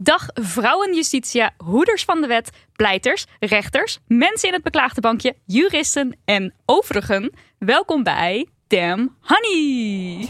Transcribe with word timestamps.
Dag 0.00 0.26
vrouwen 0.34 0.94
justitia, 0.94 1.54
hoeders 1.56 2.04
van 2.04 2.20
de 2.20 2.26
wet, 2.26 2.50
pleiters, 2.72 3.26
rechters, 3.40 3.98
mensen 4.06 4.48
in 4.48 4.54
het 4.54 4.62
beklaagde 4.62 5.00
bankje, 5.00 5.34
juristen 5.44 6.18
en 6.24 6.54
overigen. 6.64 7.32
Welkom 7.58 8.02
bij 8.02 8.46
Damn 8.66 9.16
Honey. 9.20 10.28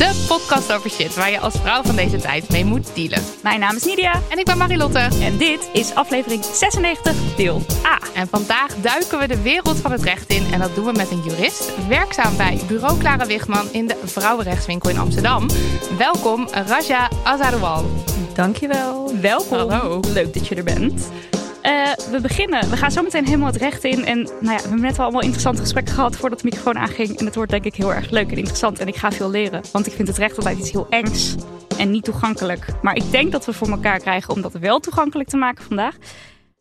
De 0.00 0.24
podcast 0.28 0.72
over 0.72 0.90
shit 0.90 1.14
waar 1.14 1.30
je 1.30 1.40
als 1.40 1.54
vrouw 1.62 1.82
van 1.82 1.96
deze 1.96 2.16
tijd 2.16 2.50
mee 2.50 2.64
moet 2.64 2.94
dealen. 2.94 3.22
Mijn 3.42 3.60
naam 3.60 3.76
is 3.76 3.84
Nidia 3.84 4.20
En 4.28 4.38
ik 4.38 4.44
ben 4.44 4.58
Marilotte. 4.58 4.98
en 4.98 5.36
dit 5.36 5.68
is 5.72 5.94
aflevering 5.94 6.44
96, 6.44 7.14
deel 7.36 7.62
A. 7.86 7.98
En 8.14 8.28
vandaag 8.28 8.74
duiken 8.76 9.18
we 9.18 9.26
de 9.26 9.42
wereld 9.42 9.76
van 9.76 9.92
het 9.92 10.02
recht 10.02 10.30
in. 10.30 10.52
En 10.52 10.58
dat 10.58 10.74
doen 10.74 10.84
we 10.84 10.92
met 10.92 11.10
een 11.10 11.22
jurist, 11.22 11.72
werkzaam 11.88 12.36
bij 12.36 12.60
bureau 12.66 12.98
Clara 12.98 13.26
Wigman 13.26 13.68
in 13.72 13.86
de 13.86 13.96
Vrouwenrechtswinkel 14.04 14.90
in 14.90 14.98
Amsterdam. 14.98 15.48
Welkom, 15.98 16.48
Raja 16.50 17.10
Azaroual. 17.24 17.84
Dankjewel. 18.34 19.12
Welkom. 19.20 19.58
Hallo. 19.58 20.00
Leuk 20.12 20.34
dat 20.34 20.48
je 20.48 20.54
er 20.54 20.64
bent. 20.64 21.08
Eh, 21.62 21.92
we 22.10 22.20
beginnen. 22.20 22.70
We 22.70 22.76
gaan 22.76 22.90
zo 22.90 23.02
meteen 23.02 23.24
helemaal 23.24 23.46
het 23.46 23.56
recht 23.56 23.84
in. 23.84 24.04
En 24.04 24.22
nou 24.22 24.32
ja, 24.40 24.56
we 24.56 24.60
hebben 24.60 24.80
net 24.80 24.98
al 24.98 25.02
allemaal 25.02 25.22
interessante 25.22 25.60
gesprekken 25.60 25.94
gehad 25.94 26.16
voordat 26.16 26.38
de 26.38 26.44
microfoon 26.44 26.78
aanging. 26.78 27.18
En 27.18 27.24
het 27.24 27.34
wordt 27.34 27.50
denk 27.50 27.64
ik 27.64 27.74
heel 27.74 27.94
erg 27.94 28.10
leuk 28.10 28.30
en 28.30 28.36
interessant. 28.36 28.78
En 28.78 28.88
ik 28.88 28.96
ga 28.96 29.12
veel 29.12 29.30
leren. 29.30 29.62
Want 29.72 29.86
ik 29.86 29.92
vind 29.92 30.08
het 30.08 30.18
recht 30.18 30.36
altijd 30.36 30.58
iets 30.58 30.70
heel 30.70 30.86
engs 30.90 31.34
en 31.78 31.90
niet 31.90 32.04
toegankelijk. 32.04 32.66
Maar 32.82 32.96
ik 32.96 33.10
denk 33.10 33.32
dat 33.32 33.44
we 33.46 33.52
voor 33.52 33.68
elkaar 33.68 33.98
krijgen 33.98 34.34
om 34.34 34.40
dat 34.40 34.52
wel 34.52 34.80
toegankelijk 34.80 35.28
te 35.28 35.36
maken 35.36 35.64
vandaag. 35.64 35.96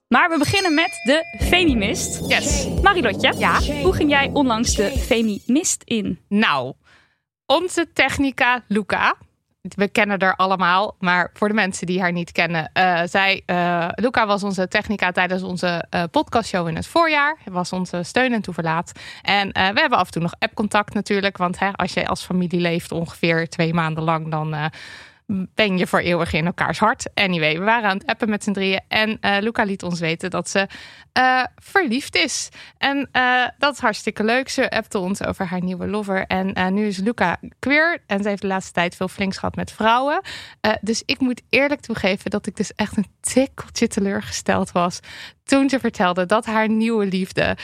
Maar 0.08 0.30
we 0.30 0.38
beginnen 0.38 0.74
met 0.74 1.02
de 1.04 1.38
Femimist. 1.40 2.30
Yes. 2.30 2.68
Marilotje, 2.82 3.34
ja. 3.38 3.62
hoe 3.62 3.94
ging 3.94 4.10
jij 4.10 4.30
onlangs 4.34 4.76
de 4.76 4.98
Femimist 4.98 5.82
in? 5.84 6.20
Nou, 6.28 6.74
onze 7.46 7.88
technica 7.94 8.64
Luca. 8.68 9.16
We 9.62 9.88
kennen 9.88 10.22
haar 10.22 10.36
allemaal, 10.36 10.96
maar 11.00 11.30
voor 11.34 11.48
de 11.48 11.54
mensen 11.54 11.88
die 11.88 12.02
haar 12.02 12.12
niet 12.12 12.32
kennen. 12.32 12.70
eh, 12.74 13.02
zij, 13.06 13.44
eh, 13.46 13.88
Luca 13.96 14.26
was 14.28 14.44
onze 14.44 14.68
technica 14.68 15.12
tijdens 15.12 15.44
onze 15.44 15.86
eh, 15.90 16.04
podcastshow 16.12 16.68
in 16.68 16.76
het 16.76 16.88
voorjaar. 16.88 17.38
Hij 17.44 17.54
was 17.54 17.74
onze 17.74 18.04
steun 18.04 18.34
en 18.34 18.42
toeverlaat. 18.42 18.92
En 19.22 19.48
we 19.52 19.80
hebben 19.80 19.98
af 19.98 20.06
en 20.06 20.12
toe 20.12 20.22
nog 20.22 20.34
appcontact 20.40 20.94
natuurlijk. 20.94 21.38
Want 21.38 21.60
hè, 21.60 21.72
als 21.72 21.94
je 21.94 22.08
als 22.08 22.26
familie 22.26 22.60
leeft 22.60 22.92
ongeveer 22.92 23.50
twee 23.50 23.74
maanden 23.74 24.04
lang, 24.04 24.32
dan 24.32 24.56
ben 25.30 25.78
je 25.78 25.88
voor 25.88 26.00
eeuwig 26.00 26.34
in 26.34 26.46
elkaars 26.46 26.80
hart. 26.80 27.10
Anyway, 27.14 27.58
we 27.58 27.64
waren 27.64 27.90
aan 27.90 27.98
het 27.98 28.06
appen 28.06 28.30
met 28.30 28.44
z'n 28.44 28.52
drieën. 28.52 28.82
En 28.88 29.18
eh, 29.20 29.38
Luca 29.40 29.64
liet 29.64 29.84
ons 29.84 30.00
weten 30.00 30.30
dat 30.30 30.50
ze 30.50 30.68
eh, 31.12 31.44
verliefd 31.56 32.16
is. 32.16 32.50
En 32.78 33.10
eh, 33.12 33.48
dat 33.58 33.74
is 33.74 33.80
hartstikke 33.80 34.24
leuk. 34.24 34.50
Ze 34.50 34.70
appte 34.70 34.98
ons 34.98 35.24
over 35.24 35.46
haar 35.46 35.64
nieuwe 35.64 35.88
lover. 35.88 36.26
En 36.26 36.74
nu 36.74 36.88
is 36.88 36.98
Luca 36.98 37.38
queer. 37.60 38.04
En 38.08 38.24
ze 38.24 38.30
heeft 38.30 38.42
de 38.42 38.48
laatste 38.48 38.72
tijd 38.72 38.96
veel 38.96 39.08
flinks 39.08 39.38
gehad 39.38 39.56
met 39.56 39.72
vrouwen. 39.72 40.22
Dus 40.82 41.04
ik 41.06 41.20
moet 41.20 41.42
eerlijk 41.50 41.82
toegeven 41.82 42.32
dat 42.32 42.48
ik 42.48 42.56
dus 42.56 42.74
echt 42.76 42.98
een 42.98 43.08
tikkeltje 43.22 43.88
teleurgesteld 43.88 44.72
was. 44.72 45.00
Toen 45.44 45.70
ze 45.70 45.80
vertelde 45.80 46.26
dat 46.26 46.46
haar 46.46 46.70
nieuwe 46.70 47.06
liefde 47.06 47.58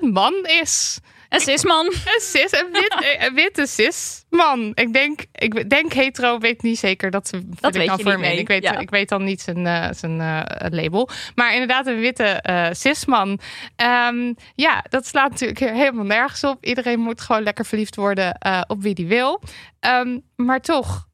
een 0.00 0.08
man 0.12 0.34
is. 0.44 0.98
Een 1.28 1.40
cisman. 1.40 1.86
Een 1.86 2.20
cis, 2.20 2.52
een, 2.52 2.68
wit, 2.72 3.16
een 3.18 3.34
witte 3.34 3.66
cis 3.66 4.24
man. 4.30 4.72
Ik 4.74 4.92
denk, 4.92 5.24
ik 5.32 5.70
denk 5.70 5.92
hetero, 5.92 6.38
weet 6.38 6.62
niet 6.62 6.78
zeker 6.78 7.10
dat 7.10 7.28
ze 7.28 7.48
Dat 7.60 7.74
weet 7.74 8.02
voor 8.02 8.18
me. 8.20 8.36
Ik 8.36 8.48
weet, 8.48 8.62
Ja. 8.62 8.78
ik 8.78 8.90
weet 8.90 9.08
dan 9.08 9.24
niet 9.24 9.40
zijn, 9.40 9.66
eh, 9.66 9.88
zijn 9.90 10.20
eh, 10.20 10.68
label. 10.70 11.08
Maar 11.34 11.52
inderdaad, 11.52 11.86
een 11.86 12.00
witte 12.00 12.24
eh 12.24 12.66
cisman. 12.72 13.40
Ehm, 13.76 14.32
ja, 14.54 14.84
dat 14.88 15.06
slaat 15.06 15.30
natuurlijk 15.30 15.58
helemaal 15.58 16.04
nergens 16.04 16.44
op. 16.44 16.64
Iedereen 16.64 17.00
moet 17.00 17.20
gewoon 17.20 17.42
lekker 17.42 17.66
verliefd 17.66 17.96
worden 17.96 18.38
op 18.66 18.82
wie 18.82 18.94
die 18.94 19.06
wil. 19.06 19.42
Ehm, 19.80 20.18
maar 20.36 20.60
toch 20.60 21.06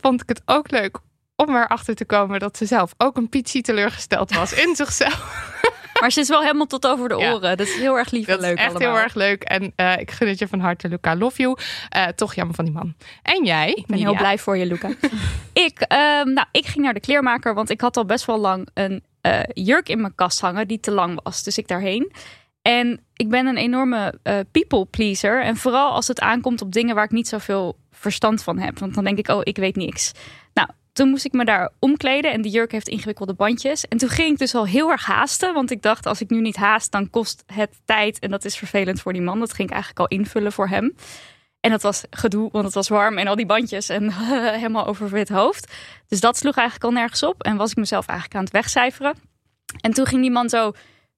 vond 0.00 0.22
ik 0.22 0.28
het 0.28 0.42
ook 0.44 0.70
leuk 0.70 0.98
om 1.36 1.56
erachter 1.56 1.94
te 1.94 2.04
komen 2.04 2.40
dat 2.40 2.56
ze 2.56 2.66
zelf 2.66 2.94
ook 2.96 3.16
een 3.16 3.28
pietsie 3.28 3.62
teleurgesteld 3.62 4.34
was 4.34 4.52
in 4.52 4.76
zichzelf. 4.76 5.50
Maar 6.02 6.12
ze 6.12 6.20
is 6.20 6.28
wel 6.28 6.40
helemaal 6.40 6.66
tot 6.66 6.86
over 6.86 7.08
de 7.08 7.16
Ja. 7.16 7.32
oren. 7.32 7.56
Dat 7.56 7.66
is 7.66 7.74
heel 7.74 7.98
erg 7.98 8.10
lief 8.10 8.26
Dat 8.26 8.36
en 8.36 8.42
leuk 8.42 8.58
is 8.58 8.64
echt 8.64 8.74
allemaal. 8.74 8.94
heel 8.94 9.02
erg 9.02 9.14
leuk. 9.14 9.42
En 9.42 9.72
eh, 9.76 9.98
ik 9.98 10.10
gun 10.10 10.28
het 10.28 10.38
je 10.38 10.48
van 10.48 10.60
harte, 10.60 10.88
Luca. 10.88 11.16
Love 11.16 11.42
you. 11.42 11.56
Eh, 11.88 12.06
toch 12.06 12.34
jammer 12.34 12.54
van 12.54 12.64
die 12.64 12.74
man. 12.74 12.94
En 13.22 13.44
jij? 13.44 13.70
Ik 13.72 13.86
ben 13.86 13.98
heel 13.98 14.16
blij 14.16 14.38
voor 14.38 14.56
je, 14.56 14.66
Luca. 14.66 14.88
ik, 15.52 15.80
ehm, 15.80 16.32
nou, 16.32 16.46
ik 16.50 16.66
ging 16.66 16.84
naar 16.84 16.94
de 16.94 17.00
kleermaker, 17.00 17.54
want 17.54 17.70
ik 17.70 17.80
had 17.80 17.96
al 17.96 18.04
best 18.04 18.24
wel 18.24 18.38
lang 18.38 18.68
een 18.74 19.02
eh, 19.20 19.40
jurk 19.52 19.88
in 19.88 20.00
mijn 20.00 20.14
kast 20.14 20.40
hangen 20.40 20.68
die 20.68 20.80
te 20.80 20.90
lang 20.90 21.20
was. 21.22 21.42
Dus 21.42 21.58
ik 21.58 21.68
daarheen. 21.68 22.12
En 22.62 23.00
ik 23.14 23.28
ben 23.28 23.46
een 23.46 23.56
enorme 23.56 24.14
people 24.50 24.84
pleaser. 24.84 25.42
En 25.42 25.56
vooral 25.56 25.92
als 25.92 26.08
het 26.08 26.20
aankomt 26.20 26.62
op 26.62 26.72
dingen 26.72 26.94
waar 26.94 27.04
ik 27.04 27.10
niet 27.10 27.28
zoveel 27.28 27.76
verstand 27.90 28.42
van 28.42 28.58
heb. 28.58 28.78
Want 28.78 28.94
dan 28.94 29.04
denk 29.04 29.18
ik, 29.18 29.28
oh, 29.28 29.40
ik 29.42 29.56
weet 29.56 29.76
niks. 29.76 30.12
Nou, 30.54 30.68
toen 30.92 31.08
moest 31.08 31.24
ik 31.24 31.32
me 31.32 31.44
daar 31.44 31.70
omkleden 31.78 32.32
en 32.32 32.42
die 32.42 32.52
jurk 32.52 32.72
heeft 32.72 32.88
ingewikkelde 32.88 33.34
bandjes. 33.34 33.88
En 33.88 33.98
toen 33.98 34.08
ging 34.08 34.32
ik 34.32 34.38
dus 34.38 34.54
al 34.54 34.66
heel 34.66 34.90
erg 34.90 35.04
haasten. 35.04 35.54
Want 35.54 35.70
ik 35.70 35.82
dacht, 35.82 36.06
als 36.06 36.20
ik 36.20 36.30
nu 36.30 36.40
niet 36.40 36.56
haast, 36.56 36.92
dan 36.92 37.10
kost 37.10 37.42
het 37.46 37.80
tijd. 37.84 38.18
En 38.18 38.30
dat 38.30 38.44
is 38.44 38.56
vervelend 38.56 39.00
voor 39.00 39.12
die 39.12 39.22
man. 39.22 39.38
Dat 39.38 39.52
ging 39.52 39.68
ik 39.68 39.74
eigenlijk 39.74 40.00
al 40.00 40.18
invullen 40.18 40.52
voor 40.52 40.68
hem. 40.68 40.94
En 41.60 41.70
dat 41.70 41.82
was 41.82 42.04
gedoe, 42.10 42.48
want 42.52 42.64
het 42.64 42.74
was 42.74 42.88
warm 42.88 43.18
en 43.18 43.26
al 43.26 43.36
die 43.36 43.46
bandjes 43.46 43.88
en 43.88 44.12
helemaal 44.58 44.86
over 44.86 45.16
het 45.16 45.28
hoofd. 45.28 45.72
Dus 46.08 46.20
dat 46.20 46.36
sloeg 46.36 46.56
eigenlijk 46.56 46.86
al 46.86 47.00
nergens 47.00 47.22
op. 47.22 47.42
En 47.42 47.56
was 47.56 47.70
ik 47.70 47.76
mezelf 47.76 48.06
eigenlijk 48.06 48.38
aan 48.38 48.44
het 48.44 48.52
wegcijferen. 48.52 49.14
En 49.80 49.92
toen 49.92 50.06
ging 50.06 50.20
die 50.20 50.30
man 50.30 50.48
zo 50.48 50.72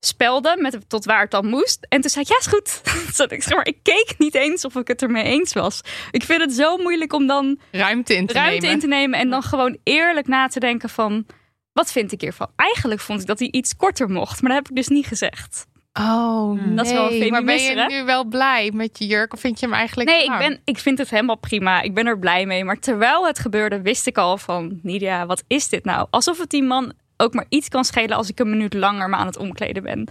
spelden 0.07 0.63
met 0.63 0.79
tot 0.89 1.05
waar 1.05 1.21
het 1.21 1.31
dan 1.31 1.47
moest. 1.47 1.87
En 1.89 2.01
toen 2.01 2.11
zei 2.11 2.25
ik, 2.25 2.31
ja, 2.31 2.39
is 2.39 2.47
goed. 2.47 2.83
Ik, 3.35 3.43
zeg 3.43 3.55
maar, 3.55 3.67
ik 3.67 3.79
keek 3.83 4.15
niet 4.19 4.35
eens 4.35 4.65
of 4.65 4.77
ik 4.77 4.89
het 4.89 5.03
ermee 5.03 5.25
eens 5.25 5.53
was. 5.53 5.81
Ik 6.11 6.23
vind 6.23 6.41
het 6.41 6.53
zo 6.53 6.77
moeilijk 6.77 7.13
om 7.13 7.27
dan 7.27 7.59
Ruimte 7.71 8.17
in 8.17 8.27
te 8.27 8.33
ruimte 8.33 8.55
nemen. 8.55 8.71
in 8.71 8.79
te 8.81 8.87
nemen 8.87 9.19
en 9.19 9.31
dan 9.31 9.43
gewoon 9.43 9.79
eerlijk 9.83 10.27
na 10.27 10.47
te 10.47 10.61
denken 10.61 10.89
van... 10.89 11.27
Wat 11.73 11.93
vind 11.93 12.13
ik 12.13 12.21
hiervan? 12.21 12.51
Eigenlijk 12.57 13.01
vond 13.01 13.21
ik 13.21 13.27
dat 13.27 13.39
hij 13.39 13.49
iets 13.51 13.77
korter 13.77 14.11
mocht, 14.11 14.43
maar 14.43 14.51
dat 14.51 14.59
heb 14.59 14.69
ik 14.69 14.77
dus 14.77 14.89
niet 14.89 15.07
gezegd. 15.07 15.67
Oh, 16.01 16.61
nee. 16.61 16.75
Dat 16.75 16.87
is 16.87 16.93
wel 16.93 17.13
een 17.13 17.31
Maar 17.31 17.45
ben 17.45 17.63
je 17.63 17.79
hè? 17.79 17.87
nu 17.87 18.05
wel 18.05 18.25
blij 18.25 18.71
met 18.75 18.99
je 18.99 19.07
jurk? 19.07 19.33
Of 19.33 19.41
vind 19.41 19.61
je 19.61 19.67
hem 19.67 19.75
eigenlijk 19.75 20.11
Nee, 20.11 20.25
ik, 20.25 20.39
ben, 20.39 20.61
ik 20.65 20.79
vind 20.79 20.99
het 20.99 21.11
helemaal 21.11 21.37
prima. 21.37 21.83
Ik 21.83 21.95
ben 21.95 22.07
er 22.07 22.19
blij 22.19 22.47
mee. 22.47 22.65
Maar 22.65 22.79
terwijl 22.79 23.27
het 23.27 23.39
gebeurde, 23.39 23.83
wist 23.83 24.07
ik 24.07 24.19
al 24.19 24.39
van... 24.39 24.79
Nidia, 24.83 25.27
wat 25.27 25.45
is 25.47 25.69
dit 25.69 25.85
nou? 25.85 26.07
Alsof 26.11 26.39
het 26.39 26.51
die 26.51 26.63
man 26.63 26.93
ook 27.17 27.35
maar 27.35 27.47
iets 27.49 27.69
kan 27.69 27.85
schelen... 27.85 28.17
als 28.17 28.29
ik 28.29 28.39
een 28.39 28.51
minuut 28.51 28.75
langer 28.75 29.09
me 29.09 29.17
aan 29.17 29.27
het 29.27 29.37
omkleden 29.37 29.83
ben. 29.83 30.09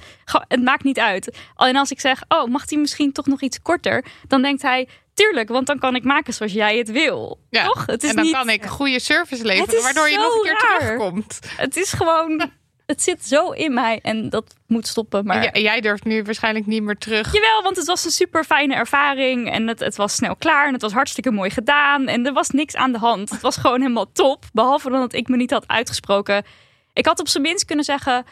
Het 0.48 0.64
maakt 0.64 0.84
niet 0.84 1.00
uit. 1.00 1.38
Alleen 1.56 1.78
als 1.78 1.92
ik 1.92 2.00
zeg, 2.00 2.22
oh, 2.28 2.46
mag 2.46 2.70
hij 2.70 2.80
misschien 2.80 3.12
toch 3.12 3.26
nog 3.26 3.42
iets 3.42 3.62
korter? 3.62 4.06
Dan 4.28 4.42
denkt 4.42 4.62
hij, 4.62 4.88
tuurlijk, 5.14 5.50
want 5.50 5.68
dan 5.68 5.80
kan 5.80 5.96
ik 5.96 6.04
maken 6.04 6.34
zoals 6.34 6.54
jij 6.54 6.78
het 6.78 6.92
wil. 6.92 7.40
Ja. 7.50 7.66
Toch? 7.66 7.86
Het 7.86 8.04
is 8.04 8.10
en 8.10 8.16
dan 8.16 8.26
niet, 8.26 8.34
kan 8.34 8.50
ik 8.50 8.66
goede 8.66 9.00
service 9.00 9.46
leveren, 9.46 9.82
waardoor 9.84 10.10
je 10.10 10.18
nog 10.18 10.36
een 10.36 10.42
keer 10.42 10.70
raar. 10.70 10.80
terugkomt. 10.80 11.40
Het 11.58 11.76
is 11.78 11.92
gewoon... 11.94 12.50
Het 12.86 13.02
zit 13.02 13.26
zo 13.26 13.50
in 13.52 13.74
mij 13.74 14.00
en 14.02 14.30
dat 14.30 14.54
moet 14.68 14.88
stoppen. 14.88 15.26
Maar... 15.26 15.36
En 15.38 15.42
jij- 15.44 15.62
jij 15.62 15.82
durft 15.82 16.04
nu 16.04 16.24
waarschijnlijk 16.24 16.66
niet 16.66 16.84
meer 16.84 16.98
terug. 16.98 17.34
Jawel, 17.34 17.62
want 17.64 17.76
het 17.78 17.86
was 17.86 18.06
een 18.06 18.12
super 18.12 18.44
fijne 18.44 18.76
ervaring. 18.76 19.52
En 19.52 19.68
het, 19.68 19.80
het 19.80 19.96
was 19.96 20.16
snel 20.16 20.36
klaar. 20.36 20.68
En 20.68 20.74
het 20.74 20.82
was 20.82 20.92
hartstikke 20.92 21.32
mooi 21.32 21.50
gedaan. 21.50 22.08
En 22.08 22.26
er 22.26 22.34
was 22.34 22.50
niks 22.50 22.76
aan 22.76 22.92
de 22.92 22.98
hand. 22.98 23.30
Het 23.30 23.42
was 23.42 23.58
gewoon 23.58 23.82
helemaal 23.82 24.12
top. 24.12 24.46
Behalve 24.54 24.90
dan 24.90 25.00
dat 25.00 25.14
ik 25.14 25.28
me 25.28 25.36
niet 25.36 25.52
had 25.52 25.68
uitgesproken. 25.68 26.44
Ik 26.94 27.06
had 27.06 27.20
op 27.20 27.28
zijn 27.28 27.44
minst 27.44 27.66
kunnen 27.66 27.86
zeggen. 27.86 28.26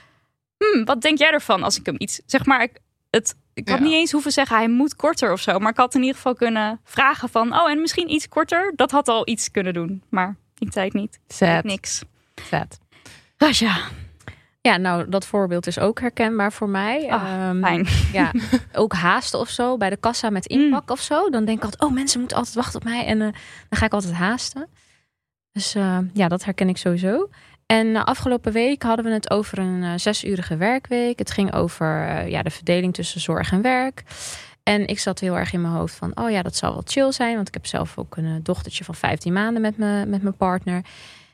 Hmm, 0.57 0.85
wat 0.85 1.01
denk 1.01 1.17
jij 1.17 1.31
ervan 1.31 1.63
als 1.63 1.79
ik 1.79 1.85
hem 1.85 1.95
iets. 1.97 2.21
Zeg 2.25 2.45
maar, 2.45 2.61
ik- 2.61 2.79
het, 3.09 3.35
ik 3.53 3.69
had 3.69 3.77
Ja. 3.77 3.83
niet 3.83 3.93
eens 3.93 4.11
hoeven 4.11 4.31
zeggen 4.31 4.57
hij 4.57 4.67
moet 4.69 4.95
korter 4.95 5.31
of 5.31 5.39
zo. 5.41 5.59
Maar 5.59 5.71
ik 5.71 5.77
had 5.77 5.95
in 5.95 5.99
ieder 6.01 6.15
geval 6.15 6.33
kunnen 6.35 6.79
vragen 6.83 7.29
van, 7.29 7.53
oh 7.59 7.69
en 7.69 7.81
misschien 7.81 8.09
iets 8.11 8.27
korter. 8.27 8.73
Dat 8.75 8.91
had 8.91 9.07
al 9.07 9.27
iets 9.27 9.51
kunnen 9.51 9.73
doen. 9.73 10.03
Maar 10.09 10.35
die 10.53 10.69
tijd 10.69 10.93
niet. 10.93 11.19
Zet. 11.27 11.63
Niks. 11.63 12.01
Zet. 12.49 12.79
Rasja, 13.37 13.77
Ja, 14.61 14.77
nou, 14.77 15.09
dat 15.09 15.25
voorbeeld 15.25 15.67
is 15.67 15.79
ook 15.79 15.99
herkenbaar 15.99 16.53
voor 16.53 16.69
mij. 16.69 17.05
Fijn. 17.61 17.87
Ja, 18.13 18.31
ook 18.73 18.93
haasten 18.93 19.39
of 19.39 19.49
zo 19.49 19.77
bij 19.77 19.89
de 19.89 19.97
kassa 19.97 20.29
met 20.29 20.45
inpak 20.45 20.89
of 20.91 20.99
zo. 21.01 21.29
Dan 21.29 21.45
denk 21.45 21.57
ik 21.57 21.63
altijd, 21.63 21.81
oh, 21.83 21.91
mensen 21.91 22.19
moeten 22.19 22.37
altijd 22.37 22.55
wachten 22.55 22.79
op 22.79 22.83
mij. 22.85 23.05
En 23.05 23.21
eh, 23.21 23.27
dan 23.69 23.79
ga 23.79 23.85
ik 23.85 23.93
altijd 23.93 24.13
haasten. 24.13 24.67
Dus 25.51 25.75
eh, 25.75 25.97
ja, 26.13 26.27
dat 26.27 26.43
herken 26.43 26.69
ik 26.69 26.77
sowieso. 26.77 27.29
En 27.71 27.95
eh, 27.95 28.03
afgelopen 28.03 28.51
week 28.51 28.83
hadden 28.83 29.05
we 29.05 29.11
het 29.11 29.29
over 29.29 29.59
een 29.59 29.83
eh, 29.83 29.91
zesurige 29.95 30.57
werkweek. 30.57 31.19
Het 31.19 31.31
ging 31.31 31.53
over 31.53 32.07
eh, 32.07 32.29
ja, 32.29 32.41
de 32.41 32.49
verdeling 32.49 32.93
tussen 32.93 33.21
zorg 33.21 33.51
en 33.51 33.61
werk. 33.61 34.03
En 34.63 34.87
ik 34.87 34.99
zat 34.99 35.19
heel 35.19 35.37
erg 35.37 35.53
in 35.53 35.61
mijn 35.61 35.73
hoofd 35.73 35.95
van, 35.95 36.11
oh 36.17 36.29
ja, 36.29 36.41
dat 36.41 36.55
zal 36.55 36.71
wel 36.73 36.81
chill 36.85 37.11
zijn. 37.11 37.35
Want 37.35 37.47
ik 37.47 37.53
heb 37.53 37.65
zelf 37.65 37.97
ook 37.97 38.17
een 38.17 38.43
dochtertje 38.43 38.83
van 38.83 38.95
15 38.95 39.33
maanden 39.33 39.61
met, 39.61 39.77
me, 39.77 40.05
met 40.05 40.21
mijn 40.21 40.37
partner. 40.37 40.81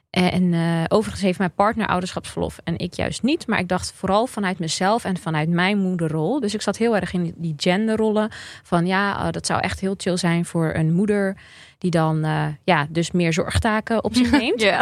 En 0.09 0.53
overigens 0.87 1.23
heeft 1.23 1.37
mijn 1.37 1.53
partner 1.53 1.87
ouderschapsverlof 1.87 2.59
en 2.63 2.77
ik 2.77 2.93
juist 2.93 3.23
niet. 3.23 3.47
Maar 3.47 3.59
ik 3.59 3.67
dacht 3.67 3.91
vooral 3.95 4.27
vanuit 4.27 4.59
mezelf 4.59 5.03
en 5.03 5.17
vanuit 5.17 5.49
mijn 5.49 5.77
moederrol. 5.77 6.39
Dus 6.39 6.53
ik 6.53 6.61
zat 6.61 6.77
heel 6.77 6.95
erg 6.95 7.13
in 7.13 7.33
die 7.37 7.53
genderrollen. 7.57 8.29
Van 8.63 8.85
ja, 8.85 9.25
eh, 9.25 9.31
dat 9.31 9.45
zou 9.45 9.61
echt 9.61 9.79
heel 9.79 9.93
chill 9.97 10.17
zijn 10.17 10.45
voor 10.45 10.73
een 10.73 10.93
moeder. 10.93 11.37
Die 11.77 11.91
dan 11.91 12.23
eh, 12.23 12.45
ja, 12.63 12.87
dus 12.89 13.11
meer 13.11 13.33
zorgtaken 13.33 14.03
op 14.03 14.15
zich 14.15 14.31
neemt. 14.41 14.61
Ja, 14.61 14.81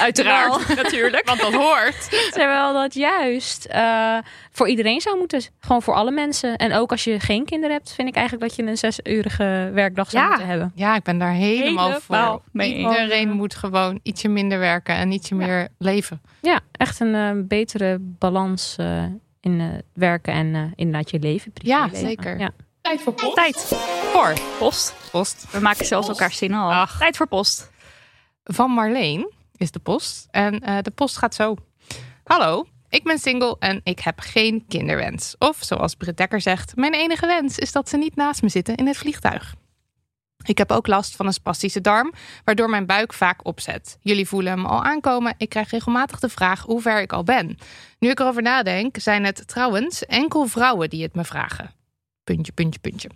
uiteraard. 0.00 0.74
natuurlijk. 0.76 1.26
Want 1.26 1.40
dat 1.40 1.52
hoort. 1.54 2.08
Terwijl 2.36 2.72
dat 2.72 2.94
juist 2.94 3.64
eh, 3.64 4.16
voor 4.50 4.68
iedereen 4.68 5.00
zou 5.00 5.18
moeten. 5.18 5.42
Gewoon 5.60 5.82
voor 5.82 5.94
alle 5.94 6.10
mensen. 6.10 6.56
En 6.56 6.72
ook 6.74 6.90
als 6.90 7.04
je 7.04 7.20
geen 7.20 7.44
kinderen 7.44 7.76
hebt, 7.76 7.92
vind 7.92 8.08
ik 8.08 8.14
eigenlijk 8.14 8.46
dat 8.48 8.56
je 8.56 8.70
een 8.70 8.78
zesurige 8.78 9.70
werkdag 9.74 10.10
zou 10.10 10.22
Ja. 10.22 10.28
moeten 10.28 10.48
hebben. 10.48 10.72
Ja, 10.74 10.96
ik 10.96 11.02
ben 11.02 11.18
daar 11.18 11.32
helemaal, 11.32 11.92
Helemaal 11.92 12.30
voor. 12.38 12.42
mee. 12.52 12.76
Iedereen 12.76 13.30
moet 13.30 13.54
gewoon 13.54 14.00
ietsje 14.02 14.28
minder 14.28 14.58
werken 14.58 14.94
en 14.94 15.12
ietsje 15.12 15.34
meer 15.34 15.68
leven. 15.78 16.20
Ja, 16.40 16.60
echt 16.72 17.00
een 17.00 17.14
eh, 17.14 17.30
betere 17.34 17.96
balans 18.00 18.76
eh, 18.78 19.04
in 19.40 19.82
werken 19.94 20.32
en 20.32 20.54
eh 20.54 20.62
inderdaad 20.74 21.10
je 21.10 21.18
leven. 21.18 21.52
Ja, 21.54 21.80
privéleven. 21.86 22.08
zeker. 22.24 22.38
Ja. 22.38 22.50
Tijd 22.82 23.02
voor 23.02 23.12
post. 23.12 23.34
Tijd 23.34 23.56
Voor 24.12 24.34
post. 24.58 24.94
post. 25.10 25.50
We 25.50 25.60
maken 25.60 25.86
zelfs 25.86 26.08
elkaar 26.08 26.32
zinnen 26.32 26.60
al. 26.60 26.72
Ach. 26.72 26.98
Tijd 26.98 27.16
voor 27.16 27.26
post. 27.26 27.70
Van 28.44 28.70
Marleen 28.70 29.32
is 29.56 29.70
de 29.70 29.78
post. 29.78 30.28
En 30.30 30.60
eh, 30.60 30.78
de 30.82 30.90
post 30.90 31.16
gaat 31.16 31.34
zo. 31.34 31.56
Hallo, 32.24 32.66
ik 32.88 33.04
ben 33.04 33.18
single 33.18 33.56
en 33.58 33.80
ik 33.84 33.98
heb 33.98 34.20
geen 34.20 34.64
kinderwens. 34.68 35.34
Of 35.38 35.56
zoals 35.60 35.94
Britt 35.94 36.16
Dekker 36.16 36.40
zegt, 36.40 36.76
mijn 36.76 36.94
enige 36.94 37.26
wens 37.26 37.58
is 37.58 37.72
dat 37.72 37.88
ze 37.88 37.96
niet 37.96 38.16
naast 38.16 38.42
me 38.42 38.48
zitten 38.48 38.74
in 38.74 38.86
het 38.86 38.96
vliegtuig. 38.96 39.54
Ik 40.44 40.58
heb 40.58 40.72
ook 40.72 40.86
last 40.86 41.16
van 41.16 41.26
een 41.26 41.32
spastische 41.32 41.80
darm, 41.80 42.12
waardoor 42.44 42.70
mijn 42.70 42.86
buik 42.86 43.12
vaak 43.12 43.46
opzet. 43.46 43.98
Jullie 44.00 44.28
voelen 44.28 44.52
hem 44.52 44.66
al 44.66 44.84
aankomen. 44.84 45.34
Ik 45.36 45.48
krijg 45.48 45.70
regelmatig 45.70 46.18
de 46.18 46.28
vraag 46.28 46.62
hoe 46.62 46.80
ver 46.80 47.00
ik 47.00 47.12
al 47.12 47.24
ben. 47.24 47.58
Nu 47.98 48.10
ik 48.10 48.20
erover 48.20 48.42
nadenk, 48.42 48.96
zijn 48.98 49.24
het 49.24 49.48
trouwens 49.48 50.06
enkel 50.06 50.46
vrouwen 50.46 50.90
die 50.90 51.02
het 51.02 51.14
me 51.14 51.24
vragen. 51.24 51.81
Puntje, 52.24 52.52
puntje, 52.52 52.80
puntje. 52.80 53.10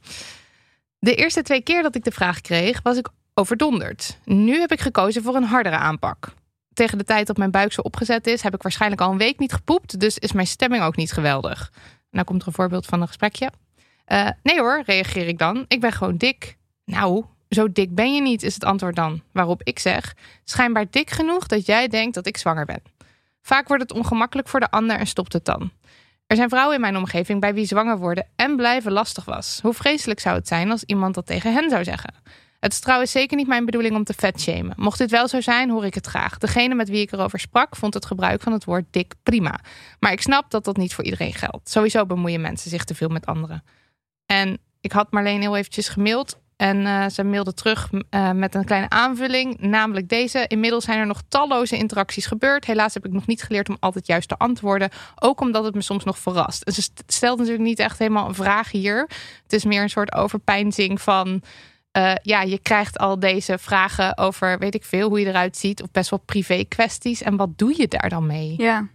De 0.99 1.15
eerste 1.15 1.43
twee 1.43 1.63
keer 1.63 1.83
dat 1.83 1.95
ik 1.95 2.05
de 2.05 2.11
vraag 2.11 2.41
kreeg, 2.41 2.81
was 2.83 2.97
ik 2.97 3.09
overdonderd. 3.35 4.19
Nu 4.25 4.61
heb 4.61 4.73
ik 4.73 4.81
gekozen 4.81 5.23
voor 5.23 5.35
een 5.35 5.45
hardere 5.45 5.77
aanpak. 5.77 6.33
Tegen 6.73 6.99
de 6.99 7.05
tijd 7.05 7.27
dat 7.27 7.37
mijn 7.37 7.51
buik 7.51 7.73
zo 7.73 7.81
opgezet 7.81 8.27
is, 8.27 8.43
heb 8.43 8.55
ik 8.55 8.63
waarschijnlijk 8.63 9.01
al 9.01 9.11
een 9.11 9.19
week 9.19 9.39
niet 9.39 9.53
gepoept, 9.53 10.01
dus 10.01 10.19
is 10.19 10.33
mijn 10.33 10.47
stemming 10.47 10.83
ook 10.83 10.97
niet 10.97 11.13
geweldig. 11.13 11.73
Nou 12.11 12.25
komt 12.25 12.41
er 12.43 12.47
een 12.47 12.53
voorbeeld 12.53 12.87
van 12.87 13.01
een 13.01 13.07
gesprekje. 13.07 13.51
Eh, 14.05 14.29
nee 14.43 14.59
hoor, 14.59 14.83
reageer 14.87 15.29
ik 15.29 15.39
dan. 15.39 15.65
Ik 15.69 15.81
ben 15.81 15.93
gewoon 15.93 16.17
dik. 16.17 16.57
Nou, 16.85 17.25
zo 17.49 17.73
dik 17.73 17.95
ben 17.95 18.15
je 18.15 18.23
niet, 18.23 18.43
is 18.43 18.55
het 18.55 18.65
antwoord 18.65 18.97
dan. 18.97 19.23
Waarop 19.33 19.63
ik 19.63 19.79
zeg, 19.79 20.15
schijnbaar 20.45 20.87
dik 20.91 21.11
genoeg 21.11 21.47
dat 21.47 21.67
jij 21.67 21.89
denkt 21.89 22.15
dat 22.15 22.27
ik 22.27 22.37
zwanger 22.37 22.65
ben. 22.65 22.83
Vaak 23.43 23.69
wordt 23.69 23.83
het 23.83 23.93
ongemakkelijk 23.93 24.49
voor 24.49 24.61
de 24.61 24.71
ander 24.71 24.99
en 24.99 25.07
stopt 25.07 25.33
het 25.33 25.45
dan. 25.45 25.71
Er 26.27 26.37
zijn 26.37 26.49
vrouwen 26.49 26.75
in 26.75 26.81
mijn 26.81 26.97
omgeving 26.97 27.41
bij 27.41 27.55
wie 27.55 27.67
zwanger 27.67 27.99
worden 27.99 28.27
en 28.37 28.57
blijven 28.57 28.93
lastig 28.93 29.25
was. 29.25 29.59
Hoe 29.63 29.73
vreselijk 29.73 30.21
zou 30.21 30.37
het 30.37 30.49
zijn 30.49 30.71
als 30.71 30.85
iemand 30.85 31.15
dat 31.15 31.27
tegen 31.27 31.53
hen 31.53 31.71
zou 31.71 31.85
zeggen? 31.85 32.15
Het 32.61 32.73
is 32.73 32.81
trouwens 32.81 33.11
zeker 33.11 33.37
niet 33.37 33.47
mijn 33.47 33.65
bedoeling 33.65 33.95
om 33.95 34.05
te 34.05 34.15
vetshamen. 34.15 34.75
Mocht 34.77 34.99
dit 34.99 35.11
wel 35.11 35.29
zo 35.29 35.41
zijn, 35.41 35.71
hoor 35.71 35.85
ik 35.85 35.95
het 35.95 36.07
graag. 36.07 36.39
Degene 36.39 36.75
met 36.75 36.89
wie 36.89 37.01
ik 37.01 37.13
erover 37.13 37.39
sprak, 37.39 37.77
vond 37.77 37.95
het 37.95 38.07
gebruik 38.07 38.43
van 38.43 38.53
het 38.53 38.65
woord 38.65 38.85
dik 38.91 39.15
prima. 39.23 39.61
Maar 40.01 40.13
ik 40.13 40.21
snap 40.21 40.51
dat 40.51 40.65
dat 40.65 40.77
niet 40.77 40.95
voor 40.95 41.05
iedereen 41.05 41.35
geldt. 41.35 41.71
Sowieso 41.71 42.07
bemoeien 42.07 42.41
mensen 42.41 42.71
zich 42.71 42.85
te 42.85 42.95
veel 42.95 43.09
met 43.09 43.27
anderen. 43.27 43.65
En 44.27 44.59
ik 44.81 44.93
had 44.93 45.13
Marleen 45.13 45.41
heel 45.41 45.57
eventjes 45.57 45.89
gemaild. 45.89 46.39
En 46.57 46.87
eh, 46.87 47.09
ze 47.09 47.25
mailde 47.25 47.55
terug 47.55 47.91
eh, 48.11 48.31
met 48.31 48.55
een 48.55 48.65
kleine 48.65 48.89
aanvulling, 48.89 49.61
namelijk 49.61 50.09
deze. 50.09 50.45
Inmiddels 50.47 50.85
zijn 50.85 50.99
er 50.99 51.07
nog 51.07 51.23
talloze 51.29 51.77
interacties 51.77 52.27
gebeurd. 52.27 52.65
Helaas 52.65 52.95
heb 52.95 53.07
ik 53.07 53.13
nog 53.13 53.27
niet 53.27 53.43
geleerd 53.43 53.69
om 53.69 53.77
altijd 53.81 54.07
juist 54.07 54.29
te 54.29 54.37
antwoorden. 54.37 54.91
Ook 55.21 55.41
omdat 55.41 55.65
het 55.65 55.75
me 55.75 55.83
soms 55.83 56.05
nog 56.05 56.19
verrast. 56.19 56.63
En 56.63 56.73
ze 56.73 56.83
st- 56.83 57.03
stelt 57.07 57.39
natuurlijk 57.39 57.65
niet 57.65 57.79
echt 57.79 57.99
helemaal 57.99 58.29
een 58.29 58.35
vraag 58.35 58.71
hier. 58.71 59.11
Het 59.43 59.53
is 59.53 59.65
meer 59.65 59.83
een 59.83 59.91
soort 59.91 60.13
overpeinzing 60.15 61.01
van... 61.01 61.43
eh, 61.91 62.13
ja, 62.23 62.43
je 62.43 62.59
krijgt 62.59 62.99
al 62.99 63.19
deze 63.19 63.59
vragen 63.59 64.19
over, 64.19 64.59
weet 64.59 64.75
ik 64.75 64.85
veel, 64.85 65.09
hoe 65.09 65.21
je 65.21 65.27
eruit 65.27 65.57
ziet. 65.57 65.83
Of 65.83 65.91
best 65.91 66.11
wel 66.11 66.23
privé 66.25 66.65
kwesties. 66.69 67.23
En 67.23 67.37
wat 67.37 67.59
doe 67.59 67.75
je 67.77 67.89
daar 67.89 68.09
dan 68.09 68.27
mee? 68.27 68.55
Ja. 68.57 68.89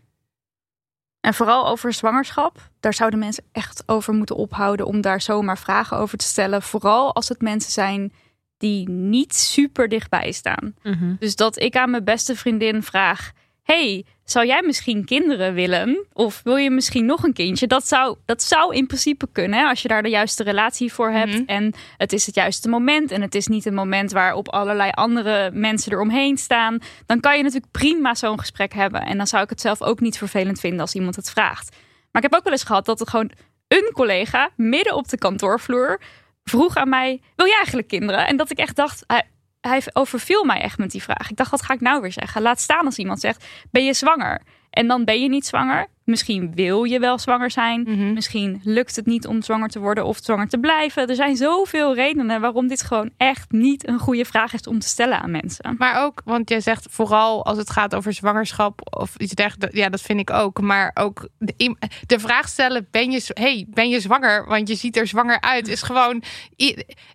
En 1.21 1.33
vooral 1.33 1.67
over 1.67 1.93
zwangerschap. 1.93 2.69
Daar 2.79 2.93
zouden 2.93 3.19
mensen 3.19 3.43
echt 3.51 3.83
over 3.85 4.13
moeten 4.13 4.35
ophouden 4.35 4.85
om 4.85 5.01
daar 5.01 5.21
zomaar 5.21 5.57
vragen 5.57 5.97
over 5.97 6.17
te 6.17 6.25
stellen. 6.25 6.61
Vooral 6.61 7.15
als 7.15 7.29
het 7.29 7.41
mensen 7.41 7.71
zijn 7.71 8.13
die 8.57 8.89
niet 8.89 9.35
super 9.35 9.89
dichtbij 9.89 10.31
staan. 10.31 10.75
Dus 11.19 11.35
dat 11.35 11.59
ik 11.59 11.75
aan 11.75 11.89
mijn 11.89 12.03
beste 12.03 12.35
vriendin 12.35 12.83
vraag: 12.83 13.31
Hey, 13.63 14.05
zou 14.23 14.45
jij 14.45 14.61
misschien 14.61 15.05
kinderen 15.05 15.53
willen? 15.53 16.05
Of 16.13 16.41
wil 16.43 16.55
je 16.55 16.69
misschien 16.69 17.05
nog 17.05 17.23
een 17.23 17.33
kindje? 17.33 17.67
Dat 17.67 17.87
zou, 17.87 18.17
dat 18.25 18.43
zou 18.43 18.75
in 18.75 18.87
principe 18.87 19.27
kunnen 19.31 19.59
hè, 19.59 19.65
als 19.65 19.81
je 19.81 19.87
daar 19.87 20.03
de 20.03 20.09
juiste 20.09 20.43
relatie 20.43 20.93
voor 20.93 21.09
hebt. 21.09 21.33
Mhm. 21.33 21.43
En 21.45 21.73
het 21.97 22.13
is 22.13 22.25
het 22.25 22.35
juiste 22.35 22.69
moment. 22.69 23.11
En 23.11 23.21
het 23.21 23.35
is 23.35 23.47
niet 23.47 23.65
een 23.65 23.73
moment 23.73 24.11
waarop 24.11 24.49
allerlei 24.49 24.91
andere 24.91 25.51
mensen 25.53 25.91
eromheen 25.91 26.37
staan. 26.37 26.79
Dan 27.05 27.19
kan 27.19 27.37
je 27.37 27.43
natuurlijk 27.43 27.71
prima 27.71 28.15
zo'n 28.15 28.39
gesprek 28.39 28.73
hebben. 28.73 29.01
En 29.01 29.17
dan 29.17 29.27
zou 29.27 29.43
ik 29.43 29.49
het 29.49 29.61
zelf 29.61 29.81
ook 29.81 29.99
niet 29.99 30.17
vervelend 30.17 30.59
vinden 30.59 30.79
als 30.79 30.95
iemand 30.95 31.15
het 31.15 31.29
vraagt. 31.29 31.75
Maar 32.11 32.23
ik 32.23 32.29
heb 32.29 32.39
ook 32.39 32.43
wel 32.43 32.53
eens 32.53 32.63
gehad 32.63 32.85
dat 32.85 32.99
het 32.99 33.09
gewoon 33.09 33.31
een 33.67 33.89
collega 33.93 34.49
midden 34.55 34.95
op 34.95 35.07
de 35.07 35.17
kantoorvloer 35.17 36.01
vroeg 36.43 36.75
aan 36.75 36.89
mij: 36.89 37.21
Wil 37.35 37.45
jij 37.45 37.55
eigenlijk 37.55 37.87
kinderen? 37.87 38.27
En 38.27 38.37
dat 38.37 38.51
ik 38.51 38.57
echt 38.57 38.75
dacht. 38.75 39.03
Hij, 39.61 39.81
overviel 39.93 40.43
mij 40.43 40.61
echt 40.61 40.77
met 40.77 40.91
die 40.91 41.03
vraag. 41.03 41.29
Ik 41.29 41.35
dacht, 41.35 41.51
wat 41.51 41.61
ga 41.61 41.73
ik 41.73 41.81
nou 41.81 42.01
weer 42.01 42.11
zeggen? 42.11 42.41
Laat 42.41 42.59
staan 42.59 42.85
als 42.85 42.97
iemand 42.97 43.19
zegt, 43.19 43.45
ben 43.71 43.85
je 43.85 43.93
zwanger? 43.93 44.41
En 44.71 44.87
dan 44.87 45.05
ben 45.05 45.21
je 45.21 45.29
niet 45.29 45.45
zwanger. 45.45 45.87
Misschien 46.03 46.51
wil 46.55 46.83
je 46.83 46.99
wel 46.99 47.19
zwanger 47.19 47.51
zijn. 47.51 47.81
Mhm. 47.81 48.13
Misschien 48.13 48.61
lukt 48.63 48.95
het 48.95 49.05
niet 49.05 49.27
om 49.27 49.41
zwanger 49.41 49.69
te 49.69 49.79
worden 49.79 50.05
of 50.05 50.19
zwanger 50.21 50.47
te 50.47 50.57
blijven. 50.57 51.07
Er 51.07 51.15
zijn 51.15 51.35
zoveel 51.35 51.95
redenen 51.95 52.41
waarom 52.41 52.67
dit 52.67 52.81
gewoon 52.81 53.09
echt 53.17 53.51
niet 53.51 53.87
een 53.87 53.99
goede 53.99 54.25
vraag 54.25 54.53
is 54.53 54.67
om 54.67 54.79
te 54.79 54.87
stellen 54.87 55.21
aan 55.21 55.31
mensen. 55.31 55.75
Maar 55.77 56.03
ook, 56.03 56.21
want 56.25 56.49
jij 56.49 56.61
zegt 56.61 56.87
vooral 56.89 57.45
als 57.45 57.57
het 57.57 57.69
gaat 57.69 57.95
over 57.95 58.13
zwangerschap 58.13 58.95
of 58.97 59.15
iets 59.17 59.33
dergelijks. 59.33 59.75
Ja, 59.75 59.89
dat 59.89 60.01
vind 60.01 60.19
ik 60.19 60.29
ook. 60.29 60.61
Maar 60.61 60.91
ook 60.93 61.27
de, 61.37 61.75
de 62.07 62.19
vraag 62.19 62.47
stellen: 62.47 62.87
ben 62.91 63.11
je, 63.11 63.21
hey, 63.33 63.65
ben 63.69 63.89
je 63.89 63.99
zwanger? 63.99 64.45
Want 64.47 64.67
je 64.67 64.75
ziet 64.75 64.97
er 64.97 65.07
zwanger 65.07 65.41
uit. 65.41 65.67
Is 65.67 65.81
gewoon. 65.81 66.23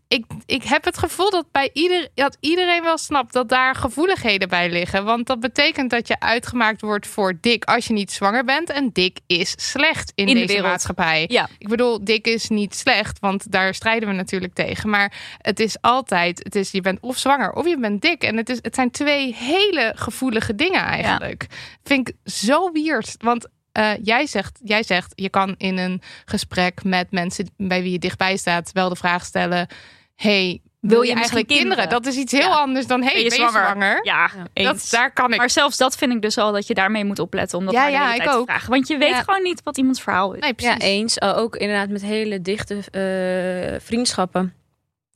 Ik, 0.09 0.25
ik 0.47 0.63
heb 0.63 0.85
het 0.85 0.99
gevoel 0.99 1.31
dat 1.31 1.47
bij 1.53 1.71
ieder, 1.73 2.09
dat 2.15 2.37
iedereen 2.41 2.83
wel 2.83 2.99
snapt 2.99 3.33
dat 3.33 3.49
daar 3.49 3.75
gevoeligheden 3.75 4.49
bij 4.49 4.71
liggen. 4.71 5.05
Want 5.05 5.27
dat 5.27 5.41
betekent 5.41 5.91
dat 5.91 6.09
je 6.09 6.21
uitgemaakt 6.21 6.81
wordt 6.81 7.07
voor 7.07 7.39
dik 7.41 7.65
als 7.65 7.87
je 7.87 7.93
niet 7.93 8.13
zwanger 8.13 8.45
bent. 8.45 8.71
En 8.71 8.91
dik 8.93 9.19
is 9.27 9.55
slecht 9.57 10.13
in, 10.15 10.27
In 10.27 10.35
de 10.35 10.41
deze 10.41 10.53
wereld. 10.53 10.71
maatschappij. 10.71 11.25
Ja. 11.29 11.49
Ik 11.59 11.69
bedoel, 11.69 12.05
dik 12.05 12.27
is 12.27 12.49
niet 12.49 12.75
slecht, 12.75 13.19
want 13.19 13.53
daar 13.53 13.75
strijden 13.75 14.09
we 14.09 14.15
natuurlijk 14.15 14.55
tegen. 14.55 14.91
Maar 14.91 15.13
het 15.39 15.61
is 15.61 15.77
altijd, 15.81 16.39
het 16.45 16.55
is, 16.55 16.71
je 16.71 16.81
bent 16.81 17.01
of 17.01 17.19
zwanger 17.19 17.53
of 17.53 17.67
je 17.67 17.79
bent 17.79 18.03
dik. 18.03 18.23
En 18.23 18.37
het, 18.37 18.49
is, 18.49 18.59
het 18.63 18.75
zijn 18.75 18.91
twee 18.91 19.35
hele 19.35 19.93
gevoelige 19.97 20.55
dingen 20.55 20.83
eigenlijk. 20.83 21.47
Vind 21.85 22.09
ik 22.09 22.15
zo 22.25 22.73
weird. 22.73 23.15
Want 23.19 23.49
eh, 23.77 23.91
jij, 24.03 24.27
zegt, 24.27 24.61
jij 24.65 24.83
zegt, 24.83 25.13
je 25.15 25.29
kan 25.31 25.55
in 25.59 25.79
een 25.79 26.03
gesprek 26.25 26.85
met 26.85 27.11
mensen 27.11 27.51
bij 27.57 27.83
wie 27.83 27.93
je 27.93 27.99
dichtbij 27.99 28.37
staat 28.37 28.73
wel 28.73 28.89
de 28.89 28.97
vraag 28.97 29.25
stellen: 29.25 29.67
hey, 30.15 30.61
wil 30.81 31.03
je, 31.03 31.09
je 31.09 31.15
eigenlijk 31.15 31.47
kinderen? 31.47 31.77
kinderen? 31.77 32.03
Dat 32.03 32.13
is 32.13 32.21
iets 32.21 32.33
heel 32.33 32.41
Ja. 32.49 32.55
anders 32.57 32.87
dan 32.87 33.03
hey, 33.03 33.13
ben 33.15 33.23
je 33.23 33.31
zwanger? 33.31 33.99
Ja, 34.03 34.31
eens. 34.53 34.69
Dat, 34.69 34.89
daar 34.91 35.13
kan 35.13 35.33
ik. 35.33 35.39
Maar 35.39 35.51
zelfs 35.51 35.77
dat 35.77 35.97
vind 35.97 36.13
ik 36.13 36.23
dus 36.23 36.39
al 36.39 36.53
dat 36.53 36.67
je 36.67 36.75
daarmee 36.75 37.05
moet 37.05 37.19
opletten. 37.19 37.59
Om 37.59 37.65
dat 37.65 37.75
Ja, 37.75 37.87
ja, 37.89 38.15
ik 38.15 38.23
te 38.23 38.31
ook. 38.31 38.47
vragen. 38.47 38.71
Want 38.71 38.89
je 38.89 38.99
weet 38.99 39.11
Ja. 39.11 39.23
gewoon 39.23 39.43
niet 39.43 39.63
wat 39.63 39.77
iemands 39.79 40.03
verhaal 40.03 40.33
is. 40.33 40.41
nee, 40.41 40.53
Ja, 40.57 40.79
eens. 40.79 41.21
Ook 41.21 41.57
inderdaad 41.57 41.89
met 41.89 42.03
hele 42.03 42.43
dichte 42.43 42.75
uh, 42.75 43.81
vriendschappen 43.81 44.55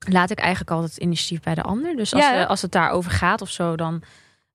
laat 0.08 0.30
ik 0.30 0.38
eigenlijk 0.38 0.70
altijd 0.70 0.90
het 0.94 1.02
initiatief 1.02 1.40
bij 1.40 1.54
de 1.54 1.62
ander. 1.62 1.96
Dus 1.96 2.14
als, 2.14 2.22
Ja, 2.22 2.40
uh, 2.40 2.48
als 2.48 2.62
het 2.62 2.72
daarover 2.72 3.10
gaat 3.10 3.40
of 3.40 3.50
zo, 3.50 3.76
dan 3.76 4.02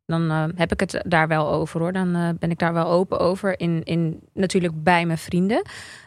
dan 0.06 0.32
eh, 0.32 0.44
heb 0.56 0.72
ik 0.72 0.80
het 0.80 1.02
daar 1.06 1.28
wel 1.28 1.52
over 1.52 1.80
hoor. 1.80 1.94
Dan 1.94 2.16
eh, 2.16 2.30
ben 2.40 2.52
ik 2.52 2.60
daar 2.60 2.74
wel 2.74 2.88
open 2.88 3.20
over. 3.20 3.60
In, 3.60 3.84
in, 3.84 4.20
natuurlijk 4.34 4.84
bij 4.84 5.06
mijn 5.06 5.18
vrienden. 5.18 5.62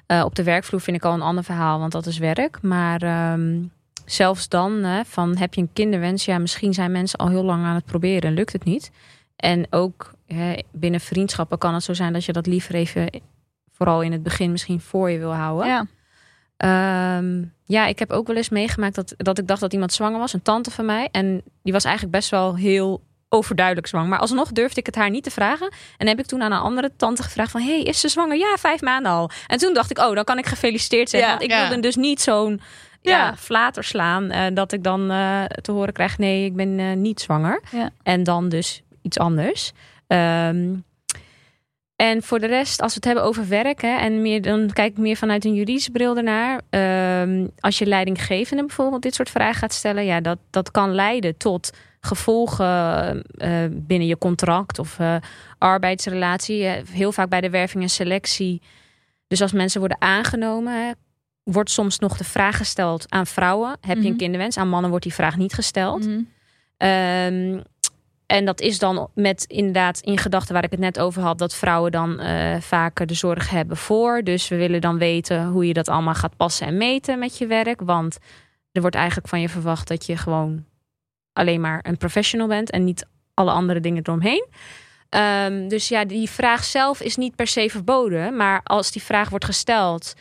Eh, 0.06 0.22
op 0.24 0.34
de 0.34 0.42
werkvloer 0.42 0.80
vind 0.80 0.96
ik 0.96 1.04
al 1.04 1.14
een 1.14 1.22
ander 1.22 1.44
verhaal, 1.44 1.78
want 1.78 1.92
dat 1.92 2.06
is 2.06 2.18
werk. 2.18 2.62
Maar 2.62 3.02
ehm, 3.02 3.62
zelfs 4.04 4.48
dan, 4.48 4.72
hè, 4.72 5.04
van 5.04 5.36
heb 5.36 5.54
je 5.54 5.60
een 5.60 5.72
kinderwens? 5.72 6.24
Ja, 6.24 6.38
misschien 6.38 6.74
zijn 6.74 6.92
mensen 6.92 7.18
al 7.18 7.28
heel 7.28 7.44
lang 7.44 7.64
aan 7.64 7.74
het 7.74 7.84
proberen 7.84 8.30
en 8.30 8.34
lukt 8.34 8.52
het 8.52 8.64
niet. 8.64 8.90
En 9.36 9.66
ook 9.70 10.12
hè, 10.26 10.54
binnen 10.72 11.00
vriendschappen 11.00 11.58
kan 11.58 11.74
het 11.74 11.82
zo 11.82 11.94
zijn 11.94 12.12
dat 12.12 12.24
je 12.24 12.32
dat 12.32 12.46
liever 12.46 12.74
even, 12.74 13.22
vooral 13.72 14.02
in 14.02 14.12
het 14.12 14.22
begin, 14.22 14.50
misschien 14.50 14.80
voor 14.80 15.10
je 15.10 15.18
wil 15.18 15.34
houden. 15.34 15.66
Ja. 15.66 15.86
Ehm, 16.56 17.44
ja, 17.64 17.86
ik 17.86 17.98
heb 17.98 18.10
ook 18.10 18.26
wel 18.26 18.36
eens 18.36 18.48
meegemaakt 18.48 18.94
dat, 18.94 19.14
dat 19.16 19.38
ik 19.38 19.46
dacht 19.46 19.60
dat 19.60 19.72
iemand 19.72 19.92
zwanger 19.92 20.18
was, 20.18 20.32
een 20.32 20.42
tante 20.42 20.70
van 20.70 20.84
mij. 20.84 21.08
En 21.12 21.42
die 21.62 21.72
was 21.72 21.84
eigenlijk 21.84 22.16
best 22.16 22.30
wel 22.30 22.56
heel 22.56 23.02
overduidelijk 23.28 23.86
zwanger. 23.86 24.08
Maar 24.08 24.18
alsnog 24.18 24.52
durfde 24.52 24.80
ik 24.80 24.86
het 24.86 24.94
haar 24.94 25.10
niet 25.10 25.24
te 25.24 25.30
vragen. 25.30 25.72
En 25.96 26.06
heb 26.06 26.18
ik 26.18 26.26
toen 26.26 26.42
aan 26.42 26.52
een 26.52 26.58
andere 26.58 26.90
tante 26.96 27.22
gevraagd 27.22 27.50
van... 27.50 27.60
hey, 27.60 27.82
is 27.82 28.00
ze 28.00 28.08
zwanger? 28.08 28.36
Ja, 28.36 28.56
vijf 28.58 28.80
maanden 28.80 29.12
al. 29.12 29.30
En 29.46 29.58
toen 29.58 29.74
dacht 29.74 29.90
ik, 29.90 29.98
oh, 29.98 30.14
dan 30.14 30.24
kan 30.24 30.38
ik 30.38 30.46
gefeliciteerd. 30.46 31.10
Ja, 31.10 31.28
want 31.28 31.42
ik 31.42 31.50
ja. 31.50 31.60
wilde 31.60 31.80
dus 31.80 31.96
niet 31.96 32.20
zo'n 32.20 32.60
ja. 33.00 33.36
Flater 33.36 33.84
slaan... 33.84 34.30
eh, 34.30 34.54
dat 34.54 34.72
ik 34.72 34.84
dan 34.84 35.10
eh, 35.10 35.44
te 35.44 35.72
horen 35.72 35.92
krijg... 35.92 36.18
nee, 36.18 36.44
ik 36.44 36.56
ben 36.56 36.78
eh, 36.78 36.92
niet 36.92 37.20
zwanger. 37.20 37.62
En 38.02 38.22
dan 38.22 38.48
dus 38.48 38.82
iets 39.02 39.18
anders. 39.18 39.72
Ehm, 40.06 40.74
en 41.98 42.22
voor 42.22 42.38
de 42.38 42.46
rest, 42.46 42.80
als 42.80 42.90
we 42.90 42.96
het 42.96 43.04
hebben 43.04 43.24
over 43.24 43.48
werk... 43.48 43.82
Hè, 43.82 43.96
en 43.96 44.22
meer, 44.22 44.42
dan 44.42 44.70
kijk 44.72 44.90
ik 44.90 44.98
meer 44.98 45.16
vanuit 45.16 45.44
een 45.44 45.54
juridische 45.54 45.90
bril 45.90 46.16
ernaar. 46.16 46.60
Ehm, 46.70 47.46
als 47.60 47.78
je 47.78 47.86
leidinggevende 47.86 48.64
bijvoorbeeld 48.66 49.02
dit 49.02 49.14
soort 49.14 49.30
vragen 49.30 49.54
gaat 49.54 49.72
stellen... 49.72 50.04
ja, 50.04 50.20
dat, 50.20 50.38
dat 50.50 50.70
kan 50.70 50.94
leiden 50.94 51.36
tot 51.36 51.70
gevolgen 52.00 53.22
eh, 53.22 53.64
binnen 53.70 54.06
je 54.08 54.18
contract 54.18 54.78
of 54.78 54.98
eh, 54.98 55.16
arbeidsrelatie. 55.58 56.64
Eh, 56.64 56.86
Heel 56.90 57.12
vaak 57.12 57.28
bij 57.28 57.40
de 57.40 57.50
werving 57.50 57.82
en 57.82 57.90
selectie. 57.90 58.62
Dus 59.26 59.42
als 59.42 59.52
mensen 59.52 59.80
worden 59.80 60.00
aangenomen, 60.00 60.86
hè, 60.86 60.90
wordt 61.42 61.70
soms 61.70 61.98
nog 61.98 62.16
de 62.16 62.24
vraag 62.24 62.56
gesteld 62.56 63.04
aan 63.08 63.26
vrouwen: 63.26 63.70
heb 63.80 63.96
je 63.96 64.02
Mhm. 64.02 64.06
een 64.06 64.16
kinderwens? 64.16 64.56
Aan 64.56 64.68
mannen 64.68 64.90
wordt 64.90 65.04
die 65.04 65.14
vraag 65.14 65.36
niet 65.36 65.54
gesteld. 65.54 66.06
Mhm. 66.06 66.20
Ehm, 66.76 67.60
en 68.28 68.44
dat 68.44 68.60
is 68.60 68.78
dan 68.78 69.10
met 69.14 69.44
inderdaad 69.44 70.00
in 70.00 70.18
gedachten 70.18 70.54
waar 70.54 70.64
ik 70.64 70.70
het 70.70 70.80
net 70.80 70.98
over 70.98 71.22
had, 71.22 71.38
dat 71.38 71.54
vrouwen 71.54 71.92
dan 71.92 72.20
eh, 72.20 72.60
vaker 72.60 73.06
de 73.06 73.14
zorg 73.14 73.50
hebben 73.50 73.76
voor. 73.76 74.22
Dus 74.22 74.48
we 74.48 74.56
willen 74.56 74.80
dan 74.80 74.98
weten 74.98 75.46
hoe 75.46 75.66
je 75.66 75.72
dat 75.72 75.88
allemaal 75.88 76.14
gaat 76.14 76.36
passen 76.36 76.66
en 76.66 76.76
meten 76.76 77.18
met 77.18 77.38
je 77.38 77.46
werk. 77.46 77.80
Want 77.80 78.18
er 78.72 78.80
wordt 78.80 78.96
eigenlijk 78.96 79.28
van 79.28 79.40
je 79.40 79.48
verwacht 79.48 79.88
dat 79.88 80.06
je 80.06 80.16
gewoon 80.16 80.64
alleen 81.32 81.60
maar 81.60 81.80
een 81.82 81.96
professional 81.96 82.46
bent 82.46 82.70
en 82.70 82.84
niet 82.84 83.06
alle 83.34 83.50
andere 83.50 83.80
dingen 83.80 84.02
eromheen. 84.02 84.46
Ehm, 85.08 85.68
dus 85.68 85.88
ja, 85.88 86.04
die 86.04 86.30
vraag 86.30 86.64
zelf 86.64 87.00
is 87.00 87.16
niet 87.16 87.36
per 87.36 87.46
se 87.46 87.68
verboden. 87.70 88.36
Maar 88.36 88.60
als 88.64 88.90
die 88.92 89.02
vraag 89.02 89.28
wordt 89.28 89.44
gesteld 89.44 90.14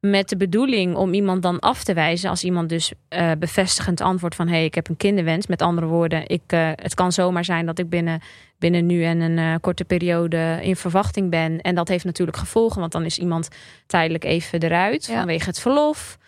met 0.00 0.28
de 0.28 0.36
bedoeling 0.36 0.96
om 0.96 1.12
iemand 1.12 1.42
dan 1.42 1.58
af 1.58 1.84
te 1.84 1.94
wijzen. 1.94 2.30
Als 2.30 2.44
iemand 2.44 2.68
dus 2.68 2.92
eh, 3.08 3.30
bevestigend 3.38 4.00
antwoordt 4.00 4.34
van... 4.34 4.46
hé, 4.48 4.54
hey, 4.54 4.64
ik 4.64 4.74
heb 4.74 4.88
een 4.88 4.96
kinderwens. 4.96 5.46
Met 5.46 5.62
andere 5.62 5.86
woorden, 5.86 6.22
ik, 6.26 6.42
eh, 6.46 6.70
het 6.74 6.94
kan 6.94 7.12
zomaar 7.12 7.44
zijn 7.44 7.66
dat 7.66 7.78
ik 7.78 7.88
binnen, 7.88 8.20
binnen 8.58 8.86
nu 8.86 9.04
en 9.04 9.20
een 9.20 9.38
eh, 9.38 9.54
korte 9.60 9.84
periode 9.84 10.58
in 10.62 10.76
verwachting 10.76 11.30
ben. 11.30 11.60
En 11.60 11.74
dat 11.74 11.88
heeft 11.88 12.04
natuurlijk 12.04 12.36
gevolgen, 12.38 12.80
want 12.80 12.92
dan 12.92 13.04
is 13.04 13.18
iemand 13.18 13.48
tijdelijk 13.86 14.24
even 14.24 14.60
eruit 14.60 15.06
Ja. 15.06 15.16
vanwege 15.16 15.48
het 15.48 15.60
verlof. 15.60 16.18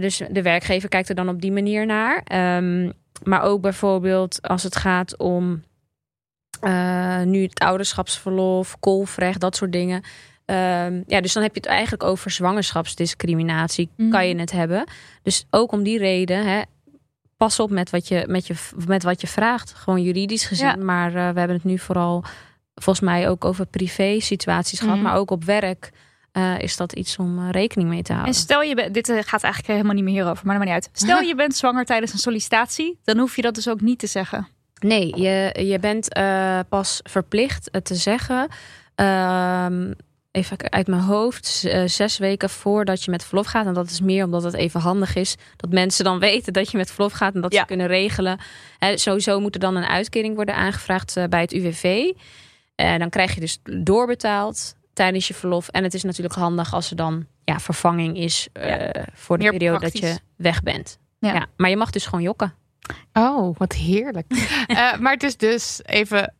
Dus 0.00 0.22
de 0.30 0.42
werkgever 0.42 0.88
kijkt 0.88 1.08
er 1.08 1.14
dan 1.14 1.28
op 1.28 1.40
die 1.40 1.52
manier 1.52 1.86
naar. 1.86 2.20
Ehm, 2.24 2.90
maar 3.22 3.42
ook 3.42 3.60
bijvoorbeeld 3.60 4.42
als 4.42 4.62
het 4.62 4.76
gaat 4.76 5.16
om 5.16 5.62
nu 7.24 7.42
het 7.42 7.58
ouderschapsverlof, 7.58 8.76
kolfrecht, 8.80 9.40
dat 9.40 9.56
soort 9.56 9.72
dingen. 9.72 10.02
Ehm, 10.48 11.02
ja, 11.06 11.20
dus 11.20 11.32
dan 11.32 11.42
heb 11.42 11.54
je 11.54 11.60
het 11.60 11.68
eigenlijk 11.70 12.02
over 12.02 12.30
zwangerschapsdiscriminatie, 12.30 13.88
Mhm. 13.96 14.10
kan 14.10 14.28
je 14.28 14.36
het 14.36 14.52
hebben. 14.52 14.84
Dus 15.22 15.46
ook 15.50 15.72
om 15.72 15.82
die 15.82 15.98
reden, 15.98 16.46
hè, 16.46 16.62
pas 17.36 17.60
op 17.60 17.70
met 17.70 17.90
wat 17.90 18.08
je, 18.08 18.24
met 18.28 18.46
je, 18.46 18.54
met 18.86 19.02
wat 19.02 19.20
je 19.20 19.26
vraagt. 19.26 19.74
Gewoon 19.74 20.02
juridisch 20.02 20.44
gezien. 20.44 20.66
Ja. 20.66 20.76
Maar 20.76 21.08
eh, 21.08 21.14
we 21.14 21.38
hebben 21.38 21.56
het 21.56 21.64
nu 21.64 21.78
vooral 21.78 22.24
volgens 22.74 23.04
mij 23.04 23.28
ook 23.28 23.44
over 23.44 23.66
privé 23.66 24.20
situaties 24.20 24.78
gehad. 24.80 24.94
Mhm. 24.94 25.04
Maar 25.04 25.16
ook 25.16 25.30
op 25.30 25.44
werk 25.44 25.90
eh, 26.32 26.58
is 26.58 26.76
dat 26.76 26.92
iets 26.92 27.16
om 27.16 27.38
eh, 27.38 27.50
rekening 27.50 27.88
mee 27.88 28.02
te 28.02 28.12
houden. 28.12 28.34
En 28.34 28.40
stel 28.40 28.62
je 28.62 28.74
bent, 28.74 28.94
dit 28.94 29.06
gaat 29.06 29.42
eigenlijk 29.42 29.66
helemaal 29.66 29.94
niet 29.94 30.04
meer 30.04 30.14
hierover, 30.14 30.46
maar 30.46 30.58
dat 30.58 30.66
maakt 30.66 30.76
niet 30.76 30.86
uit. 30.86 30.96
Stel 31.02 31.20
je 31.28 31.34
bent 31.34 31.56
zwanger 31.56 31.84
tijdens 31.84 32.12
een 32.12 32.18
sollicitatie, 32.18 32.98
dan 33.04 33.18
hoef 33.18 33.36
je 33.36 33.42
dat 33.42 33.54
dus 33.54 33.68
ook 33.68 33.80
niet 33.80 33.98
te 33.98 34.06
zeggen. 34.06 34.48
Nee, 34.80 35.20
je, 35.20 35.64
je 35.66 35.78
bent 35.78 36.08
pas 36.68 37.00
verplicht 37.02 37.68
het 37.72 37.84
te 37.84 37.94
zeggen. 37.94 38.48
Even 40.38 40.70
uit 40.72 40.86
mijn 40.86 41.02
hoofd, 41.02 41.64
eh, 41.64 41.82
zes 41.86 42.18
weken 42.18 42.50
voordat 42.50 43.04
je 43.04 43.10
met 43.10 43.24
verlof 43.24 43.46
gaat. 43.46 43.66
En 43.66 43.74
dat 43.74 43.90
is 43.90 44.00
meer 44.00 44.24
omdat 44.24 44.42
het 44.42 44.54
even 44.54 44.80
handig 44.80 45.14
is. 45.14 45.36
Dat 45.56 45.70
mensen 45.70 46.04
dan 46.04 46.18
weten 46.28 46.52
dat 46.52 46.70
je 46.70 46.76
met 46.76 46.90
verlof 46.90 47.12
gaat 47.12 47.34
en 47.34 47.40
dat 47.40 47.52
Ja. 47.52 47.60
ze 47.60 47.66
kunnen 47.66 47.86
regelen. 47.86 48.38
Sowieso 48.94 49.40
moet 49.40 49.54
er 49.54 49.60
dan 49.60 49.76
een 49.76 49.84
uitkering 49.88 50.34
worden 50.34 50.54
aangevraagd 50.54 51.16
eh, 51.16 51.24
bij 51.24 51.40
het 51.40 51.52
UWV. 51.52 52.12
En 52.74 52.98
dan 52.98 53.08
krijg 53.10 53.34
je 53.34 53.40
dus 53.40 53.58
doorbetaald 53.82 54.74
tijdens 54.92 55.28
je 55.28 55.34
verlof. 55.34 55.68
En 55.68 55.82
het 55.82 55.94
is 55.94 56.02
natuurlijk 56.02 56.34
handig 56.34 56.74
als 56.74 56.90
er 56.90 56.96
dan 56.96 57.26
ja, 57.44 57.60
vervanging 57.60 58.16
is 58.16 58.48
eh, 58.52 59.02
voor 59.14 59.36
de 59.36 59.42
Meer 59.42 59.52
periode 59.52 59.80
dat 59.80 59.98
je 59.98 60.18
weg 60.36 60.62
bent. 60.62 60.98
Ja. 61.18 61.34
Ja. 61.34 61.46
maar 61.56 61.70
je 61.70 61.76
mag 61.76 61.90
dus 61.90 62.04
gewoon 62.04 62.22
jokken. 62.22 62.54
Oh, 63.12 63.56
wat 63.56 63.72
heerlijk. 63.72 64.26
Maar 65.00 65.12
het 65.12 65.22
is 65.22 65.36
dus 65.36 65.80
even, 65.84 66.34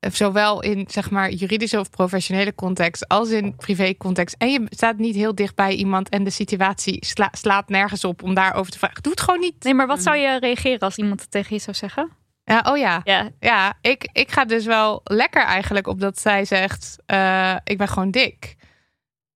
zowel 0.00 0.62
in 0.62 0.84
zeg 0.88 1.10
maar 1.10 1.30
juridische 1.30 1.78
of 1.78 1.90
professionele 1.90 2.54
context 2.54 3.08
als 3.08 3.30
in 3.30 3.56
privé 3.56 3.96
context. 3.96 4.34
En 4.38 4.50
je 4.50 4.66
staat 4.68 4.96
niet 4.98 5.14
heel 5.14 5.34
dicht 5.34 5.54
bij 5.54 5.74
iemand 5.74 6.08
en 6.08 6.24
de 6.24 6.30
situatie 6.30 7.04
sla- 7.06 7.32
slaat 7.32 7.68
nergens 7.68 8.04
op 8.04 8.22
om 8.22 8.34
daarover 8.34 8.72
te 8.72 8.78
vragen. 8.78 9.02
Doe 9.02 9.12
het 9.12 9.20
gewoon 9.20 9.40
niet. 9.40 9.64
Nee, 9.64 9.74
maar 9.74 9.86
wat 9.86 10.02
zou 10.02 10.16
je 10.16 10.38
reageren 10.38 10.78
als 10.80 10.96
iemand 10.96 11.20
het 11.20 11.30
tegen 11.30 11.54
je 11.56 11.60
zou 11.62 11.76
zeggen? 11.76 12.10
Ja, 12.44 12.64
oh 12.68 12.76
ja. 12.78 13.00
Ja, 13.04 13.30
Ja, 13.40 13.78
ik, 13.80 14.08
ik 14.12 14.30
ga 14.30 14.44
dus 14.44 14.64
wel 14.64 15.00
lekker 15.04 15.42
eigenlijk 15.44 15.86
op 15.86 16.00
dat 16.00 16.18
zij 16.20 16.44
zegt: 16.44 16.96
eh, 17.06 17.56
Ik 17.64 17.78
ben 17.78 17.88
gewoon 17.88 18.10
dik. 18.10 18.56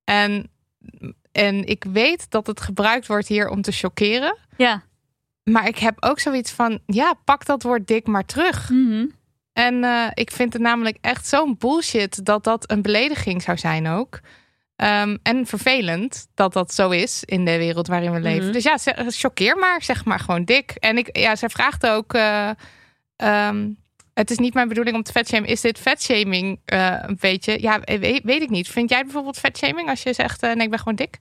En, 0.05 0.51
en 1.33 1.65
ik 1.67 1.85
weet 1.93 2.31
dat 2.31 2.47
het 2.47 2.61
gebruikt 2.61 3.07
wordt 3.07 3.29
hier 3.29 3.49
om 3.49 3.63
te 3.63 3.73
chockeren. 3.73 4.37
ja. 4.57 4.83
Maar 5.51 5.67
ik 5.69 5.79
heb 5.79 5.97
ook 6.05 6.21
zoiets 6.21 6.51
van: 6.53 6.79
Ja, 6.87 7.15
pak 7.25 7.47
dat 7.47 7.63
woord 7.63 7.87
dik 7.87 8.07
maar 8.07 8.25
terug. 8.25 8.71
Mhm. 8.71 9.07
En 9.55 9.85
eh, 9.85 10.07
ik 10.15 10.31
vind 10.31 10.53
het 10.53 10.63
namelijk 10.63 10.99
echt 11.01 11.27
zo'n 11.27 11.57
bullshit 11.59 12.25
dat 12.25 12.45
dat 12.45 12.71
een 12.71 12.83
belediging 12.83 13.43
zou 13.43 13.59
zijn 13.59 13.89
ook. 13.89 14.21
Ehm, 14.77 15.17
en 15.23 15.47
vervelend 15.47 16.27
dat 16.35 16.53
dat 16.53 16.75
zo 16.75 16.91
is 16.91 17.23
in 17.25 17.45
de 17.45 17.59
wereld 17.59 17.87
waarin 17.87 18.13
we 18.13 18.21
leven. 18.21 18.45
Mhm. 18.45 18.53
Dus 18.53 18.65
ja, 18.65 18.77
choqueer 19.09 19.57
maar, 19.57 19.83
zeg 19.83 20.05
maar 20.05 20.19
gewoon 20.21 20.45
dik. 20.45 20.71
En 20.71 20.99
ik, 20.99 21.17
ja, 21.19 21.37
zij 21.37 21.49
vraagt 21.49 21.87
ook. 21.87 22.15
eh, 22.15 22.51
ehm, 23.17 23.69
het 24.15 24.31
is 24.31 24.39
niet 24.39 24.55
mijn 24.55 24.69
bedoeling 24.69 24.97
om 24.97 25.03
te 25.03 25.13
vetshamen. 25.13 25.49
Is 25.49 25.61
dit 25.61 25.79
vetshaming 25.79 26.61
eh 26.65 26.97
een 27.01 27.17
beetje? 27.21 27.61
Ja, 27.61 27.81
weet, 27.85 28.21
weet 28.25 28.43
ik 28.43 28.51
niet. 28.51 28.69
Vind 28.69 28.91
jij 28.91 29.03
bijvoorbeeld 29.03 29.39
vetshaming 29.39 29.89
als 29.89 30.03
je 30.03 30.13
zegt: 30.13 30.41
nee, 30.41 30.57
ik 30.57 30.71
ben 30.71 30.79
gewoon 30.79 30.95
dik? 30.95 31.19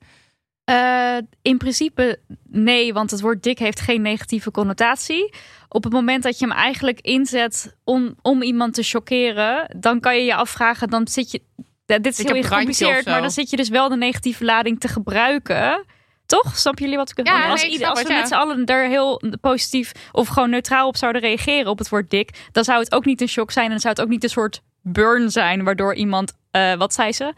Eh, 0.64 1.18
in 1.42 1.58
principe 1.58 2.20
nee, 2.50 2.94
want 2.94 3.12
het 3.12 3.22
woord 3.22 3.44
dik 3.44 3.60
heeft 3.60 3.80
geen 3.80 4.02
negatieve 4.02 4.52
connotatie. 4.52 5.34
Op 5.68 5.84
het 5.84 5.94
moment 5.94 6.24
dat 6.24 6.40
je 6.40 6.46
hem 6.46 6.56
eigenlijk 6.56 7.02
inzet 7.02 7.76
om, 7.84 8.16
om 8.22 8.42
iemand 8.42 8.74
te 8.74 8.84
chockeren, 8.84 9.76
dan 9.78 10.00
kan 10.00 10.16
je 10.16 10.24
je 10.24 10.36
afvragen, 10.36 10.88
dan 10.88 11.08
zit 11.08 11.32
je. 11.32 11.42
Dit 11.86 12.06
is 12.06 12.18
je 12.18 12.34
heel 12.34 12.44
gecompliceerd, 12.44 13.06
maar 13.06 13.22
dan 13.22 13.32
zit 13.32 13.50
je 13.50 13.56
dus 13.56 13.70
wel 13.70 13.90
de 13.90 13.96
negatieve 13.96 14.46
lading 14.46 14.80
te 14.80 14.88
gebruiken. 14.88 15.86
Toch? 16.26 16.58
Snap 16.58 16.80
jullie 16.80 16.98
wat 16.98 17.10
ik 17.10 17.16
bedoel? 17.16 17.34
Ja, 17.34 17.50
als 17.50 17.62
nee, 17.62 17.74
ik 17.74 17.84
als 17.84 18.02
we 18.02 18.08
het, 18.08 18.18
met 18.18 18.28
z'n 18.28 18.34
allen 18.34 18.66
er 18.66 18.88
heel 18.88 19.22
positief 19.42 19.92
of 20.12 20.28
gewoon 20.28 20.50
neutraal 20.50 20.88
op 20.88 20.98
zouden 20.98 21.22
reageren 21.22 21.72
op 21.72 21.78
het 21.78 21.90
woord 21.90 22.10
dik, 22.10 22.50
dan 22.52 22.64
zou 22.64 22.80
het 22.80 22.94
ook 22.94 23.06
niet 23.06 23.22
een 23.22 23.28
shock 23.28 23.52
zijn 23.52 23.66
en 23.66 23.72
dan 23.72 23.80
zou 23.80 23.94
het 23.94 24.04
ook 24.04 24.10
niet 24.10 24.24
een 24.24 24.30
soort 24.30 24.62
burn 24.82 25.32
zijn, 25.32 25.64
waardoor 25.64 25.96
iemand, 25.96 26.34
eh, 26.52 26.74
wat 26.74 26.94
zei 26.94 27.12
ze, 27.12 27.34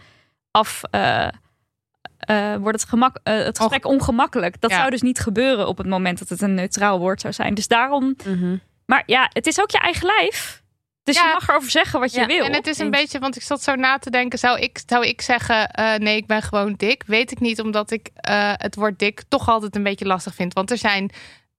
af. 0.51 0.81
eh, 0.91 1.27
eh, 2.25 2.55
wordt 2.55 2.79
het, 2.81 2.89
gemak, 2.89 3.19
eh, 3.23 3.37
het 3.37 3.57
gesprek 3.57 3.85
ongemakkelijk. 3.85 4.61
Dat 4.61 4.71
Ja. 4.71 4.77
zou 4.77 4.89
dus 4.89 5.01
niet 5.01 5.19
gebeuren 5.19 5.67
op 5.67 5.77
het 5.77 5.87
moment 5.87 6.19
dat 6.19 6.29
het 6.29 6.41
een 6.41 6.53
neutraal 6.53 6.99
woord 6.99 7.21
zou 7.21 7.33
zijn. 7.33 7.53
Dus 7.53 7.67
daarom. 7.67 8.15
Maar 8.85 9.03
ja, 9.05 9.29
het 9.33 9.47
is 9.47 9.61
ook 9.61 9.71
je 9.71 9.77
eigen 9.79 10.05
lijf. 10.05 10.63
Dus 11.03 11.15
Ja. 11.15 11.25
je 11.27 11.33
mag 11.33 11.49
erover 11.49 11.69
zeggen 11.71 11.99
wat 11.99 12.13
je 12.13 12.19
Ja, 12.19 12.25
wil. 12.25 12.45
En 12.45 12.53
het 12.53 12.67
is 12.67 12.79
een 12.79 12.91
beetje, 12.91 13.19
want 13.19 13.35
ik 13.35 13.41
zat 13.41 13.63
zo 13.63 13.75
na 13.75 13.97
te 13.97 14.09
denken, 14.09 14.39
zou 14.39 14.59
ik, 14.59 14.81
zou 14.85 15.05
ik 15.05 15.21
zeggen, 15.21 15.69
eh, 15.71 15.95
nee, 15.95 16.15
ik 16.15 16.27
ben 16.27 16.41
gewoon 16.41 16.73
dik? 16.73 17.03
Weet 17.05 17.31
ik 17.31 17.39
niet, 17.39 17.61
omdat 17.61 17.91
ik 17.91 18.09
eh, 18.13 18.51
het 18.55 18.75
woord 18.75 18.99
dik 18.99 19.23
toch 19.27 19.49
altijd 19.49 19.75
een 19.75 19.83
beetje 19.83 20.05
lastig 20.05 20.35
vind. 20.35 20.53
Want 20.53 20.71
er 20.71 20.77
zijn 20.77 21.11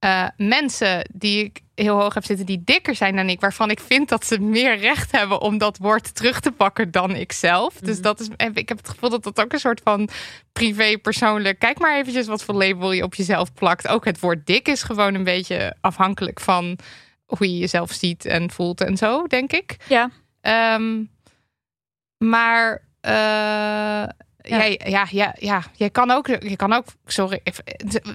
eh, 0.06 0.26
mensen 0.36 1.08
die 1.12 1.44
ik 1.44 1.60
heel 1.75 2.00
hoog 2.00 2.14
heb 2.14 2.25
zitten, 2.25 2.46
die 2.46 2.62
dikker 2.64 2.94
zijn 2.94 3.16
dan 3.16 3.28
ik, 3.28 3.40
waarvan 3.40 3.70
ik 3.70 3.80
vind 3.80 4.08
dat 4.08 4.26
ze 4.26 4.40
meer 4.40 4.78
recht 4.78 5.12
hebben 5.12 5.40
om 5.40 5.58
dat 5.58 5.78
woord 5.78 6.14
terug 6.14 6.40
te 6.40 6.52
pakken 6.52 6.90
dan 6.90 7.14
ik 7.14 7.32
zelf. 7.32 7.75
Dus 7.75 8.00
dat 8.00 8.20
is, 8.20 8.28
en 8.36 8.54
ik 8.54 8.68
heb 8.68 8.78
het 8.78 8.88
gevoel 8.88 9.10
dat 9.10 9.22
dat 9.22 9.40
ook 9.40 9.52
een 9.52 9.58
soort 9.58 9.80
van 9.84 10.08
privé, 10.52 10.98
persoonlijk. 10.98 11.58
Kijk 11.58 11.78
maar 11.78 11.96
eventjes 11.96 12.26
wat 12.26 12.44
voor 12.44 12.54
label 12.54 12.92
je 12.92 13.02
op 13.02 13.14
jezelf 13.14 13.52
plakt. 13.52 13.88
Ook 13.88 14.04
het 14.04 14.20
woord 14.20 14.46
dik 14.46 14.68
is 14.68 14.82
gewoon 14.82 15.14
een 15.14 15.25
beetje 15.25 15.76
afhankelijk 15.80 16.40
van 16.40 16.78
hoe 17.25 17.52
je 17.52 17.58
jezelf 17.58 17.92
ziet 17.92 18.25
en 18.25 18.50
voelt 18.50 18.80
en 18.80 18.96
zo, 18.96 19.26
denk 19.26 19.52
ik. 19.52 19.76
Ja. 19.88 20.10
Ehm, 20.40 21.02
maar 22.18 22.82
eh, 23.00 24.04
Jij, 24.48 24.80
ja, 24.84 25.06
ja, 25.10 25.34
ja, 25.38 25.62
jij 25.72 25.90
kan 25.90 26.10
ook, 26.10 26.26
je 26.26 26.56
kan 26.56 26.72
ook, 26.72 26.84
sorry, 27.06 27.42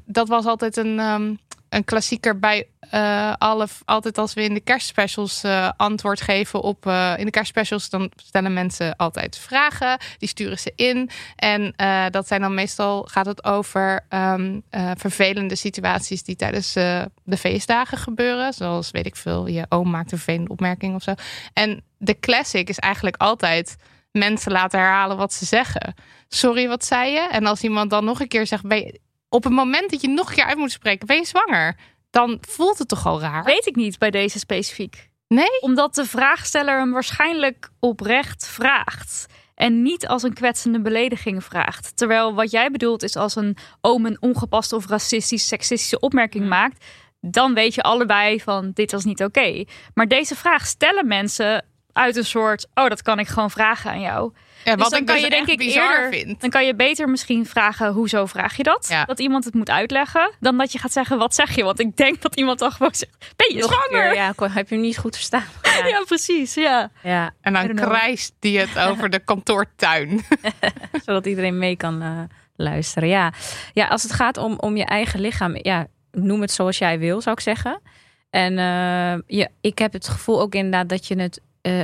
dat 0.05 0.27
was 0.27 0.45
altijd 0.45 0.77
een, 0.77 0.99
um, 0.99 1.39
een 1.71 1.83
klassieker 1.83 2.39
bij 2.39 2.67
uh, 2.93 3.33
alle, 3.37 3.67
altijd 3.85 4.17
als 4.17 4.33
we 4.33 4.43
in 4.43 4.53
de 4.53 4.59
kerstspecials 4.59 5.43
uh, 5.43 5.69
antwoord 5.77 6.21
geven 6.21 6.61
op, 6.61 6.85
uh, 6.85 7.13
in 7.17 7.25
de 7.25 7.31
kerstspecials, 7.31 7.89
dan 7.89 8.11
stellen 8.15 8.53
mensen 8.53 8.95
altijd 8.95 9.37
vragen, 9.37 9.99
die 10.17 10.27
sturen 10.27 10.59
ze 10.59 10.73
in. 10.75 11.09
En 11.35 11.73
dat 12.11 12.27
zijn 12.27 12.41
dan 12.41 12.53
meestal, 12.53 13.03
gaat 13.03 13.25
het 13.25 13.43
over 13.43 14.05
um, 14.09 14.63
vervelende 14.97 15.55
situaties 15.55 16.23
die 16.23 16.35
tijdens 16.35 16.73
de 16.73 17.37
feestdagen 17.37 17.97
gebeuren. 17.97 18.53
Zoals, 18.53 18.91
weet 18.91 19.05
ik 19.05 19.15
veel, 19.15 19.47
je 19.47 19.65
oom 19.69 19.89
maakt 19.89 20.11
een 20.11 20.17
vervelende 20.17 20.51
opmerking 20.51 20.95
of 20.95 21.03
zo. 21.03 21.13
En 21.53 21.83
de 21.97 22.19
classic 22.19 22.69
is 22.69 22.79
eigenlijk 22.79 23.15
altijd 23.15 23.75
mensen 24.11 24.51
laten 24.51 24.79
herhalen 24.79 25.17
wat 25.17 25.33
ze 25.33 25.45
zeggen. 25.45 25.93
Sorry, 26.27 26.67
wat 26.67 26.85
zei 26.85 27.11
je? 27.11 27.27
En 27.31 27.45
als 27.45 27.61
iemand 27.61 27.89
dan 27.89 28.05
nog 28.05 28.19
een 28.19 28.27
keer 28.27 28.47
zegt, 28.47 28.67
ben 28.67 28.77
je, 28.77 28.99
op 29.31 29.43
het 29.43 29.53
moment 29.53 29.89
dat 29.89 30.01
je 30.01 30.07
nog 30.07 30.29
een 30.29 30.35
keer 30.35 30.45
uit 30.45 30.57
moet 30.57 30.71
spreken, 30.71 31.07
ben 31.07 31.17
je 31.17 31.25
zwanger? 31.25 31.77
Dan 32.09 32.37
voelt 32.41 32.77
het 32.77 32.87
toch 32.87 33.05
al 33.05 33.21
raar? 33.21 33.43
Weet 33.43 33.65
ik 33.65 33.75
niet 33.75 33.97
bij 33.97 34.11
deze 34.11 34.39
specifiek. 34.39 35.09
Nee? 35.27 35.61
Omdat 35.61 35.95
de 35.95 36.05
vraagsteller 36.05 36.77
hem 36.77 36.91
waarschijnlijk 36.91 37.69
oprecht 37.79 38.47
vraagt. 38.47 39.25
En 39.55 39.81
niet 39.81 40.07
als 40.07 40.23
een 40.23 40.33
kwetsende 40.33 40.81
belediging 40.81 41.43
vraagt. 41.43 41.97
Terwijl 41.97 42.33
wat 42.33 42.51
jij 42.51 42.71
bedoelt 42.71 43.03
is 43.03 43.15
als 43.15 43.35
een 43.35 43.57
oom 43.81 44.05
een 44.05 44.21
ongepaste 44.21 44.75
of 44.75 44.87
racistisch, 44.87 45.47
seksistische 45.47 45.99
opmerking 45.99 46.47
maakt. 46.47 46.85
Dan 47.19 47.53
weet 47.53 47.75
je 47.75 47.81
allebei 47.81 48.41
van 48.41 48.71
dit 48.73 48.91
was 48.91 49.03
niet 49.03 49.23
oké. 49.23 49.63
Maar 49.93 50.07
deze 50.07 50.35
vraag 50.35 50.65
stellen 50.65 51.07
mensen 51.07 51.65
uit 51.93 52.15
een 52.15 52.25
soort, 52.25 52.67
oh, 52.73 52.87
dat 52.87 53.01
kan 53.01 53.19
ik 53.19 53.27
gewoon 53.27 53.51
vragen 53.51 53.91
aan 53.91 54.01
jou. 54.01 54.31
Ja, 54.63 54.75
dus 54.75 54.83
wat 54.83 54.91
dan 54.91 55.05
kan 55.05 55.15
dus 55.15 55.23
je 55.23 55.29
denk 55.29 55.47
ik 55.47 55.61
eerder 55.61 56.07
vind. 56.11 56.41
Dan 56.41 56.49
kan 56.49 56.65
je 56.65 56.75
beter 56.75 57.09
misschien 57.09 57.45
vragen, 57.45 57.93
hoezo 57.93 58.25
vraag 58.25 58.57
je 58.57 58.63
dat? 58.63 58.95
Dat 59.05 59.19
iemand 59.19 59.45
het 59.45 59.53
moet 59.53 59.69
uitleggen, 59.69 60.31
dan 60.39 60.57
dat 60.57 60.71
je 60.71 60.79
gaat 60.79 60.91
zeggen, 60.91 61.17
wat 61.17 61.35
zeg 61.35 61.55
je? 61.55 61.63
Want 61.63 61.79
ik 61.79 61.97
denk 61.97 62.21
dat 62.21 62.35
iemand 62.35 62.59
dan 62.59 62.71
gewoon 62.71 62.95
zegt, 62.95 63.33
ben 63.35 63.55
je 63.55 63.63
zwanger? 63.63 64.13
ja, 64.13 64.33
heb 64.37 64.69
je 64.69 64.75
hem 64.75 64.83
niet 64.83 64.97
goed 64.97 65.15
verstaan? 65.15 65.43
Ja, 65.85 66.03
precies, 66.05 66.53
ja. 66.53 66.91
ja. 67.03 67.33
En 67.41 67.53
dan 67.53 67.75
krijst 67.75 68.33
die 68.39 68.59
het 68.59 68.79
over 68.89 69.09
de 69.09 69.19
kantoortuin. 69.19 70.21
Zodat 71.05 71.25
iedereen 71.25 71.57
mee 71.57 71.75
kan 71.75 72.03
uh, 72.03 72.19
luisteren. 72.55 73.09
Ja. 73.09 73.33
ja, 73.73 73.87
als 73.87 74.03
het 74.03 74.11
gaat 74.11 74.37
om, 74.37 74.59
om 74.59 74.77
je 74.77 74.85
eigen 74.85 75.19
lichaam, 75.19 75.55
ja, 75.61 75.87
noem 76.11 76.41
het 76.41 76.51
zoals 76.51 76.77
jij 76.77 76.99
wil, 76.99 77.21
zou 77.21 77.35
ik 77.35 77.41
zeggen. 77.41 77.81
En 78.29 78.51
uh, 78.51 79.37
ja, 79.37 79.47
ik 79.61 79.77
heb 79.77 79.93
het 79.93 80.07
gevoel 80.07 80.41
ook 80.41 80.55
inderdaad 80.55 80.89
dat 80.89 81.07
je 81.07 81.19
het 81.19 81.41
uh, 81.61 81.83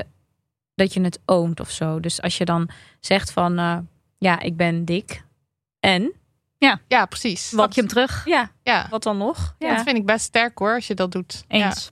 dat 0.75 0.93
je 0.93 1.01
het 1.01 1.19
oomt 1.25 1.59
of 1.59 1.69
zo. 1.71 1.99
Dus 1.99 2.21
als 2.21 2.37
je 2.37 2.45
dan 2.45 2.69
zegt 2.99 3.31
van 3.31 3.59
uh, 3.59 3.77
ja, 4.17 4.39
ik 4.39 4.57
ben 4.57 4.85
dik 4.85 5.23
en 5.79 6.13
ja, 6.57 6.79
ja 6.87 7.05
precies. 7.05 7.51
Wat 7.51 7.75
je 7.75 7.81
hem 7.81 7.89
terug? 7.89 8.25
Ja, 8.25 8.51
ja. 8.63 8.87
Wat 8.89 9.03
dan 9.03 9.17
nog? 9.17 9.55
Ja, 9.57 9.75
dat 9.75 9.83
vind 9.83 9.97
ik 9.97 10.05
best 10.05 10.25
sterk 10.25 10.57
hoor, 10.57 10.73
als 10.73 10.87
je 10.87 10.93
dat 10.93 11.11
doet. 11.11 11.43
Eens. 11.47 11.91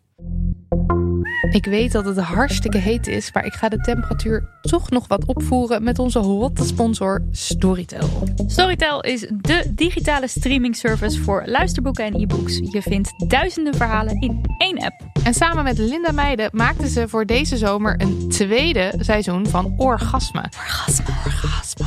Ik 1.55 1.65
weet 1.65 1.91
dat 1.91 2.05
het 2.05 2.17
hartstikke 2.17 2.77
heet 2.77 3.07
is, 3.07 3.31
maar 3.31 3.45
ik 3.45 3.53
ga 3.53 3.69
de 3.69 3.77
temperatuur 3.77 4.49
toch 4.61 4.89
nog 4.89 5.07
wat 5.07 5.25
opvoeren 5.25 5.83
met 5.83 5.99
onze 5.99 6.19
hot 6.19 6.59
sponsor 6.63 7.23
Storytel. 7.31 8.09
Storytel 8.47 9.01
is 9.01 9.27
de 9.31 9.71
digitale 9.75 10.27
streaming 10.27 10.75
service 10.75 11.21
voor 11.21 11.43
luisterboeken 11.45 12.05
en 12.05 12.15
e-books. 12.21 12.57
Je 12.57 12.81
vindt 12.81 13.29
duizenden 13.29 13.75
verhalen 13.75 14.21
in 14.21 14.41
één 14.57 14.79
app. 14.79 14.93
En 15.23 15.33
samen 15.33 15.63
met 15.63 15.77
Linda 15.77 16.11
Meijden 16.11 16.49
maakten 16.53 16.87
ze 16.87 17.07
voor 17.07 17.25
deze 17.25 17.57
zomer 17.57 18.01
een 18.01 18.29
tweede 18.29 18.93
seizoen 18.99 19.47
van 19.47 19.73
Orgasme. 19.77 20.43
Orgasme. 20.59 21.05
Orgasme. 21.25 21.85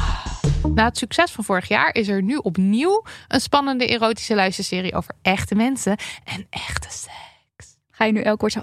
Na 0.75 0.85
het 0.85 0.99
succes 0.99 1.31
van 1.31 1.45
vorig 1.45 1.69
jaar 1.69 1.95
is 1.95 2.09
er 2.09 2.23
nu 2.23 2.37
opnieuw 2.37 3.05
een 3.29 3.41
spannende 3.41 3.87
erotische 3.87 4.35
luisterserie 4.35 4.95
over 4.95 5.15
echte 5.23 5.55
mensen 5.55 5.97
en 6.25 6.47
echte 6.51 6.89
seks. 6.91 7.77
Ga 7.91 8.05
je 8.05 8.13
nu 8.13 8.21
elk 8.21 8.41
woord 8.41 8.53
zo 8.53 8.63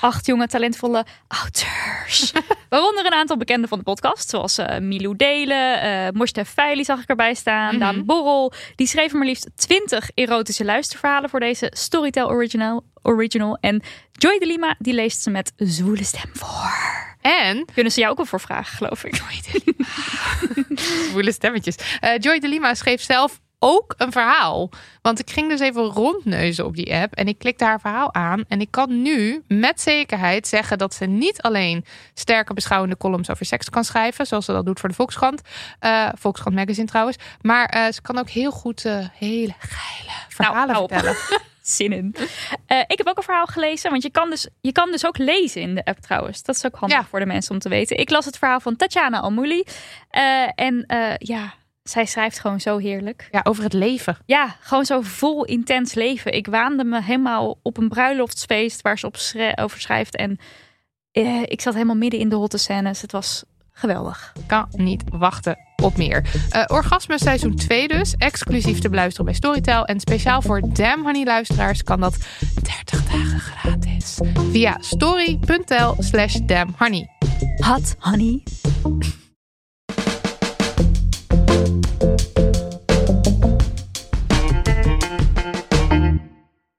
acht 0.00 0.26
jonge 0.26 0.46
talentvolle 0.46 1.04
auteurs. 1.28 2.32
Waaronder 2.68 3.06
een 3.06 3.12
aantal 3.12 3.36
bekenden 3.36 3.68
van 3.68 3.78
de 3.78 3.84
podcast, 3.84 4.30
zoals 4.30 4.58
uh, 4.58 4.78
Milou 4.78 5.16
Delen, 5.16 5.84
uh, 5.84 6.08
Mostef 6.12 6.48
Feili 6.48 6.84
zag 6.84 7.02
ik 7.02 7.08
erbij 7.08 7.34
staan, 7.34 7.74
mm 7.74 7.80
Daan 7.80 8.04
Borrel. 8.04 8.52
Die 8.76 8.86
schreven 8.86 9.18
maar 9.18 9.26
liefst 9.26 9.50
twintig 9.54 10.10
erotische 10.14 10.64
luisterverhalen 10.64 11.30
voor 11.30 11.40
deze 11.40 11.72
Storytel 11.74 12.28
Original. 12.28 12.84
original. 13.02 13.58
En 13.60 13.82
Joy 14.12 14.38
de 14.38 14.46
Lima, 14.46 14.74
die 14.78 14.94
leest 14.94 15.22
ze 15.22 15.30
met 15.30 15.52
zwoele 15.56 16.04
stem 16.04 16.30
voor. 16.32 17.08
En 17.20 17.64
kunnen 17.74 17.92
ze 17.92 17.98
jou 17.98 18.10
ook 18.10 18.16
wel 18.16 18.26
voor 18.26 18.40
vragen, 18.40 18.76
geloof 18.76 19.04
ik. 19.04 19.14
Joy 19.16 19.40
de 19.52 19.60
Lima. 19.64 19.88
Zwoele 21.08 21.32
stemmetjes. 21.32 21.76
Uh, 22.00 22.10
Joy 22.18 22.38
de 22.38 22.48
Lima 22.48 22.74
schreef 22.74 23.02
zelf 23.02 23.40
ook 23.60 23.94
een 23.96 24.12
verhaal. 24.12 24.70
Want 25.02 25.18
ik 25.18 25.30
ging 25.30 25.48
dus 25.48 25.60
even 25.60 25.82
rondneuzen 25.82 26.66
op 26.66 26.76
die 26.76 26.94
app 26.94 27.14
en 27.14 27.28
ik 27.28 27.38
klikte 27.38 27.64
haar 27.64 27.80
verhaal 27.80 28.14
aan. 28.14 28.44
En 28.48 28.60
ik 28.60 28.70
kan 28.70 29.02
nu 29.02 29.42
met 29.48 29.80
zekerheid 29.80 30.46
zeggen 30.46 30.78
dat 30.78 30.94
ze 30.94 31.06
niet 31.06 31.42
alleen 31.42 31.84
sterke 32.14 32.54
beschouwende 32.54 32.96
columns 32.96 33.30
over 33.30 33.46
seks 33.46 33.70
kan 33.70 33.84
schrijven, 33.84 34.26
zoals 34.26 34.44
ze 34.44 34.52
dat 34.52 34.66
doet 34.66 34.80
voor 34.80 34.88
de 34.88 34.94
Volkskrant. 34.94 35.40
Uh, 35.80 36.08
Volkskrant 36.14 36.56
Magazine 36.56 36.86
trouwens. 36.86 37.16
Maar 37.40 37.74
uh, 37.76 37.92
ze 37.92 38.02
kan 38.02 38.18
ook 38.18 38.28
heel 38.28 38.50
goed 38.50 38.84
uh, 38.84 39.06
hele 39.12 39.54
geile 39.58 40.16
verhalen 40.28 40.74
nou, 40.74 40.88
vertellen. 40.88 41.16
Zin 41.62 41.92
in. 41.92 42.14
ik 42.86 42.98
heb 42.98 43.06
ook 43.06 43.16
een 43.16 43.22
verhaal 43.22 43.46
gelezen, 43.46 43.90
want 43.90 44.02
je 44.02 44.10
kan, 44.10 44.30
dus, 44.30 44.48
je 44.60 44.72
kan 44.72 44.90
dus 44.90 45.06
ook 45.06 45.18
lezen 45.18 45.60
in 45.60 45.74
de 45.74 45.84
app 45.84 46.00
trouwens. 46.00 46.42
Dat 46.42 46.56
is 46.56 46.66
ook 46.66 46.74
handig 46.74 46.98
ja. 46.98 47.04
voor 47.04 47.18
de 47.18 47.26
mensen 47.26 47.52
om 47.52 47.58
te 47.58 47.68
weten. 47.68 47.96
Ik 47.96 48.10
las 48.10 48.24
het 48.24 48.38
verhaal 48.38 48.60
van 48.60 48.76
Tatjana 48.76 49.20
Almouli. 49.20 49.64
en 50.54 50.84
ja, 51.18 51.54
zij 51.82 52.06
schrijft 52.06 52.38
gewoon 52.38 52.60
zo 52.60 52.78
heerlijk. 52.78 53.28
Ja, 53.30 53.40
over 53.42 53.62
het 53.62 53.72
leven. 53.72 54.16
Ja, 54.26 54.56
gewoon 54.60 54.84
zo 54.84 55.00
vol 55.00 55.44
intens 55.44 55.94
leven. 55.94 56.32
Ik 56.32 56.46
waande 56.46 56.84
me 56.84 57.02
helemaal 57.02 57.58
op 57.62 57.76
een 57.76 57.88
bruiloftsfeest 57.88 58.82
waar 58.82 58.98
ze 58.98 59.06
op 59.06 59.16
over 59.54 59.80
schrijft. 59.80 60.16
En 60.16 60.38
eh, 61.12 61.42
ik 61.42 61.60
zat 61.60 61.74
helemaal 61.74 61.96
midden 61.96 62.20
in 62.20 62.28
de 62.28 62.36
hotte 62.36 62.58
scènes. 62.58 63.00
Het 63.00 63.12
was 63.12 63.44
geweldig. 63.70 64.32
Kan 64.46 64.66
niet 64.70 65.02
wachten 65.12 65.58
op 65.82 65.96
meer. 65.96 66.24
Uh, 66.52 66.64
Orgasme 66.66 67.18
seizoen 67.18 67.56
2 67.56 67.88
dus. 67.88 68.14
Exclusief 68.16 68.78
te 68.78 68.88
beluisteren 68.88 69.24
bij 69.24 69.34
Storytel. 69.34 69.84
En 69.84 70.00
speciaal 70.00 70.42
voor 70.42 70.60
Damn 70.72 71.02
Honey 71.02 71.24
luisteraars 71.24 71.82
kan 71.82 72.00
dat 72.00 72.16
30 72.62 73.04
dagen 73.04 73.40
gratis. 73.40 74.18
Via 74.50 74.76
story.tel 74.80 75.96
slash 75.98 76.34
damnhoney. 76.34 77.08
Hot 77.56 77.94
honey. 77.98 78.42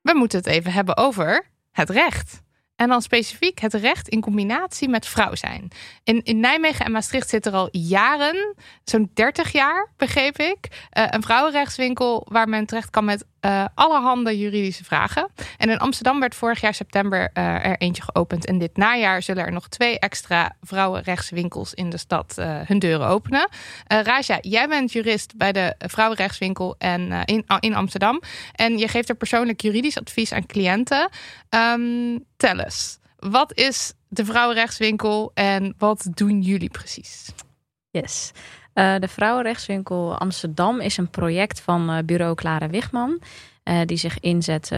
We 0.02 0.14
moeten 0.14 0.38
het 0.38 0.48
even 0.48 0.72
hebben 0.72 0.98
over 0.98 1.48
het 1.72 1.90
recht. 1.90 2.42
En 2.82 2.88
dan 2.88 3.02
specifiek 3.02 3.60
het 3.60 3.74
recht 3.74 4.08
in 4.08 4.22
combinatie 4.22 4.90
met 4.90 5.06
vrouw 5.06 5.36
zijn. 5.36 5.72
In, 6.04 6.24
in 6.24 6.40
Nijmegen 6.40 6.86
en 6.86 6.92
Maastricht 6.92 7.30
zit 7.30 7.46
er 7.46 7.54
al 7.54 7.68
jaren, 7.72 8.56
zo'n 8.84 9.12
30 9.14 9.52
jaar 9.52 9.88
begreep 9.98 10.38
ik, 10.38 10.58
uh, 10.98 11.06
een 11.10 11.22
vrouwenrechtswinkel 11.22 12.28
waar 12.30 12.50
men 12.50 12.66
terecht 12.66 12.90
kan 12.90 13.06
met 13.06 13.26
uh, 13.42 13.66
allerhande 13.76 14.38
juridische 14.38 14.84
vragen. 14.84 15.30
En 15.58 15.70
in 15.70 15.78
Amsterdam 15.78 16.20
werd 16.20 16.36
vorig 16.36 16.62
jaar 16.62 16.74
september 16.74 17.30
uh, 17.34 17.66
er 17.66 17.78
eentje 17.78 18.02
geopend. 18.02 18.46
En 18.46 18.58
dit 18.58 18.78
najaar 18.78 19.22
zullen 19.22 19.46
er 19.46 19.52
nog 19.52 19.68
twee 19.68 20.00
extra 20.00 20.56
vrouwenrechtswinkels 20.62 21.74
in 21.74 21.90
de 21.90 21.98
stad 21.98 22.36
hun 22.66 22.80
deuren 22.80 23.08
openen. 23.08 23.50
Raja, 23.88 24.38
jij 24.42 24.68
bent 24.68 24.92
jurist 24.92 25.38
bij 25.38 25.52
de 25.52 25.76
vrouwenrechtswinkel 25.78 26.76
en, 26.78 27.12
in, 27.26 27.46
in 27.60 27.76
Amsterdam. 27.76 28.22
En 28.56 28.78
je 28.78 28.88
geeft 28.88 29.10
er 29.10 29.16
persoonlijk 29.16 29.62
juridisch 29.62 30.00
advies 30.00 30.34
aan 30.34 30.46
cliënten. 30.46 31.10
Um, 31.50 32.26
tel 32.42 32.58
wat 33.16 33.54
is 33.54 33.94
de 34.08 34.26
vrouwenrechtswinkel 34.26 35.32
en 35.34 35.74
wat 35.78 36.08
doen 36.14 36.42
jullie 36.42 36.70
precies? 36.70 37.32
Yes. 37.92 38.32
Uh, 38.74 38.96
de 39.00 39.08
Vrouwenrechtswinkel 39.08 40.18
Amsterdam 40.18 40.80
is 40.80 40.98
een 40.98 41.10
project 41.10 41.62
van 41.62 41.90
uh, 41.90 41.98
bureau 42.06 42.36
Clara 42.36 42.70
Wigman. 42.70 43.22
Uh, 43.64 43.80
die 43.86 43.98
zich 43.98 44.20
inzet 44.20 44.72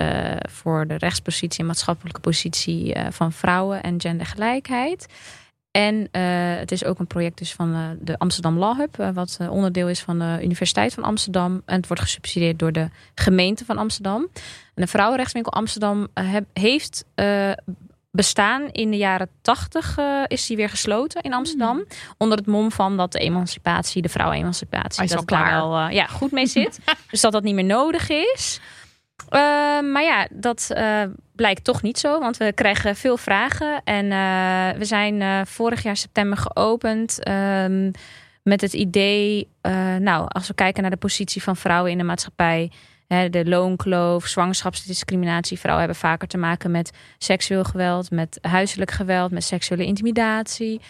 voor 0.50 0.88
de 0.88 0.98
rechtspositie 0.98 1.60
en 1.60 1.66
maatschappelijke 1.66 2.20
positie 2.20 2.96
van 3.10 3.32
vrouwen 3.32 3.84
en 3.84 4.02
gendergelijkheid. 4.02 5.06
En 5.72 6.08
het 6.60 6.72
is 6.72 6.86
ook 6.86 7.00
een 7.00 7.08
project 7.08 7.38
dus 7.38 7.54
van 7.54 7.98
de 8.02 8.18
Amsterdam 8.18 8.58
Law 8.58 8.78
Hub, 8.78 9.14
wat 9.14 9.40
onderdeel 9.50 9.90
is 9.90 10.00
van 10.00 10.20
de 10.20 10.40
Universiteit 10.42 10.94
van 10.94 11.04
Amsterdam. 11.04 11.62
En 11.66 11.76
het 11.76 11.88
wordt 11.88 12.04
gesubsidieerd 12.04 12.60
door 12.60 12.72
de 12.72 12.90
gemeente 13.16 13.66
van 13.66 13.78
Amsterdam. 13.78 14.28
En 14.74 14.82
de 14.82 14.88
Vrouwenrechtswinkel 14.88 15.54
Amsterdam 15.54 16.08
heb, 16.14 16.46
heeft 16.54 17.06
bestaan. 18.16 18.70
In 18.72 18.92
de 18.92 18.98
jaren 18.98 19.30
tachtig 19.42 19.98
uh, 20.00 20.24
is 20.28 20.46
die 20.46 20.58
weer 20.58 20.70
gesloten 20.70 21.22
in 21.22 21.34
Amsterdam. 21.34 21.78
Mm. 21.78 21.86
Onder 22.18 22.38
het 22.38 22.48
mom 22.48 22.72
van 22.72 22.98
dat 22.98 23.12
de 23.12 23.20
emancipatie, 23.20 24.02
de 24.02 24.10
vrouwenemancipatie, 24.10 25.08
dat 25.08 25.28
daar 25.28 25.52
wel 25.52 25.80
uh, 25.80 25.92
ja, 25.92 26.06
goed 26.06 26.32
mee 26.32 26.46
zit. 26.46 26.80
dus 27.12 27.22
dat 27.22 27.32
dat 27.32 27.44
niet 27.44 27.56
meer 27.56 27.64
nodig 27.64 28.10
is. 28.10 28.60
Uh, 29.26 29.40
maar 29.92 30.04
ja, 30.04 30.28
dat 30.32 30.70
uh, 30.72 31.04
blijkt 31.36 31.64
toch 31.64 31.82
niet 31.82 32.00
zo, 32.00 32.20
want 32.20 32.38
we 32.38 32.52
krijgen 32.54 32.96
veel 32.96 33.18
vragen. 33.18 33.82
En 33.84 34.10
we 34.78 34.86
zijn 34.86 35.48
vorig 35.48 35.84
jaar 35.84 35.98
september 35.98 36.38
geopend 36.38 37.28
um, 37.28 37.92
met 38.44 38.62
het 38.62 38.74
idee, 38.74 39.50
nou, 40.00 40.26
als 40.28 40.48
we 40.48 40.54
kijken 40.54 40.82
naar 40.82 40.92
de 40.92 40.98
positie 40.98 41.44
van 41.44 41.56
vrouwen 41.56 41.92
in 41.92 41.98
de 41.98 42.04
maatschappij, 42.04 42.72
hè, 43.14 43.30
de 43.30 43.46
loonkloof, 43.46 44.28
zwangerschapsdiscriminatie. 44.28 45.60
Vrouwen 45.60 45.86
hebben 45.86 46.02
vaker 46.02 46.28
te 46.28 46.38
maken 46.38 46.72
met 46.72 46.92
seksueel 47.18 47.64
geweld, 47.64 48.12
met 48.12 48.38
huiselijk 48.42 48.92
geweld, 48.92 49.32
met 49.32 49.44
seksuele 49.44 49.86
intimidatie. 49.86 50.82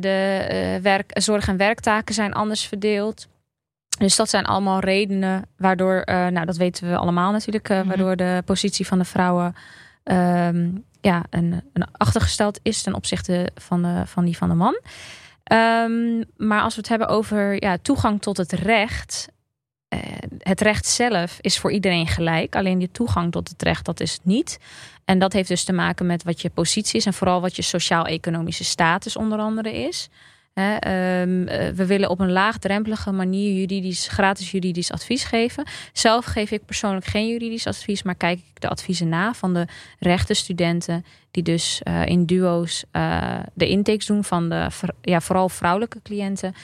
de 0.00 0.78
werk, 0.82 1.10
zorg- 1.14 1.48
en 1.48 1.56
werktaken 1.56 2.14
zijn 2.14 2.32
anders 2.32 2.66
verdeeld. 2.66 3.26
Dus 3.98 4.16
dat 4.16 4.30
zijn 4.30 4.44
allemaal 4.44 4.80
redenen 4.80 5.42
waardoor, 5.56 6.02
uh, 6.04 6.26
nou 6.26 6.46
dat 6.46 6.56
weten 6.56 6.88
we 6.88 6.96
allemaal 6.96 7.32
natuurlijk, 7.32 7.68
uh, 7.68 7.80
waardoor 7.80 8.16
de 8.16 8.42
positie 8.44 8.86
van 8.86 8.98
de 8.98 9.04
vrouwen 9.04 9.54
um, 10.04 10.84
ja, 11.00 11.24
een, 11.30 11.62
een 11.72 11.86
achtergesteld 11.92 12.60
is 12.62 12.82
ten 12.82 12.94
opzichte 12.94 13.50
van, 13.54 13.82
de, 13.82 14.02
van 14.06 14.24
die 14.24 14.36
van 14.36 14.48
de 14.48 14.54
man. 14.54 14.80
Um, 15.52 16.24
maar 16.36 16.62
als 16.62 16.74
we 16.74 16.80
het 16.80 16.88
hebben 16.88 17.08
over 17.08 17.62
ja, 17.64 17.76
toegang 17.82 18.22
tot 18.22 18.36
het 18.36 18.52
recht. 18.52 19.28
Uh, 19.94 20.00
het 20.38 20.60
recht 20.60 20.86
zelf 20.86 21.38
is 21.40 21.58
voor 21.58 21.72
iedereen 21.72 22.06
gelijk. 22.06 22.56
Alleen 22.56 22.78
die 22.78 22.90
toegang 22.90 23.32
tot 23.32 23.48
het 23.48 23.62
recht, 23.62 23.84
dat 23.84 24.00
is 24.00 24.18
niet. 24.22 24.58
En 25.04 25.18
dat 25.18 25.32
heeft 25.32 25.48
dus 25.48 25.64
te 25.64 25.72
maken 25.72 26.06
met 26.06 26.22
wat 26.22 26.40
je 26.40 26.50
positie 26.50 26.96
is 26.96 27.06
en 27.06 27.14
vooral 27.14 27.40
wat 27.40 27.56
je 27.56 27.62
sociaal-economische 27.62 28.64
status 28.64 29.16
onder 29.16 29.38
andere 29.38 29.72
is. 29.72 30.08
He, 30.52 30.74
um, 31.22 31.44
we 31.74 31.86
willen 31.86 32.10
op 32.10 32.20
een 32.20 32.32
laagdrempelige 32.32 33.12
manier 33.12 33.52
juridisch, 33.52 34.08
gratis 34.08 34.50
juridisch 34.50 34.92
advies 34.92 35.24
geven. 35.24 35.66
Zelf 35.92 36.24
geef 36.24 36.50
ik 36.50 36.64
persoonlijk 36.64 37.06
geen 37.06 37.28
juridisch 37.28 37.66
advies, 37.66 38.02
maar 38.02 38.14
kijk 38.14 38.38
ik 38.38 38.60
de 38.60 38.68
adviezen 38.68 39.08
na 39.08 39.34
van 39.34 39.54
de 39.54 39.66
rechtenstudenten 39.98 41.04
die 41.30 41.42
dus 41.42 41.80
uh, 41.84 42.06
in 42.06 42.26
duo's 42.26 42.84
de 43.54 43.68
intakes 43.68 44.06
doen 44.06 44.24
van 44.24 44.48
de 44.48 44.68
ja, 45.00 45.20
vooral 45.20 45.48
vrouwelijke 45.48 46.02
cliënten 46.02 46.54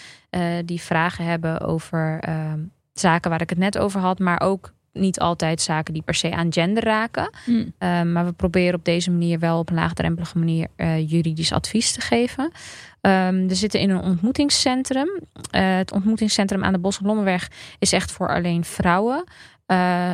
die 0.65 0.81
vragen 0.81 1.25
hebben 1.25 1.61
over 1.61 2.19
ehm, 2.21 2.61
zaken 2.93 3.31
waar 3.31 3.41
ik 3.41 3.51
het 3.51 3.59
net 3.59 3.79
over 3.79 4.01
had, 4.01 4.19
maar 4.19 4.41
ook 4.41 4.73
niet 4.93 5.21
altijd 5.21 5.61
zaken 5.61 5.93
die 5.93 6.03
per 6.03 6.15
se 6.15 6.31
aan 6.31 6.53
gender 6.53 6.85
raken. 6.85 7.31
Mm. 7.47 7.73
Uh, 7.79 8.03
maar 8.03 8.25
we 8.25 8.33
proberen 8.33 8.75
op 8.75 8.85
deze 8.85 9.11
manier 9.11 9.39
wel 9.39 9.59
op 9.59 9.69
een 9.69 9.75
laagdrempelige 9.75 10.39
manier 10.39 10.69
uh, 10.77 11.11
juridisch 11.11 11.53
advies 11.53 11.93
te 11.93 12.01
geven. 12.01 12.45
Um, 13.01 13.49
we 13.49 13.55
zitten 13.55 13.81
in 13.81 13.91
een 13.91 14.01
ontmoetingscentrum. 14.03 15.09
Uh, 15.09 15.77
het 15.77 15.93
ontmoetingscentrum 15.93 16.65
aan 16.65 16.73
de 16.73 16.79
Bos 16.79 17.01
Lommenweg 17.03 17.51
is 17.79 17.93
echt 17.93 18.13
voor 18.13 18.29
alleen 18.29 18.65
vrouwen. 18.65 19.25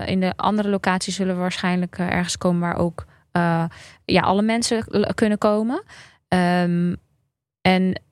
in 0.07 0.21
de 0.21 0.33
andere 0.37 0.69
locaties 0.69 1.15
zullen 1.15 1.35
we 1.35 1.41
waarschijnlijk 1.41 1.99
ergens 1.99 2.39
komen 2.39 2.61
waar 2.61 2.77
ook 2.77 3.07
ja, 4.05 4.21
alle 4.21 4.43
mensen 4.43 4.85
kunnen 5.15 5.39
komen. 5.39 5.83
Um, 6.29 6.97
en 7.61 8.03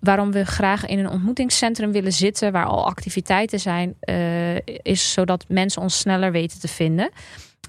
waarom 0.00 0.32
we 0.32 0.44
graag 0.44 0.86
in 0.86 0.98
een 0.98 1.10
ontmoetingscentrum 1.10 1.92
willen 1.92 2.12
zitten 2.12 2.52
waar 2.52 2.66
al 2.66 2.86
activiteiten 2.86 3.60
zijn, 3.60 3.94
uh, 4.08 4.56
is 4.82 5.12
zodat 5.12 5.44
mensen 5.48 5.82
ons 5.82 5.98
sneller 5.98 6.32
weten 6.32 6.60
te 6.60 6.68
vinden 6.68 7.10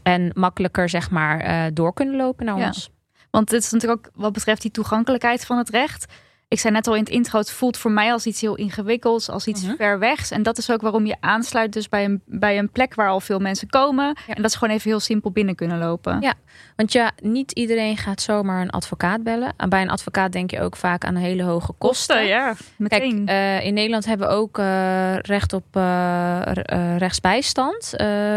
en 0.04 0.32
makkelijker 0.34 0.90
zeg 0.90 1.12
maar 1.12 1.48
uh, 1.48 1.66
door 1.74 1.94
kunnen 1.94 2.16
lopen 2.16 2.46
naar 2.46 2.58
ja. 2.58 2.68
ons. 2.68 2.90
Want 3.32 3.52
het 3.52 3.64
is 3.64 3.72
natuurlijk 3.72 4.08
ook 4.08 4.12
wat 4.16 4.34
betreft 4.34 4.62
die 4.62 4.72
toegankelijkheid 4.72 5.46
van 5.46 5.58
het 5.58 5.70
recht. 5.70 6.14
Ik 6.48 6.60
zei 6.60 6.74
net 6.74 6.88
al 6.88 6.94
in 6.94 7.00
het 7.00 7.10
intro, 7.10 7.40
het 7.40 7.52
voelt 7.52 7.78
voor 7.78 7.92
mij 7.92 8.12
als 8.12 8.26
iets 8.26 8.42
heel 8.42 8.56
ingewikkelds, 8.56 9.30
als 9.30 9.48
iets 9.48 9.64
Mhm. 9.64 9.76
ver 9.76 10.00
wegs. 10.00 10.32
En 10.32 10.44
dat 10.44 10.58
is 10.58 10.72
ook 10.72 10.82
waarom 10.82 11.06
je 11.06 11.16
aansluit 11.20 11.74
dus 11.74 11.90
bij 11.90 12.06
een, 12.06 12.22
bij 12.26 12.58
een 12.58 12.70
plek 12.70 12.96
waar 12.96 13.10
al 13.10 13.20
veel 13.20 13.40
mensen 13.40 13.70
komen. 13.70 14.18
Ja. 14.28 14.36
En 14.36 14.42
dat 14.42 14.52
ze 14.52 14.58
gewoon 14.58 14.74
even 14.76 14.90
heel 14.90 15.00
simpel 15.00 15.32
binnen 15.32 15.56
kunnen 15.56 15.78
lopen. 15.78 16.22
Ja, 16.22 16.34
want 16.76 16.92
ja, 16.92 17.12
niet 17.22 17.52
iedereen 17.52 17.98
gaat 17.98 18.22
zomaar 18.22 18.62
een 18.62 18.70
advocaat 18.70 19.24
bellen. 19.24 19.54
En 19.58 19.70
bij 19.70 19.82
een 19.82 19.90
advocaat 19.90 20.32
denk 20.32 20.52
je 20.52 20.62
ook 20.62 20.76
vaak 20.76 21.06
aan 21.06 21.16
hele 21.16 21.44
hoge 21.44 21.74
kosten. 21.78 22.16
kosten 22.16 22.28
ja, 22.28 22.56
meteen. 22.78 23.26
Kijk, 23.26 23.62
uh, 23.62 23.66
in 23.66 23.74
Nederland 23.74 24.06
hebben 24.06 24.28
we 24.28 24.34
ook 24.34 24.58
uh, 24.58 25.16
recht 25.16 25.54
op 25.54 25.66
uh, 25.78 26.42
rechtsbijstand. 26.98 27.94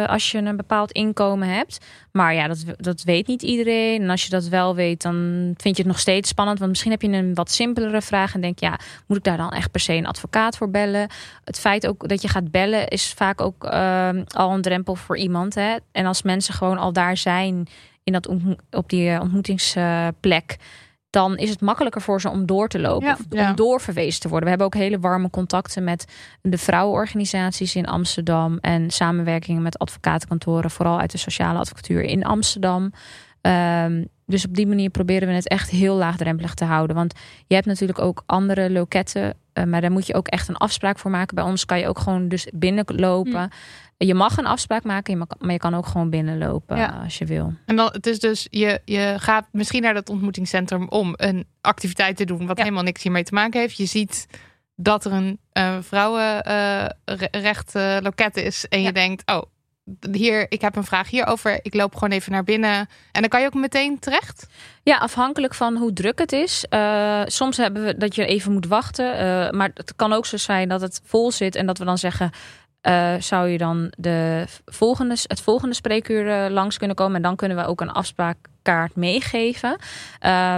als 0.07 0.31
je 0.31 0.39
een 0.39 0.57
bepaald 0.57 0.93
inkomen 0.93 1.49
hebt. 1.49 1.79
Maar 2.13 2.35
ja, 2.35 2.47
dat, 2.47 2.65
dat 2.77 3.03
weet 3.03 3.27
niet 3.27 3.43
iedereen. 3.43 4.03
En 4.03 4.11
als 4.11 4.25
je 4.25 4.31
dat 4.31 4.49
wel 4.49 4.75
weet, 4.75 5.03
dan 5.03 5.15
vind 5.57 5.77
je 5.77 5.83
het 5.83 5.91
nog 5.93 5.99
steeds 5.99 6.29
spannend. 6.29 6.59
Want 6.59 6.71
misschien 6.71 6.91
heb 6.91 7.03
je 7.03 7.09
een 7.09 7.35
wat 7.35 7.51
simpelere 7.51 8.03
vraag. 8.03 8.35
En 8.35 8.41
denk, 8.41 8.59
ja, 8.59 8.79
moet 9.07 9.17
ik 9.17 9.25
daar 9.25 9.37
dan 9.37 9.51
echt 9.51 9.71
per 9.71 9.81
se 9.81 9.93
een 9.93 10.07
advocaat 10.07 10.57
voor 10.57 10.71
bellen? 10.71 11.09
Het 11.45 11.59
feit 11.59 11.87
ook 11.87 12.09
dat 12.09 12.23
je 12.23 12.29
gaat 12.29 12.51
bellen 12.51 12.89
is 12.89 13.13
vaak 13.13 13.41
ook 13.41 13.65
uh, 13.65 14.09
al 14.27 14.51
een 14.51 14.63
drempel 14.63 14.95
voor 14.95 15.17
iemand. 15.17 15.55
Hè? 15.55 15.77
En 15.93 16.07
als 16.07 16.23
mensen 16.23 16.55
gewoon 16.55 16.79
al 16.79 16.93
daar 16.93 17.17
zijn 17.17 17.69
in 18.09 18.13
dat 18.13 18.31
op 18.71 18.89
die 18.89 19.21
ontmoetingsplek. 19.21 20.57
Dan 21.11 21.37
is 21.37 21.51
het 21.51 21.61
makkelijker 21.61 22.01
voor 22.01 22.21
ze 22.21 22.31
om 22.31 22.47
door 22.47 22.69
te 22.69 22.79
lopen. 22.79 23.07
Ja, 23.07 23.13
of 23.13 23.21
ja. 23.31 23.51
om 23.51 23.57
doorverwezen 23.57 24.21
te 24.21 24.29
worden. 24.29 24.45
We 24.45 24.49
hebben 24.49 24.67
ook 24.67 24.83
hele 24.83 24.99
warme 24.99 25.31
contacten 25.31 25.85
met 25.85 26.05
de 26.43 26.59
vrouwenorganisaties 26.59 27.75
in 27.75 27.87
Amsterdam. 27.87 28.59
En 28.61 28.91
samenwerkingen 28.91 29.63
met 29.63 29.79
advocatenkantoren. 29.79 30.71
Vooral 30.71 31.01
uit 31.01 31.11
de 31.11 31.19
sociale 31.19 31.59
advocatuur 31.59 32.03
in 32.03 32.25
Amsterdam. 32.25 32.93
Um, 33.43 34.09
dus 34.27 34.47
op 34.47 34.55
die 34.55 34.67
manier 34.67 34.91
proberen 34.91 35.29
we 35.29 35.35
het 35.35 35.49
echt 35.49 35.71
heel 35.71 35.97
laagdrempelig 35.97 36.55
te 36.55 36.65
houden. 36.65 36.97
Want 36.97 37.15
je 37.47 37.55
hebt 37.55 37.67
natuurlijk 37.67 37.99
ook 37.99 38.23
andere 38.27 38.71
loketten. 38.71 39.35
Uh, 39.55 39.65
maar 39.65 39.81
daar 39.81 39.93
moet 39.93 40.07
je 40.07 40.15
ook 40.15 40.29
echt 40.29 40.49
een 40.49 40.57
afspraak 40.57 40.99
voor 40.99 41.11
maken. 41.11 41.35
Bij 41.35 41.45
ons 41.45 41.65
kan 41.65 41.79
je 41.79 41.89
ook 41.89 41.99
gewoon 41.99 42.29
dus 42.29 42.47
binnenlopen. 42.55 43.41
Hm. 43.43 43.49
Je 44.05 44.15
mag 44.15 44.37
een 44.37 44.47
afspraak 44.47 44.85
maken, 44.85 45.19
maar 45.19 45.53
je 45.53 45.59
kan 45.59 45.75
ook 45.75 45.87
gewoon 45.87 46.11
binnenlopen 46.11 46.77
ja. 46.77 47.01
als 47.05 47.19
je 47.19 47.25
wil. 47.25 47.53
En 47.67 47.77
dan, 47.77 47.89
het 47.93 48.07
is 48.07 48.19
dus, 48.19 48.47
je, 48.51 48.81
je 48.85 49.15
gaat 49.19 49.47
misschien 49.53 49.83
naar 49.83 49.95
dat 49.95 50.09
ontmoetingscentrum 50.09 50.89
om 50.89 51.15
een 51.17 51.47
activiteit 51.61 52.17
te 52.17 52.25
doen 52.25 52.47
wat 52.47 52.57
ja. 52.57 52.63
helemaal 52.63 52.85
niks 52.85 53.03
hiermee 53.03 53.25
te 53.25 53.35
maken 53.35 53.61
heeft. 53.61 53.77
Je 53.77 53.87
ziet 53.87 54.27
dat 54.75 55.05
er 55.05 55.13
een 55.13 55.39
uh, 55.53 55.77
vrouwenrecht 55.81 57.75
uh, 57.75 57.97
loket 58.01 58.37
is 58.37 58.69
en 58.69 58.81
ja. 58.81 58.87
je 58.87 58.93
denkt, 58.93 59.31
oh, 59.31 59.43
hier, 60.13 60.47
ik 60.49 60.61
heb 60.61 60.77
een 60.77 60.85
vraag 60.85 61.11
hierover. 61.11 61.59
Ik 61.63 61.75
loop 61.75 61.95
gewoon 61.95 62.11
even 62.11 62.33
naar 62.33 62.45
binnen. 62.45 62.89
En 63.13 63.21
dan 63.21 63.29
kan 63.29 63.41
je 63.41 63.47
ook 63.47 63.55
meteen 63.55 63.99
terecht? 63.99 64.47
Ja, 64.83 64.97
afhankelijk 64.97 65.55
van 65.55 65.77
hoe 65.77 65.93
druk 65.93 66.19
het 66.19 66.33
is. 66.33 66.65
Uh, 66.71 67.23
soms 67.25 67.57
hebben 67.57 67.85
we 67.85 67.97
dat 67.97 68.15
je 68.15 68.27
even 68.27 68.53
moet 68.53 68.67
wachten. 68.67 69.15
Uh, 69.15 69.51
maar 69.51 69.71
het 69.75 69.93
kan 69.97 70.13
ook 70.13 70.27
zo 70.27 70.37
zijn 70.37 70.69
dat 70.69 70.81
het 70.81 71.01
vol 71.05 71.33
zit 71.33 71.55
en 71.55 71.67
dat 71.67 71.79
we 71.79 71.85
dan 71.85 71.99
zeggen. 71.99 72.31
Uh, 72.83 73.15
zou 73.19 73.49
je 73.49 73.59
dan 73.59 73.93
de 73.97 74.45
volgende, 74.65 75.17
het 75.23 75.41
volgende 75.41 75.75
spreekuur 75.75 76.51
langs 76.51 76.79
kunnen 76.79 76.97
komen? 76.97 77.17
En 77.17 77.23
dan 77.23 77.37
kunnen 77.37 77.57
we 77.57 77.67
ook 77.67 77.81
een 77.81 77.91
afspraakkaart 77.91 78.97
meegeven. 78.97 79.77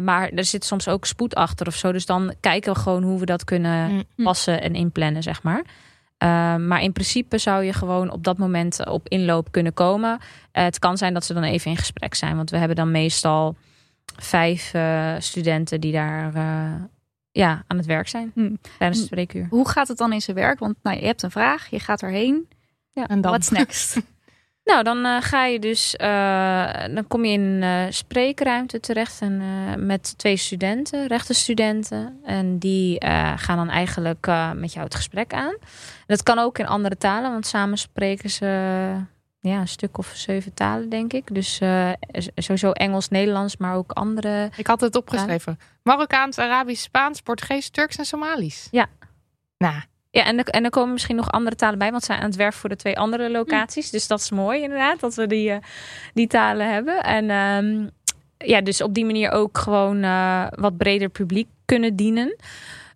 maar 0.02 0.28
er 0.28 0.44
zit 0.44 0.64
soms 0.64 0.88
ook 0.88 1.06
spoed 1.06 1.34
achter 1.34 1.66
of 1.66 1.74
zo. 1.74 1.92
Dus 1.92 2.06
dan 2.06 2.34
kijken 2.40 2.72
we 2.72 2.78
gewoon 2.78 3.02
hoe 3.02 3.18
we 3.18 3.26
dat 3.26 3.44
kunnen 3.44 3.90
mm. 3.90 4.24
passen 4.24 4.62
en 4.62 4.74
inplannen, 4.74 5.22
zeg 5.22 5.42
maar. 5.42 5.64
Maar 6.58 6.82
in 6.82 6.92
principe 6.92 7.38
zou 7.38 7.64
je 7.64 7.72
gewoon 7.72 8.10
op 8.10 8.24
dat 8.24 8.38
moment 8.38 8.86
op 8.86 9.08
inloop 9.08 9.52
kunnen 9.52 9.74
komen. 9.74 10.18
Het 10.52 10.78
kan 10.78 10.96
zijn 10.96 11.14
dat 11.14 11.24
ze 11.24 11.34
dan 11.34 11.42
even 11.42 11.70
in 11.70 11.76
gesprek 11.76 12.14
zijn. 12.14 12.36
Want 12.36 12.50
we 12.50 12.56
hebben 12.56 12.76
dan 12.76 12.90
meestal 12.90 13.56
vijf 14.16 14.74
studenten 15.18 15.80
die 15.80 15.92
daar 15.92 16.32
ja, 17.32 17.64
aan 17.66 17.76
het 17.76 17.86
werk 17.86 18.08
zijn 18.08 18.30
Hm. 18.34 18.54
tijdens 18.78 18.98
het 18.98 19.08
spreekuur. 19.08 19.46
Hoe 19.50 19.68
gaat 19.68 19.88
het 19.88 19.98
dan 19.98 20.12
in 20.12 20.20
zijn 20.20 20.36
werk? 20.36 20.58
Want 20.58 20.74
nou, 20.82 21.00
je 21.00 21.06
hebt 21.06 21.22
een 21.22 21.30
vraag, 21.30 21.70
je 21.70 21.80
gaat 21.80 22.02
erheen. 22.02 22.48
Ja. 22.90 23.06
En 23.06 23.20
dan? 23.20 23.30
What's 23.30 23.50
next? 23.58 24.00
Nou, 24.64 24.82
dan 24.82 25.06
uh, 25.06 25.16
ga 25.20 25.44
je 25.44 25.58
dus, 25.58 25.94
uh, 26.00 26.94
dan 26.94 27.06
kom 27.08 27.24
je 27.24 27.32
in 27.32 27.40
een 27.40 27.86
uh, 27.86 27.92
spreekruimte 27.92 28.80
terecht 28.80 29.20
en, 29.20 29.42
met 29.86 30.18
twee 30.18 30.36
studenten, 30.36 31.06
rechtenstudenten. 31.06 32.20
En 32.24 32.58
die 32.58 33.04
gaan 33.36 33.56
dan 33.56 33.68
eigenlijk 33.68 34.26
met 34.54 34.72
jou 34.72 34.84
het 34.84 34.94
gesprek 34.94 35.32
aan. 35.32 35.56
Dat 36.06 36.22
kan 36.22 36.38
ook 36.38 36.58
in 36.58 36.66
andere 36.66 36.96
talen, 36.96 37.30
want 37.30 37.46
samen 37.46 37.78
spreken 37.78 38.30
ze 38.30 38.46
ja, 39.40 39.60
een 39.60 39.68
stuk 39.68 39.98
of 39.98 40.12
zeven 40.14 40.54
talen, 40.54 40.88
denk 40.88 41.12
ik. 41.12 41.34
Dus 41.34 41.60
sowieso 42.34 42.70
Engels, 42.70 43.08
Nederlands, 43.08 43.56
maar 43.56 43.74
ook 43.74 43.92
andere. 43.92 44.50
Ik 44.56 44.66
had 44.66 44.80
het 44.80 44.96
opgeschreven: 44.96 45.58
Marokkaans, 45.82 46.38
Arabisch, 46.38 46.82
Spaans, 46.82 47.20
Portugees, 47.20 47.70
Turks 47.70 47.96
en 47.96 48.04
Somalisch. 48.04 48.68
Ja. 48.70 48.86
Nou. 49.58 49.74
Ja, 50.12 50.24
en 50.24 50.38
er, 50.38 50.44
en 50.44 50.64
er 50.64 50.70
komen 50.70 50.92
misschien 50.92 51.16
nog 51.16 51.30
andere 51.30 51.56
talen 51.56 51.78
bij, 51.78 51.90
want 51.90 52.02
ze 52.02 52.06
zijn 52.06 52.20
aan 52.20 52.28
het 52.28 52.36
werk 52.36 52.52
voor 52.52 52.68
de 52.68 52.76
twee 52.76 52.98
andere 52.98 53.30
locaties. 53.30 53.84
Mm. 53.84 53.90
Dus 53.90 54.06
dat 54.06 54.20
is 54.20 54.30
mooi 54.30 54.62
inderdaad, 54.62 55.00
dat 55.00 55.14
we 55.14 55.26
die, 55.26 55.50
uh, 55.50 55.56
die 56.14 56.26
talen 56.26 56.72
hebben. 56.72 57.02
En 57.02 57.30
um, 57.30 57.90
ja, 58.38 58.60
dus 58.60 58.82
op 58.82 58.94
die 58.94 59.04
manier 59.04 59.30
ook 59.30 59.58
gewoon 59.58 60.04
uh, 60.04 60.46
wat 60.50 60.76
breder 60.76 61.08
publiek 61.08 61.48
kunnen 61.64 61.96
dienen. 61.96 62.36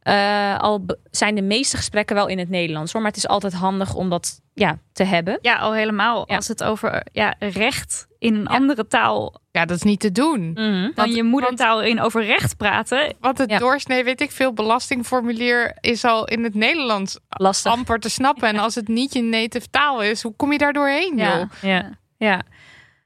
Eh, 0.04 0.58
al 0.58 0.86
zijn 1.10 1.34
de 1.34 1.42
meeste 1.42 1.76
gesprekken 1.76 2.16
wel 2.16 2.26
in 2.28 2.38
het 2.38 2.48
Nederlands 2.48 2.92
hoor. 2.92 3.00
Maar 3.02 3.10
het 3.10 3.20
is 3.20 3.28
altijd 3.28 3.52
handig 3.54 3.94
om 3.94 4.10
dat 4.10 4.40
ja, 4.54 4.78
te 4.92 5.04
hebben. 5.04 5.38
Ja, 5.40 5.56
al 5.56 5.72
helemaal 5.74 6.24
Ja. 6.26 6.36
als 6.36 6.48
het 6.48 6.62
over 6.64 7.06
ja, 7.12 7.34
recht 7.38 8.06
in 8.18 8.34
een 8.34 8.46
andere 8.46 8.86
taal 8.86 9.40
Ja, 9.50 9.64
dat 9.64 9.76
is 9.76 9.82
niet 9.82 10.00
te 10.00 10.12
doen. 10.12 10.50
Mhm. 10.52 10.62
dan 10.82 10.92
Want- 10.94 11.14
je 11.14 11.22
moedertaal 11.22 11.82
in 11.82 12.00
over 12.00 12.24
recht 12.24 12.56
praten. 12.56 13.14
Want 13.20 13.38
het 13.38 13.50
Ja. 13.50 13.58
doorsnee, 13.58 14.04
weet 14.04 14.20
ik 14.20 14.30
veel, 14.30 14.52
belastingformulier 14.52 15.76
is 15.80 16.04
al 16.04 16.26
in 16.26 16.44
het 16.44 16.54
Nederlands 16.54 17.18
Lastig. 17.28 17.72
amper 17.72 17.98
te 18.00 18.08
snappen. 18.10 18.48
En 18.48 18.58
als 18.58 18.74
het 18.74 18.88
niet 18.88 19.12
je 19.12 19.22
native 19.22 19.70
taal 19.70 20.02
is, 20.02 20.22
hoe 20.22 20.34
kom 20.36 20.52
je 20.52 20.58
daar 20.58 20.72
doorheen, 20.72 21.16
Ja. 21.16 21.38
joh? 21.38 21.50
Ja, 21.70 21.90
ja. 22.16 22.42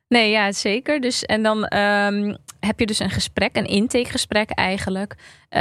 Nee, 0.08 0.30
ja, 0.30 0.52
zeker. 0.52 1.00
Dus, 1.00 1.24
en 1.24 1.42
dan 1.42 1.64
ehm, 1.66 2.34
heb 2.60 2.78
je 2.80 2.86
dus 2.86 2.98
een 2.98 3.10
gesprek, 3.10 3.56
een 3.56 3.66
intakegesprek 3.66 4.50
eigenlijk. 4.50 5.14
eh, 5.48 5.60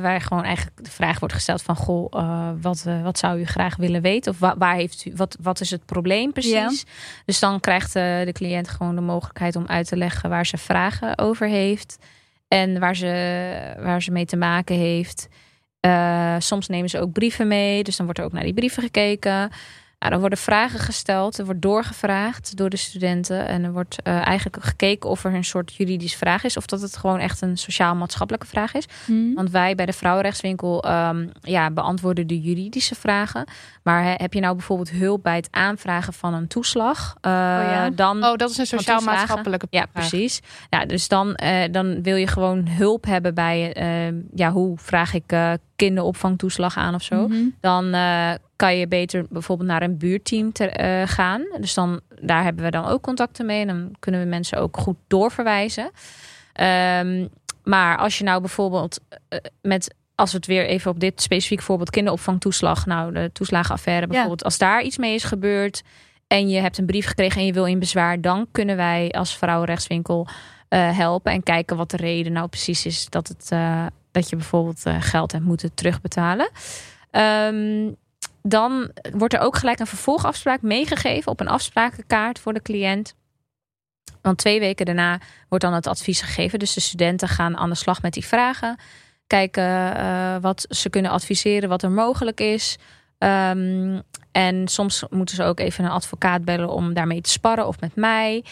waar 0.00 0.20
gewoon 0.20 0.44
eigenlijk 0.44 0.84
de 0.84 0.90
vraag 0.90 1.18
wordt 1.18 1.34
gesteld 1.34 1.62
van... 1.62 1.76
Goh, 1.76 2.06
eh, 2.10 2.50
wat, 2.60 2.84
eh, 2.86 3.02
wat 3.02 3.18
zou 3.18 3.40
u 3.40 3.44
graag 3.44 3.76
willen 3.76 4.02
weten? 4.02 4.32
Of 4.32 4.38
wa- 4.38 4.54
waar 4.58 4.74
heeft 4.74 5.04
u, 5.04 5.12
wat, 5.16 5.36
wat 5.40 5.60
is 5.60 5.70
het 5.70 5.84
probleem 5.86 6.32
precies? 6.32 6.84
Dus 7.24 7.38
dan 7.38 7.60
krijgt 7.60 7.92
de 7.92 8.30
cliënt 8.32 8.68
gewoon 8.68 8.94
de 8.94 9.00
mogelijkheid 9.00 9.56
om 9.56 9.66
uit 9.66 9.88
te 9.88 9.96
leggen... 9.96 10.30
waar 10.30 10.46
ze 10.46 10.56
vragen 10.56 11.18
over 11.18 11.46
heeft. 11.48 11.98
En 12.48 12.80
waar 12.80 12.96
ze, 12.96 13.74
waar 13.78 14.02
ze 14.02 14.10
mee 14.10 14.24
te 14.24 14.36
maken 14.36 14.76
heeft. 14.76 15.28
Soms 16.38 16.68
nemen 16.68 16.88
ze 16.90 17.00
ook 17.00 17.12
brieven 17.12 17.48
mee. 17.48 17.82
Dus 17.82 17.96
dan 17.96 18.04
wordt 18.04 18.20
er 18.20 18.26
ook 18.26 18.32
naar 18.32 18.42
die 18.42 18.54
brieven 18.54 18.82
gekeken. 18.82 19.50
Nou, 19.98 20.12
er 20.12 20.20
worden 20.20 20.38
vragen 20.38 20.78
gesteld, 20.78 21.38
er 21.38 21.44
wordt 21.44 21.62
doorgevraagd 21.62 22.56
door 22.56 22.70
de 22.70 22.76
studenten. 22.76 23.46
En 23.46 23.64
er 23.64 23.72
wordt 23.72 24.02
eh, 24.02 24.26
eigenlijk 24.26 24.64
gekeken 24.64 25.10
of 25.10 25.24
er 25.24 25.34
een 25.34 25.44
soort 25.44 25.74
juridische 25.74 26.18
vraag 26.18 26.44
is. 26.44 26.56
Of 26.56 26.66
dat 26.66 26.80
het 26.80 26.96
gewoon 26.96 27.18
echt 27.18 27.40
een 27.40 27.56
sociaal-maatschappelijke 27.56 28.46
vraag 28.46 28.74
is. 28.74 28.84
Want 29.34 29.50
wij 29.50 29.74
bij 29.74 29.86
de 29.86 29.92
Vrouwenrechtswinkel 29.92 30.82
ehm, 30.82 31.28
ja, 31.40 31.70
beantwoorden 31.70 32.26
de 32.26 32.40
juridische 32.40 32.94
vragen. 32.94 33.44
Maar 33.82 34.14
heb 34.16 34.32
je 34.32 34.40
nou 34.40 34.54
bijvoorbeeld 34.54 34.90
hulp 34.90 35.22
bij 35.22 35.36
het 35.36 35.48
aanvragen 35.50 36.12
van 36.12 36.34
een 36.34 36.46
toeslag? 36.48 37.16
eh, 37.20 37.30
ja? 37.30 37.90
dan, 37.90 38.24
Oh, 38.24 38.36
dat 38.36 38.50
is 38.50 38.58
een 38.58 38.66
sociaal-maatschappelijke 38.66 39.66
ja, 39.70 39.86
vraag. 39.92 40.08
precies. 40.08 40.40
Ja, 40.70 40.84
dus 40.86 41.08
dan, 41.08 41.34
eh, 41.34 41.72
dan 41.72 42.02
wil 42.02 42.16
je 42.16 42.26
gewoon 42.26 42.68
hulp 42.68 43.04
hebben 43.04 43.34
bij, 43.34 43.76
ja, 44.34 44.50
hoe 44.50 44.78
vraag 44.78 45.14
ik 45.14 45.32
kinderopvangtoeslag 45.78 46.76
aan 46.76 46.94
of 46.94 47.02
zo. 47.02 47.28
Mhm. 47.28 47.48
Dan 47.60 47.94
eh, 47.94 48.32
kan 48.56 48.76
je 48.76 48.88
beter 48.88 49.26
bijvoorbeeld 49.30 49.68
naar 49.68 49.82
een 49.82 49.98
buurteam 49.98 50.52
te, 50.52 50.66
eh, 50.66 51.08
gaan. 51.08 51.42
Dus 51.60 51.74
dan, 51.74 52.00
daar 52.20 52.42
hebben 52.42 52.64
we 52.64 52.70
dan 52.70 52.84
ook 52.84 53.02
contacten 53.02 53.46
mee. 53.46 53.60
En 53.60 53.66
dan 53.66 53.94
kunnen 53.98 54.20
we 54.20 54.26
mensen 54.26 54.58
ook 54.58 54.76
goed 54.76 54.96
doorverwijzen. 55.06 55.90
Ehm, 56.52 57.26
maar 57.64 57.96
als 57.96 58.18
je 58.18 58.24
nou 58.24 58.40
bijvoorbeeld 58.40 59.00
eh, 59.28 59.38
met 59.62 59.94
als 60.14 60.30
we 60.30 60.36
het 60.36 60.46
weer 60.46 60.66
even 60.66 60.90
op 60.90 61.00
dit 61.00 61.22
specifiek 61.22 61.62
voorbeeld 61.62 61.90
kinderopvangtoeslag, 61.90 62.86
nou 62.86 63.12
de 63.12 63.30
toeslagenaffaire 63.32 64.06
bijvoorbeeld, 64.06 64.44
als 64.44 64.58
daar 64.58 64.82
iets 64.82 64.98
mee 64.98 65.14
is 65.14 65.24
gebeurd 65.24 65.82
en 66.26 66.48
je 66.48 66.60
hebt 66.60 66.78
een 66.78 66.86
brief 66.86 67.06
gekregen 67.06 67.40
en 67.40 67.46
je 67.46 67.52
wil 67.52 67.64
in 67.64 67.78
bezwaar, 67.78 68.20
dan 68.20 68.46
kunnen 68.52 68.76
wij 68.76 69.10
als 69.10 69.36
vrouwenrechtswinkel 69.36 70.26
eh, 70.68 70.96
helpen 70.96 71.32
en 71.32 71.42
kijken 71.42 71.76
wat 71.76 71.90
de 71.90 71.96
reden 71.96 72.32
nou 72.32 72.48
precies 72.48 72.86
is 72.86 73.06
dat 73.08 73.28
het 73.28 73.50
dat 74.20 74.28
je 74.28 74.36
bijvoorbeeld 74.36 74.86
eh, 74.86 74.96
geld 75.00 75.32
hebt 75.32 75.44
moeten 75.44 75.74
terugbetalen. 75.74 76.50
Ehm, 77.10 77.90
dan 78.42 78.90
wordt 79.12 79.34
er 79.34 79.40
ook 79.40 79.56
gelijk 79.56 79.78
een 79.78 79.86
vervolgafspraak 79.86 80.62
meegegeven 80.62 81.32
op 81.32 81.40
een 81.40 81.48
afsprakenkaart 81.48 82.38
voor 82.38 82.52
de 82.52 82.62
cliënt. 82.62 83.14
Want 84.22 84.38
twee 84.38 84.60
weken 84.60 84.86
daarna 84.86 85.20
wordt 85.48 85.64
dan 85.64 85.74
het 85.74 85.86
advies 85.86 86.20
gegeven. 86.20 86.58
Dus 86.58 86.74
de 86.74 86.80
studenten 86.80 87.28
gaan 87.28 87.56
aan 87.56 87.68
de 87.68 87.76
slag 87.76 88.02
met 88.02 88.12
die 88.12 88.26
vragen. 88.26 88.76
Kijken 89.26 89.96
eh, 89.96 90.36
wat 90.40 90.66
ze 90.68 90.90
kunnen 90.90 91.10
adviseren, 91.10 91.68
wat 91.68 91.82
er 91.82 91.90
mogelijk 91.90 92.40
is. 92.40 92.78
Ehm, 93.18 94.00
en 94.32 94.68
soms 94.68 95.04
moeten 95.10 95.36
ze 95.36 95.42
ook 95.42 95.60
even 95.60 95.84
een 95.84 95.90
advocaat 95.90 96.44
bellen 96.44 96.70
om 96.70 96.94
daarmee 96.94 97.20
te 97.20 97.30
sparren 97.30 97.66
of 97.66 97.80
met 97.80 97.94
mij. 97.94 98.44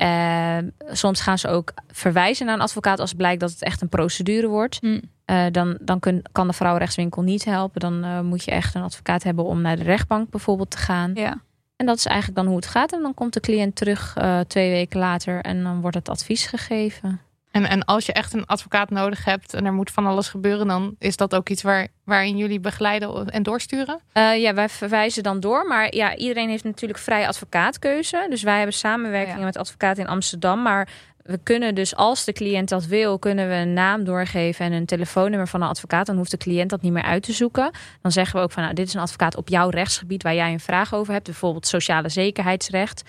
Eh, 0.00 0.58
soms 0.92 1.20
gaan 1.20 1.38
ze 1.38 1.48
ook 1.48 1.72
verwijzen 1.88 2.46
naar 2.46 2.54
een 2.54 2.60
advocaat 2.60 3.00
als 3.00 3.14
blijkt 3.14 3.40
dat 3.40 3.50
het 3.50 3.62
echt 3.62 3.82
een 3.82 3.88
procedure 3.88 4.48
wordt. 4.48 4.78
Hm. 4.80 5.00
Eh, 5.24 5.46
dan 5.52 5.78
dan 5.80 6.00
kun, 6.00 6.22
kan 6.32 6.46
de 6.46 6.52
vrouwenrechtswinkel 6.52 7.22
niet 7.22 7.44
helpen. 7.44 7.80
Dan 7.80 8.04
eh, 8.04 8.20
moet 8.20 8.44
je 8.44 8.50
echt 8.50 8.74
een 8.74 8.82
advocaat 8.82 9.22
hebben 9.22 9.44
om 9.44 9.60
naar 9.60 9.76
de 9.76 9.82
rechtbank 9.82 10.30
bijvoorbeeld 10.30 10.70
te 10.70 10.76
gaan. 10.76 11.10
Ja. 11.14 11.40
En 11.76 11.86
dat 11.86 11.96
is 11.96 12.06
eigenlijk 12.06 12.36
dan 12.36 12.46
hoe 12.46 12.56
het 12.56 12.66
gaat. 12.66 12.92
En 12.92 13.02
dan 13.02 13.14
komt 13.14 13.32
de 13.32 13.40
cliënt 13.40 13.76
terug 13.76 14.16
eh, 14.16 14.40
twee 14.40 14.70
weken 14.70 14.98
later 14.98 15.40
en 15.40 15.62
dan 15.62 15.80
wordt 15.80 15.96
het 15.96 16.08
advies 16.08 16.46
gegeven. 16.46 17.20
En, 17.50 17.68
en 17.68 17.84
als 17.84 18.06
je 18.06 18.12
echt 18.12 18.32
een 18.32 18.46
advocaat 18.46 18.90
nodig 18.90 19.24
hebt 19.24 19.54
en 19.54 19.64
er 19.66 19.72
moet 19.72 19.90
van 19.90 20.06
alles 20.06 20.28
gebeuren, 20.28 20.66
dan 20.66 20.94
is 20.98 21.16
dat 21.16 21.34
ook 21.34 21.48
iets 21.48 21.62
waar, 21.62 21.88
waarin 22.04 22.36
jullie 22.36 22.60
begeleiden 22.60 23.28
en 23.28 23.42
doorsturen? 23.42 24.00
Eh, 24.12 24.40
ja, 24.40 24.54
wij 24.54 24.68
verwijzen 24.68 25.22
dan 25.22 25.40
door. 25.40 25.66
Maar 25.66 25.94
ja, 25.94 26.16
iedereen 26.16 26.48
heeft 26.48 26.64
natuurlijk 26.64 27.00
vrije 27.00 27.26
advocaatkeuze. 27.26 28.26
Dus 28.30 28.42
wij 28.42 28.56
hebben 28.56 28.74
samenwerkingen 28.74 29.38
Ja. 29.38 29.44
met 29.44 29.56
advocaten 29.56 30.02
in 30.02 30.08
Amsterdam. 30.08 30.62
Maar 30.62 30.88
we 31.22 31.38
kunnen 31.42 31.74
dus, 31.74 31.96
als 31.96 32.24
de 32.24 32.32
cliënt 32.32 32.68
dat 32.68 32.86
wil, 32.86 33.18
kunnen 33.18 33.48
we 33.48 33.54
een 33.54 33.72
naam 33.72 34.04
doorgeven 34.04 34.64
en 34.64 34.72
een 34.72 34.86
telefoonnummer 34.86 35.48
van 35.48 35.62
een 35.62 35.68
advocaat. 35.68 36.06
Dan 36.06 36.16
hoeft 36.16 36.30
de 36.30 36.36
cliënt 36.36 36.70
dat 36.70 36.82
niet 36.82 36.92
meer 36.92 37.02
uit 37.02 37.22
te 37.22 37.32
zoeken. 37.32 37.70
Dan 38.02 38.12
zeggen 38.12 38.36
we 38.36 38.42
ook 38.42 38.52
van, 38.52 38.62
nou, 38.62 38.74
dit 38.74 38.86
is 38.86 38.94
een 38.94 39.00
advocaat 39.00 39.36
op 39.36 39.48
jouw 39.48 39.68
rechtsgebied 39.68 40.22
waar 40.22 40.34
jij 40.34 40.52
een 40.52 40.60
vraag 40.60 40.94
over 40.94 41.12
hebt. 41.12 41.24
Bijvoorbeeld 41.24 41.66
sociale 41.66 42.08
zekerheidsrecht. 42.08 43.02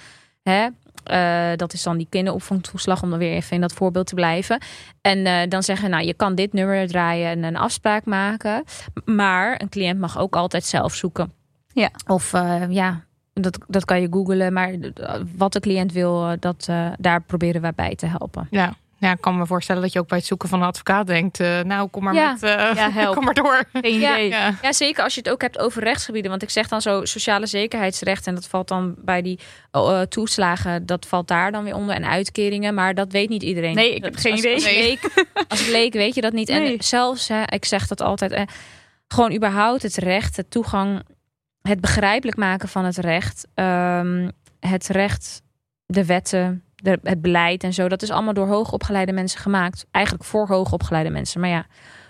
Hè? 0.43 0.67
Eh, 1.03 1.51
dat 1.55 1.73
is 1.73 1.83
dan 1.83 1.97
die 1.97 2.07
kinderopvangtoeslag, 2.09 3.03
om 3.03 3.09
dan 3.09 3.19
weer 3.19 3.33
even 3.33 3.55
in 3.55 3.61
dat 3.61 3.73
voorbeeld 3.73 4.07
te 4.07 4.15
blijven. 4.15 4.61
En 5.01 5.25
eh, 5.25 5.49
dan 5.49 5.63
zeggen, 5.63 5.89
nou, 5.89 6.05
je 6.05 6.13
kan 6.13 6.35
dit 6.35 6.53
nummer 6.53 6.87
draaien 6.87 7.29
en 7.29 7.43
een 7.43 7.57
afspraak 7.57 8.05
maken. 8.05 8.63
Maar 9.05 9.61
een 9.61 9.69
cliënt 9.69 9.99
mag 9.99 10.19
ook 10.19 10.35
altijd 10.35 10.65
zelf 10.65 10.93
zoeken. 10.93 11.33
Ja. 11.73 11.89
Of 12.07 12.33
eh, 12.33 12.63
ja, 12.69 13.03
dat, 13.33 13.57
dat 13.67 13.85
kan 13.85 14.01
je 14.01 14.07
googlen. 14.11 14.53
Maar 14.53 14.75
wat 15.37 15.53
de 15.53 15.59
cliënt 15.59 15.91
wil, 15.91 16.35
dat, 16.39 16.69
daar 16.97 17.21
proberen 17.21 17.61
wij 17.61 17.73
bij 17.73 17.95
te 17.95 18.05
helpen. 18.05 18.47
Ja. 18.49 18.73
Ja, 19.01 19.11
ik 19.11 19.21
kan 19.21 19.37
me 19.37 19.45
voorstellen 19.45 19.81
dat 19.81 19.93
je 19.93 19.99
ook 19.99 20.07
bij 20.07 20.17
het 20.17 20.27
zoeken 20.27 20.49
van 20.49 20.61
een 20.61 20.67
advocaat 20.67 21.07
denkt, 21.07 21.39
eh, 21.39 21.59
nou 21.61 21.89
kom 21.89 22.03
maar 22.03 22.13
Ja. 22.13 22.31
met, 22.31 22.43
eh, 22.43 22.73
Ja, 22.73 22.91
help. 23.01 23.15
kom 23.15 23.23
maar 23.25 23.33
door. 23.33 23.63
Geen 23.73 23.99
Ja. 23.99 24.13
idee. 24.13 24.29
Ja. 24.29 24.53
Ja, 24.61 24.73
zeker 24.73 25.03
als 25.03 25.13
je 25.13 25.19
het 25.23 25.29
ook 25.29 25.41
hebt 25.41 25.57
over 25.59 25.83
rechtsgebieden. 25.83 26.31
Want 26.31 26.43
ik 26.43 26.49
zeg 26.49 26.67
dan 26.67 26.81
zo 26.81 27.05
sociale 27.05 27.45
zekerheidsrecht. 27.45 28.27
En 28.27 28.35
dat 28.35 28.47
valt 28.47 28.67
dan 28.67 28.95
bij 28.97 29.21
die 29.21 29.39
eh, 29.71 30.01
toeslagen. 30.01 30.85
Dat 30.85 31.05
valt 31.05 31.27
daar 31.27 31.51
dan 31.51 31.63
weer 31.63 31.75
onder. 31.75 31.95
En 31.95 32.05
uitkeringen. 32.05 32.73
Maar 32.73 32.93
dat 32.93 33.11
weet 33.11 33.29
niet 33.29 33.43
iedereen. 33.43 33.75
Nee, 33.75 33.95
ik 33.95 34.03
heb 34.03 34.15
geen 34.15 34.31
als, 34.31 34.39
idee. 34.41 34.53
Als 34.53 34.63
Nee. 34.63 34.81
leek, 34.83 35.25
als 35.47 35.67
leek 35.67 35.93
weet 35.93 36.15
je 36.15 36.21
dat 36.21 36.33
niet. 36.33 36.47
Nee. 36.47 36.77
En 36.77 36.83
zelfs, 36.83 37.27
hè, 37.27 37.41
ik 37.45 37.65
zeg 37.65 37.87
dat 37.87 38.01
altijd. 38.01 38.31
eh, 38.31 38.41
gewoon 39.07 39.33
überhaupt 39.33 39.81
het 39.81 39.95
recht, 39.97 40.37
het 40.37 40.51
toegang. 40.51 41.01
Het 41.61 41.81
begrijpelijk 41.81 42.37
maken 42.37 42.69
van 42.69 42.85
het 42.85 42.97
recht. 42.97 43.47
ehm, 43.53 44.29
het 44.59 44.87
recht, 44.87 45.41
de 45.85 46.05
wetten, 46.05 46.63
de, 46.81 46.99
het 47.03 47.21
beleid 47.21 47.63
en 47.63 47.73
zo. 47.73 47.87
Dat 47.89 48.01
is 48.01 48.09
allemaal 48.11 48.33
door 48.33 48.47
hoogopgeleide 48.47 49.11
mensen 49.11 49.39
gemaakt. 49.39 49.85
Eigenlijk 49.91 50.25
voor 50.25 50.47
hoogopgeleide 50.47 51.09
mensen. 51.09 51.39
Maar 51.41 51.49
ja, 51.49 51.65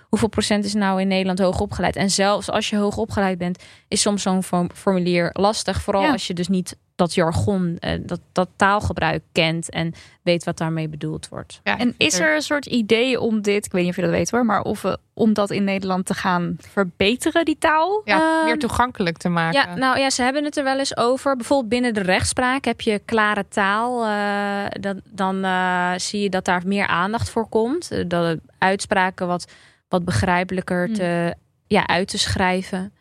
hoeveel 0.09 0.27
procent 0.29 0.65
is 0.65 0.73
nou 0.73 1.01
in 1.01 1.07
Nederland 1.07 1.39
hoogopgeleid? 1.39 1.95
En 1.95 2.09
zelfs 2.09 2.49
als 2.49 2.69
je 2.69 2.77
hoogopgeleid 2.77 3.37
bent, 3.37 3.63
is 3.87 4.01
soms 4.01 4.21
zo'n 4.21 4.43
form- 4.43 4.69
formulier 4.73 5.29
lastig. 5.33 5.81
Vooral 5.81 6.03
Ja. 6.03 6.11
als 6.11 6.27
je 6.27 6.33
dus 6.33 6.47
niet 6.47 6.77
dat 7.01 7.13
jargon, 7.13 7.77
eh, 7.79 7.99
dat, 8.05 8.19
dat 8.31 8.49
taalgebruik 8.55 9.23
kent 9.31 9.69
en 9.69 9.93
weet 10.21 10.43
wat 10.43 10.57
daarmee 10.57 10.87
bedoeld 10.89 11.27
wordt. 11.29 11.59
Ja, 11.63 11.77
En 11.77 11.93
is 11.97 12.19
er 12.19 12.35
een 12.35 12.41
soort 12.41 12.65
idee 12.65 13.19
om 13.19 13.41
dit, 13.41 13.65
ik 13.65 13.71
weet 13.71 13.81
niet 13.81 13.89
of 13.91 13.95
je 13.95 14.01
dat 14.01 14.11
weet 14.11 14.31
hoor, 14.31 14.45
maar 14.45 14.61
of 14.61 14.81
we, 14.81 14.97
om 15.13 15.33
dat 15.33 15.49
in 15.51 15.63
Nederland 15.63 16.05
te 16.05 16.13
gaan 16.13 16.55
verbeteren, 16.59 17.45
die 17.45 17.57
taal? 17.59 18.01
ja, 18.05 18.37
Ehm, 18.37 18.45
meer 18.45 18.59
toegankelijk 18.59 19.17
te 19.17 19.29
maken? 19.29 19.59
Ja, 19.69 19.75
nou 19.75 19.99
ja, 19.99 20.09
ze 20.09 20.21
hebben 20.23 20.43
het 20.43 20.57
er 20.57 20.63
wel 20.63 20.77
eens 20.79 20.97
over. 20.97 21.35
Bijvoorbeeld 21.35 21.69
binnen 21.69 21.93
de 21.93 22.01
rechtspraak 22.01 22.65
heb 22.65 22.81
je 22.81 22.99
klare 23.05 23.45
taal. 23.47 24.05
eh, 24.05 24.81
dan 24.81 25.01
dan 25.05 25.43
eh, 25.43 25.91
zie 25.97 26.21
je 26.21 26.29
dat 26.29 26.45
daar 26.45 26.61
meer 26.65 26.87
aandacht 26.87 27.29
voor 27.29 27.47
komt. 27.49 27.89
Dat 27.89 28.09
de 28.09 28.39
uitspraken 28.57 29.27
wat, 29.27 29.51
wat 29.87 30.05
begrijpelijker 30.05 30.85
Hmm. 30.85 30.93
te, 30.95 31.35
ja, 31.67 31.87
uit 31.87 32.07
te 32.07 32.17
schrijven. 32.17 32.93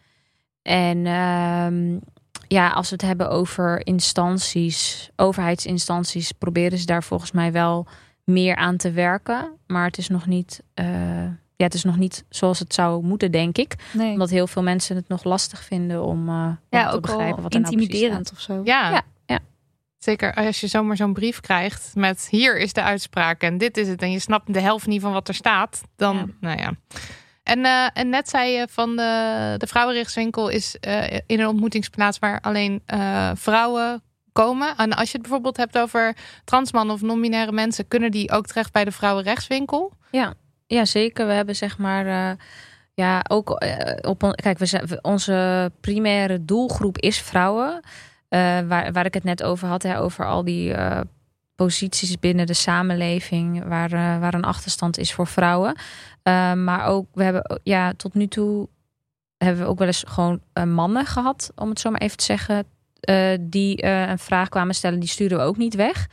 En 0.62 1.06
ehm, 1.06 1.96
ja, 2.52 2.68
als 2.68 2.88
we 2.88 2.94
het 2.94 3.04
hebben 3.04 3.30
over 3.30 3.86
instanties, 3.86 5.10
overheidsinstanties, 5.16 6.32
proberen 6.32 6.78
ze 6.78 6.86
daar 6.86 7.02
volgens 7.02 7.32
mij 7.32 7.52
wel 7.52 7.86
meer 8.24 8.56
aan 8.56 8.76
te 8.76 8.90
werken. 8.90 9.52
Maar 9.66 9.84
het 9.86 9.98
is 9.98 10.08
nog 10.08 10.26
niet. 10.26 10.62
eh, 10.74 10.86
ja, 11.56 11.66
het 11.66 11.74
is 11.74 11.84
nog 11.84 11.96
niet 11.96 12.24
zoals 12.28 12.58
het 12.58 12.74
zou 12.74 13.02
moeten, 13.04 13.30
denk 13.32 13.58
ik 13.58 13.74
Nee. 13.92 14.12
omdat 14.12 14.30
heel 14.30 14.46
veel 14.46 14.62
mensen 14.62 14.96
het 14.96 15.08
nog 15.08 15.24
lastig 15.24 15.64
vinden 15.64 16.02
om, 16.04 16.28
eh, 16.28 16.34
om 16.34 16.58
ja, 16.70 16.88
te 16.88 16.94
ook 16.96 17.02
begrijpen 17.02 17.42
wat 17.42 17.54
er 17.54 17.60
nou 17.60 17.72
intimiderend 17.72 18.32
of 18.32 18.40
zo. 18.40 18.60
Ja. 18.64 18.90
Ja, 18.90 19.02
ja. 19.26 19.38
Zeker 19.98 20.34
als 20.34 20.60
je 20.60 20.66
zomaar 20.66 20.96
zo'n 20.96 21.12
brief 21.12 21.40
krijgt 21.40 21.90
met 21.94 22.26
hier 22.30 22.58
is 22.58 22.72
de 22.72 22.82
uitspraak 22.82 23.42
en 23.42 23.58
dit 23.58 23.76
is 23.76 23.88
het. 23.88 24.02
En 24.02 24.10
je 24.10 24.18
snapt 24.18 24.52
de 24.54 24.60
helft 24.60 24.86
niet 24.86 25.00
van 25.00 25.12
wat 25.12 25.28
er 25.28 25.34
staat. 25.34 25.80
Dan, 25.96 26.16
Ja. 26.16 26.24
nou 26.40 26.58
ja. 26.58 26.72
En, 27.50 27.64
eh, 27.64 27.86
en 27.92 28.08
net 28.08 28.28
zei 28.28 28.50
je 28.50 28.66
van 28.70 28.96
de, 28.96 29.54
de 29.58 29.66
vrouwenrechtswinkel 29.66 30.48
is 30.48 30.76
eh, 30.80 31.18
in 31.26 31.40
een 31.40 31.46
ontmoetingsplaats 31.46 32.18
waar 32.18 32.40
alleen 32.40 32.82
eh, 32.86 33.30
vrouwen 33.34 34.02
komen. 34.32 34.76
En 34.76 34.92
als 34.92 35.06
je 35.06 35.12
het 35.12 35.22
bijvoorbeeld 35.22 35.56
hebt 35.56 35.78
over 35.78 36.16
transmannen 36.44 36.94
of 36.94 37.00
non-binaire 37.00 37.52
mensen, 37.52 37.88
kunnen 37.88 38.10
die 38.10 38.30
ook 38.30 38.46
terecht 38.46 38.72
bij 38.72 38.84
de 38.84 38.92
vrouwenrechtswinkel? 38.92 39.92
Ja, 40.66 40.84
zeker. 40.84 41.26
We 41.26 41.32
hebben 41.32 41.56
zeg 41.56 41.78
maar. 41.78 42.36
Ja, 42.94 43.24
ook 43.28 43.50
op 44.00 44.32
kijk, 44.34 44.58
we 44.58 44.66
zijn, 44.66 45.04
onze 45.04 45.70
primaire 45.80 46.44
doelgroep 46.44 46.98
is 46.98 47.20
vrouwen. 47.20 47.80
Waar, 48.28 48.92
waar 48.92 49.06
ik 49.06 49.14
het 49.14 49.24
net 49.24 49.42
over 49.42 49.68
had, 49.68 49.82
hè, 49.82 50.00
over 50.00 50.26
al 50.26 50.44
die 50.44 50.74
posities 51.64 52.18
binnen 52.18 52.46
de 52.46 52.54
samenleving 52.54 53.64
waar, 53.64 53.92
eh, 53.92 54.18
waar 54.18 54.34
een 54.34 54.44
achterstand 54.44 54.98
is 54.98 55.12
voor 55.12 55.26
vrouwen. 55.26 55.74
Eh, 56.22 56.52
maar 56.52 56.86
ook, 56.86 57.06
we 57.12 57.22
hebben 57.22 57.60
ja, 57.62 57.92
tot 57.96 58.14
nu 58.14 58.26
toe 58.26 58.68
hebben 59.36 59.62
we 59.62 59.68
ook 59.68 59.78
wel 59.78 59.86
eens 59.86 60.04
gewoon 60.06 60.40
eh, 60.52 60.64
mannen 60.64 61.06
gehad, 61.06 61.52
om 61.54 61.68
het 61.68 61.80
zo 61.80 61.90
maar 61.90 62.00
even 62.00 62.16
te 62.16 62.24
zeggen, 62.24 62.64
die 63.40 63.84
een 63.84 64.18
vraag 64.18 64.48
kwamen 64.48 64.74
stellen, 64.74 65.00
die 65.00 65.08
sturen 65.08 65.38
we 65.38 65.44
ook 65.44 65.56
niet 65.56 65.74
weg. 65.74 66.06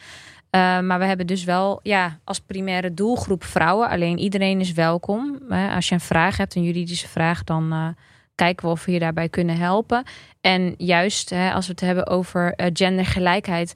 Maar 0.51 0.99
we 0.99 1.05
hebben 1.05 1.27
dus 1.27 1.43
wel 1.43 1.79
ja, 1.83 2.19
als 2.23 2.39
primaire 2.39 2.93
doelgroep 2.93 3.43
vrouwen. 3.43 3.89
Alleen 3.89 4.17
iedereen 4.17 4.59
is 4.59 4.71
welkom. 4.71 5.39
Hè. 5.49 5.75
Als 5.75 5.87
je 5.87 5.93
een 5.93 5.99
vraag 5.99 6.37
hebt, 6.37 6.55
een 6.55 6.63
juridische 6.63 7.07
vraag, 7.07 7.43
dan 7.43 7.95
kijken 8.35 8.65
we 8.65 8.71
of 8.71 8.85
we 8.85 8.91
je 8.91 8.99
daarbij 8.99 9.29
kunnen 9.29 9.57
helpen. 9.57 10.03
En 10.41 10.73
juist 10.77 11.29
hè, 11.29 11.51
als 11.53 11.65
we 11.65 11.71
het 11.71 11.81
hebben 11.81 12.07
over 12.07 12.53
gendergelijkheid. 12.73 13.73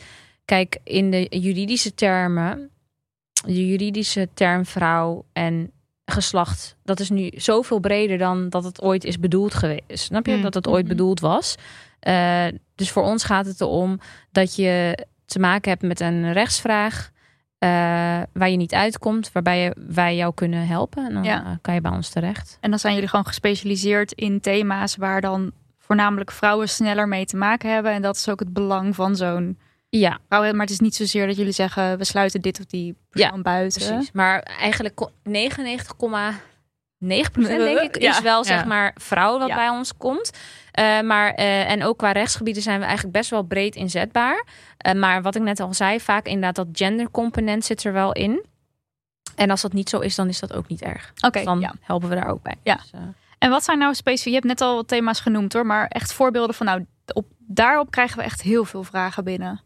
Kijk, 0.52 0.78
in 0.84 1.12
de 1.12 1.28
juridische 1.30 1.94
termen, 1.94 2.70
de 3.46 3.68
juridische 3.68 4.30
term 4.34 4.66
vrouw 4.66 5.26
en 5.34 5.72
geslacht, 6.06 6.76
dat 6.84 7.00
is 7.00 7.10
nu 7.10 7.32
zoveel 7.36 7.80
breder 7.80 8.18
dan 8.18 8.50
dat 8.50 8.64
het 8.64 8.82
ooit 8.82 9.04
is 9.04 9.20
bedoeld 9.20 9.54
geweest. 9.54 9.84
Snap 9.88 10.26
je? 10.26 10.36
Mm. 10.36 10.42
Dat 10.42 10.54
het 10.54 10.68
ooit 10.68 10.86
Mhm. 10.86 10.92
bedoeld 10.96 11.20
was. 11.20 11.56
Eh, 12.00 12.46
dus 12.76 12.92
voor 12.92 13.04
ons 13.04 13.24
gaat 13.24 13.46
het 13.46 13.62
erom 13.62 14.00
dat 14.32 14.56
je 14.56 15.06
te 15.26 15.40
maken 15.40 15.70
hebt 15.70 15.84
met 15.84 16.00
een 16.00 16.34
rechtsvraag 16.34 17.12
eh, 17.58 17.70
waar 18.34 18.50
je 18.50 18.58
niet 18.58 18.74
uitkomt, 18.74 19.32
waarbij 19.32 19.60
je, 19.64 19.76
wij 19.88 20.16
jou 20.16 20.34
kunnen 20.34 20.68
helpen. 20.68 21.06
En 21.08 21.14
dan 21.14 21.24
Ja. 21.24 21.46
eh, 21.46 21.52
kan 21.62 21.74
je 21.74 21.82
bij 21.82 21.92
ons 21.92 22.10
terecht. 22.10 22.58
En 22.62 22.70
dan 22.70 22.80
zijn 22.80 22.94
jullie 22.94 23.10
gewoon 23.10 23.26
gespecialiseerd 23.28 24.12
in 24.12 24.40
thema's 24.42 24.96
waar 24.96 25.22
dan 25.22 25.52
voornamelijk 25.80 26.32
vrouwen 26.32 26.70
sneller 26.70 27.08
mee 27.08 27.26
te 27.26 27.38
maken 27.38 27.74
hebben. 27.74 27.92
En 27.92 28.02
dat 28.02 28.16
is 28.16 28.30
ook 28.30 28.40
het 28.40 28.54
belang 28.54 28.96
van 28.96 29.16
zo'n 29.16 29.58
Ja. 30.00 30.20
Maar 30.28 30.54
het 30.54 30.70
is 30.70 30.80
niet 30.80 30.96
zozeer 30.96 31.28
dat 31.28 31.36
jullie 31.36 31.52
zeggen, 31.52 31.98
we 31.98 32.04
sluiten 32.04 32.42
dit 32.42 32.60
of 32.60 32.66
die 32.66 32.96
persoon 33.10 33.42
buiten. 33.42 33.88
precies. 33.88 34.12
Maar 34.12 34.40
eigenlijk 34.40 34.96
ko- 34.96 35.12
99,9% 35.24 37.48
denk 37.48 37.80
ik 37.80 38.02
Ja, 38.02 38.10
is 38.12 38.22
wel 38.22 38.44
zeg 38.44 38.60
ja. 38.60 38.66
maar 38.66 38.92
vrouw 38.96 39.40
wat 39.40 39.48
Ja. 39.48 39.56
bij 39.56 39.70
ons 39.70 39.98
komt. 39.98 40.32
Eh, 40.72 41.02
maar, 41.02 41.34
eh, 41.34 41.72
en 41.72 41.84
ook 41.84 41.98
qua 41.98 42.12
rechtsgebieden 42.12 42.64
zijn 42.64 42.80
we 42.80 42.86
eigenlijk 42.86 43.14
best 43.18 43.30
wel 43.30 43.44
breed 43.44 43.76
inzetbaar. 43.76 44.46
Eh, 44.78 44.94
maar 44.94 45.22
wat 45.22 45.36
ik 45.36 45.42
net 45.42 45.60
al 45.60 45.74
zei, 45.74 46.00
vaak 46.00 46.26
inderdaad 46.26 46.56
dat 46.56 46.68
gendercomponent 46.72 47.66
zit 47.66 47.84
er 47.84 47.94
wel 47.94 48.12
in. 48.14 48.46
En 49.36 49.50
als 49.50 49.62
dat 49.62 49.74
niet 49.74 49.90
zo 49.90 50.00
is, 50.00 50.16
dan 50.16 50.28
is 50.28 50.40
dat 50.40 50.54
ook 50.54 50.68
niet 50.68 50.82
erg. 50.82 51.12
Oké, 51.16 51.30
Dus 51.38 51.44
dan 51.44 51.60
ja. 51.60 51.74
helpen 51.82 52.10
we 52.10 52.16
daar 52.16 52.30
ook 52.30 52.42
bij. 52.42 52.56
Ja. 52.64 52.76
Dus, 52.76 52.92
En 53.38 53.50
wat 53.50 53.64
zijn 53.64 53.78
nou 53.78 53.94
specifiek? 53.94 54.34
Je 54.34 54.40
hebt 54.40 54.48
net 54.48 54.62
al 54.62 54.76
wat 54.76 54.88
thema's 54.88 55.20
genoemd 55.20 55.54
hoor, 55.54 55.66
maar 55.66 55.88
echt 55.88 56.14
voorbeelden 56.14 56.56
van 56.56 56.66
nou, 56.66 56.86
op, 57.14 57.26
daarop 57.38 57.92
krijgen 57.92 58.18
we 58.18 58.24
echt 58.24 58.42
heel 58.42 58.66
veel 58.66 58.84
vragen 58.84 59.24
binnen. 59.24 59.62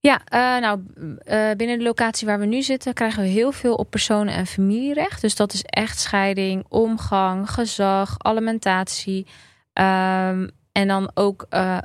Ja, 0.00 0.20
eh, 0.24 0.60
nou, 0.60 0.80
eh, 1.24 1.50
binnen 1.56 1.78
de 1.78 1.84
locatie 1.84 2.26
waar 2.26 2.38
we 2.38 2.46
nu 2.46 2.62
zitten 2.62 2.94
krijgen 2.94 3.22
we 3.22 3.28
heel 3.28 3.52
veel 3.52 3.74
op 3.74 3.90
personen- 3.90 4.34
en 4.34 4.46
familierecht. 4.46 5.20
Dus 5.20 5.36
dat 5.36 5.52
is 5.52 5.62
echtscheiding, 5.62 6.64
omgang, 6.68 7.50
gezag, 7.50 8.14
alimentatie. 8.18 9.26
Ehm, 9.72 10.48
en 10.72 10.88
dan 10.88 11.10
ook 11.14 11.46
eh, 11.48 11.78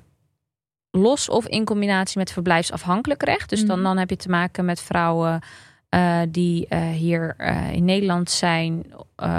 los 0.91 1.29
of 1.29 1.47
in 1.47 1.65
combinatie 1.65 2.17
met 2.17 2.31
verblijfsafhankelijk 2.31 3.23
recht. 3.23 3.49
Dus 3.49 3.65
dan, 3.65 3.75
Mhm. 3.75 3.85
dan 3.87 3.97
heb 3.97 4.09
je 4.09 4.15
te 4.15 4.29
maken 4.29 4.65
met 4.65 4.81
vrouwen 4.81 5.39
die 6.29 6.67
hier 6.75 7.35
in 7.71 7.85
Nederland 7.85 8.29
zijn 8.31 8.85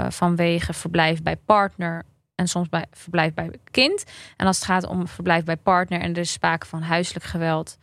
vanwege 0.09 0.73
verblijf 0.73 1.23
bij 1.23 1.35
partner 1.35 2.03
en 2.35 2.47
soms 2.47 2.69
bij 2.69 2.85
verblijf 2.91 3.33
bij 3.33 3.51
kind. 3.71 4.03
En 4.37 4.47
als 4.47 4.55
het 4.55 4.65
gaat 4.65 4.85
om 4.87 5.07
verblijf 5.07 5.43
bij 5.43 5.57
partner 5.57 5.99
en 6.01 6.11
er 6.11 6.17
is 6.17 6.31
sprake 6.31 6.65
van 6.65 6.81
huiselijk 6.81 7.25
geweld, 7.25 7.77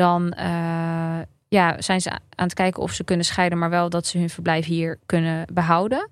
dan 0.00 0.32
eh, 0.32 1.18
ja, 1.48 1.80
zijn 1.80 2.00
ze 2.00 2.10
aan 2.10 2.46
het 2.46 2.54
kijken 2.54 2.82
of 2.82 2.92
ze 2.92 3.04
kunnen 3.04 3.24
scheiden, 3.24 3.58
maar 3.58 3.70
wel 3.70 3.90
dat 3.90 4.06
ze 4.06 4.18
hun 4.18 4.30
verblijf 4.30 4.66
hier 4.66 4.98
kunnen 5.06 5.46
behouden. 5.52 6.08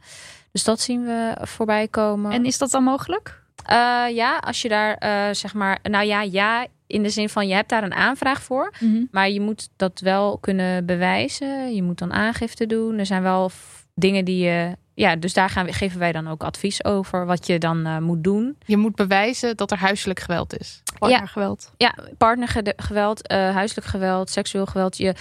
Dus 0.52 0.64
dat 0.64 0.80
zien 0.80 1.04
we 1.04 1.36
voorbij 1.40 1.88
komen. 1.88 2.32
En 2.32 2.44
is 2.44 2.58
dat 2.58 2.70
dan 2.70 2.82
mogelijk? 2.82 3.42
Eh, 3.64 4.04
ja, 4.10 4.36
als 4.36 4.62
je 4.62 4.68
daar 4.68 4.94
eh, 4.94 5.34
zeg 5.34 5.54
maar, 5.54 5.78
nou 5.82 6.06
ja, 6.06 6.22
ja, 6.22 6.66
in 6.86 7.02
de 7.02 7.10
zin 7.10 7.28
van 7.28 7.48
je 7.48 7.54
hebt 7.54 7.68
daar 7.68 7.82
een 7.82 7.94
aanvraag 7.94 8.42
voor, 8.42 8.72
maar 9.10 9.30
je 9.30 9.40
moet 9.40 9.68
dat 9.76 10.00
wel 10.00 10.38
kunnen 10.38 10.86
bewijzen. 10.86 11.74
Je 11.74 11.82
moet 11.82 11.98
dan 11.98 12.12
aangifte 12.12 12.66
doen. 12.66 12.98
Er 12.98 13.06
zijn 13.06 13.22
wel 13.22 13.50
dingen 13.94 14.24
die 14.24 14.44
je, 14.44 14.76
ja, 14.98 15.16
dus 15.16 15.32
daar 15.32 15.50
gaan 15.50 15.66
we, 15.66 15.72
geven 15.72 15.98
wij 15.98 16.12
dan 16.12 16.28
ook 16.28 16.42
advies 16.42 16.84
over 16.84 17.26
wat 17.26 17.46
je 17.46 17.58
dan 17.58 17.86
eh, 17.86 17.98
moet 17.98 18.24
doen. 18.24 18.56
Je 18.64 18.76
moet 18.76 18.94
bewijzen 18.94 19.56
dat 19.56 19.70
er 19.70 19.78
huiselijk 19.78 20.20
geweld 20.20 20.58
is. 20.58 20.82
Partnergeweld. 20.98 21.72
Ja, 21.76 21.94
partnergeweld, 22.18 23.26
eh, 23.26 23.54
huiselijk 23.54 23.86
geweld, 23.86 24.30
seksueel 24.30 24.66
geweld. 24.66 24.96
Je, 24.96 25.14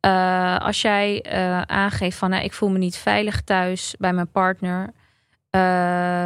eh, 0.00 0.56
als 0.58 0.80
jij 0.82 1.22
eh, 1.22 1.60
aangeeft 1.62 2.18
van 2.18 2.30
nou, 2.30 2.44
ik 2.44 2.52
voel 2.52 2.68
me 2.70 2.78
niet 2.78 2.96
veilig 2.96 3.40
thuis 3.40 3.94
bij 3.98 4.12
mijn 4.12 4.30
partner. 4.30 4.90
eh, 5.50 5.60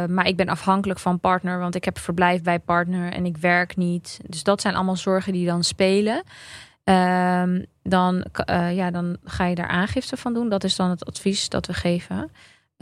maar 0.05 0.27
ik 0.27 0.35
ben 0.35 0.47
afhankelijk 0.49 0.99
van 0.99 1.19
partner, 1.19 1.59
want 1.59 1.75
ik 1.75 1.85
heb 1.85 1.99
verblijf 1.99 2.41
bij 2.41 2.59
partner 2.59 3.11
en 3.13 3.25
ik 3.25 3.37
werk 3.37 3.75
niet. 3.75 4.19
Dus 4.27 4.43
dat 4.43 4.61
zijn 4.61 4.75
allemaal 4.75 4.95
zorgen 4.95 5.33
die 5.33 5.45
dan 5.45 5.63
spelen. 5.63 6.23
Ehm, 6.83 7.63
dan, 7.83 8.23
eh, 8.23 8.75
ja, 8.75 8.91
dan 8.91 9.17
ga 9.23 9.45
je 9.45 9.55
daar 9.55 9.67
aangifte 9.67 10.17
van 10.17 10.33
doen. 10.33 10.49
Dat 10.49 10.63
is 10.63 10.75
dan 10.75 10.89
het 10.89 11.05
advies 11.05 11.49
dat 11.49 11.65
we 11.67 11.73
geven. 11.73 12.31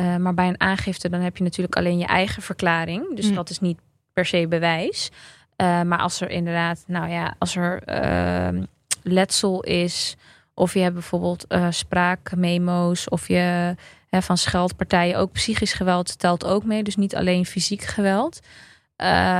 Eh, 0.01 0.15
maar 0.15 0.33
bij 0.33 0.47
een 0.47 0.61
aangifte 0.61 1.09
dan 1.09 1.21
heb 1.21 1.37
je 1.37 1.43
natuurlijk 1.43 1.75
alleen 1.75 1.97
je 1.97 2.05
eigen 2.05 2.41
verklaring. 2.41 3.15
Dus 3.15 3.27
Hm. 3.27 3.33
dat 3.33 3.49
is 3.49 3.59
niet 3.59 3.79
per 4.13 4.25
se 4.25 4.47
bewijs. 4.47 5.09
Uh, 5.57 5.81
maar 5.81 5.99
als 5.99 6.21
er 6.21 6.29
inderdaad, 6.29 6.83
nou 6.87 7.09
ja, 7.09 7.35
als 7.39 7.55
er 7.55 7.81
uh, 7.85 8.61
letsel 9.01 9.63
is, 9.63 10.15
of 10.53 10.73
je 10.73 10.79
hebt 10.79 10.93
bijvoorbeeld 10.93 11.45
uh, 11.49 11.67
spraakmemo's, 11.69 13.09
of 13.09 13.27
je 13.27 13.75
hè, 14.09 14.21
van 14.21 14.37
scheldpartijen 14.37 15.17
ook 15.17 15.31
psychisch 15.31 15.73
geweld 15.73 16.19
telt 16.19 16.45
ook 16.45 16.63
mee, 16.63 16.83
dus 16.83 16.95
niet 16.95 17.15
alleen 17.15 17.45
fysiek 17.45 17.81
geweld. 17.81 18.39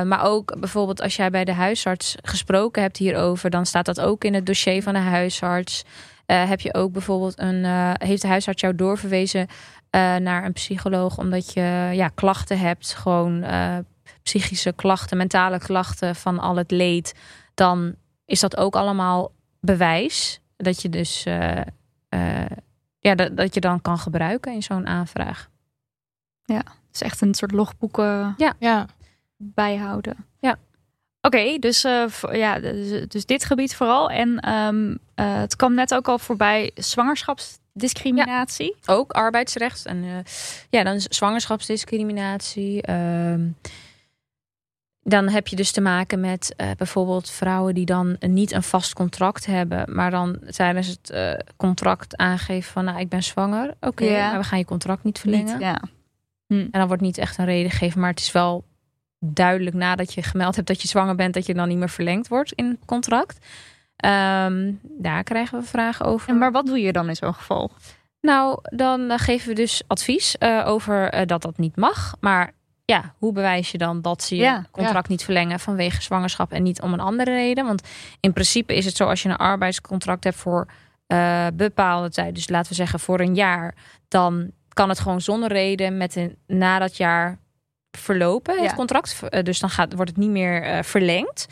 Maar 0.06 0.24
ook 0.24 0.60
bijvoorbeeld 0.60 1.02
als 1.02 1.16
jij 1.16 1.30
bij 1.30 1.46
de 1.46 1.54
huisarts 1.54 2.16
gesproken 2.22 2.82
hebt 2.82 2.98
hierover, 2.98 3.50
dan 3.50 3.66
staat 3.66 3.86
dat 3.86 4.02
ook 4.02 4.24
in 4.24 4.34
het 4.34 4.46
dossier 4.46 4.84
van 4.84 4.94
de 4.94 5.00
huisarts. 5.00 5.84
Uh, 6.28 6.50
heb 6.50 6.60
je 6.60 6.74
ook 6.74 6.92
bijvoorbeeld 6.92 7.40
een, 7.40 7.66
heeft 7.98 8.22
de 8.22 8.28
huisarts 8.28 8.62
jou 8.62 8.76
doorverwezen 8.76 9.48
naar 9.92 10.46
een 10.46 10.54
psycholoog 10.54 11.18
omdat 11.18 11.54
je 11.54 11.90
ja, 11.94 12.08
klachten 12.08 12.60
hebt, 12.60 12.94
gewoon 12.94 13.46
psychische 14.24 14.74
klachten, 14.74 15.18
mentale 15.18 15.60
klachten 15.60 16.16
van 16.16 16.40
al 16.40 16.56
het 16.56 16.72
leed, 16.72 17.16
dan 17.54 17.96
is 18.26 18.40
dat 18.40 18.58
ook 18.58 18.76
allemaal 18.76 19.32
bewijs 19.60 20.42
dat 20.58 20.82
je 20.82 20.90
dus 20.90 21.26
uh, 21.26 21.62
uh, 22.10 22.46
ja, 23.00 23.16
dat, 23.16 23.38
dat 23.38 23.54
je 23.54 23.60
dan 23.60 23.82
kan 23.82 23.98
gebruiken 23.98 24.54
in 24.54 24.64
zo'n 24.64 24.88
aanvraag. 24.88 25.50
Ja, 26.44 26.58
het 26.58 26.94
is 26.94 27.02
echt 27.02 27.22
een 27.22 27.34
soort 27.34 27.52
logboeken 27.52 28.34
ja. 28.38 28.54
Ja. 28.60 28.86
bijhouden. 29.38 30.26
Ja. 30.40 30.52
Oké, 31.22 31.38
okay, 31.38 31.60
dus, 31.60 31.86
uh, 31.86 32.06
ja, 32.32 32.60
dus, 32.60 33.08
dus, 33.08 33.26
dit 33.26 33.46
gebied 33.46 33.76
vooral. 33.76 34.10
En 34.10 34.50
um, 34.50 35.00
het 35.16 35.56
kwam 35.56 35.74
net 35.74 35.94
ook 35.94 36.08
al 36.08 36.20
voorbij 36.20 36.72
Ja, 38.82 38.94
ook 38.94 39.12
arbeidsrecht. 39.12 39.86
En 39.86 40.24
ja, 40.70 40.84
dan 40.84 40.94
is 40.94 41.04
zwangerschapsdiscriminatie. 41.04 42.92
Um, 42.92 43.56
dan 45.04 45.30
heb 45.30 45.48
je 45.48 45.56
dus 45.56 45.72
te 45.72 45.82
maken 45.82 46.20
met 46.20 46.54
uh, 46.58 46.72
bijvoorbeeld 46.78 47.30
vrouwen 47.30 47.74
die 47.74 47.86
dan 47.86 48.16
niet 48.20 48.52
een 48.52 48.64
vast 48.64 48.94
contract 48.94 49.46
hebben, 49.46 49.96
maar 49.96 50.12
dan 50.12 50.40
tijdens 50.50 50.88
het 50.88 51.12
uh, 51.14 51.34
contract 51.58 52.18
aangeven 52.18 52.72
van 52.72 52.86
nou 52.86 53.00
ik 53.00 53.10
ben 53.10 53.24
zwanger. 53.24 53.70
Oké, 53.70 53.88
okay, 53.88 54.08
ja. 54.08 54.30
maar 54.30 54.40
we 54.40 54.46
gaan 54.46 54.58
je 54.58 54.66
contract 54.66 55.04
niet 55.04 55.20
verlengen. 55.20 55.54
Niet, 55.54 55.62
ja. 55.62 55.82
hm. 56.48 56.54
En 56.54 56.70
dan 56.72 56.88
wordt 56.88 57.02
niet 57.02 57.18
echt 57.18 57.38
een 57.38 57.46
reden 57.46 57.72
gegeven, 57.72 58.00
maar 58.00 58.10
het 58.10 58.20
is 58.20 58.32
wel 58.32 58.64
duidelijk 59.20 59.76
nadat 59.76 60.14
je 60.14 60.24
gemeld 60.24 60.56
hebt 60.56 60.68
dat 60.68 60.82
je 60.82 60.88
zwanger 60.88 61.16
bent, 61.16 61.34
dat 61.34 61.46
je 61.46 61.54
dan 61.54 61.68
niet 61.68 61.78
meer 61.78 61.90
verlengd 61.90 62.28
wordt 62.28 62.52
in 62.52 62.66
het 62.66 62.86
contract. 62.86 63.46
Um, 64.06 64.80
daar 64.84 65.24
krijgen 65.24 65.60
we 65.60 65.66
vragen 65.66 66.06
over. 66.06 66.30
En 66.30 66.38
maar 66.38 66.52
wat 66.52 66.66
doe 66.66 66.82
je 66.82 66.92
dan 66.92 67.10
in 67.10 67.16
zo'n 67.16 67.34
geval? 67.34 67.72
Nou, 68.22 68.60
dan 68.62 69.02
uh, 69.02 69.18
geven 69.18 69.48
we 69.48 69.56
dus 69.56 69.82
advies 69.88 70.36
uh, 70.40 70.64
over 70.68 71.14
uh, 71.14 71.22
dat 71.26 71.42
dat 71.42 71.58
niet 71.58 71.76
mag. 71.76 72.16
Maar 72.20 72.52
ja, 72.86 73.14
hoe 73.18 73.34
bewijs 73.34 73.72
je 73.72 73.78
dan 73.78 74.02
dat 74.02 74.24
ze 74.24 74.36
je 74.36 74.42
Ja, 74.42 74.66
contract 74.72 75.08
niet 75.08 75.24
verlengen 75.24 75.60
vanwege 75.60 76.02
zwangerschap 76.02 76.52
en 76.52 76.64
niet 76.64 76.82
om 76.82 76.94
een 76.94 77.00
andere 77.00 77.32
reden? 77.32 77.66
Want 77.66 77.88
in 78.20 78.34
principe 78.34 78.76
is 78.76 78.86
het 78.86 78.96
zo 78.96 79.06
als 79.08 79.24
je 79.24 79.30
een 79.30 79.36
arbeidscontract 79.36 80.24
hebt 80.24 80.36
voor 80.36 80.68
uh, 81.08 81.48
bepaalde 81.54 82.10
tijd, 82.10 82.36
dus 82.36 82.50
laten 82.50 82.70
we 82.70 82.76
zeggen 82.76 83.00
voor 83.00 83.20
een 83.20 83.36
jaar, 83.36 83.76
dan 84.08 84.52
kan 84.74 84.90
het 84.90 85.00
gewoon 85.00 85.22
zonder 85.22 85.50
reden 85.50 85.98
met 85.98 86.16
een 86.16 86.36
na 86.48 86.80
dat 86.80 86.98
jaar 86.98 87.40
verlopen, 87.98 88.56
het 88.56 88.70
Ja. 88.70 88.76
contract. 88.76 89.20
Dus 89.46 89.60
dan 89.60 89.70
gaat, 89.70 89.94
wordt 89.94 90.10
het 90.10 90.20
niet 90.20 90.30
meer 90.30 90.66
uh, 90.66 90.84
verlengd. 90.84 91.48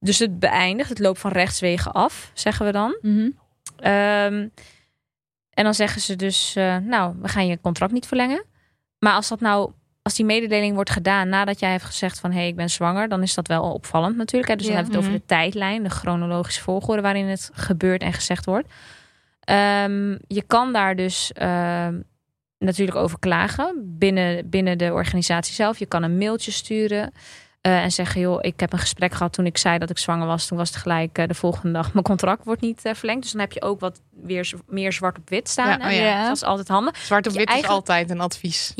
Dus 0.00 0.18
het 0.18 0.38
beëindigt, 0.38 0.88
het 0.88 0.98
loopt 0.98 1.18
van 1.18 1.30
rechtswegen 1.30 1.92
af, 1.92 2.30
zeggen 2.34 2.66
we 2.66 2.72
dan. 2.72 2.98
Mhm. 3.02 3.18
Um, 3.18 4.52
en 5.50 5.64
dan 5.64 5.74
zeggen 5.74 6.00
ze 6.00 6.16
dus, 6.16 6.54
uh, 6.56 6.76
nou, 6.76 7.14
we 7.20 7.28
gaan 7.28 7.46
je 7.46 7.60
contract 7.60 7.92
niet 7.92 8.06
verlengen. 8.06 8.44
Maar 8.98 9.12
als 9.12 9.28
dat 9.28 9.40
nou, 9.40 9.72
als 10.02 10.14
die 10.14 10.24
mededeling 10.24 10.74
wordt 10.74 10.90
gedaan 10.90 11.28
nadat 11.28 11.60
jij 11.60 11.70
hebt 11.70 11.84
gezegd 11.84 12.20
van 12.20 12.30
hé, 12.30 12.38
hey, 12.38 12.48
ik 12.48 12.56
ben 12.56 12.70
zwanger, 12.70 13.08
dan 13.08 13.22
is 13.22 13.34
dat 13.34 13.46
wel 13.48 13.72
opvallend 13.72 14.16
natuurlijk. 14.16 14.50
Hè? 14.50 14.56
Dus 14.56 14.66
dan 14.66 14.74
Ja. 14.74 14.80
hebben 14.82 15.00
we 15.00 15.06
het 15.06 15.08
over 15.08 15.26
de 15.26 15.34
tijdlijn, 15.34 15.82
de 15.82 15.88
chronologische 15.88 16.62
volgorde 16.62 17.02
waarin 17.02 17.26
het 17.26 17.50
gebeurt 17.52 18.02
en 18.02 18.12
gezegd 18.12 18.44
wordt. 18.44 18.68
Ehm, 19.40 20.10
je 20.26 20.42
kan 20.46 20.72
daar 20.72 20.96
dus 20.96 21.32
ehm, 21.32 22.00
natuurlijk 22.58 22.96
over 22.96 23.18
klagen 23.18 23.74
binnen, 23.98 24.48
binnen 24.50 24.78
de 24.78 24.92
organisatie 24.92 25.54
zelf. 25.54 25.78
Je 25.78 25.86
kan 25.86 26.02
een 26.02 26.18
mailtje 26.18 26.50
sturen. 26.50 27.12
Eh, 27.68 27.82
en 27.82 27.92
zeggen, 27.92 28.20
joh, 28.20 28.38
ik 28.40 28.60
heb 28.60 28.72
een 28.72 28.78
gesprek 28.78 29.12
gehad 29.12 29.32
toen 29.32 29.46
ik 29.46 29.58
zei 29.58 29.78
dat 29.78 29.90
ik 29.90 29.98
zwanger 29.98 30.26
was. 30.26 30.46
Toen 30.46 30.58
was 30.58 30.68
het 30.68 30.78
gelijk 30.78 31.18
eh, 31.18 31.26
de 31.26 31.34
volgende 31.34 31.72
dag, 31.72 31.92
mijn 31.92 32.04
contract 32.04 32.44
wordt 32.44 32.60
niet 32.60 32.84
eh, 32.84 32.94
verlengd. 32.94 33.22
Dus 33.22 33.32
dan 33.32 33.40
heb 33.40 33.52
je 33.52 33.62
ook 33.62 33.80
wat 33.80 34.00
weer 34.22 34.52
meer 34.66 34.92
zwart 34.92 35.18
op 35.18 35.28
wit 35.28 35.48
staan. 35.48 35.78
Ja, 35.78 35.86
oh 35.86 35.92
ja. 35.92 36.26
Dat 36.26 36.36
is 36.36 36.42
altijd 36.42 36.68
handig. 36.68 36.96
Zwart 36.96 37.26
op 37.26 37.32
wit 37.32 37.40
is 37.40 37.46
eigenlijk- 37.48 37.78
altijd 37.80 38.10
een 38.10 38.20
advies. 38.20 38.72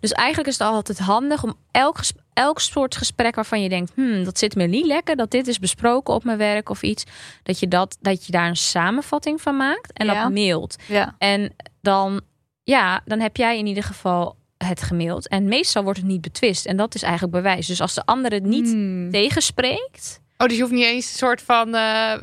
Dus 0.00 0.12
eigenlijk 0.12 0.48
is 0.48 0.58
het 0.58 0.68
altijd 0.68 0.98
handig 0.98 1.42
om 1.42 1.54
elk, 1.70 1.98
elk 2.32 2.60
soort 2.60 2.96
gesprek 2.96 3.34
waarvan 3.34 3.62
je 3.62 3.68
denkt, 3.68 3.92
hmm, 3.94 4.24
dat 4.24 4.38
zit 4.38 4.54
me 4.54 4.64
niet 4.66 4.86
lekker, 4.86 5.16
dat 5.16 5.30
dit 5.30 5.46
is 5.46 5.58
besproken 5.58 6.14
op 6.14 6.24
mijn 6.24 6.38
werk 6.38 6.68
of 6.68 6.82
iets, 6.82 7.04
dat 7.42 7.58
je, 7.58 7.68
dat, 7.68 7.96
dat 8.00 8.26
je 8.26 8.32
daar 8.32 8.48
een 8.48 8.56
samenvatting 8.56 9.40
van 9.40 9.56
maakt 9.56 9.92
en 9.92 10.06
Ja. 10.06 10.22
dat 10.22 10.32
mailt. 10.32 10.76
Ja. 10.88 11.14
En 11.18 11.54
dan, 11.80 12.20
ja, 12.62 13.00
dan 13.04 13.20
heb 13.20 13.36
jij 13.36 13.58
in 13.58 13.66
ieder 13.66 13.84
geval 13.84 14.36
het 14.64 14.82
gemaild. 14.82 15.28
En 15.28 15.44
meestal 15.48 15.82
wordt 15.82 15.98
het 15.98 16.08
niet 16.08 16.20
betwist. 16.20 16.66
En 16.66 16.76
dat 16.76 16.94
is 16.94 17.02
eigenlijk 17.02 17.32
bewijs. 17.32 17.66
Dus 17.66 17.80
als 17.80 17.94
de 17.94 18.02
ander 18.04 18.32
het 18.32 18.44
niet 18.44 18.66
Hmm. 18.70 19.10
tegenspreekt, 19.10 20.22
Oh, 20.38 20.46
dus 20.46 20.56
je 20.56 20.62
hoeft 20.62 20.74
niet 20.74 20.84
eens 20.84 21.10
een 21.12 21.18
soort 21.18 21.42
van, 21.42 21.70
Ja. 21.70 22.18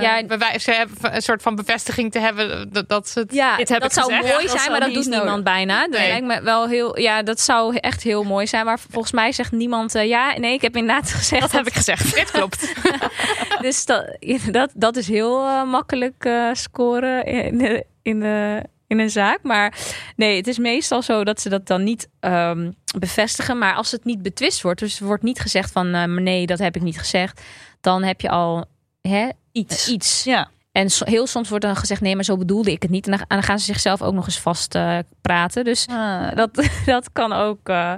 ja, 0.00 0.24
bewijs, 0.26 0.64
ze 0.64 0.70
hebben 0.72 0.96
een 1.14 1.22
soort 1.22 1.42
van 1.42 1.54
bevestiging 1.54 2.12
te 2.12 2.18
hebben 2.18 2.72
dat, 2.72 2.88
dat 2.88 3.08
ze 3.08 3.18
het. 3.18 3.32
Ja, 3.34 3.56
Dit 3.56 3.68
dat 3.68 3.92
zou 3.92 4.12
gezegd. 4.12 4.34
mooi 4.34 4.48
zijn, 4.48 4.70
maar 4.70 4.80
dat 4.80 4.94
doet 4.94 5.04
niemand 5.04 5.24
nodig. 5.28 5.42
bijna. 5.44 5.80
Dat 5.80 5.98
Nee. 6.00 6.08
lijkt 6.08 6.26
me 6.26 6.42
wel 6.42 6.68
heel, 6.68 6.98
ja, 6.98 7.22
dat 7.22 7.40
zou 7.40 7.76
echt 7.76 8.02
heel 8.02 8.22
mooi 8.24 8.46
zijn. 8.46 8.64
Maar 8.64 8.78
volgens 8.90 9.12
mij 9.12 9.32
zegt 9.32 9.52
niemand, 9.52 9.92
ja, 9.92 10.38
nee, 10.38 10.52
ik 10.52 10.62
heb 10.62 10.76
inderdaad 10.76 11.10
gezegd. 11.20 11.42
Dat 11.42 11.52
heb 11.52 11.66
ik 11.66 11.74
gezegd. 11.74 12.14
Dit 12.14 12.30
klopt. 12.30 12.72
Dus 13.60 13.84
dat, 13.84 14.16
dat, 14.50 14.70
dat 14.74 14.96
is 14.96 15.08
heel 15.08 15.66
makkelijk 15.66 16.28
scoren 16.52 17.24
in, 17.24 17.58
de, 17.58 17.84
in, 18.02 18.20
de, 18.20 18.62
in 18.94 19.00
een 19.04 19.10
zaak. 19.10 19.38
Maar 19.42 19.78
nee, 20.16 20.36
het 20.36 20.46
is 20.46 20.58
meestal 20.58 21.02
zo 21.02 21.24
dat 21.24 21.40
ze 21.40 21.48
dat 21.48 21.66
dan 21.66 21.84
niet 21.84 22.08
ehm, 22.20 22.70
bevestigen. 22.98 23.58
Maar 23.58 23.74
als 23.74 23.90
het 23.90 24.04
niet 24.04 24.22
betwist 24.22 24.62
wordt, 24.62 24.80
dus 24.80 25.00
er 25.00 25.06
wordt 25.06 25.22
niet 25.22 25.40
gezegd 25.40 25.72
van 25.72 25.94
eh, 25.94 26.04
nee, 26.04 26.46
dat 26.46 26.58
heb 26.58 26.76
ik 26.76 26.82
niet 26.82 26.98
gezegd. 26.98 27.40
Dan 27.80 28.02
heb 28.02 28.20
je 28.20 28.28
al 28.28 28.64
hè, 29.02 29.28
Iets. 29.52 29.88
iets. 29.88 30.24
Ja. 30.24 30.48
En 30.72 30.90
so- 30.90 31.04
heel 31.04 31.26
soms 31.26 31.48
wordt 31.48 31.64
dan 31.64 31.76
gezegd 31.76 32.00
nee, 32.00 32.14
maar 32.14 32.24
zo 32.24 32.36
bedoelde 32.36 32.70
ik 32.72 32.82
het 32.82 32.90
niet. 32.90 33.04
En 33.04 33.10
dan, 33.10 33.20
en 33.20 33.26
dan 33.28 33.42
gaan 33.42 33.58
ze 33.58 33.64
zichzelf 33.64 34.02
ook 34.02 34.14
nog 34.14 34.24
eens 34.26 34.38
vast 34.40 34.74
eh, 34.74 34.98
praten. 35.22 35.64
Dus 35.64 35.86
Ah, 35.90 36.36
dat, 36.36 36.50
dat 36.86 37.12
kan 37.12 37.32
ook. 37.32 37.68
eh, 37.68 37.94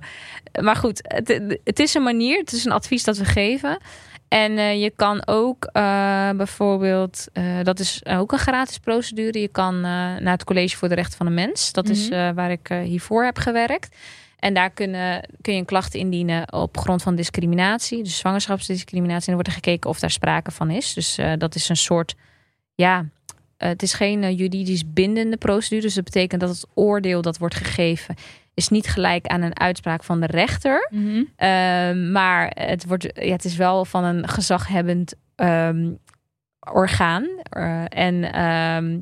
maar 0.61 0.77
goed, 0.77 1.01
het, 1.03 1.59
het 1.65 1.79
is 1.79 1.95
een 1.95 2.03
manier. 2.03 2.39
Het 2.39 2.53
is 2.53 2.65
een 2.65 2.73
advies 2.73 3.05
dat 3.05 3.17
we 3.17 3.25
geven. 3.25 3.79
En 4.37 4.59
eh, 4.59 4.83
je 4.83 4.91
kan 4.91 5.27
ook 5.27 5.65
eh, 5.65 6.31
bijvoorbeeld, 6.31 7.27
eh, 7.33 7.45
dat 7.63 7.79
is 7.79 8.05
ook 8.05 8.33
een 8.33 8.39
gratis 8.39 8.79
procedure. 8.79 9.41
Je 9.41 9.49
kan 9.49 9.81
naar 9.81 10.33
het 10.33 10.45
College 10.45 10.77
voor 10.77 10.89
de 10.89 10.95
Rechten 10.95 11.17
van 11.17 11.27
de 11.27 11.33
Mens. 11.33 11.73
Dat 11.73 11.89
is 11.89 12.09
Mhm. 12.09 12.35
waar 12.35 12.51
ik 12.51 12.69
hiervoor 12.69 13.25
heb 13.25 13.39
gewerkt. 13.39 13.97
En 14.39 14.55
daar 14.55 14.71
kunnen, 14.71 15.29
kun 15.41 15.53
je 15.53 15.59
een 15.59 15.65
klacht 15.65 15.95
indienen 15.95 16.53
op 16.53 16.79
grond 16.79 17.03
van 17.03 17.15
discriminatie. 17.15 18.03
Dus 18.03 18.19
zwangerschapsdiscriminatie. 18.19 19.19
En 19.21 19.25
dan 19.25 19.35
wordt 19.35 19.49
er 19.49 19.55
gekeken 19.65 19.91
of 19.91 19.99
daar 19.99 20.11
sprake 20.11 20.51
van 20.51 20.71
is. 20.71 20.95
Dus 20.95 21.19
dat 21.39 21.55
is 21.55 21.69
een 21.69 21.77
soort, 21.77 22.15
ja, 22.75 23.05
het 23.57 23.83
is 23.83 23.93
geen 23.93 24.35
juridisch 24.35 24.93
bindende 24.93 25.37
procedure. 25.37 25.83
Dus 25.83 25.95
dat 25.95 26.05
betekent 26.05 26.41
dat 26.41 26.51
het 26.51 26.67
oordeel 26.75 27.23
dat 27.23 27.39
wordt 27.39 27.55
gegeven... 27.55 28.15
is 28.57 28.69
niet 28.69 28.87
gelijk 28.87 29.27
aan 29.27 29.43
een 29.43 29.59
uitspraak 29.59 30.05
van 30.05 30.21
de 30.21 30.27
rechter. 30.27 30.89
mhm. 30.91 31.23
Ehm, 31.37 32.13
maar 32.13 32.51
het, 32.55 32.87
wordt, 32.87 33.09
ja, 33.13 33.33
het 33.33 33.45
is 33.45 33.57
wel 33.57 33.85
van 33.85 34.05
een 34.05 34.29
gezaghebbend 34.29 35.15
ehm, 35.35 35.93
orgaan. 36.61 37.29
En 37.89 38.33
ehm, 38.33 39.01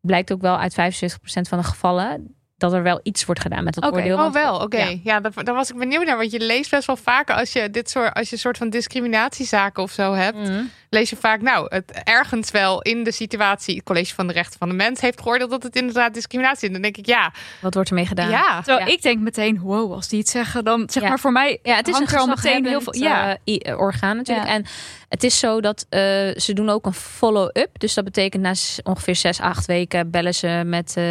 blijkt 0.00 0.32
ook 0.32 0.40
wel 0.40 0.58
uit 0.58 0.72
75% 0.72 1.48
van 1.48 1.58
de 1.58 1.64
gevallen... 1.64 2.35
dat 2.58 2.72
er 2.72 2.82
wel 2.82 3.00
iets 3.02 3.24
wordt 3.24 3.40
gedaan 3.40 3.64
met 3.64 3.74
het 3.74 3.84
Oké. 3.84 3.96
oordeel. 3.96 4.18
Oh, 4.18 4.32
wel. 4.32 4.58
Oké. 4.60 4.76
Ja. 4.76 4.98
Ja, 5.02 5.20
daar, 5.20 5.44
daar 5.44 5.54
was 5.54 5.70
ik 5.70 5.76
benieuwd 5.78 6.04
naar. 6.04 6.16
Want 6.16 6.30
je 6.30 6.40
leest 6.40 6.70
best 6.70 6.86
wel 6.86 6.96
vaker 6.96 7.34
als 7.34 7.52
je 7.52 7.70
dit 7.70 7.90
soort, 7.90 8.14
als 8.14 8.28
je 8.28 8.34
een 8.34 8.40
soort 8.40 8.58
van 8.58 8.70
discriminatiezaken 8.70 9.82
of 9.82 9.90
zo 9.92 10.12
hebt. 10.14 10.38
Mhm. 10.38 10.62
lees 10.90 11.10
je 11.10 11.16
vaak, 11.16 11.40
nou, 11.40 11.66
het 11.68 11.90
ergens 12.04 12.50
wel 12.50 12.82
in 12.82 13.04
de 13.04 13.12
situatie, 13.12 13.74
het 13.74 13.84
College 13.84 14.14
van 14.14 14.26
de 14.26 14.32
Rechten 14.32 14.58
van 14.58 14.68
de 14.68 14.74
Mens 14.74 15.00
heeft 15.00 15.20
geoordeeld 15.20 15.50
dat 15.50 15.62
het 15.62 15.76
inderdaad 15.76 16.14
discriminatie 16.14 16.66
is. 16.66 16.72
Dan 16.72 16.82
denk 16.82 16.96
ik, 16.96 17.06
ja, 17.06 17.32
Wat 17.60 17.74
wordt 17.74 17.88
ermee 17.88 18.06
gedaan? 18.06 18.30
ja. 18.30 18.56
Terwijl 18.62 18.86
Ja. 18.86 18.92
ik 18.92 19.02
denk 19.02 19.20
meteen, 19.20 19.60
wow, 19.60 19.92
als 19.92 20.08
die 20.08 20.18
het 20.18 20.28
zeggen, 20.28 20.64
dan 20.64 20.88
zeg 20.90 21.02
Ja. 21.02 21.08
maar 21.08 21.18
voor 21.20 21.32
mij 21.32 21.58
Ja, 21.62 21.76
het 21.76 21.88
is 21.88 21.98
een 21.98 22.18
al 22.18 22.26
meteen 22.26 22.66
heel 22.66 22.80
veel. 22.80 22.94
Ja, 22.94 23.36
eh, 23.44 23.56
eh, 23.70 23.78
orgaan 23.78 24.16
natuurlijk. 24.16 24.46
Ja. 24.48 24.54
En 24.54 24.64
het 25.08 25.24
is 25.24 25.38
zo 25.38 25.60
dat 25.60 25.86
eh, 25.88 26.00
ze 26.36 26.52
doen 26.54 26.68
ook 26.68 26.86
een 26.86 26.94
follow-up. 26.94 27.68
Dus 27.78 27.94
dat 27.94 28.04
betekent 28.04 28.42
na 28.42 28.54
ongeveer 28.82 29.16
zes, 29.16 29.40
acht 29.40 29.66
weken 29.66 30.10
bellen 30.10 30.34
ze 30.34 30.62
met 30.66 30.94
eh, 30.96 31.04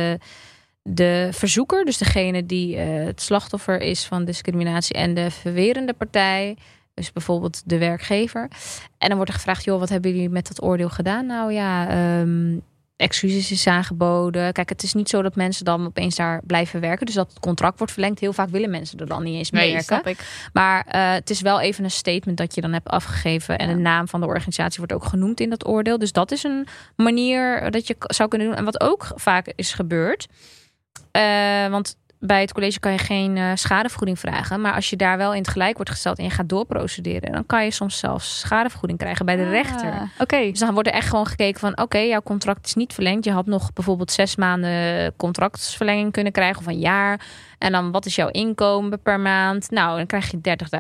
de 0.90 1.30
verzoeker. 1.32 1.86
Dus 1.86 1.98
degene 1.98 2.46
die 2.46 2.76
eh, 2.78 3.06
het 3.06 3.22
slachtoffer 3.22 3.82
is 3.82 4.06
van 4.06 4.26
discriminatie 4.26 4.96
en 4.96 5.14
de 5.14 5.32
verwerende 5.32 5.94
partij. 5.94 6.58
Dus 6.94 7.12
bijvoorbeeld 7.12 7.62
de 7.66 7.78
werkgever. 7.78 8.48
En 8.98 9.08
dan 9.08 9.16
wordt 9.16 9.32
er 9.32 9.38
gevraagd, 9.38 9.64
joh, 9.64 9.80
wat 9.80 9.90
hebben 9.90 10.12
jullie 10.12 10.30
met 10.30 10.48
dat 10.48 10.64
oordeel 10.64 10.90
gedaan? 10.90 11.26
Nou 11.26 11.54
ja, 11.54 11.90
ehm, 11.90 12.58
excuses 12.96 13.52
is 13.52 13.68
aangeboden. 13.68 14.54
Kijk, 14.54 14.70
het 14.70 14.84
is 14.84 14.94
niet 14.94 15.10
zo 15.10 15.22
dat 15.22 15.36
mensen 15.36 15.66
dan 15.66 15.86
opeens 15.86 16.16
daar 16.16 16.42
blijven 16.46 16.80
werken. 16.80 17.06
Dus 17.06 17.16
dat 17.16 17.30
het 17.30 17.40
contract 17.40 17.78
wordt 17.78 17.94
verlengd. 17.94 18.20
Heel 18.20 18.34
vaak 18.34 18.50
willen 18.50 18.70
mensen 18.70 19.00
er 19.00 19.08
dan 19.08 19.24
niet 19.24 19.36
eens 19.36 19.52
mee 19.52 19.74
werken. 19.74 20.16
Maar 20.54 20.86
eh, 20.88 21.12
het 21.12 21.30
is 21.30 21.42
wel 21.42 21.60
even 21.62 21.84
een 21.84 21.92
statement 21.92 22.38
dat 22.38 22.56
je 22.56 22.62
dan 22.62 22.74
hebt 22.74 22.88
afgegeven. 22.90 23.58
En 23.58 23.70
Ja. 23.70 23.76
de 23.76 23.80
naam 23.82 24.08
van 24.08 24.20
de 24.20 24.28
organisatie 24.28 24.78
wordt 24.78 24.94
ook 24.94 25.06
genoemd 25.06 25.40
in 25.40 25.50
dat 25.50 25.68
oordeel. 25.68 25.98
Dus 25.98 26.12
dat 26.12 26.32
is 26.32 26.44
een 26.44 26.68
manier 26.96 27.72
dat 27.72 27.88
je 27.88 27.96
zou 28.00 28.30
kunnen 28.30 28.48
doen. 28.48 28.58
En 28.58 28.66
wat 28.66 28.82
ook 28.82 29.08
vaak 29.16 29.54
is 29.56 29.74
gebeurd. 29.74 30.28
Eh, 31.16 31.70
want 31.72 31.96
bij 32.20 32.42
het 32.42 32.54
college 32.54 32.80
kan 32.80 32.92
je 32.92 32.98
geen 32.98 33.38
eh, 33.38 33.52
schadevergoeding 33.54 34.20
vragen. 34.20 34.62
Maar 34.62 34.74
als 34.74 34.90
je 34.90 34.96
daar 34.96 35.18
wel 35.18 35.34
in 35.34 35.42
het 35.42 35.48
gelijk 35.48 35.76
wordt 35.76 35.92
gesteld 35.92 36.18
en 36.18 36.24
je 36.24 36.30
gaat 36.30 36.50
doorprocederen, 36.50 37.32
dan 37.32 37.46
kan 37.46 37.64
je 37.64 37.72
soms 37.72 37.98
zelfs 37.98 38.40
schadevergoeding 38.40 39.00
krijgen 39.00 39.26
bij 39.26 39.36
de 39.36 39.50
rechter. 39.50 39.92
Ah, 39.92 40.02
Oké. 40.20 40.38
Dus 40.38 40.60
dan 40.60 40.74
wordt 40.74 40.88
er 40.88 40.94
echt 40.94 41.10
gewoon 41.10 41.28
gekeken 41.28 41.60
van... 41.60 41.78
oké, 41.82 41.98
jouw 41.98 42.22
contract 42.22 42.66
is 42.66 42.74
niet 42.74 42.94
verlengd. 42.94 43.26
Je 43.26 43.32
had 43.32 43.46
nog 43.46 43.74
bijvoorbeeld 43.74 44.12
zes 44.12 44.36
maanden 44.36 45.14
contractverlenging 45.16 46.12
kunnen 46.12 46.32
krijgen... 46.32 46.60
of 46.60 46.68
een 46.68 46.80
jaar. 46.80 47.20
En 47.58 47.72
dan, 47.72 47.92
wat 47.92 48.06
is 48.06 48.16
jouw 48.16 48.30
inkomen 48.30 49.02
per 49.02 49.20
maand? 49.20 49.72
Nou, 49.72 49.98
dan 49.98 50.06
krijg 50.06 50.32
je 50.32 50.38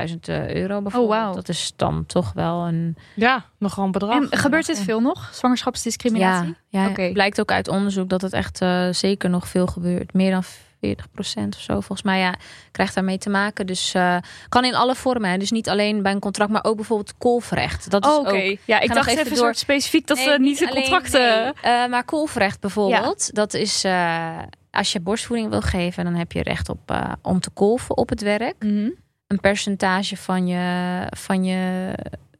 30.000 0.09 0.15
euro 0.53 0.81
bijvoorbeeld. 0.81 1.09
wauw. 1.09 1.33
Dat 1.33 1.49
is 1.49 1.73
dan 1.75 2.05
toch 2.05 2.33
wel 2.33 2.67
een... 2.67 2.97
Ja, 3.15 3.45
nogal 3.57 3.85
een 3.85 3.91
bedrag. 3.91 4.29
En 4.29 4.37
gebeurt 4.37 4.65
dit 4.65 4.79
veel 4.79 4.99
nog? 5.01 5.29
Zwangerschapsdiscriminatie? 5.33 6.55
Ja, 6.67 6.83
ja 6.83 6.89
Oké. 6.89 7.09
blijkt 7.13 7.39
ook 7.39 7.51
uit 7.51 7.67
onderzoek 7.67 8.09
dat 8.09 8.21
het 8.21 8.33
echt 8.33 8.61
eh, 8.61 8.87
zeker 8.91 9.29
nog 9.29 9.47
veel 9.47 9.67
gebeurt. 9.67 10.13
Meer 10.13 10.31
dan 10.31 10.43
40 10.85 11.05
of 11.49 11.61
zo. 11.61 11.73
Volgens 11.73 12.01
mij 12.01 12.19
ja, 12.19 12.35
krijgt 12.71 12.95
daarmee 12.95 13.17
te 13.17 13.29
maken. 13.29 13.65
Dus 13.67 13.93
eh, 13.93 14.17
kan 14.49 14.65
in 14.65 14.75
alle 14.75 14.95
vormen. 14.95 15.29
hè. 15.29 15.37
Dus 15.37 15.51
niet 15.51 15.69
alleen 15.69 16.01
bij 16.01 16.11
een 16.11 16.19
contract, 16.19 16.51
maar 16.51 16.63
ook 16.63 16.75
bijvoorbeeld 16.75 17.17
kolfrecht. 17.17 17.89
Dat 17.89 18.05
is 18.05 18.11
Oh, 18.11 18.19
Oké. 18.19 18.55
Ja, 18.65 18.79
ik 18.79 18.93
dacht 18.93 19.09
even 19.09 19.25
even, 19.25 19.37
door- 19.37 19.55
specifiek 19.55 20.07
dat 20.07 20.17
Nee, 20.17 20.25
ze 20.25 20.39
niet 20.39 20.59
de 20.59 20.67
contracten... 20.69 21.43
nee. 21.43 21.51
Eh, 21.73 21.87
maar 21.89 22.03
kolfrecht 22.03 22.59
bijvoorbeeld, 22.59 23.33
dat 23.35 23.53
is 23.53 23.83
eh, 23.83 24.37
als 24.71 24.91
je 24.91 24.99
borstvoeding 24.99 25.49
wil 25.49 25.61
geven, 25.61 26.03
dan 26.03 26.13
heb 26.15 26.31
je 26.31 26.43
recht 26.43 26.69
op 26.69 26.93
om 27.21 27.39
te 27.39 27.49
kolven 27.49 27.97
op 27.97 28.09
het 28.09 28.21
werk. 28.21 28.55
Mhm. 28.63 28.89
Een 29.27 29.39
percentage 29.39 30.17
van 30.17 30.47
je, 30.47 31.01
van 31.09 31.43
je 31.43 31.91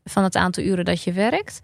van 0.04 0.24
het 0.24 0.36
aantal 0.36 0.64
uren 0.64 0.86
dat 0.86 1.04
je 1.04 1.12
werkt. 1.12 1.60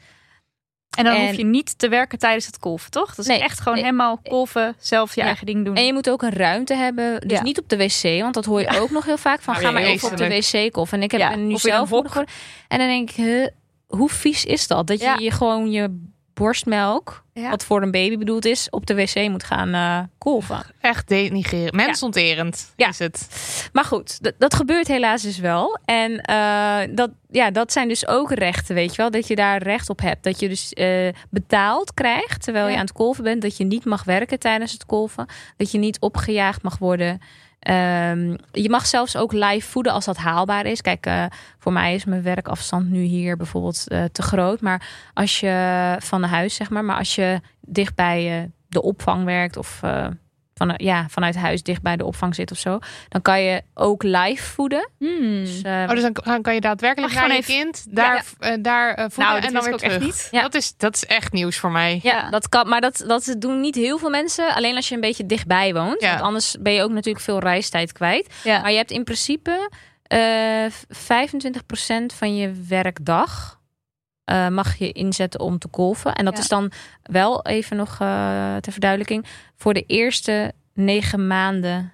En 0.98 1.04
dan 1.04 1.16
En- 1.16 1.26
hoef 1.28 1.36
je 1.36 1.46
niet 1.46 1.80
te 1.80 1.90
werken 1.90 2.20
tijdens 2.20 2.46
het 2.46 2.60
kolven, 2.60 2.92
toch? 2.92 3.08
Dat 3.10 3.18
is 3.20 3.26
Nee, 3.26 3.40
echt 3.42 3.58
gewoon 3.60 3.74
nee. 3.74 3.84
helemaal 3.84 4.18
kolven, 4.24 4.76
zelf 4.80 5.16
je 5.16 5.22
Ja. 5.22 5.28
eigen 5.28 5.46
ding 5.46 5.66
doen. 5.66 5.76
En 5.76 5.86
je 5.86 5.94
moet 5.94 6.10
ook 6.10 6.22
een 6.22 6.34
ruimte 6.34 6.74
hebben. 6.76 7.22
Dus 7.28 7.38
Ja. 7.38 7.44
niet 7.44 7.60
op 7.60 7.70
de 7.70 7.78
wc, 7.78 8.22
want 8.22 8.34
dat 8.34 8.46
hoor 8.46 8.62
je 8.62 8.80
ook 8.80 8.90
nog 8.90 9.06
heel 9.06 9.18
vaak. 9.18 9.42
Van 9.42 9.56
Oh, 9.56 9.62
ga 9.62 9.72
maar 9.72 9.82
even 9.82 10.12
op 10.12 10.18
de 10.18 10.28
wc 10.28 10.72
kolven. 10.72 10.98
En 10.98 11.04
ik 11.04 11.12
heb 11.12 11.36
nu 11.36 11.58
zelf. 11.58 11.92
En 11.92 12.78
dan 12.80 12.88
denk 12.88 13.10
ik, 13.10 13.16
huh, 13.16 13.48
hoe 13.88 14.10
vies 14.10 14.46
is 14.46 14.68
dat? 14.68 14.88
Dat 14.88 15.00
je, 15.00 15.06
Ja. 15.06 15.16
je 15.18 15.32
gewoon 15.32 15.72
je 15.72 16.00
borstmelk, 16.42 17.24
Ja. 17.34 17.50
wat 17.50 17.66
voor 17.66 17.82
een 17.82 17.92
baby 17.92 18.18
bedoeld 18.18 18.46
is, 18.46 18.70
op 18.70 18.86
de 18.86 18.96
wc 18.96 19.30
moet 19.30 19.44
gaan 19.44 19.74
eh 19.74 20.00
kolven. 20.18 20.64
Echt 20.82 21.08
denigrerend. 21.08 21.74
Mensonterend 21.74 22.74
Ja. 22.76 22.88
is 22.88 23.00
het. 23.00 23.28
Maar 23.74 23.84
goed, 23.84 24.34
dat, 24.38 24.54
gebeurt 24.54 24.88
helaas 24.88 25.22
dus 25.22 25.38
wel. 25.38 25.80
En 25.86 26.22
eh, 26.22 26.80
dat, 26.90 27.10
ja, 27.30 27.52
dat 27.52 27.72
zijn 27.72 27.88
dus 27.88 28.08
ook 28.08 28.32
rechten, 28.32 28.76
weet 28.76 28.92
je 28.96 29.02
wel. 29.02 29.12
Dat 29.12 29.28
je 29.28 29.36
daar 29.36 29.64
recht 29.64 29.90
op 29.90 30.02
hebt. 30.02 30.24
Dat 30.24 30.40
je 30.40 30.50
dus 30.50 30.74
eh, 30.74 31.10
betaald 31.30 31.94
krijgt 31.94 32.44
terwijl 32.44 32.68
je 32.68 32.76
aan 32.76 32.82
het 32.82 32.92
kolven 32.92 33.24
bent. 33.24 33.42
Dat 33.42 33.58
je 33.58 33.64
niet 33.64 33.86
mag 33.86 34.04
werken 34.04 34.40
tijdens 34.40 34.72
het 34.72 34.86
kolven. 34.86 35.26
Dat 35.58 35.72
je 35.72 35.78
niet 35.78 36.00
opgejaagd 36.00 36.64
mag 36.64 36.78
worden. 36.78 37.22
Ehm, 37.62 38.36
je 38.52 38.70
mag 38.70 38.86
zelfs 38.86 39.16
ook 39.16 39.32
live 39.32 39.70
voeden 39.70 39.94
als 39.94 40.06
dat 40.06 40.18
haalbaar 40.18 40.66
is. 40.66 40.82
Kijk, 40.82 41.06
eh, 41.06 41.26
voor 41.58 41.74
mij 41.74 41.94
is 41.94 42.06
mijn 42.06 42.24
werkafstand 42.24 42.90
nu 42.90 43.02
hier 43.02 43.38
bijvoorbeeld 43.38 43.88
eh, 43.88 44.04
te 44.04 44.22
groot. 44.22 44.62
Maar 44.62 44.90
als 45.14 45.40
je 45.40 45.96
van 46.00 46.24
huis, 46.24 46.56
zeg 46.56 46.70
maar. 46.70 46.86
Maar 46.86 46.98
als 46.98 47.16
je 47.16 47.42
dicht 47.60 47.96
bij 47.96 48.42
eh, 48.42 48.50
de 48.68 48.82
opvang 48.82 49.26
werkt 49.26 49.58
of... 49.58 49.82
eh, 50.62 50.68
van, 50.68 50.86
ja, 50.86 51.06
vanuit 51.10 51.36
huis 51.36 51.64
dicht 51.64 51.82
bij 51.82 51.98
de 51.98 52.06
opvang 52.06 52.36
zit 52.36 52.52
of 52.52 52.58
zo, 52.58 52.80
dan 53.10 53.22
kan 53.22 53.42
je 53.42 53.62
ook 53.74 54.04
live 54.04 54.44
voeden. 54.44 54.90
Hmm. 54.98 55.44
Dus, 55.44 55.62
eh, 55.62 55.82
Oh, 55.82 55.90
dus 55.90 56.02
dan, 56.02 56.16
dan 56.24 56.42
kan 56.42 56.54
je 56.54 56.62
daadwerkelijk 56.62 57.14
naar 57.14 57.36
je 57.36 57.44
gewoon 57.44 57.62
kind 57.64 57.86
daar, 57.90 58.26
eh, 58.40 58.54
daar 58.62 58.94
eh, 58.94 59.06
voeden 59.10 59.34
Nou, 59.34 59.36
en 59.36 59.42
dat 59.42 59.54
dan 59.54 59.64
weer 59.64 59.70
ik 59.70 59.74
ook 59.74 59.82
echt 59.82 59.94
terug. 59.94 60.08
niet. 60.08 60.28
Ja. 60.32 60.42
Dat, 60.42 60.56
is, 60.56 60.74
dat 60.78 60.96
is 60.96 61.06
echt 61.06 61.32
nieuws 61.32 61.58
voor 61.58 61.72
mij. 61.72 62.00
ja, 62.04 62.30
dat 62.30 62.50
kan, 62.50 62.70
maar 62.70 62.82
dat, 62.82 63.04
dat 63.08 63.36
doen 63.38 63.60
niet 63.60 63.76
heel 63.76 63.98
veel 63.98 64.10
mensen. 64.10 64.56
Alleen 64.56 64.76
als 64.76 64.90
je 64.90 64.96
een 64.96 65.02
beetje 65.02 65.26
dichtbij 65.26 65.74
woont. 65.74 66.02
Ja. 66.02 66.10
Want 66.10 66.22
anders 66.22 66.56
ben 66.60 66.74
je 66.74 66.84
ook 66.84 66.92
natuurlijk 66.92 67.26
veel 67.26 67.40
reistijd 67.40 67.92
kwijt. 67.92 68.34
Ja. 68.44 68.62
Maar 68.62 68.72
je 68.72 68.78
hebt 68.78 68.92
in 68.92 69.04
principe 69.04 69.70
eh 70.04 70.66
25% 70.88 72.16
van 72.16 72.36
je 72.36 72.52
werkdag 72.68 73.60
eh, 74.32 74.48
mag 74.48 74.76
je 74.78 74.92
inzetten 74.92 75.40
om 75.40 75.58
te 75.60 75.68
golfen. 75.72 76.14
En 76.16 76.26
dat 76.26 76.34
Ja. 76.34 76.40
is 76.40 76.48
dan 76.48 76.72
wel 77.04 77.46
even 77.46 77.78
nog 77.78 77.98
eh, 78.00 78.56
ter 78.56 78.72
verduidelijking 78.72 79.26
voor 79.58 79.74
de 79.74 79.84
eerste 79.88 80.52
negen 80.74 81.28
maanden. 81.28 81.94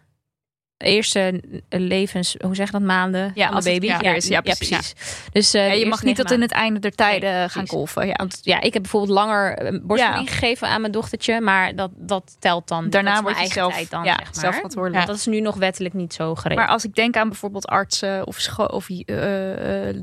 Eerste 0.77 1.41
levens, 1.69 2.35
hoe 2.41 2.55
zeg 2.55 2.65
je 2.65 2.71
dat, 2.71 2.81
maanden 2.81 3.31
Ja, 3.35 3.47
als 3.47 3.63
de 3.63 3.71
het 3.71 3.79
baby. 3.88 4.07
is. 4.07 4.27
Ja, 4.27 4.41
precies. 4.41 4.93
Dus 5.31 5.53
eh, 5.53 5.79
je 5.79 5.85
mag 5.85 6.03
niet 6.03 6.15
tot 6.15 6.31
in 6.31 6.41
het 6.41 6.51
einde 6.51 6.79
der 6.79 6.91
tijden 6.95 7.33
Nee, 7.33 7.49
gaan 7.49 7.67
golven. 7.67 8.07
Ja. 8.07 8.13
Want 8.13 8.39
ja, 8.41 8.61
ik 8.61 8.73
heb 8.73 8.81
bijvoorbeeld 8.81 9.13
langer 9.19 9.79
borstvoeding 9.85 10.29
gegeven 10.29 10.67
aan 10.67 10.81
mijn 10.81 10.93
dochtertje, 10.93 11.41
maar 11.41 11.75
dat, 11.75 11.91
dat 11.95 12.35
telt 12.39 12.67
dan. 12.67 12.89
Daarna 12.89 13.21
dat 13.21 13.29
is 13.29 13.33
word 13.35 13.47
je 13.47 13.53
zelf, 13.53 13.88
dan, 13.89 14.03
ja, 14.03 14.15
zeg 14.15 14.23
maar. 14.25 14.33
zelf 14.33 14.55
verantwoordelijk. 14.55 15.05
Dat 15.05 15.15
is 15.15 15.25
nu 15.25 15.39
nog 15.39 15.55
wettelijk 15.55 15.93
niet 15.93 16.13
zo 16.13 16.35
geregeld. 16.35 16.65
Maar 16.65 16.73
als 16.73 16.85
ik 16.85 16.95
denk 16.95 17.15
aan 17.17 17.27
bijvoorbeeld 17.29 17.67
artsen 17.67 18.27
of, 18.27 18.57
of 18.57 18.88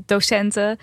docenten. 0.05 0.77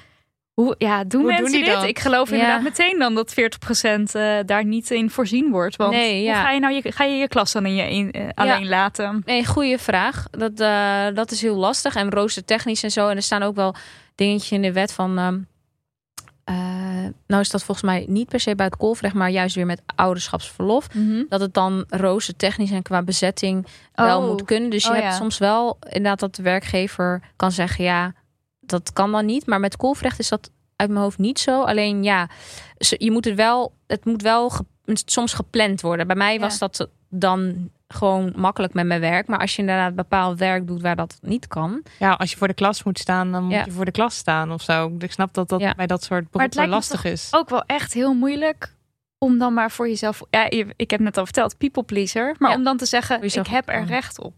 Hoe 0.54 0.74
ja, 0.78 1.04
doen 1.04 1.20
Hoe 1.20 1.30
mensen 1.30 1.52
doen 1.52 1.60
dit? 1.64 1.74
dat? 1.74 1.84
Ik 1.84 1.98
geloof 1.98 2.28
Ja. 2.30 2.34
inderdaad 2.34 2.62
meteen 2.62 2.98
dan 2.98 3.14
dat 3.14 3.34
40% 3.34 4.14
eh 4.14 4.38
daar 4.46 4.64
niet 4.64 4.90
in 4.90 5.10
voorzien 5.10 5.50
wordt. 5.50 5.76
Want 5.76 5.92
Nee, 5.92 6.14
hoe 6.16 6.22
ja. 6.28 6.42
ga 6.42 6.50
je 6.50 6.60
nou 6.60 6.74
je, 6.74 6.92
ga 6.92 7.04
je, 7.04 7.14
je 7.16 7.28
klas 7.28 7.52
dan 7.52 7.66
in 7.66 7.74
je 7.74 7.90
in, 7.90 8.10
eh, 8.12 8.28
alleen 8.34 8.68
laten? 8.68 9.22
Nee, 9.24 9.46
goede 9.46 9.78
vraag. 9.78 10.26
Dat, 10.30 10.60
eh, 10.60 11.06
dat 11.14 11.30
is 11.30 11.40
heel 11.42 11.56
lastig. 11.56 11.94
En 11.94 12.10
roostertechnisch 12.10 12.82
en 12.82 12.90
zo. 12.90 13.08
En 13.08 13.16
er 13.16 13.22
staan 13.22 13.42
ook 13.42 13.54
wel 13.54 13.74
dingetjes 14.14 14.50
in 14.52 14.62
de 14.62 14.72
wet 14.72 14.92
van. 14.92 15.18
ehm, 15.18 15.38
eh, 16.44 16.54
nou 17.26 17.40
is 17.40 17.50
dat 17.50 17.64
volgens 17.64 17.86
mij 17.86 18.04
niet 18.08 18.28
per 18.28 18.40
se 18.40 18.54
bij 18.54 18.66
het 18.66 18.74
golfrecht, 18.78 19.14
maar 19.14 19.30
juist 19.30 19.54
weer 19.54 19.66
met 19.66 19.82
ouderschapsverlof. 19.94 20.86
Dat 21.28 21.40
het 21.40 21.54
dan 21.54 21.84
roostertechnisch 21.88 22.70
en 22.70 22.82
qua 22.82 23.02
bezetting 23.02 23.66
wel 23.94 24.20
Oh. 24.20 24.28
moet 24.28 24.44
kunnen. 24.44 24.70
Dus 24.70 24.84
je 24.84 24.90
Oh, 24.90 24.96
hebt 25.00 25.14
soms 25.14 25.38
wel 25.38 25.78
inderdaad 25.88 26.20
dat 26.20 26.34
de 26.34 26.42
werkgever 26.42 27.22
kan 27.36 27.52
zeggen: 27.52 27.84
ja, 27.84 28.12
dat 28.66 28.92
kan 28.92 29.12
dan 29.12 29.26
niet. 29.26 29.46
Maar 29.46 29.60
met 29.60 29.74
golfrecht 29.78 30.18
is 30.18 30.28
dat 30.28 30.50
uit 30.76 30.90
mijn 30.90 31.02
hoofd 31.02 31.18
niet 31.18 31.38
zo. 31.38 31.62
Alleen 31.62 32.02
ja, 32.02 32.28
ze- 32.78 32.96
je 32.98 33.10
moet 33.10 33.24
het 33.24 33.34
wel, 33.34 33.72
het 33.86 34.04
moet 34.04 34.22
wel 34.22 34.50
ge- 34.50 34.64
soms 34.84 35.32
gepland 35.34 35.80
worden. 35.80 36.06
Bij 36.06 36.16
mij 36.16 36.34
Ja. 36.34 36.40
was 36.40 36.58
dat 36.58 36.88
dan 37.08 37.70
gewoon 37.88 38.32
makkelijk 38.36 38.74
met 38.74 38.86
mijn 38.86 39.00
werk. 39.00 39.26
Maar 39.26 39.38
als 39.38 39.54
je 39.54 39.60
inderdaad 39.60 39.94
bepaald 39.94 40.38
werk 40.38 40.66
doet 40.66 40.82
waar 40.82 40.96
dat 40.96 41.18
niet 41.20 41.46
kan. 41.46 41.82
Ja, 41.98 42.12
als 42.12 42.30
je 42.30 42.36
voor 42.36 42.48
de 42.48 42.54
klas 42.54 42.82
moet 42.82 42.98
staan, 42.98 43.32
dan 43.32 43.42
moet 43.44 43.52
Ja. 43.52 43.64
je 43.64 43.70
voor 43.70 43.84
de 43.84 43.90
klas 43.90 44.16
staan 44.16 44.52
of 44.52 44.62
zo. 44.62 44.94
Ik 44.98 45.12
snap 45.12 45.34
dat 45.34 45.48
dat 45.48 45.60
Ja. 45.60 45.74
bij 45.74 45.86
dat 45.86 46.02
soort 46.04 46.30
beroepen 46.30 46.68
lastig 46.68 47.04
is. 47.04 47.28
Ook 47.30 47.48
wel 47.50 47.62
echt 47.66 47.92
heel 47.92 48.14
moeilijk 48.14 48.74
om 49.18 49.38
dan 49.38 49.54
maar 49.54 49.70
voor 49.70 49.88
jezelf. 49.88 50.22
Ja, 50.30 50.50
ik 50.76 50.90
heb 50.90 51.00
net 51.00 51.16
al 51.16 51.24
verteld, 51.24 51.58
people 51.58 51.82
pleaser. 51.82 52.34
Maar 52.38 52.50
Ja. 52.50 52.56
om 52.56 52.64
dan 52.64 52.76
te 52.76 52.86
zeggen, 52.86 53.22
ik 53.22 53.46
heb 53.46 53.68
er 53.68 53.84
recht 53.84 54.20
op. 54.20 54.34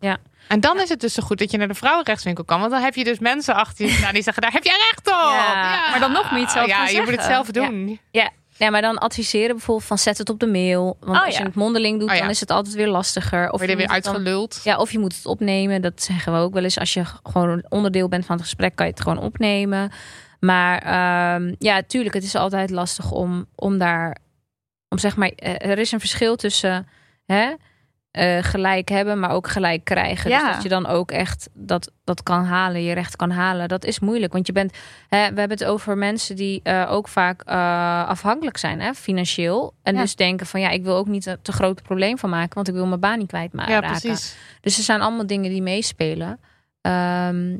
En 0.49 0.61
dan 0.61 0.81
is 0.81 0.89
het 0.89 1.01
dus 1.01 1.15
zo 1.15 1.23
goed 1.23 1.39
dat 1.39 1.51
je 1.51 1.59
naar 1.59 1.69
de 1.69 1.75
vrouwenrechtswinkel 1.75 2.45
kan. 2.45 2.61
Want 2.61 2.73
dan 2.73 2.83
heb 2.83 2.95
je 2.95 3.05
dus 3.05 3.19
mensen 3.19 3.55
achter 3.55 3.87
je 3.87 3.93
staan 3.93 4.15
die 4.15 4.23
zeggen, 4.23 4.43
daar 4.43 4.53
heb 4.53 4.65
je 4.65 4.71
recht 4.91 5.07
op. 5.07 5.33
Ja, 5.33 5.91
maar 5.91 6.01
dan 6.01 6.13
nog 6.13 6.31
je 6.31 6.41
het 6.41 6.51
zelf 6.51 6.67
Ja, 6.67 6.89
je 6.89 7.01
moet 7.01 7.11
het 7.11 7.23
zelf 7.23 7.47
doen. 7.51 8.01
Ja, 8.57 8.71
maar 8.71 8.83
dan 8.83 8.99
adviseren 8.99 9.57
bijvoorbeeld 9.57 9.87
van 9.87 9.99
zet 9.99 10.19
het 10.19 10.31
op 10.31 10.41
de 10.41 10.47
mail. 10.47 10.97
Want 11.01 11.19
Oh, 11.19 11.25
als 11.25 11.37
je 11.37 11.43
het 11.43 11.55
mondeling 11.55 11.99
doet, 12.01 12.09
Oh, 12.09 12.15
ja. 12.15 12.21
dan 12.21 12.31
is 12.31 12.41
het 12.41 12.51
altijd 12.51 12.75
weer 12.75 12.89
lastiger. 12.89 13.51
Of 13.51 13.61
je 13.61 13.67
er 13.67 13.77
weer 13.77 13.87
dan- 13.87 13.95
uitgeluld. 13.95 14.61
Ja, 14.65 14.77
of 14.77 14.93
je 14.93 14.99
moet 14.99 15.15
het 15.17 15.27
opnemen. 15.27 15.83
Dat 15.83 16.03
zeggen 16.03 16.33
we 16.33 16.39
ook 16.39 16.55
wel 16.55 16.63
eens. 16.63 16.79
Als 16.79 16.95
je 16.95 17.03
gewoon 17.23 17.65
onderdeel 17.69 18.09
bent 18.09 18.27
van 18.27 18.35
het 18.37 18.45
gesprek, 18.45 18.77
kan 18.77 18.87
je 18.87 18.93
het 18.93 19.01
gewoon 19.03 19.19
opnemen. 19.19 19.93
Maar 20.41 20.79
ehm, 20.79 21.55
ja, 21.59 21.83
tuurlijk, 21.87 22.15
het 22.15 22.25
is 22.25 22.35
altijd 22.35 22.71
lastig 22.71 23.11
om, 23.11 23.47
om 23.55 23.79
daar... 23.79 24.17
Om 24.89 24.99
zeg 24.99 25.17
maar, 25.17 25.29
eh, 25.29 25.71
er 25.71 25.79
is 25.79 25.93
een 25.93 26.01
verschil 26.01 26.37
tussen 26.37 26.89
hè, 27.27 27.53
eh, 28.15 28.39
gelijk 28.43 28.89
hebben, 28.89 29.21
maar 29.21 29.31
ook 29.31 29.49
gelijk 29.49 29.85
krijgen. 29.85 30.31
Ja. 30.31 30.45
Dus 30.45 30.53
dat 30.55 30.63
je 30.63 30.69
dan 30.69 30.87
ook 30.87 31.11
echt 31.11 31.49
dat, 31.53 31.91
dat 32.05 32.23
kan 32.23 32.45
halen, 32.45 32.83
je 32.83 32.95
recht 32.95 33.17
kan 33.17 33.31
halen. 33.31 33.69
Dat 33.69 33.85
is 33.85 33.99
moeilijk, 34.01 34.33
want 34.33 34.47
je 34.47 34.53
bent... 34.53 34.73
Hè, 35.09 35.19
we 35.19 35.39
hebben 35.41 35.59
het 35.59 35.65
over 35.65 35.99
mensen 35.99 36.37
die 36.37 36.61
eh, 36.63 36.87
ook 36.91 37.09
vaak 37.09 37.43
eh, 37.43 38.07
afhankelijk 38.09 38.57
zijn, 38.57 38.81
hè, 38.81 38.95
financieel. 38.95 39.75
En 39.83 39.95
Ja. 39.95 40.01
dus 40.01 40.17
denken 40.17 40.47
van, 40.47 40.61
ja, 40.61 40.71
ik 40.71 40.83
wil 40.83 40.97
ook 40.97 41.07
niet 41.07 41.27
een 41.27 41.39
te 41.43 41.53
groot 41.53 41.83
probleem 41.83 42.19
van 42.19 42.31
maken, 42.31 42.55
want 42.55 42.69
ik 42.69 42.75
wil 42.75 42.87
mijn 42.87 43.01
baan 43.01 43.19
niet 43.19 43.29
kwijt 43.29 43.51
Ja, 43.53 43.65
raken. 43.67 44.01
precies. 44.01 44.37
Dus 44.61 44.77
er 44.79 44.85
zijn 44.85 45.01
allemaal 45.01 45.27
dingen 45.27 45.51
die 45.51 45.63
meespelen. 45.63 46.41
Ehm, 46.81 47.57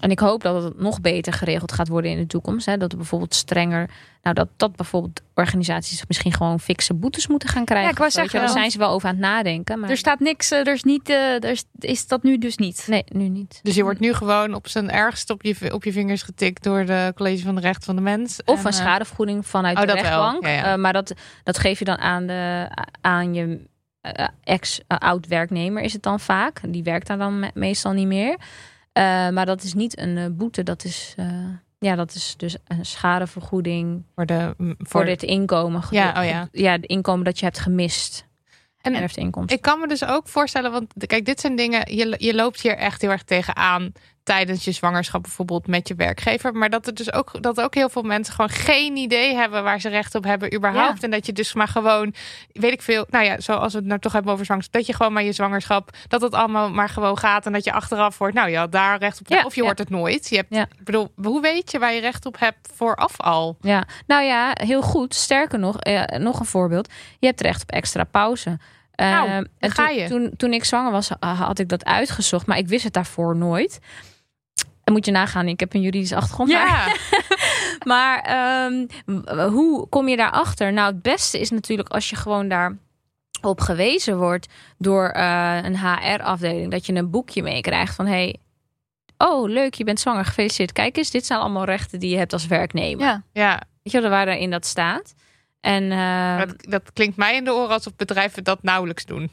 en 0.00 0.10
ik 0.10 0.18
hoop 0.18 0.42
dat 0.42 0.62
het 0.62 0.80
nog 0.80 1.00
beter 1.00 1.32
geregeld 1.32 1.72
gaat 1.72 1.88
worden 1.88 2.10
in 2.10 2.18
de 2.18 2.26
toekomst. 2.26 2.66
Hè? 2.66 2.76
Dat 2.76 2.92
er 2.92 2.98
bijvoorbeeld 2.98 3.34
strenger. 3.34 3.90
Nou, 4.22 4.34
dat, 4.34 4.48
dat 4.56 4.76
bijvoorbeeld 4.76 5.22
organisaties 5.34 6.04
misschien 6.08 6.32
gewoon 6.32 6.60
fikse 6.60 6.94
boetes 6.94 7.26
moeten 7.26 7.48
gaan 7.48 7.64
krijgen. 7.64 7.86
Ja, 7.86 7.92
ik 7.92 7.98
wou 7.98 8.10
weet 8.12 8.22
je 8.22 8.30
zeggen, 8.30 8.48
Daar 8.48 8.58
zijn 8.58 8.70
ze 8.70 8.78
wel 8.78 8.90
over 8.90 9.08
aan 9.08 9.14
het 9.14 9.24
nadenken. 9.24 9.80
Maar 9.80 9.90
Er 9.90 9.96
staat 9.96 10.20
niks, 10.20 10.50
eh, 10.50 10.58
er 10.58 10.72
is 10.72 10.82
niet, 10.82 11.08
eh, 11.08 11.44
er 11.44 11.50
is, 11.50 11.64
is 11.78 12.06
dat 12.06 12.22
nu 12.22 12.38
dus 12.38 12.56
niet. 12.56 12.84
Nee, 12.88 13.04
nu 13.08 13.28
niet. 13.28 13.60
Dus 13.62 13.74
je 13.74 13.82
wordt 13.82 14.00
nu 14.00 14.14
gewoon 14.14 14.54
op 14.54 14.68
zijn 14.68 14.90
ergst 14.90 15.30
op 15.30 15.42
je, 15.42 15.72
op 15.72 15.84
je 15.84 15.92
vingers 15.92 16.22
getikt 16.22 16.62
door 16.62 16.84
de 16.84 17.12
College 17.14 17.42
van 17.42 17.54
de 17.54 17.60
Recht 17.60 17.84
van 17.84 17.96
de 17.96 18.02
Mens. 18.02 18.40
Of 18.44 18.58
En, 18.58 18.66
een 18.66 18.72
eh, 18.72 18.78
schadevergoeding 18.78 19.46
vanuit 19.46 19.78
oh, 19.78 19.86
de 19.86 19.92
rechtbank. 19.92 20.42
Ja, 20.46 20.50
ja. 20.50 20.72
Eh, 20.72 20.78
maar 20.78 20.92
dat, 20.92 21.14
dat 21.42 21.58
geef 21.58 21.78
je 21.78 21.84
dan 21.84 21.98
aan, 21.98 22.26
de, 22.26 22.68
aan 23.00 23.34
je 23.34 23.60
ex-oud-werknemer 24.44 25.82
is 25.82 25.92
het 25.92 26.02
dan 26.02 26.20
vaak. 26.20 26.60
Die 26.68 26.82
werkt 26.82 27.06
daar 27.06 27.18
dan 27.18 27.38
me- 27.38 27.50
meestal 27.54 27.92
niet 27.92 28.06
meer. 28.06 28.36
Eh, 28.96 29.28
maar 29.28 29.46
dat 29.46 29.62
is 29.62 29.74
niet 29.74 29.98
een 29.98 30.16
eh, 30.16 30.26
boete. 30.30 30.62
Dat 30.62 30.84
is, 30.84 31.14
eh, 31.16 31.26
ja, 31.78 31.94
dat 31.94 32.14
is 32.14 32.34
dus 32.36 32.56
een 32.64 32.86
schadevergoeding 32.86 34.04
voor 34.14 34.26
de 34.26 34.54
voor, 34.58 34.74
voor 34.78 35.04
dit 35.04 35.22
inkomen. 35.22 35.82
Ja, 35.90 36.14
oh 36.16 36.24
ja. 36.24 36.48
ja, 36.52 36.72
het 36.72 36.84
inkomen 36.84 37.24
dat 37.24 37.38
je 37.38 37.44
hebt 37.44 37.58
gemist. 37.58 38.26
En 38.80 38.94
Erfteninkomsten. 38.94 39.56
Ik 39.56 39.62
kan 39.62 39.80
me 39.80 39.88
dus 39.88 40.04
ook 40.04 40.28
voorstellen, 40.28 40.72
want 40.72 41.06
kijk, 41.06 41.24
dit 41.24 41.40
zijn 41.40 41.56
dingen, 41.56 41.96
je, 41.96 42.14
je 42.18 42.34
loopt 42.34 42.60
hier 42.60 42.76
echt 42.76 43.00
heel 43.00 43.10
erg 43.10 43.22
tegenaan 43.22 43.92
tijdens 44.26 44.64
je 44.64 44.72
zwangerschap 44.72 45.22
bijvoorbeeld 45.22 45.66
met 45.66 45.88
je 45.88 45.94
werkgever. 45.94 46.52
Maar 46.52 46.70
dat 46.70 46.86
er 46.86 46.94
dus 46.94 47.12
ook, 47.12 47.42
dat 47.42 47.60
ook 47.60 47.74
heel 47.74 47.88
veel 47.88 48.02
mensen 48.02 48.34
gewoon 48.34 48.50
geen 48.50 48.96
idee 48.96 49.34
hebben 49.34 49.62
waar 49.62 49.80
ze 49.80 49.88
recht 49.88 50.14
op 50.14 50.24
hebben 50.24 50.54
überhaupt. 50.54 50.96
Ja. 50.96 51.02
En 51.02 51.10
dat 51.10 51.26
je 51.26 51.32
dus 51.32 51.54
maar 51.54 51.68
gewoon, 51.68 52.14
weet 52.52 52.72
ik 52.72 52.82
veel, 52.82 53.06
nou 53.10 53.24
ja, 53.24 53.40
zoals 53.40 53.72
we 53.72 53.78
het 53.78 53.86
nou 53.86 54.00
toch 54.00 54.12
hebben 54.12 54.32
over 54.32 54.44
zwangerschap, 54.44 54.74
dat 54.74 54.86
je 54.86 54.94
gewoon 54.94 55.12
maar 55.12 55.22
je 55.22 55.32
zwangerschap, 55.32 55.90
dat 56.08 56.20
het 56.20 56.34
allemaal 56.34 56.70
maar 56.70 56.88
gewoon 56.88 57.18
gaat 57.18 57.46
en 57.46 57.52
dat 57.52 57.64
je 57.64 57.72
achteraf 57.72 58.18
wordt, 58.18 58.34
nou 58.34 58.50
ja, 58.50 58.66
daar 58.66 58.98
recht 58.98 59.20
op, 59.20 59.28
Ja, 59.28 59.44
of 59.44 59.54
je 59.54 59.60
ja. 59.60 59.66
hoort 59.66 59.78
het 59.78 59.90
nooit. 59.90 60.28
Je 60.28 60.36
hebt, 60.36 60.70
ik 60.78 60.84
bedoel, 60.84 61.12
hoe 61.22 61.40
weet 61.40 61.70
je 61.70 61.78
waar 61.78 61.92
je 61.92 62.00
recht 62.00 62.26
op 62.26 62.38
hebt 62.38 62.68
vooraf 62.74 63.20
al? 63.20 63.56
Ja, 63.60 63.84
nou 64.06 64.24
ja, 64.24 64.50
heel 64.52 64.82
goed. 64.82 65.14
Sterker 65.14 65.58
nog, 65.58 65.80
eh, 65.80 66.02
nog 66.18 66.40
een 66.40 66.46
voorbeeld. 66.46 66.88
Je 67.18 67.26
hebt 67.26 67.40
recht 67.40 67.62
op 67.62 67.70
extra 67.70 68.04
pauze. 68.04 68.58
Nou, 68.96 69.28
en 69.28 69.50
daar 69.58 69.70
ga 69.70 69.86
toen, 69.86 69.96
je. 69.96 70.08
Toen, 70.08 70.32
toen 70.36 70.52
ik 70.52 70.64
zwanger 70.64 70.92
was, 70.92 71.10
had 71.20 71.58
ik 71.58 71.68
dat 71.68 71.84
uitgezocht, 71.84 72.46
maar 72.46 72.58
ik 72.58 72.68
wist 72.68 72.84
het 72.84 72.92
daarvoor 72.92 73.36
nooit. 73.36 73.78
En 74.86 74.92
moet 74.92 75.06
je 75.06 75.12
nagaan, 75.12 75.48
ik 75.48 75.60
heb 75.60 75.74
een 75.74 75.80
juridische 75.80 76.16
achtergrond. 76.16 76.52
Maar, 76.52 76.66
Ja, 76.66 76.94
maar 77.84 78.20
ehm, 78.38 78.86
hoe 79.50 79.88
kom 79.88 80.08
je 80.08 80.16
daarachter? 80.16 80.72
Nou, 80.72 80.92
het 80.92 81.02
beste 81.02 81.40
is 81.40 81.50
natuurlijk 81.50 81.88
als 81.88 82.10
je 82.10 82.16
gewoon 82.16 82.48
daar 82.48 82.76
op 83.42 83.60
gewezen 83.60 84.18
wordt 84.18 84.46
door 84.78 85.08
eh, 85.08 85.58
een 85.62 85.78
HR-afdeling. 85.78 86.70
Dat 86.70 86.86
je 86.86 86.94
een 86.94 87.10
boekje 87.10 87.42
meekrijgt 87.42 87.94
van... 87.94 88.06
Hey, 88.06 88.36
oh, 89.18 89.48
leuk, 89.48 89.74
je 89.74 89.84
bent 89.84 90.00
zwanger, 90.00 90.24
gefeliciteerd. 90.24 90.72
Kijk 90.72 90.96
eens, 90.96 91.10
dit 91.10 91.26
zijn 91.26 91.40
allemaal 91.40 91.64
rechten 91.64 92.00
die 92.00 92.10
je 92.10 92.16
hebt 92.16 92.32
als 92.32 92.46
werknemer. 92.46 93.04
Ja. 93.04 93.22
ja. 93.32 93.62
Weet 93.82 93.92
je 93.92 94.00
wel, 94.00 94.10
waar 94.10 94.26
daarin 94.26 94.50
dat 94.50 94.66
staat? 94.66 95.14
En 95.60 95.92
eh, 95.92 96.38
Dat, 96.38 96.54
dat 96.58 96.92
klinkt 96.92 97.16
mij 97.16 97.36
in 97.36 97.44
de 97.44 97.54
oren 97.54 97.74
alsof 97.74 97.96
bedrijven 97.96 98.44
dat 98.44 98.62
nauwelijks 98.62 99.04
doen. 99.04 99.30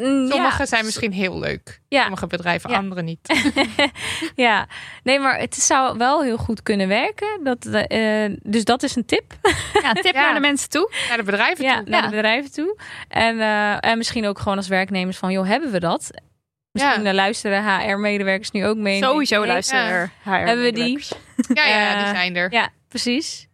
Mm, 0.00 0.28
Sommige 0.30 0.58
ja, 0.58 0.66
zijn 0.66 0.84
misschien 0.84 1.12
heel 1.12 1.38
leuk. 1.38 1.80
Ja. 1.88 2.00
Sommige 2.02 2.26
bedrijven, 2.26 2.70
Ja. 2.70 2.76
andere 2.76 3.02
niet. 3.02 3.50
ja, 4.34 4.66
nee, 5.02 5.18
maar 5.20 5.38
het 5.38 5.54
zou 5.54 5.98
wel 5.98 6.22
heel 6.22 6.36
goed 6.36 6.62
kunnen 6.62 6.88
werken. 6.88 7.40
Dat, 7.44 7.66
eh, 7.66 8.24
dus 8.42 8.64
dat 8.64 8.82
is 8.82 8.96
een 8.96 9.04
tip. 9.06 9.32
Ja, 9.82 9.92
tip 9.92 10.14
naar 10.24 10.34
de 10.34 10.40
mensen 10.40 10.68
toe. 10.68 10.90
Naar 11.08 11.16
de 11.16 11.22
bedrijven 11.22 11.64
toe. 11.66 11.82
naar 11.84 12.02
de 12.02 12.08
bedrijven 12.08 12.52
toe. 12.52 12.78
En, 13.08 13.40
eh, 13.40 13.90
en 13.90 13.98
misschien 13.98 14.26
ook 14.26 14.38
gewoon 14.38 14.56
als 14.56 14.68
werknemers 14.68 15.16
van, 15.16 15.32
joh, 15.32 15.46
hebben 15.46 15.70
we 15.72 15.80
dat? 15.80 16.10
Misschien 16.72 17.02
Ja. 17.02 17.08
eh, 17.08 17.14
luisteren 17.14 17.64
HR-medewerkers 17.64 18.50
nu 18.50 18.66
ook 18.66 18.76
mee. 18.76 19.02
Sowieso 19.02 19.46
luisteren. 19.46 20.12
Hebben 20.22 20.64
we 20.64 20.72
die? 20.72 21.04
Ja, 21.54 21.66
ja, 21.66 22.04
die 22.04 22.14
zijn 22.14 22.36
er. 22.36 22.52
Ja, 22.52 22.68
precies. 22.88 23.48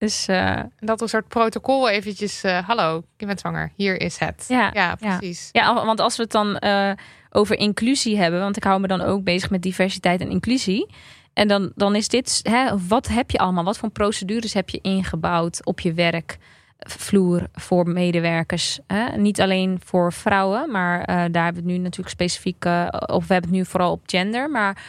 Dus 0.00 0.26
En 0.28 0.72
dat 0.78 1.00
een 1.00 1.08
soort 1.08 1.28
protocol 1.28 1.88
eventjes... 1.88 2.42
eh, 2.42 2.68
hallo, 2.68 3.02
je 3.16 3.26
bent 3.26 3.40
zwanger. 3.40 3.72
Hier 3.76 4.00
is 4.00 4.18
het. 4.18 4.44
Ja, 4.48 4.70
ja 4.72 4.94
precies. 4.94 5.48
ja, 5.52 5.74
want 5.74 6.00
als 6.00 6.16
we 6.16 6.22
het 6.22 6.32
dan 6.32 6.56
eh, 6.58 6.92
over 7.30 7.58
inclusie 7.58 8.18
hebben, 8.18 8.40
want 8.40 8.56
ik 8.56 8.64
hou 8.64 8.80
me 8.80 8.86
dan 8.86 9.00
ook 9.00 9.24
bezig 9.24 9.50
met 9.50 9.62
diversiteit 9.62 10.20
en 10.20 10.30
inclusie. 10.30 10.86
En 11.32 11.48
dan, 11.48 11.72
dan 11.74 11.94
is 11.94 12.08
dit, 12.08 12.40
hè, 12.42 12.86
wat 12.88 13.08
heb 13.08 13.30
je 13.30 13.38
allemaal? 13.38 13.64
Wat 13.64 13.78
voor 13.78 13.90
procedures 13.90 14.52
heb 14.52 14.68
je 14.68 14.78
ingebouwd 14.82 15.64
op 15.66 15.80
je 15.80 15.92
werk? 15.92 16.38
vloer 16.78 17.46
voor 17.52 17.88
medewerkers. 17.88 18.78
Hè? 18.86 19.16
Niet 19.16 19.40
alleen 19.40 19.80
voor 19.84 20.12
vrouwen, 20.12 20.70
maar 20.70 21.06
daar 21.06 21.44
hebben 21.44 21.62
we 21.62 21.68
het 21.68 21.78
nu 21.78 21.78
natuurlijk 21.78 22.08
specifiek 22.08 22.64
uh, 22.64 22.88
of 23.06 23.26
we 23.26 23.32
hebben 23.32 23.50
het 23.50 23.58
nu 23.58 23.64
vooral 23.64 23.92
op 23.92 24.02
gender, 24.06 24.50
maar 24.50 24.82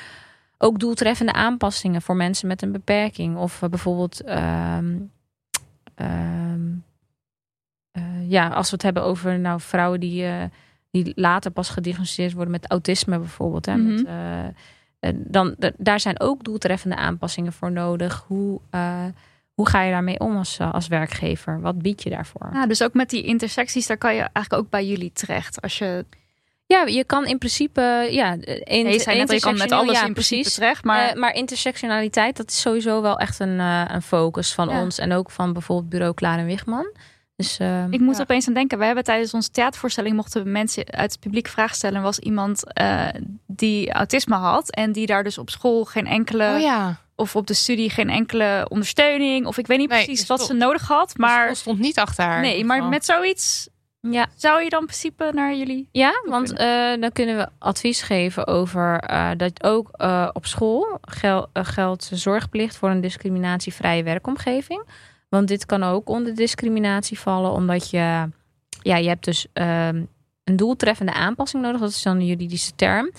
ook 0.61 0.79
doeltreffende 0.79 1.33
aanpassingen 1.33 2.01
voor 2.01 2.15
mensen 2.15 2.47
met 2.47 2.61
een 2.61 2.71
beperking. 2.71 3.37
Of 3.37 3.61
uh, 3.61 3.69
bijvoorbeeld, 3.69 4.29
um, 4.29 5.11
um, 5.95 6.83
ja, 8.27 8.47
als 8.47 8.67
we 8.69 8.73
het 8.73 8.83
hebben 8.83 9.03
over 9.03 9.39
nou, 9.39 9.59
vrouwen 9.61 9.99
die, 9.99 10.25
die 10.91 11.11
later 11.15 11.51
pas 11.51 11.69
gediagnosticeerd 11.69 12.33
worden 12.33 12.51
met 12.51 12.69
autisme 12.69 13.19
bijvoorbeeld. 13.19 13.65
Hè, 13.65 13.75
Mhm. 13.75 14.51
met, 14.99 15.15
dan, 15.17 15.55
daar 15.77 15.99
zijn 15.99 16.19
ook 16.19 16.43
doeltreffende 16.43 16.95
aanpassingen 16.95 17.53
voor 17.53 17.71
nodig. 17.71 18.23
Hoe, 18.27 18.59
hoe 19.53 19.69
ga 19.69 19.81
je 19.81 19.91
daarmee 19.91 20.19
om 20.19 20.37
als, 20.37 20.59
als 20.59 20.87
werkgever? 20.87 21.61
Wat 21.61 21.81
bied 21.81 22.03
je 22.03 22.09
daarvoor? 22.09 22.49
Ja, 22.53 22.67
dus 22.67 22.83
ook 22.83 22.93
met 22.93 23.09
die 23.09 23.23
intersecties, 23.23 23.87
daar 23.87 23.97
kan 23.97 24.15
je 24.15 24.21
eigenlijk 24.21 24.53
ook 24.63 24.69
bij 24.69 24.87
jullie 24.87 25.11
terecht. 25.13 25.61
Als 25.61 25.77
je 25.77 26.05
ja, 26.71 26.85
je 26.85 27.03
kan 27.03 27.25
in 27.25 27.37
principe. 27.37 28.07
Ja, 28.11 28.37
in, 28.63 28.87
je 28.87 28.99
zei 28.99 29.17
net, 29.17 29.31
je 29.31 29.39
kan 29.39 29.57
met 29.57 29.71
alles 29.71 29.99
ja, 29.99 30.05
in 30.05 30.13
principe 30.13 30.41
precies. 30.41 30.53
terecht. 30.53 30.83
Maar... 30.83 31.09
Uh, 31.09 31.19
maar 31.21 31.33
intersectionaliteit, 31.33 32.37
dat 32.37 32.49
is 32.49 32.61
sowieso 32.61 33.01
wel 33.01 33.17
echt 33.17 33.39
een, 33.39 33.59
uh, 33.59 33.83
een 33.87 34.01
focus 34.01 34.53
van 34.53 34.69
Ja. 34.69 34.81
ons. 34.81 34.97
En 34.99 35.13
ook 35.13 35.31
van 35.31 35.53
bijvoorbeeld 35.53 35.89
bureau 35.89 36.13
Klaar 36.13 36.37
en 36.39 36.45
Wichman. 36.45 36.91
Dus, 37.35 37.59
uh, 37.59 37.83
ik 37.89 37.99
moet 37.99 38.21
opeens 38.21 38.47
aan 38.47 38.53
denken. 38.53 38.77
We 38.77 38.85
hebben 38.85 39.03
tijdens 39.03 39.33
onze 39.33 39.51
theatervoorstelling 39.51 40.15
mochten 40.15 40.51
mensen 40.51 40.85
uit 40.91 41.11
het 41.11 41.19
publiek 41.19 41.47
vragen 41.47 41.75
stellen. 41.75 41.95
Er 41.95 42.01
was 42.01 42.19
iemand 42.19 42.63
uh, 42.81 43.07
die 43.47 43.91
autisme 43.91 44.35
had 44.35 44.71
en 44.71 44.91
die 44.91 45.05
daar 45.05 45.23
dus 45.23 45.37
op 45.37 45.49
school 45.49 45.83
geen 45.85 46.07
enkele 46.07 46.53
Oh 46.55 46.61
ja. 46.61 46.97
of 47.15 47.35
op 47.35 47.47
de 47.47 47.53
studie 47.53 47.89
geen 47.89 48.09
enkele 48.09 48.65
ondersteuning 48.69 49.45
of 49.45 49.57
ik 49.57 49.67
weet 49.67 49.77
niet 49.77 49.89
Nee, 49.89 50.03
precies 50.05 50.27
wat 50.27 50.45
ze 50.45 50.53
nodig 50.53 50.87
had. 50.87 51.17
Maar 51.17 51.45
Maar 51.45 51.55
stond 51.55 51.79
niet 51.79 51.99
achter 51.99 52.23
haar. 52.23 52.41
nee, 52.41 52.65
maar 52.65 52.83
met 52.83 53.05
zoiets 53.05 53.67
ja. 54.01 54.27
zou 54.35 54.63
je 54.63 54.69
dan 54.69 54.79
in 54.79 54.85
principe 54.85 55.31
naar 55.33 55.55
jullie 55.55 55.87
Ja, 55.91 56.13
want 56.25 56.51
uh, 56.51 56.57
dan 56.99 57.11
kunnen 57.11 57.37
we 57.37 57.47
advies 57.59 58.01
geven 58.01 58.47
over 58.47 59.09
uh, 59.09 59.31
dat 59.37 59.63
ook 59.63 59.89
uh, 59.97 60.29
op 60.33 60.45
school 60.45 60.97
gel 61.01 61.47
geldt 61.53 62.11
zorgplicht 62.13 62.75
voor 62.75 62.89
een 62.89 63.01
discriminatievrije 63.01 64.03
werkomgeving. 64.03 64.83
Want 65.29 65.47
dit 65.47 65.65
kan 65.65 65.83
ook 65.83 66.09
onder 66.09 66.35
discriminatie 66.35 67.19
vallen, 67.19 67.51
omdat 67.51 67.89
je, 67.89 68.29
ja, 68.81 68.95
je 68.97 69.07
hebt 69.07 69.25
dus 69.25 69.47
een 69.53 70.07
doeltreffende 70.43 71.13
aanpassing 71.13 71.63
nodig. 71.63 71.79
Dat 71.79 71.89
is 71.89 72.01
dan 72.01 72.15
een 72.15 72.25
juridische 72.25 72.75
term. 72.75 73.11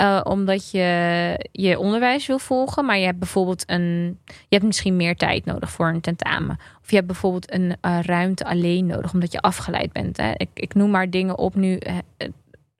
Uh, 0.00 0.20
omdat 0.24 0.70
je 0.70 1.48
je 1.52 1.78
onderwijs 1.78 2.26
wil 2.26 2.38
volgen, 2.38 2.84
maar 2.84 2.98
je 2.98 3.04
hebt 3.04 3.18
bijvoorbeeld 3.18 3.62
een. 3.66 4.18
Je 4.24 4.32
hebt 4.48 4.64
misschien 4.64 4.96
meer 4.96 5.16
tijd 5.16 5.44
nodig 5.44 5.70
voor 5.70 5.88
een 5.88 6.00
tentamen. 6.00 6.58
Of 6.82 6.90
je 6.90 6.94
hebt 6.94 7.06
bijvoorbeeld 7.06 7.52
een 7.52 7.76
uh, 7.82 7.98
ruimte 8.02 8.44
alleen 8.44 8.86
nodig, 8.86 9.12
omdat 9.12 9.32
je 9.32 9.40
afgeleid 9.40 9.92
bent. 9.92 10.16
Hè. 10.16 10.32
Ik, 10.36 10.48
ik 10.54 10.74
noem 10.74 10.90
maar 10.90 11.10
dingen 11.10 11.38
op 11.38 11.54
nu. 11.54 11.78
Uh, 11.86 12.28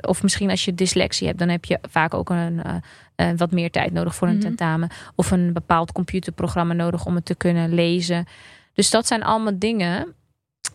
of 0.07 0.23
misschien 0.23 0.51
als 0.51 0.65
je 0.65 0.75
dyslexie 0.75 1.27
hebt, 1.27 1.39
dan 1.39 1.49
heb 1.49 1.65
je 1.65 1.79
vaak 1.91 2.15
ook 2.15 2.31
een, 2.31 2.63
wat 3.37 3.51
meer 3.51 3.71
tijd 3.71 3.93
nodig 3.93 4.15
voor 4.15 4.29
een 4.29 4.35
Mhm. 4.35 4.43
tentamen. 4.43 4.89
Of 5.15 5.31
een 5.31 5.53
bepaald 5.53 5.93
computerprogramma 5.93 6.73
nodig 6.75 7.07
om 7.07 7.15
het 7.15 7.25
te 7.25 7.35
kunnen 7.35 7.75
lezen. 7.75 8.27
Dus 8.73 8.91
dat 8.91 9.07
zijn 9.07 9.23
allemaal 9.23 9.59
dingen 9.59 10.15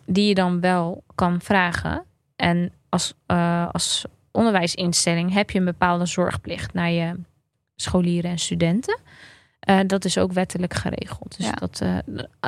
die 0.06 0.28
je 0.28 0.34
dan 0.34 0.60
wel 0.60 1.04
kan 1.14 1.40
vragen. 1.40 2.04
En 2.36 2.72
als, 2.88 3.14
als 3.72 4.04
onderwijsinstelling 4.34 5.32
heb 5.32 5.50
je 5.50 5.58
een 5.58 5.64
bepaalde 5.64 6.06
zorgplicht 6.06 6.72
naar 6.74 6.90
je 6.90 7.14
scholieren 7.76 8.30
en 8.30 8.38
studenten. 8.38 8.98
Uh, 9.68 9.80
dat 9.86 10.04
is 10.04 10.18
ook 10.18 10.32
wettelijk 10.32 10.74
geregeld. 10.74 11.36
Dus 11.36 11.46
Ja. 11.46 11.52
dat, 11.52 11.80
uh, 11.82 11.98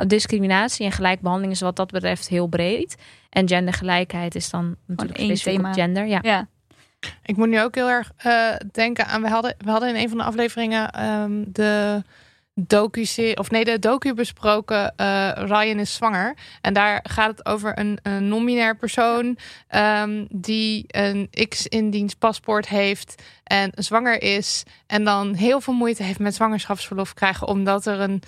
discriminatie 0.07 0.85
en 0.85 0.91
gelijkbehandeling 0.91 1.53
is 1.53 1.61
wat 1.61 1.75
dat 1.75 1.91
betreft 1.91 2.27
heel 2.27 2.47
breed. 2.47 2.95
En 3.29 3.47
gendergelijkheid 3.47 4.35
is 4.35 4.49
dan 4.49 4.75
natuurlijk 4.85 5.19
één 5.19 5.35
thema. 5.35 5.69
op 5.69 5.75
gender. 5.75 6.05
Ja. 6.05 6.19
Ja. 6.21 6.47
Ik 7.25 7.37
moet 7.37 7.47
nu 7.49 7.61
ook 7.61 7.75
heel 7.75 7.89
erg 7.89 8.11
eh, 8.17 8.53
denken 8.71 9.07
aan. 9.07 9.21
We 9.21 9.29
hadden, 9.29 9.55
we 9.57 9.69
hadden 9.69 9.89
in 9.89 9.95
een 9.95 10.09
van 10.09 10.17
de 10.17 10.23
afleveringen 10.23 10.89
ehm, 10.91 11.43
de 11.47 12.03
docu 12.59 13.31
of 13.35 13.51
nee, 13.51 13.65
de 13.65 13.79
docu 13.79 14.13
besproken. 14.13 14.93
eh, 14.95 15.31
Ryan 15.35 15.79
is 15.79 15.93
zwanger. 15.93 16.37
En 16.61 16.73
daar 16.73 16.99
gaat 17.09 17.29
het 17.29 17.45
over 17.45 17.79
een, 17.79 17.99
een 18.01 18.27
non-binair 18.27 18.75
persoon 18.77 19.37
ehm, 19.67 20.25
die 20.29 20.85
een 20.87 21.29
X 21.49 21.67
in 21.67 21.89
diens 21.89 22.13
paspoort 22.13 22.67
heeft 22.67 23.23
en 23.43 23.71
zwanger 23.75 24.21
is. 24.21 24.63
En 24.87 25.03
dan 25.03 25.33
heel 25.33 25.61
veel 25.61 25.73
moeite 25.73 26.03
heeft 26.03 26.19
met 26.19 26.35
zwangerschapsverlof 26.35 27.13
krijgen, 27.13 27.47
omdat 27.47 27.85
er 27.85 27.99
een 27.99 28.21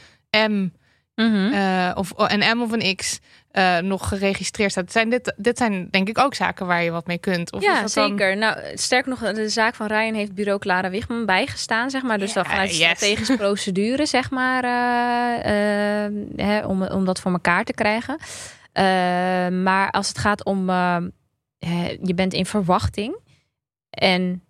M 0.49 0.69
Mhm. 1.15 1.53
eh, 1.53 1.91
of 1.95 2.13
een 2.15 2.57
M 2.57 2.61
of 2.61 2.71
een 2.71 2.95
X 2.95 3.19
eh, 3.49 3.77
nog 3.77 4.07
geregistreerd 4.07 4.71
staat. 4.71 4.91
Zijn 4.91 5.09
dit, 5.09 5.33
dit 5.37 5.57
zijn 5.57 5.87
denk 5.91 6.09
ik 6.09 6.17
ook 6.17 6.33
zaken 6.35 6.65
waar 6.65 6.83
je 6.83 6.91
wat 6.91 7.07
mee 7.07 7.17
kunt. 7.17 7.51
Of 7.53 7.61
ja, 7.61 7.81
dat 7.81 7.93
dan- 7.93 8.09
zeker. 8.09 8.37
Nou, 8.37 8.57
sterker 8.73 9.09
nog, 9.09 9.33
de 9.33 9.49
zaak 9.49 9.75
van 9.75 9.87
Ryan 9.87 10.13
heeft 10.13 10.33
bureau 10.33 10.59
Clara 10.59 10.89
Wichman 10.89 11.25
bijgestaan, 11.25 11.89
zeg 11.89 12.01
maar. 12.01 12.17
Dus 12.17 12.33
Ja, 12.33 12.41
dan 12.41 12.51
vanuit 12.51 12.69
yes. 12.69 12.77
strategische 12.77 13.37
procedure, 13.45 14.05
zeg 14.05 14.29
maar, 14.29 14.63
eh, 14.63 16.05
eh, 16.05 16.13
hè, 16.35 16.65
om, 16.65 16.83
om 16.83 17.05
dat 17.05 17.19
voor 17.19 17.31
elkaar 17.31 17.63
te 17.63 17.73
krijgen. 17.73 18.17
Maar 19.63 19.91
als 19.91 20.07
het 20.07 20.17
gaat 20.17 20.43
om, 20.45 20.69
je 22.01 22.13
bent 22.15 22.33
in 22.33 22.45
verwachting 22.45 23.17
en 23.89 24.43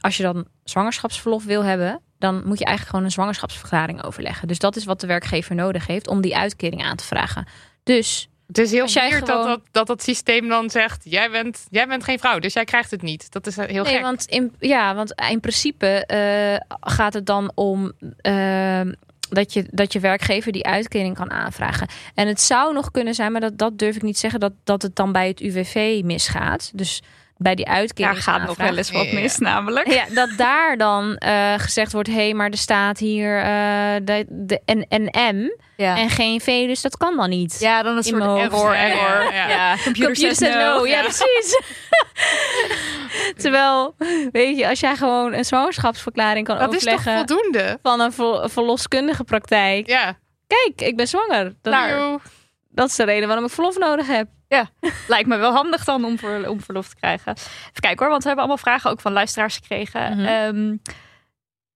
als 0.00 0.16
je 0.16 0.22
dan 0.22 0.46
zwangerschapsverlof 0.64 1.44
wil 1.44 1.64
hebben, 1.64 2.00
dan 2.18 2.34
moet 2.34 2.58
je 2.58 2.64
eigenlijk 2.64 2.88
gewoon 2.88 3.04
een 3.04 3.10
zwangerschapsverklaring 3.10 4.02
overleggen. 4.04 4.48
Dus 4.48 4.58
dat 4.58 4.76
is 4.76 4.84
wat 4.84 5.00
de 5.00 5.06
werkgever 5.06 5.54
nodig 5.54 5.86
heeft 5.86 6.08
om 6.08 6.20
die 6.20 6.36
uitkering 6.36 6.84
aan 6.84 6.96
te 6.96 7.04
vragen. 7.04 7.46
Dus 7.82 8.28
Het 8.46 8.58
is 8.58 8.70
heel 8.70 8.88
weird 8.92 9.12
gewoon- 9.12 9.26
dat, 9.26 9.46
dat, 9.46 9.60
dat 9.70 9.86
dat 9.86 10.02
systeem 10.02 10.48
dan 10.48 10.70
zegt... 10.70 11.00
Jij 11.04 11.30
bent, 11.30 11.66
jij 11.70 11.86
bent 11.86 12.04
geen 12.04 12.18
vrouw, 12.18 12.38
dus 12.38 12.52
jij 12.52 12.64
krijgt 12.64 12.90
het 12.90 13.02
niet. 13.02 13.32
Dat 13.32 13.46
is 13.46 13.56
eh, 13.58 13.66
heel 13.66 13.82
nee, 13.84 13.92
gek. 13.92 14.02
want 14.02 14.24
in, 14.24 14.52
ja, 14.58 14.94
want 14.94 15.14
in 15.30 15.40
principe 15.40 16.06
eh, 16.06 16.76
gaat 16.80 17.14
het 17.14 17.26
dan 17.26 17.52
om 17.54 17.92
eh, 18.16 18.80
dat, 19.28 19.52
je, 19.52 19.66
dat 19.70 19.92
je 19.92 20.00
werkgever 20.00 20.52
die 20.52 20.66
uitkering 20.66 21.14
kan 21.14 21.30
aanvragen. 21.30 21.88
En 22.14 22.28
het 22.28 22.40
zou 22.40 22.74
nog 22.74 22.90
kunnen 22.90 23.14
zijn, 23.14 23.32
maar 23.32 23.40
dat, 23.40 23.58
dat 23.58 23.78
durf 23.78 23.96
ik 23.96 24.02
niet 24.02 24.18
zeggen, 24.18 24.40
dat, 24.40 24.52
dat 24.64 24.82
het 24.82 24.96
dan 24.96 25.12
bij 25.12 25.28
het 25.28 25.40
UWV 25.40 26.00
misgaat. 26.04 26.70
Dus 26.74 27.02
bij 27.36 27.54
die 27.54 27.68
uitkering. 27.68 28.14
Daar 28.14 28.22
gaat 28.22 28.46
nog 28.46 28.56
wel 28.56 28.76
eens 28.76 28.90
wat 28.90 29.10
Ja. 29.10 29.20
mis 29.20 29.38
namelijk. 29.38 29.92
Ja, 29.92 30.04
dat 30.14 30.30
daar 30.36 30.76
dan 30.76 31.16
eh, 31.16 31.54
gezegd 31.56 31.92
wordt: 31.92 32.08
hé, 32.08 32.14
hey, 32.14 32.34
maar 32.34 32.50
er 32.50 32.56
staat 32.56 32.98
hier 32.98 33.38
eh, 33.38 33.94
de, 34.04 34.24
de, 34.28 34.60
een, 34.64 34.86
een 34.88 35.36
M 35.36 35.50
Ja. 35.76 35.96
en 35.96 36.10
geen 36.10 36.40
V, 36.40 36.66
dus 36.66 36.80
dat 36.82 36.96
kan 36.96 37.16
dan 37.16 37.28
niet. 37.30 37.56
Ja, 37.60 37.82
dan 37.82 37.96
een 37.96 38.02
soort 38.02 38.22
error, 38.22 38.74
Ja, 38.74 38.84
ja, 38.86 39.16
error. 39.18 39.32
ja. 39.32 39.48
Ja, 39.48 39.74
computer, 39.84 40.04
Computer 40.04 40.34
says 40.36 40.54
no. 40.54 40.76
no. 40.78 40.86
Ja, 40.86 41.00
precies. 41.00 41.60
Terwijl, 43.42 43.94
weet 44.32 44.58
je, 44.58 44.68
als 44.68 44.80
jij 44.80 44.96
gewoon 44.96 45.32
een 45.32 45.44
zwangerschapsverklaring 45.44 46.46
kan 46.46 46.58
dat 46.58 46.74
is 46.74 46.84
toch 46.84 47.02
voldoende? 47.02 47.78
van 47.82 48.00
een 48.00 48.12
ver- 48.12 48.50
verloskundige 48.50 49.24
praktijk. 49.24 49.86
Ja. 49.86 50.18
Kijk, 50.46 50.88
ik 50.88 50.96
ben 50.96 51.08
zwanger. 51.08 51.54
Dat, 51.62 51.72
Nou, 51.72 52.18
dat 52.70 52.88
is 52.88 52.96
de 52.96 53.04
reden 53.04 53.26
waarom 53.28 53.44
ik 53.46 53.50
verlof 53.52 53.78
nodig 53.78 54.06
heb. 54.06 54.26
Lijkt 55.08 55.28
me 55.28 55.36
wel 55.36 55.52
handig 55.52 55.84
dan 55.84 56.04
om, 56.04 56.18
ver, 56.18 56.50
om 56.50 56.60
verlof 56.60 56.88
te 56.88 56.96
krijgen. 56.96 57.32
Even 57.32 57.80
kijken 57.80 57.98
hoor, 57.98 58.08
want 58.08 58.22
we 58.22 58.28
hebben 58.28 58.46
allemaal 58.46 58.64
vragen 58.64 58.90
ook 58.90 59.00
van 59.00 59.12
luisteraars 59.12 59.54
gekregen. 59.54 60.16
Mhm. 60.16 60.26
Ehm, 60.26 60.76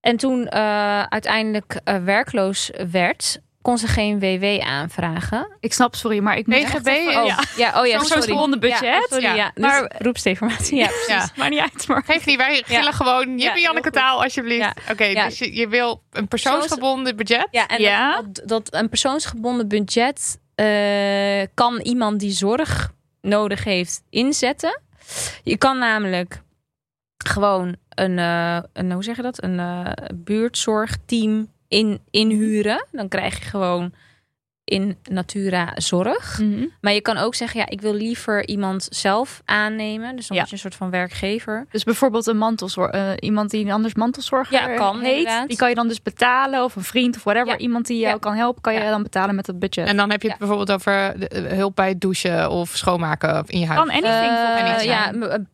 En 0.00 0.16
toen 0.16 0.48
eh, 0.48 1.02
uiteindelijk 1.02 1.80
eh, 1.84 1.96
werkloos 1.96 2.70
werd, 2.90 3.40
kon 3.62 3.78
ze 3.78 3.86
geen 3.86 4.20
WW 4.20 4.60
aanvragen. 4.60 5.56
Ik 5.60 5.72
snap, 5.72 5.94
sorry, 5.94 6.18
maar 6.18 6.36
ik 6.36 6.46
moet 6.46 6.56
echt 6.56 6.72
BGB 6.82 6.86
even- 6.86 7.20
Oh, 7.20 7.26
ja. 7.26 7.38
ja, 7.56 7.80
oh 7.80 7.86
ja, 7.86 8.04
Zo'n 8.04 8.50
budget. 8.60 8.80
Ja, 8.80 9.06
sorry, 9.08 9.24
Ja. 9.24 9.34
ja. 9.34 9.50
Dus 9.54 9.64
Maar- 9.64 9.94
beroepsdeformatie. 9.98 10.78
Ja, 10.78 10.86
precies. 10.86 11.06
Ja. 11.06 11.28
Maakt 11.36 11.50
niet 11.50 11.60
uit, 11.60 11.86
maar... 11.88 12.02
Geef 12.04 12.26
niet, 12.26 12.36
wij 12.36 12.62
gillen 12.66 12.92
gewoon 12.92 13.38
Ja, 13.38 13.44
Jippie 13.44 13.62
Janneke 13.62 13.90
taal 13.90 14.22
alsjeblieft. 14.22 14.60
Ja. 14.64 14.74
Oké, 14.92 15.04
Ja. 15.04 15.24
dus 15.26 15.38
je, 15.38 15.54
je 15.54 15.68
wil 15.68 16.02
een 16.10 16.28
persoonsgebonden 16.28 17.16
budget. 17.16 17.48
Ja, 17.50 17.66
en 17.66 17.80
Ja. 17.80 18.14
Dat, 18.16 18.34
dat, 18.34 18.48
dat 18.48 18.74
een 18.74 18.88
persoonsgebonden 18.88 19.68
budget 19.68 20.38
eh, 20.54 21.46
kan 21.54 21.80
iemand 21.80 22.20
die 22.20 22.30
zorg 22.32 22.92
nodig 23.20 23.64
heeft 23.64 24.02
inzetten. 24.10 24.80
Je 25.42 25.56
kan 25.56 25.78
namelijk 25.78 26.42
gewoon 27.24 27.76
een, 27.88 28.18
eh, 28.18 28.58
een 28.72 28.92
hoe 28.92 29.04
zeg 29.04 29.16
je 29.16 29.22
dat, 29.22 29.42
een 29.42 29.58
eh, 29.58 29.90
buurtzorgteam 30.14 31.48
in, 31.68 32.00
inhuren. 32.10 32.86
Dan 32.92 33.08
krijg 33.08 33.38
je 33.38 33.44
gewoon 33.44 33.92
in 34.68 34.96
Natura 35.10 35.72
zorg. 35.74 36.38
Mhm. 36.38 36.66
Maar 36.80 36.92
je 36.92 37.00
kan 37.00 37.16
ook 37.16 37.34
zeggen, 37.34 37.60
ja, 37.60 37.66
ik 37.68 37.80
wil 37.80 37.94
liever 37.94 38.46
iemand 38.48 38.86
zelf 38.90 39.42
aannemen. 39.44 40.16
Dus 40.16 40.26
dan 40.26 40.36
Ja. 40.36 40.42
word 40.42 40.48
je 40.48 40.52
een 40.52 40.58
soort 40.70 40.74
van 40.74 40.90
werkgever. 40.90 41.66
Dus 41.70 41.84
bijvoorbeeld 41.84 42.26
een 42.26 42.36
mantelzorg, 42.38 42.90
eh, 42.90 43.10
iemand 43.18 43.50
die 43.50 43.72
anders 43.72 43.94
mantelzorger 43.94 44.68
Ja, 44.70 44.74
kan, 44.76 45.00
heet, 45.00 45.16
inderdaad. 45.18 45.48
die 45.48 45.56
kan 45.56 45.68
je 45.68 45.74
dan 45.74 45.88
dus 45.88 46.02
betalen 46.02 46.64
of 46.64 46.76
een 46.76 46.82
vriend 46.82 47.16
of 47.16 47.24
whatever, 47.24 47.48
Ja. 47.52 47.58
iemand 47.58 47.86
die 47.86 47.98
jou 47.98 48.12
Ja. 48.12 48.18
kan 48.18 48.34
helpen, 48.34 48.62
kan 48.62 48.72
je 48.74 48.80
Ja. 48.80 48.90
dan 48.90 49.02
betalen 49.02 49.34
met 49.34 49.46
dat 49.46 49.58
budget. 49.58 49.86
En 49.88 49.96
dan 49.96 50.10
heb 50.10 50.22
je 50.22 50.28
het 50.28 50.38
bijvoorbeeld 50.38 50.72
over 50.72 51.14
de- 51.18 51.28
eh, 51.28 51.56
hulp 51.56 51.76
bij 51.76 51.88
het 51.88 52.00
douchen 52.00 52.50
of 52.50 52.70
schoonmaken 52.76 53.42
in 53.46 53.60
je 53.60 53.66
huis. 53.66 53.78
kan 53.78 53.90
anything 53.90 54.32
Eh, 54.32 54.64
anything. 54.64 54.90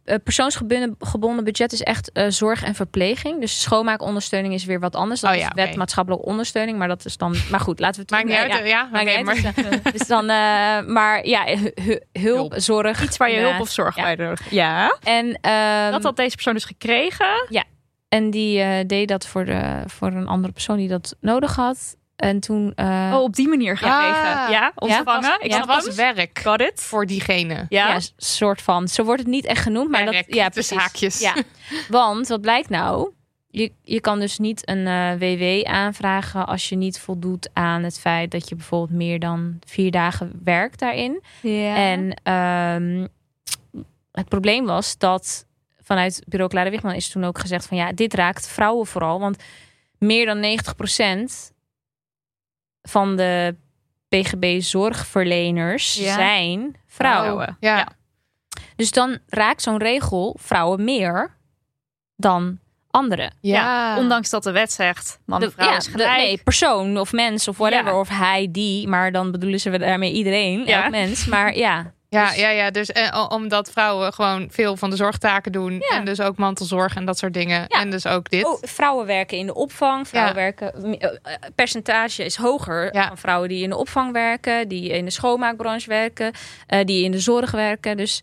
ja, 0.07 0.19
persoonsgebonden 0.19 0.97
gebonden 0.99 1.45
budget 1.45 1.73
is 1.73 1.83
echt 1.83 2.13
eh, 2.13 2.25
zorg 2.29 2.65
en 2.65 2.75
verpleging. 2.75 3.41
Dus 3.41 3.61
schoonmaakondersteuning 3.63 4.55
is 4.55 4.65
weer 4.65 4.81
wat 4.81 4.97
anders. 4.97 5.21
Dat 5.21 5.31
Oh 5.31 5.37
is 5.37 5.47
wet 5.55 5.77
maatschappelijke 5.77 6.27
ondersteuning. 6.27 6.79
Maar 6.79 6.89
dat 6.89 7.05
is 7.05 7.17
dan. 7.17 7.35
Maar 7.51 7.61
goed, 7.61 7.81
laten 7.81 7.95
we 7.95 8.01
het 8.01 8.11
Maakt 8.11 8.25
niet 8.25 8.53
uit. 8.53 8.69
ja, 8.69 8.89
Ja, 9.07 9.13
ja 9.13 9.17
niet 9.17 9.27
maar. 9.45 9.81
Dus, 9.83 9.93
dus 9.99 10.07
dan, 10.07 10.23
eh, 10.23 10.81
maar 10.87 11.27
ja, 11.27 11.45
hu- 11.47 11.71
hu- 11.83 11.99
hulp, 12.13 12.51
Hulp. 12.51 12.55
zorg. 12.57 13.03
Iets 13.03 13.17
waar 13.17 13.31
je 13.31 13.39
hulp 13.39 13.61
of 13.61 13.69
zorg 13.69 13.97
Ja. 13.97 14.03
bij 14.03 14.15
nodig 14.17 14.51
Ja. 14.51 14.99
En, 15.03 15.39
ehm, 15.41 15.91
Dat 15.91 16.03
had 16.03 16.17
deze 16.17 16.35
persoon 16.35 16.55
dus 16.55 16.65
gekregen. 16.65 17.47
en 18.09 18.31
die 18.31 18.61
eh, 18.61 18.87
deed 18.87 19.09
dat 19.09 19.27
voor, 19.27 19.45
de, 19.45 19.83
voor 19.87 20.09
een 20.09 20.27
andere 20.27 20.53
persoon 20.53 20.77
die 20.77 20.89
dat 20.89 21.17
nodig 21.21 21.55
had. 21.57 21.97
En 22.17 22.41
toen. 22.41 22.73
eh, 22.75 23.11
oh, 23.15 23.21
op 23.23 23.35
die 23.35 23.49
manier 23.49 23.77
gekregen. 23.77 24.37
Ah. 24.37 24.51
ja, 24.51 24.73
ontvangen. 24.75 25.37
Ik 25.41 25.51
Ja, 25.51 25.65
was 25.67 25.95
werk 25.95 26.39
Got 26.43 26.61
it. 26.61 26.81
voor 26.83 27.07
diegene. 27.07 27.67
Ja. 27.69 27.89
ja, 27.89 28.01
soort 28.17 28.63
van. 28.63 28.89
Zo 28.89 29.05
wordt 29.05 29.21
het 29.21 29.31
niet 29.31 29.45
echt 29.45 29.63
genoemd. 29.63 29.91
Maar 29.91 30.05
dat, 30.05 30.15
ja, 30.27 30.49
tussen 30.49 30.77
precies. 30.77 30.77
haakjes. 30.77 31.19
Ja, 31.21 31.35
want 31.99 32.29
wat 32.29 32.41
blijkt 32.41 32.69
nou? 32.69 33.11
Je, 33.55 33.73
je 33.83 34.01
kan 34.01 34.21
dus 34.21 34.39
niet 34.39 34.69
een 34.69 34.87
eh, 34.87 35.13
WW 35.19 35.67
aanvragen 35.67 36.47
als 36.47 36.69
je 36.69 36.77
niet 36.77 37.01
voldoet 37.01 37.51
aan 37.53 37.83
het 37.83 38.01
feit 38.01 38.31
dat 38.31 38.49
je 38.49 38.55
bijvoorbeeld 38.55 38.99
meer 38.99 39.19
dan 39.19 39.59
vier 39.67 39.91
dagen 39.91 40.41
werkt 40.45 40.79
daarin. 40.79 41.23
Ja. 41.43 41.77
En 41.77 42.15
ehm, 42.23 43.07
het 44.13 44.29
probleem 44.29 44.65
was 44.67 44.99
dat 44.99 45.47
vanuit 45.81 46.23
bureau 46.29 46.51
Clara 46.51 46.71
Wichman 46.71 46.95
is 46.95 47.09
toen 47.09 47.25
ook 47.25 47.39
gezegd 47.39 47.67
van 47.67 47.77
ja, 47.77 47.93
dit 47.93 48.15
raakt 48.15 48.49
vrouwen 48.49 48.87
vooral. 48.87 49.21
Want 49.21 49.43
meer 49.99 50.27
dan 50.27 50.43
90% 50.43 51.53
van 52.83 53.17
de 53.17 53.57
PGB-zorgverleners 54.09 55.95
Ja. 55.95 56.15
zijn 56.15 56.77
vrouwen. 56.87 57.25
Vrouwen. 57.33 57.57
Ja. 57.61 57.77
Ja. 57.77 57.89
Dus 58.77 58.91
dan 58.91 59.19
raakt 59.29 59.63
zo'n 59.63 59.79
regel 59.79 60.37
vrouwen 60.41 60.85
meer 60.85 61.37
dan 62.17 62.59
anderen. 62.95 63.33
Ja, 63.41 63.99
ondanks 63.99 64.31
dat 64.31 64.43
de 64.43 64.51
wet 64.53 64.73
zegt, 64.73 65.19
man 65.27 65.41
en 65.43 65.49
De- 65.49 65.53
vrouw 65.55 65.71
ja, 65.71 65.77
is 65.77 65.85
de- 65.85 65.91
gelijk. 65.91 66.17
nee, 66.17 66.41
persoon 66.45 66.99
of 66.99 67.13
mens 67.13 67.49
of 67.49 67.57
whatever. 67.57 67.93
Ja. 67.93 67.99
Of 67.99 68.09
hij, 68.09 68.49
die. 68.51 68.89
Maar 68.89 69.13
dan 69.13 69.31
bedoelen 69.31 69.61
ze 69.61 69.79
daarmee 69.79 70.13
iedereen, 70.13 70.67
Ja. 70.67 70.83
elk 70.83 70.91
mens. 70.91 71.27
Maar 71.27 71.57
ja, 71.57 71.93
Ja, 72.09 72.33
ja, 72.33 72.49
ja. 72.49 72.71
Dus 72.71 72.93
eh, 72.93 73.27
omdat 73.29 73.71
vrouwen 73.71 74.13
gewoon 74.13 74.49
veel 74.51 74.77
van 74.77 74.91
de 74.91 74.97
zorgtaken 74.97 75.53
doen. 75.53 75.73
Ja. 75.73 75.97
En 75.97 76.05
dus 76.05 76.21
ook 76.21 76.37
mantelzorg 76.37 76.97
en 76.97 77.05
dat 77.05 77.19
soort 77.19 77.35
dingen. 77.35 77.65
Ja. 77.69 77.81
En 77.81 77.91
dus 77.91 78.07
ook 78.07 78.31
dit. 78.31 78.45
Oh, 78.47 78.59
vrouwen 78.63 79.07
werken 79.07 79.39
in 79.39 79.47
de 79.47 79.55
opvang. 79.55 80.09
Vrouwen 80.09 80.35
Ja. 80.35 80.41
werken. 80.41 80.75
eh, 81.01 81.09
eh, 81.23 81.35
percentage 81.55 82.25
is 82.25 82.37
hoger 82.37 82.95
Ja. 82.95 83.07
van 83.07 83.19
vrouwen 83.19 83.49
die 83.49 83.63
in 83.63 83.69
de 83.71 83.77
opvang 83.77 84.13
werken, 84.13 84.69
die 84.69 84.89
in 84.89 85.05
de 85.05 85.11
schoonmaakbranche 85.11 85.89
werken, 85.89 86.33
eh, 86.67 86.85
die 86.85 87.05
in 87.05 87.11
de 87.11 87.19
zorg 87.21 87.51
werken. 87.51 87.97
Dus 87.97 88.23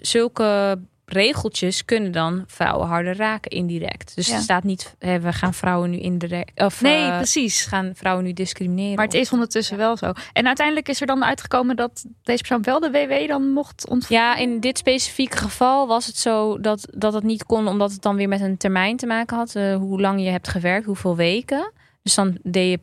zulke 0.00 0.78
regeltjes 1.12 1.84
kunnen 1.84 2.12
dan 2.12 2.44
vrouwen 2.46 2.86
harder 2.86 3.16
raken 3.16 3.50
indirect. 3.50 4.14
Dus 4.14 4.26
Ja. 4.28 4.34
er 4.34 4.40
staat 4.40 4.62
niet, 4.64 4.94
eh, 4.98 5.14
we 5.16 5.32
gaan 5.32 5.54
vrouwen 5.54 5.90
nu 5.90 5.98
indirect. 5.98 6.60
Of 6.62 6.80
Nee, 6.80 7.04
eh, 7.08 7.16
precies. 7.16 7.64
gaan 7.66 7.90
vrouwen 7.94 8.24
nu 8.24 8.32
discrimineren. 8.32 8.94
Maar 8.96 9.04
het 9.04 9.14
is 9.14 9.32
ondertussen 9.32 9.76
wel 9.76 9.96
zo. 9.96 10.12
En 10.32 10.46
uiteindelijk 10.46 10.88
is 10.88 11.00
er 11.00 11.06
dan 11.06 11.24
uitgekomen 11.24 11.76
dat 11.76 12.04
deze 12.22 12.38
persoon 12.38 12.62
wel 12.62 12.80
de 12.80 12.90
WW 12.90 13.28
dan 13.28 13.48
mocht 13.50 13.88
ontvangen. 13.88 14.22
Ja, 14.22 14.36
in 14.36 14.60
dit 14.60 14.78
specifieke 14.78 15.36
geval 15.36 15.86
was 15.86 16.06
het 16.06 16.16
zo 16.16 16.60
dat, 16.60 16.86
dat 16.90 17.12
het 17.12 17.24
niet 17.24 17.44
kon, 17.44 17.68
omdat 17.68 17.92
het 17.92 18.02
dan 18.02 18.16
weer 18.16 18.28
met 18.28 18.40
een 18.40 18.56
termijn 18.56 18.96
te 18.96 19.06
maken 19.06 19.36
had. 19.36 19.54
eh, 19.54 19.76
hoe 19.76 20.00
lang 20.00 20.20
je 20.22 20.28
hebt 20.30 20.48
gewerkt, 20.48 20.86
hoeveel 20.86 21.16
weken. 21.16 21.72
Dus 22.02 22.14
dan 22.14 22.38
deed 22.42 22.70
je, 22.70 22.80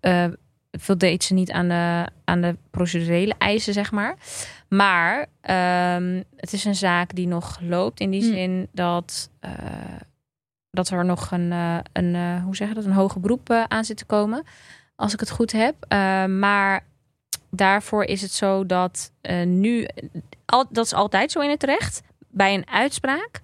eh 0.00 0.24
voldeed 0.78 1.24
ze 1.24 1.34
niet 1.34 1.50
aan 1.50 1.68
de, 1.68 2.06
aan 2.24 2.40
de 2.40 2.56
procedurele 2.70 3.34
eisen, 3.38 3.72
zeg 3.72 3.90
maar. 3.92 4.16
Maar 4.74 5.26
ehm, 5.40 6.22
het 6.36 6.52
is 6.52 6.64
een 6.64 6.74
zaak 6.74 7.14
die 7.14 7.26
nog 7.26 7.58
loopt 7.60 8.00
in 8.00 8.10
die 8.10 8.22
Hmm. 8.22 8.32
zin 8.32 8.68
dat, 8.72 9.30
eh, 9.40 9.50
dat 10.70 10.88
er 10.88 11.04
nog 11.04 11.30
een, 11.30 11.52
eh, 11.52 11.78
een 11.92 12.14
eh, 12.14 12.44
hoe 12.44 12.56
zeg 12.56 12.68
je 12.68 12.74
dat, 12.74 12.84
een 12.84 12.92
hoger 12.92 13.20
beroep 13.20 13.50
aan 13.68 13.84
zit 13.84 13.96
te 13.96 14.04
komen. 14.04 14.44
Als 14.96 15.12
ik 15.12 15.20
het 15.20 15.30
goed 15.30 15.52
heb. 15.52 15.74
Maar 16.28 16.84
daarvoor 17.50 18.04
is 18.04 18.22
het 18.22 18.30
zo 18.30 18.66
dat 18.66 19.12
nu, 19.44 19.86
al, 20.44 20.66
dat 20.70 20.84
is 20.84 20.92
altijd 20.94 21.32
zo 21.32 21.40
in 21.40 21.50
het 21.50 21.62
recht. 21.62 22.02
Bij 22.28 22.54
een 22.54 22.68
uitspraak 22.68 23.40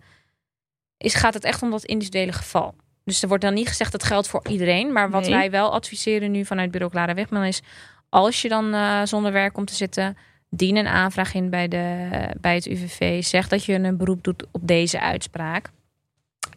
is, 0.97 1.14
gaat 1.14 1.35
het 1.35 1.45
echt 1.45 1.62
om 1.62 1.70
dat 1.70 1.85
individuele 1.85 2.33
geval. 2.33 2.74
Dus 3.05 3.22
er 3.22 3.29
wordt 3.29 3.45
dan 3.45 3.55
niet 3.55 3.68
gezegd 3.68 3.93
dat 3.93 4.03
geldt 4.05 4.29
voor 4.29 4.49
iedereen. 4.49 4.93
Maar 4.93 5.11
wat 5.11 5.22
Nee. 5.22 5.31
wij 5.31 5.51
wel 5.51 5.72
adviseren 5.72 6.31
nu 6.31 6.45
vanuit 6.45 6.70
bureau 6.70 6.93
Clara 6.93 7.14
Wegman 7.14 7.45
is... 7.45 7.62
als 8.09 8.43
je 8.43 8.49
dan 8.49 8.74
zonder 9.07 9.33
werk 9.33 9.53
komt 9.53 9.66
te 9.66 9.74
zitten... 9.74 10.16
dien 10.51 10.76
een 10.76 10.86
aanvraag 10.86 11.34
in 11.34 11.51
bij, 11.51 11.68
de, 11.68 12.09
bij 12.40 12.55
het 12.55 12.66
UWV. 12.66 13.24
Zeg 13.24 13.49
dat 13.49 13.64
je 13.64 13.72
een 13.74 13.96
beroep 13.96 14.24
doet 14.24 14.44
op 14.51 14.61
deze 14.66 15.01
uitspraak. 15.01 15.70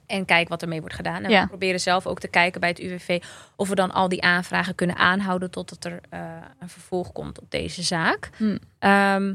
En 0.05 0.25
kijk 0.25 0.49
wat 0.49 0.61
ermee 0.61 0.79
wordt 0.79 0.95
gedaan. 0.95 1.23
En 1.23 1.29
Ja. 1.29 1.41
we 1.41 1.47
proberen 1.47 1.79
zelf 1.79 2.07
ook 2.07 2.19
te 2.19 2.27
kijken 2.27 2.59
bij 2.59 2.69
het 2.69 2.79
UWV... 2.79 3.21
of 3.55 3.69
we 3.69 3.75
dan 3.75 3.91
al 3.91 4.09
die 4.09 4.21
aanvragen 4.21 4.75
kunnen 4.75 4.95
aanhouden... 4.95 5.51
totdat 5.51 5.85
er 5.85 5.99
eh, 6.09 6.19
een 6.59 6.69
vervolg 6.69 7.11
komt 7.11 7.39
op 7.41 7.51
deze 7.51 7.83
zaak. 7.83 8.29
Hmm. 8.37 8.59
Ehm, 8.79 9.33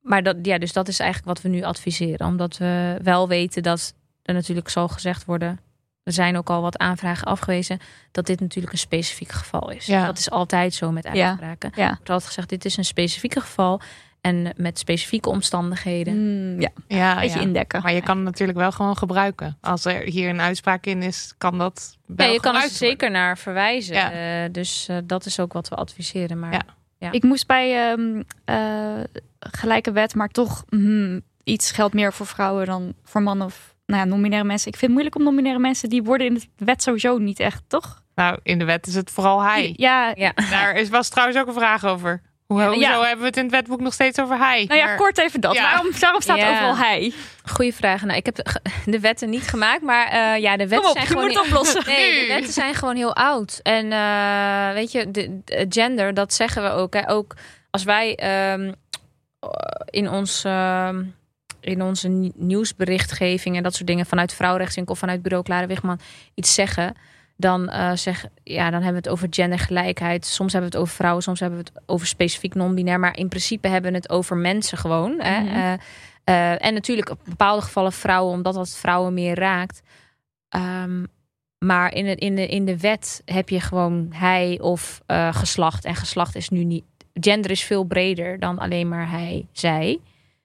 maar 0.00 0.22
dat, 0.22 0.36
ja, 0.42 0.58
dus 0.58 0.72
dat 0.72 0.88
is 0.88 0.98
eigenlijk 0.98 1.28
wat 1.28 1.42
we 1.42 1.48
nu 1.48 1.62
adviseren. 1.62 2.26
Omdat 2.26 2.56
we 2.56 2.98
wel 3.02 3.28
weten 3.28 3.62
dat 3.62 3.94
er 4.22 4.34
natuurlijk 4.34 4.68
zal 4.68 4.88
gezegd 4.88 5.24
worden... 5.24 5.58
er 6.02 6.12
zijn 6.12 6.36
ook 6.36 6.50
al 6.50 6.62
wat 6.62 6.78
aanvragen 6.78 7.26
afgewezen... 7.26 7.78
dat 8.10 8.26
dit 8.26 8.40
natuurlijk 8.40 8.72
een 8.72 8.78
specifiek 8.78 9.32
geval 9.32 9.70
is. 9.70 9.86
Ja. 9.86 10.06
Dat 10.06 10.18
is 10.18 10.30
altijd 10.30 10.74
zo 10.74 10.90
met 10.92 11.08
Ja. 11.12 11.28
uitspraken. 11.28 11.72
Ja. 11.74 11.98
Er 12.04 12.12
had 12.12 12.24
gezegd, 12.24 12.48
dit 12.48 12.64
is 12.64 12.76
een 12.76 12.84
specifieke 12.84 13.40
geval... 13.40 13.80
en 14.20 14.52
met 14.56 14.78
specifieke 14.78 15.28
omstandigheden. 15.28 16.14
Mm, 16.54 16.60
ja, 16.60 16.68
Ja, 16.88 17.12
een 17.14 17.20
beetje 17.20 17.38
ja. 17.38 17.44
indekken. 17.44 17.82
Maar 17.82 17.92
je 17.92 18.02
kan 18.02 18.16
het 18.16 18.24
natuurlijk 18.24 18.58
wel 18.58 18.72
gewoon 18.72 18.96
gebruiken. 18.96 19.58
Als 19.60 19.84
er 19.84 20.02
hier 20.02 20.28
een 20.28 20.40
uitspraak 20.40 20.86
in 20.86 21.02
is, 21.02 21.34
kan 21.38 21.58
dat 21.58 21.96
wel 22.06 22.26
Ja, 22.26 22.32
je 22.32 22.40
kan 22.40 22.54
er 22.56 22.68
zeker 22.68 23.10
naar 23.10 23.38
verwijzen. 23.38 23.94
Ja. 23.94 24.12
Eh, 24.44 24.52
dus 24.52 24.88
eh, 24.88 24.96
dat 25.04 25.26
is 25.26 25.40
ook 25.40 25.52
wat 25.52 25.68
we 25.68 25.74
adviseren. 25.74 26.38
Maar 26.38 26.52
Ja. 26.52 26.62
Ja. 26.98 27.12
Ik 27.12 27.22
moest 27.22 27.46
bij 27.46 27.90
ehm, 27.90 28.22
eh, 28.44 29.04
gelijke 29.38 29.92
wet, 29.92 30.14
maar 30.14 30.28
toch 30.28 30.64
mhm, 30.68 31.20
iets 31.44 31.70
geldt 31.70 31.94
meer 31.94 32.12
voor 32.12 32.26
vrouwen 32.26 32.66
dan 32.66 32.94
voor 33.04 33.22
mannen 33.22 33.46
of 33.46 33.71
nou 33.86 34.00
ja, 34.00 34.04
non-binaire 34.04 34.46
mensen. 34.46 34.66
Ik 34.68 34.76
vind 34.78 34.82
het 34.82 34.90
moeilijk 34.90 35.16
om 35.16 35.22
non-binaire 35.22 35.60
mensen, 35.60 35.88
die 35.88 36.02
worden 36.02 36.26
in 36.26 36.34
de 36.34 36.64
wet 36.64 36.82
sowieso 36.82 37.18
niet 37.18 37.40
echt, 37.40 37.62
toch? 37.68 38.02
Nou, 38.14 38.38
in 38.42 38.58
de 38.58 38.64
wet 38.64 38.86
is 38.86 38.94
het 38.94 39.10
vooral 39.10 39.42
hij. 39.42 39.72
Ja, 39.76 40.12
Ja. 40.14 40.32
Daar 40.50 40.74
is, 40.76 40.88
was 40.88 41.08
trouwens 41.08 41.38
ook 41.38 41.46
een 41.46 41.52
vraag 41.52 41.84
over. 41.84 42.22
Hoe, 42.46 42.62
hoezo 42.62 42.80
Ja. 42.80 43.00
hebben 43.00 43.18
we 43.20 43.26
het 43.26 43.36
in 43.36 43.42
het 43.42 43.52
wetboek 43.52 43.80
nog 43.80 43.92
steeds 43.92 44.20
over 44.20 44.38
hij? 44.38 44.64
nou 44.64 44.80
ja, 44.80 44.86
Maar- 44.86 44.96
kort 44.96 45.18
even 45.18 45.40
dat. 45.40 45.54
Ja. 45.54 45.62
Waarom, 45.62 45.90
waarom 46.00 46.20
staat 46.20 46.36
Ja. 46.38 46.50
overal 46.50 46.76
hij? 46.76 47.12
Goeie 47.44 47.74
vraag. 47.74 48.02
Nou, 48.02 48.16
ik 48.18 48.26
heb 48.26 48.34
de, 48.84 49.00
wetten 49.00 49.30
niet 49.30 49.48
gemaakt, 49.48 49.82
maar 49.82 50.06
eh, 50.06 50.40
ja, 50.42 50.56
de 50.56 50.68
wetten 50.68 50.78
Kom 50.80 50.86
op, 50.88 50.92
zijn 50.92 51.02
je 51.02 51.12
gewoon 51.12 51.24
moet 51.26 51.34
het 51.36 51.44
oplossen. 51.46 51.82
Nee, 51.94 52.20
de 52.20 52.26
wetten 52.26 52.52
zijn 52.52 52.74
gewoon 52.74 52.96
heel 52.96 53.14
oud. 53.16 53.60
En 53.62 53.92
eh, 53.92 54.72
weet 54.74 54.92
je, 54.92 55.10
de, 55.10 55.40
de 55.44 55.66
gender, 55.68 56.14
dat 56.14 56.34
zeggen 56.34 56.62
we 56.62 56.68
ook. 56.70 56.94
Hè. 56.94 57.10
Ook 57.10 57.34
als 57.70 57.82
wij 57.84 58.14
ehm, 58.14 58.72
in, 59.84 60.10
ons, 60.10 60.44
ehm, 60.44 61.02
in 61.62 61.82
onze 61.82 62.08
ni- 62.08 62.32
nieuwsberichtgeving 62.34 63.56
en 63.56 63.62
dat 63.62 63.74
soort 63.74 63.86
dingen 63.86 64.06
vanuit 64.06 64.34
Vrouwrechtswinkel 64.34 64.94
of 64.94 65.00
vanuit 65.00 65.22
Bureau 65.22 65.44
Klare 65.44 65.66
Wigman 65.66 66.00
iets 66.34 66.54
zeggen. 66.54 66.94
Dan, 67.36 67.68
eh, 67.68 67.92
zeg, 67.92 68.26
ja, 68.42 68.70
dan 68.70 68.82
hebben 68.82 69.02
we 69.02 69.08
het 69.08 69.08
over 69.08 69.26
gendergelijkheid. 69.30 70.26
Soms 70.26 70.52
hebben 70.52 70.70
we 70.70 70.76
het 70.76 70.86
over 70.86 70.96
vrouwen, 70.96 71.22
soms 71.22 71.40
hebben 71.40 71.58
we 71.58 71.64
het 71.64 71.82
over 71.86 72.06
specifiek 72.06 72.54
non-binair. 72.54 73.00
Maar 73.00 73.16
in 73.16 73.28
principe 73.28 73.68
hebben 73.68 73.90
we 73.90 73.96
het 73.96 74.10
over 74.10 74.36
mensen 74.36 74.78
gewoon. 74.78 75.20
Hè? 75.20 75.40
Mhm. 75.40 75.54
Eh, 75.54 75.72
eh, 76.24 76.64
en 76.64 76.74
natuurlijk 76.74 77.10
op 77.10 77.18
bepaalde 77.24 77.62
gevallen 77.62 77.92
vrouwen, 77.92 78.32
omdat 78.34 78.54
dat 78.54 78.76
vrouwen 78.76 79.14
meer 79.14 79.38
raakt. 79.38 79.82
Ehm, 80.48 81.04
maar 81.58 81.94
in 81.94 82.04
de, 82.04 82.14
in, 82.14 82.34
de, 82.34 82.46
in 82.46 82.64
de 82.64 82.78
wet 82.78 83.22
heb 83.24 83.48
je 83.48 83.60
gewoon 83.60 84.08
hij 84.10 84.58
of 84.60 85.00
geslacht. 85.30 85.84
En 85.84 85.94
geslacht 85.94 86.34
is 86.36 86.48
nu 86.48 86.64
niet. 86.64 86.84
Gender 87.14 87.50
is 87.50 87.62
veel 87.62 87.84
breder 87.84 88.38
dan 88.38 88.58
alleen 88.58 88.88
maar 88.88 89.10
hij, 89.10 89.46
zij. 89.52 90.00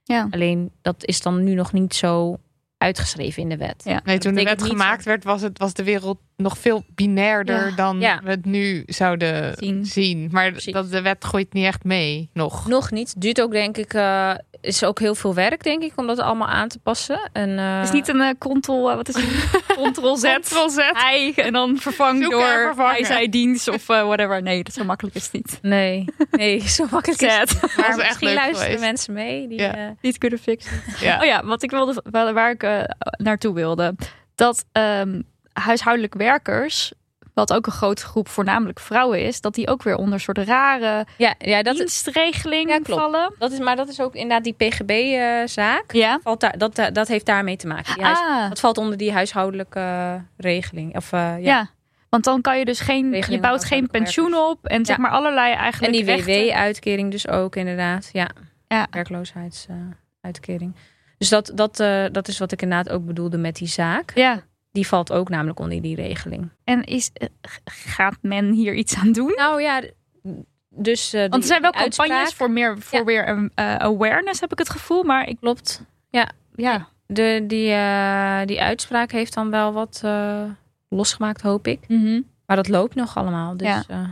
Ja. 0.07 0.27
Alleen 0.31 0.71
dat 0.81 1.05
is 1.05 1.21
dan 1.21 1.43
nu 1.43 1.53
nog 1.53 1.73
niet 1.73 1.93
zo 1.93 2.37
uitgeschreven 2.77 3.41
in 3.41 3.49
de 3.49 3.57
wet. 3.57 3.81
Ja. 3.85 4.01
Nee, 4.03 4.17
toen 4.17 4.35
de 4.35 4.43
wet 4.43 4.63
gemaakt 4.63 5.05
werd, 5.05 5.23
was, 5.23 5.41
het, 5.41 5.57
was 5.59 5.73
de 5.73 5.83
wereld 5.83 6.19
nog 6.35 6.57
veel 6.57 6.83
binairder 6.95 7.69
Ja. 7.69 7.75
dan 7.75 7.99
Ja. 7.99 8.21
we 8.23 8.29
het 8.29 8.45
nu 8.45 8.83
zouden 8.85 9.53
Zien. 9.57 9.85
zien. 9.85 10.29
Maar 10.31 10.51
Precies. 10.51 10.73
dat 10.73 10.91
de 10.91 11.01
wet 11.01 11.25
gooit 11.25 11.53
niet 11.53 11.65
echt 11.65 11.83
mee 11.83 12.29
nog. 12.33 12.67
Nog 12.67 12.91
niet. 12.91 13.21
Duurt 13.21 13.41
ook 13.41 13.51
denk 13.51 13.77
ik. 13.77 13.93
eh, 13.93 14.33
is 14.61 14.83
ook 14.83 14.99
heel 14.99 15.15
veel 15.15 15.33
werk 15.33 15.63
denk 15.63 15.83
ik 15.83 15.91
om 15.95 16.07
dat 16.07 16.19
allemaal 16.19 16.47
aan 16.47 16.67
te 16.67 16.79
passen. 16.79 17.29
En, 17.33 17.59
eh, 17.59 17.81
is 17.83 17.91
niet 17.91 18.07
een 18.07 18.21
eh, 18.21 18.29
ctrl, 18.39 18.89
eh, 18.89 18.95
wat 18.95 19.07
is 19.09 19.15
het? 19.15 19.25
Ctrl 19.91 20.15
Z. 20.15 20.37
Ctrl 20.39 20.69
Z. 20.69 20.77
Hij 20.77 21.33
en 21.35 21.53
dan 21.53 21.77
vervang 21.77 22.29
door 22.29 22.73
hij, 22.77 23.03
zij, 23.03 23.29
dienst 23.29 23.67
of 23.67 23.85
whatever. 23.85 24.41
Nee, 24.41 24.63
dat 24.63 24.73
zo 24.73 24.83
makkelijk 24.83 25.15
is 25.15 25.23
het 25.23 25.33
niet. 25.33 25.59
Nee, 25.61 26.05
nee, 26.31 26.67
zo 26.77 26.85
makkelijk 26.91 27.21
is 27.21 27.35
het. 27.35 27.61
Maar 27.77 27.85
echt 27.85 27.97
misschien 27.97 28.33
luisteren 28.33 28.79
mensen 28.79 29.13
mee. 29.13 29.47
Die, 29.47 29.69
Niet 30.01 30.17
kunnen 30.17 30.39
fixen. 30.39 30.81
Ja. 30.99 31.19
Oh 31.19 31.25
ja, 31.25 31.45
wat 31.45 31.63
ik 31.63 31.71
wilde, 31.71 32.03
waar 32.11 32.33
waar 32.33 32.51
ik 32.51 32.87
naartoe 33.17 33.53
wilde. 33.53 33.95
Dat 34.35 34.65
ehm, 34.71 35.21
huishoudelijk 35.53 36.13
werkers, 36.13 36.93
wat 37.37 37.53
ook 37.53 37.65
een 37.65 37.71
grote 37.71 38.01
groep 38.05 38.29
voornamelijk 38.29 38.79
vrouwen 38.79 39.21
is, 39.21 39.41
dat 39.41 39.53
die 39.53 39.67
ook 39.67 39.83
weer 39.83 39.95
onder 39.95 40.19
soort 40.19 40.37
rare 40.37 41.05
ja, 41.17 41.33
ja, 41.39 41.61
dat, 41.63 41.73
is, 41.73 41.79
dienstregeling 41.79 42.69
Ja, 42.69 42.79
klopt. 42.79 43.01
vallen. 43.01 43.33
dat 43.39 43.51
is, 43.51 43.59
maar 43.59 43.75
dat 43.75 43.87
is 43.87 44.01
ook 44.01 44.13
inderdaad 44.13 44.43
die 44.43 44.53
PGB-zaak. 44.53 45.91
Ja. 45.91 46.19
valt 46.23 46.39
daar, 46.39 46.57
dat, 46.57 46.77
eh, 46.77 46.85
dat 46.93 47.07
heeft 47.07 47.25
daarmee 47.25 47.55
te 47.57 47.67
maken. 47.67 47.93
Die 47.95 48.03
huis- 48.03 48.17
Ah, 48.19 48.49
dat 48.49 48.59
valt 48.59 48.77
onder 48.77 48.97
die 48.97 49.11
huishoudelijke 49.11 49.79
eh, 49.79 50.13
regeling. 50.37 50.95
Of, 50.95 51.11
eh, 51.13 51.19
ja. 51.19 51.37
ja. 51.39 51.69
Want 52.09 52.23
dan 52.23 52.41
kan 52.41 52.59
je 52.59 52.65
dus 52.65 52.79
geen, 52.79 53.23
je 53.29 53.39
bouwt 53.39 53.63
geen 53.65 53.87
pensioen 53.87 54.35
op 54.35 54.65
en 54.65 54.85
zeg 54.85 54.97
maar 54.97 55.11
allerlei 55.11 55.51
En 55.51 55.57
eigenlijk 55.57 55.93
die 55.93 56.03
rechten. 56.03 56.33
WW-uitkering 56.45 57.11
dus 57.11 57.27
ook 57.27 57.55
inderdaad. 57.55 58.09
Ja, 58.13 58.29
Ja. 58.67 58.87
werkloosheidsuitkering. 58.91 60.75
dus 61.17 61.29
dat, 61.29 61.51
dat, 61.55 61.79
eh, 61.79 62.05
dat 62.11 62.27
is 62.27 62.37
wat 62.39 62.51
ik 62.51 62.61
inderdaad 62.61 62.89
ook 62.93 63.05
bedoelde 63.05 63.37
met 63.37 63.55
die 63.55 63.67
zaak. 63.67 64.11
Ja. 64.15 64.41
Die 64.77 64.87
valt 64.87 65.11
ook 65.11 65.29
namelijk 65.29 65.59
onder 65.59 65.81
die 65.81 65.95
regeling. 65.95 66.49
En 66.63 66.83
is, 66.83 67.09
eh, 67.13 67.27
gaat 67.65 68.17
men 68.21 68.51
hier 68.51 68.73
iets 68.73 68.95
aan 68.95 69.11
doen? 69.11 69.33
Nou 69.35 69.61
ja, 69.61 69.81
dus... 70.69 71.13
eh, 71.13 71.21
Want 71.21 71.33
er 71.35 71.43
zijn 71.43 71.61
wel 71.61 71.73
uitspraak- 71.73 72.07
campagnes 72.07 72.33
voor 72.35 72.51
meer 72.51 72.79
voor 72.79 72.99
Ja. 72.99 73.05
weer 73.05 73.29
een 73.29 73.51
eh, 73.55 73.75
awareness, 73.75 74.39
heb 74.39 74.51
ik 74.51 74.57
het 74.57 74.69
gevoel. 74.69 75.03
Maar 75.03 75.27
ik, 75.27 75.37
Klopt. 75.39 75.81
ja. 76.09 76.87
De, 77.07 77.43
die, 77.47 77.65
die 78.47 78.61
uitspraak 78.61 79.11
heeft 79.11 79.33
dan 79.33 79.49
wel 79.49 79.73
wat 79.73 80.01
losgemaakt, 80.89 81.41
hoop 81.41 81.67
ik. 81.67 81.87
Mhm. 81.87 82.21
Maar 82.45 82.55
dat 82.55 82.67
loopt 82.67 82.95
nog 82.95 83.17
allemaal. 83.17 83.57
Dus, 83.57 83.67
Ja. 83.87 84.09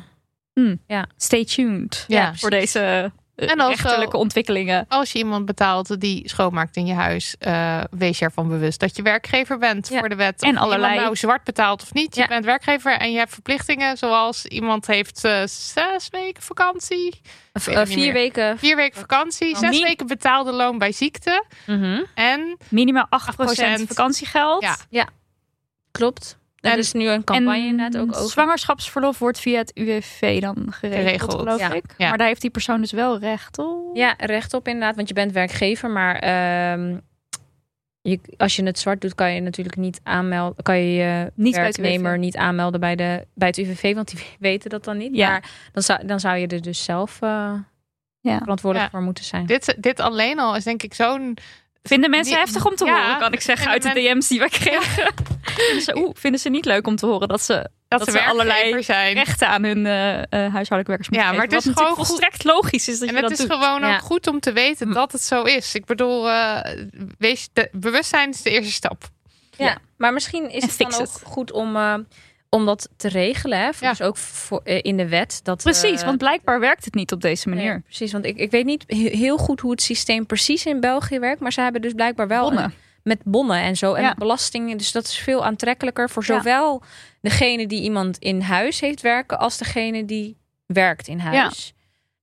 eh, 0.86 1.01
Stay 1.18 1.45
tuned 1.45 2.05
Ja, 2.07 2.36
voor 2.36 2.49
deze 2.49 3.11
En 3.36 3.60
als, 3.60 3.70
rechterlijke 3.82 4.14
eh, 4.16 4.20
ontwikkelingen. 4.20 4.86
Als 4.90 5.12
je 5.12 5.18
iemand 5.18 5.46
betaalt 5.46 6.02
die 6.02 6.30
schoonmaakt 6.30 6.76
in 6.76 6.86
je 6.86 6.94
huis, 6.94 7.36
eh, 7.40 7.82
wees 7.92 8.20
je 8.20 8.26
ervan 8.26 8.48
bewust 8.48 8.80
dat 8.80 8.96
je 8.96 9.02
werkgever 9.02 9.58
bent 9.58 9.88
Ja. 9.88 10.00
voor 10.00 10.10
de 10.10 10.16
wet. 10.16 10.42
En 10.42 10.56
Of 10.56 10.62
allerlei- 10.62 10.84
iemand 10.92 11.02
nou 11.06 11.16
zwart 11.16 11.44
betaalt 11.44 11.82
of 11.82 11.94
niet. 11.94 12.16
Je 12.16 12.28
bent 12.28 12.46
werkgever 12.46 12.98
en 12.98 13.12
je 13.12 13.18
hebt 13.18 13.34
verplichtingen, 13.34 13.98
zoals 13.98 14.46
iemand 14.46 14.88
heeft 14.88 15.24
eh, 15.24 15.42
zes 15.46 16.08
weken 16.12 16.44
vakantie, 16.44 17.22
eh, 17.54 17.62
vier 17.86 18.14
weken. 18.14 18.58
vier 18.58 18.76
weken 18.76 19.00
vakantie, 19.00 19.58
zes 19.58 19.70
Niet- 19.70 19.84
weken 19.84 20.08
betaalde 20.08 20.52
loon 20.52 20.78
bij 20.78 20.92
ziekte 20.92 21.44
Mhm, 21.66 22.04
en 22.14 22.58
Minimaal 22.70 23.08
8%, 23.10 23.60
8% 23.60 23.88
vakantiegeld. 23.88 24.86
Ja. 24.90 25.08
Klopt. 25.92 26.38
Er 26.66 26.72
En- 26.72 26.78
is 26.78 26.93
nu 26.93 27.07
een 27.09 27.24
campagne 27.24 27.61
en 27.61 27.68
inderdaad 27.68 28.01
ook 28.01 28.16
over. 28.16 28.30
zwangerschapsverlof 28.30 29.20
wordt 29.20 29.39
via 29.39 29.57
het 29.57 29.72
UWV 29.76 30.41
dan 30.41 30.55
geregeld, 30.70 31.05
Geregeld, 31.05 31.39
geloof 31.39 31.59
ja. 31.59 31.74
ik. 31.74 31.84
Ja. 31.97 32.09
Maar 32.09 32.18
daar 32.18 32.28
heeft 32.28 32.41
die 32.41 32.49
persoon 32.49 32.82
dus 32.82 32.91
wel 32.91 33.20
recht 33.20 33.57
op. 33.59 33.95
Ja, 33.95 34.13
recht 34.18 34.53
op 34.53 34.68
inderdaad, 34.68 34.95
want 34.95 35.07
je 35.07 35.13
bent 35.13 35.32
werkgever, 35.32 35.89
maar 35.89 36.16
ehm, 36.16 36.97
je, 38.01 38.20
als 38.38 38.55
je 38.55 38.63
het 38.63 38.80
zwart 38.80 39.01
doet, 39.01 39.16
kan 39.16 39.34
je 39.34 39.41
natuurlijk 39.41 39.76
niet 39.76 39.99
aanmelden, 40.03 40.63
kan 40.63 40.78
je 40.78 40.93
je 40.93 41.32
Niet 41.36 41.55
werknemer 41.55 42.18
niet 42.18 42.38
aanmelden 42.38 42.80
bij, 42.80 42.95
de, 42.95 43.28
bij 43.34 43.47
het 43.47 43.57
UWV, 43.57 43.93
want 43.93 44.07
die 44.16 44.26
weten 44.39 44.70
dat 44.70 44.84
dan 44.84 44.97
niet. 44.97 45.16
Ja. 45.16 45.30
Maar 45.30 45.49
dan 45.72 45.84
zou, 45.84 46.05
dan 46.07 46.20
zou 46.20 46.38
je 46.38 46.47
er 46.47 46.61
dus 46.61 46.84
zelf 46.84 47.22
eh, 47.22 47.53
Ja. 48.20 48.38
verantwoordelijk 48.38 48.91
Ja. 48.91 48.97
voor 48.97 49.05
moeten 49.07 49.24
zijn. 49.24 49.45
dit, 49.45 49.76
dit 49.80 49.99
alleen 49.99 50.39
al 50.39 50.55
is 50.55 50.63
denk 50.63 50.84
ik 50.84 50.93
zo'n... 50.93 51.38
Vinden 51.88 52.10
mensen 52.10 52.34
Die- 52.34 52.44
heftig 52.44 52.66
om 52.66 52.76
te 52.76 52.86
ja. 52.86 53.02
horen, 53.04 53.20
kan 53.20 53.34
ik 53.34 53.42
zeggen, 53.42 53.70
uit 53.72 53.82
de 53.84 53.90
DM's 53.94 54.28
die 54.28 54.40
wij 54.40 54.50
kregen. 54.50 55.14
vinden, 55.58 55.82
ze, 55.84 55.98
oeh, 55.98 56.10
vinden 56.14 56.40
ze 56.40 56.50
niet 56.50 56.66
leuk 56.66 56.88
om 56.88 56.96
te 56.96 57.06
horen 57.06 57.28
dat 57.28 57.42
ze, 57.42 57.54
Dat, 57.88 58.00
Dat 58.00 58.04
ze 58.12 58.18
ze 58.18 58.26
allerlei 58.26 58.84
zijn. 58.84 59.14
rechten 59.14 59.48
aan 59.48 59.64
hun 59.64 59.86
eh, 59.86 60.14
eh, 60.18 60.24
huishoudelijk 60.32 60.88
werkers 60.88 61.10
moeten 61.10 61.28
Ja, 61.28 61.32
maar 61.34 61.44
het 61.46 61.54
is 61.54 61.64
gewoon 61.74 61.88
goed- 61.96 62.06
volstrekt 62.08 62.44
logisch 62.44 62.88
is 62.88 63.00
dat 63.00 63.08
En 63.10 63.16
je 63.16 63.22
het 63.22 63.30
dat 63.30 63.40
is 63.40 63.46
doet. 63.48 63.54
gewoon 63.58 63.82
Ja. 63.82 63.94
ook 63.96 64.02
goed 64.02 64.28
om 64.28 64.40
te 64.40 64.52
weten 64.52 64.94
dat 64.94 65.12
het 65.12 65.22
zo 65.22 65.44
is. 65.44 65.76
Ik 65.76 65.86
bedoel, 65.86 66.30
eh, 66.30 66.60
wees 67.18 67.50
de, 67.54 67.70
bewustzijn 67.72 68.30
is 68.30 68.42
de 68.42 68.50
eerste 68.50 68.72
stap. 68.74 69.04
Ja, 69.58 69.66
Ja. 69.66 69.78
maar 69.98 70.14
misschien 70.14 70.50
is 70.52 70.62
En 70.64 70.70
het 70.70 70.78
dan 70.78 70.94
ook 70.94 71.02
it. 71.02 71.22
goed 71.24 71.52
om, 71.52 71.76
eh, 71.76 71.94
om 72.56 72.66
dat 72.66 72.89
te 72.97 73.08
regelen. 73.08 73.58
Hè? 73.60 73.70
Ja. 73.80 73.89
Dus 73.89 74.01
ook 74.01 74.18
voor, 74.18 74.62
eh, 74.64 74.80
in 74.82 74.97
de 74.97 75.08
wet. 75.08 75.39
Dat, 75.43 75.64
Precies, 75.64 75.99
eh, 75.99 76.06
want 76.06 76.18
blijkbaar 76.18 76.60
werkt 76.60 76.86
het 76.86 76.93
niet 76.95 77.12
op 77.12 77.22
deze 77.22 77.49
manier. 77.49 77.72
Nee, 77.72 77.80
precies, 77.82 78.12
want 78.12 78.26
ik, 78.26 78.38
ik 78.38 78.51
weet 78.51 78.66
niet 78.66 78.84
he- 78.88 78.95
heel 79.18 79.38
goed 79.38 79.60
hoe 79.60 79.72
het 79.72 79.82
systeem 79.82 80.26
precies 80.26 80.66
in 80.66 80.80
België 80.80 81.20
werkt. 81.20 81.39
Maar 81.41 81.53
ze 81.53 81.62
hebben 81.62 81.82
dus 81.82 81.93
blijkbaar 81.93 82.28
wel 82.28 82.43
Bonnen. 82.43 82.64
een- 82.64 82.74
met 83.03 83.20
bonnen 83.24 83.58
en 83.62 83.76
zo. 83.76 83.93
En 83.93 84.03
Ja. 84.03 84.14
belastingen. 84.18 84.78
Dus 84.78 84.91
dat 84.91 85.03
is 85.06 85.18
veel 85.18 85.45
aantrekkelijker 85.45 86.10
voor 86.10 86.24
Ja. 86.28 86.36
zowel 86.38 86.82
degene 87.22 87.68
die 87.68 87.82
iemand 87.82 88.18
in 88.18 88.41
huis 88.41 88.80
heeft 88.80 89.01
werken. 89.01 89.39
als 89.39 89.58
degene 89.58 90.06
die 90.06 90.38
werkt 90.66 91.08
in 91.08 91.20
huis. 91.20 91.74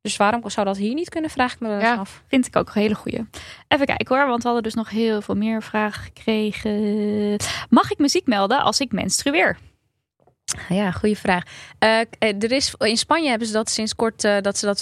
Dus 0.01 0.17
waarom 0.17 0.51
zou 0.51 0.67
dat 0.67 0.77
hier 0.77 0.95
niet 0.95 1.09
kunnen, 1.09 1.31
vraag 1.31 1.53
ik 1.55 1.61
me 1.61 1.69
Ja. 1.69 1.95
af. 1.95 2.23
Vind 2.29 2.47
ik 2.47 2.57
ook 2.57 2.67
een 2.75 2.81
hele 2.83 2.95
goeie. 2.95 3.27
Even 3.69 3.87
kijken 3.87 4.17
hoor, 4.17 4.27
want 4.27 4.39
we 4.43 4.45
hadden 4.45 4.63
dus 4.63 4.75
nog 4.75 4.91
heel 4.91 5.21
veel 5.23 5.35
meer 5.35 5.63
vragen 5.63 6.03
gekregen. 6.03 7.37
Mag 7.71 7.91
ik 7.91 7.99
muziek 7.99 8.27
melden 8.27 8.63
als 8.63 8.81
ik 8.81 8.93
menstrueer? 8.93 9.59
Ja, 10.69 10.91
goede 10.91 11.17
vraag. 11.17 11.43
Eh, 11.79 12.01
eh, 12.01 12.43
er 12.43 12.53
is, 12.53 12.75
in 12.79 12.97
Spanje 12.97 13.29
hebben 13.29 13.47
ze 13.47 13.53
dat 13.53 13.71
sinds 13.71 13.95
kort 13.95 14.25
eh, 14.25 14.41
dat, 14.41 14.59
ze 14.59 14.67
dat, 14.67 14.81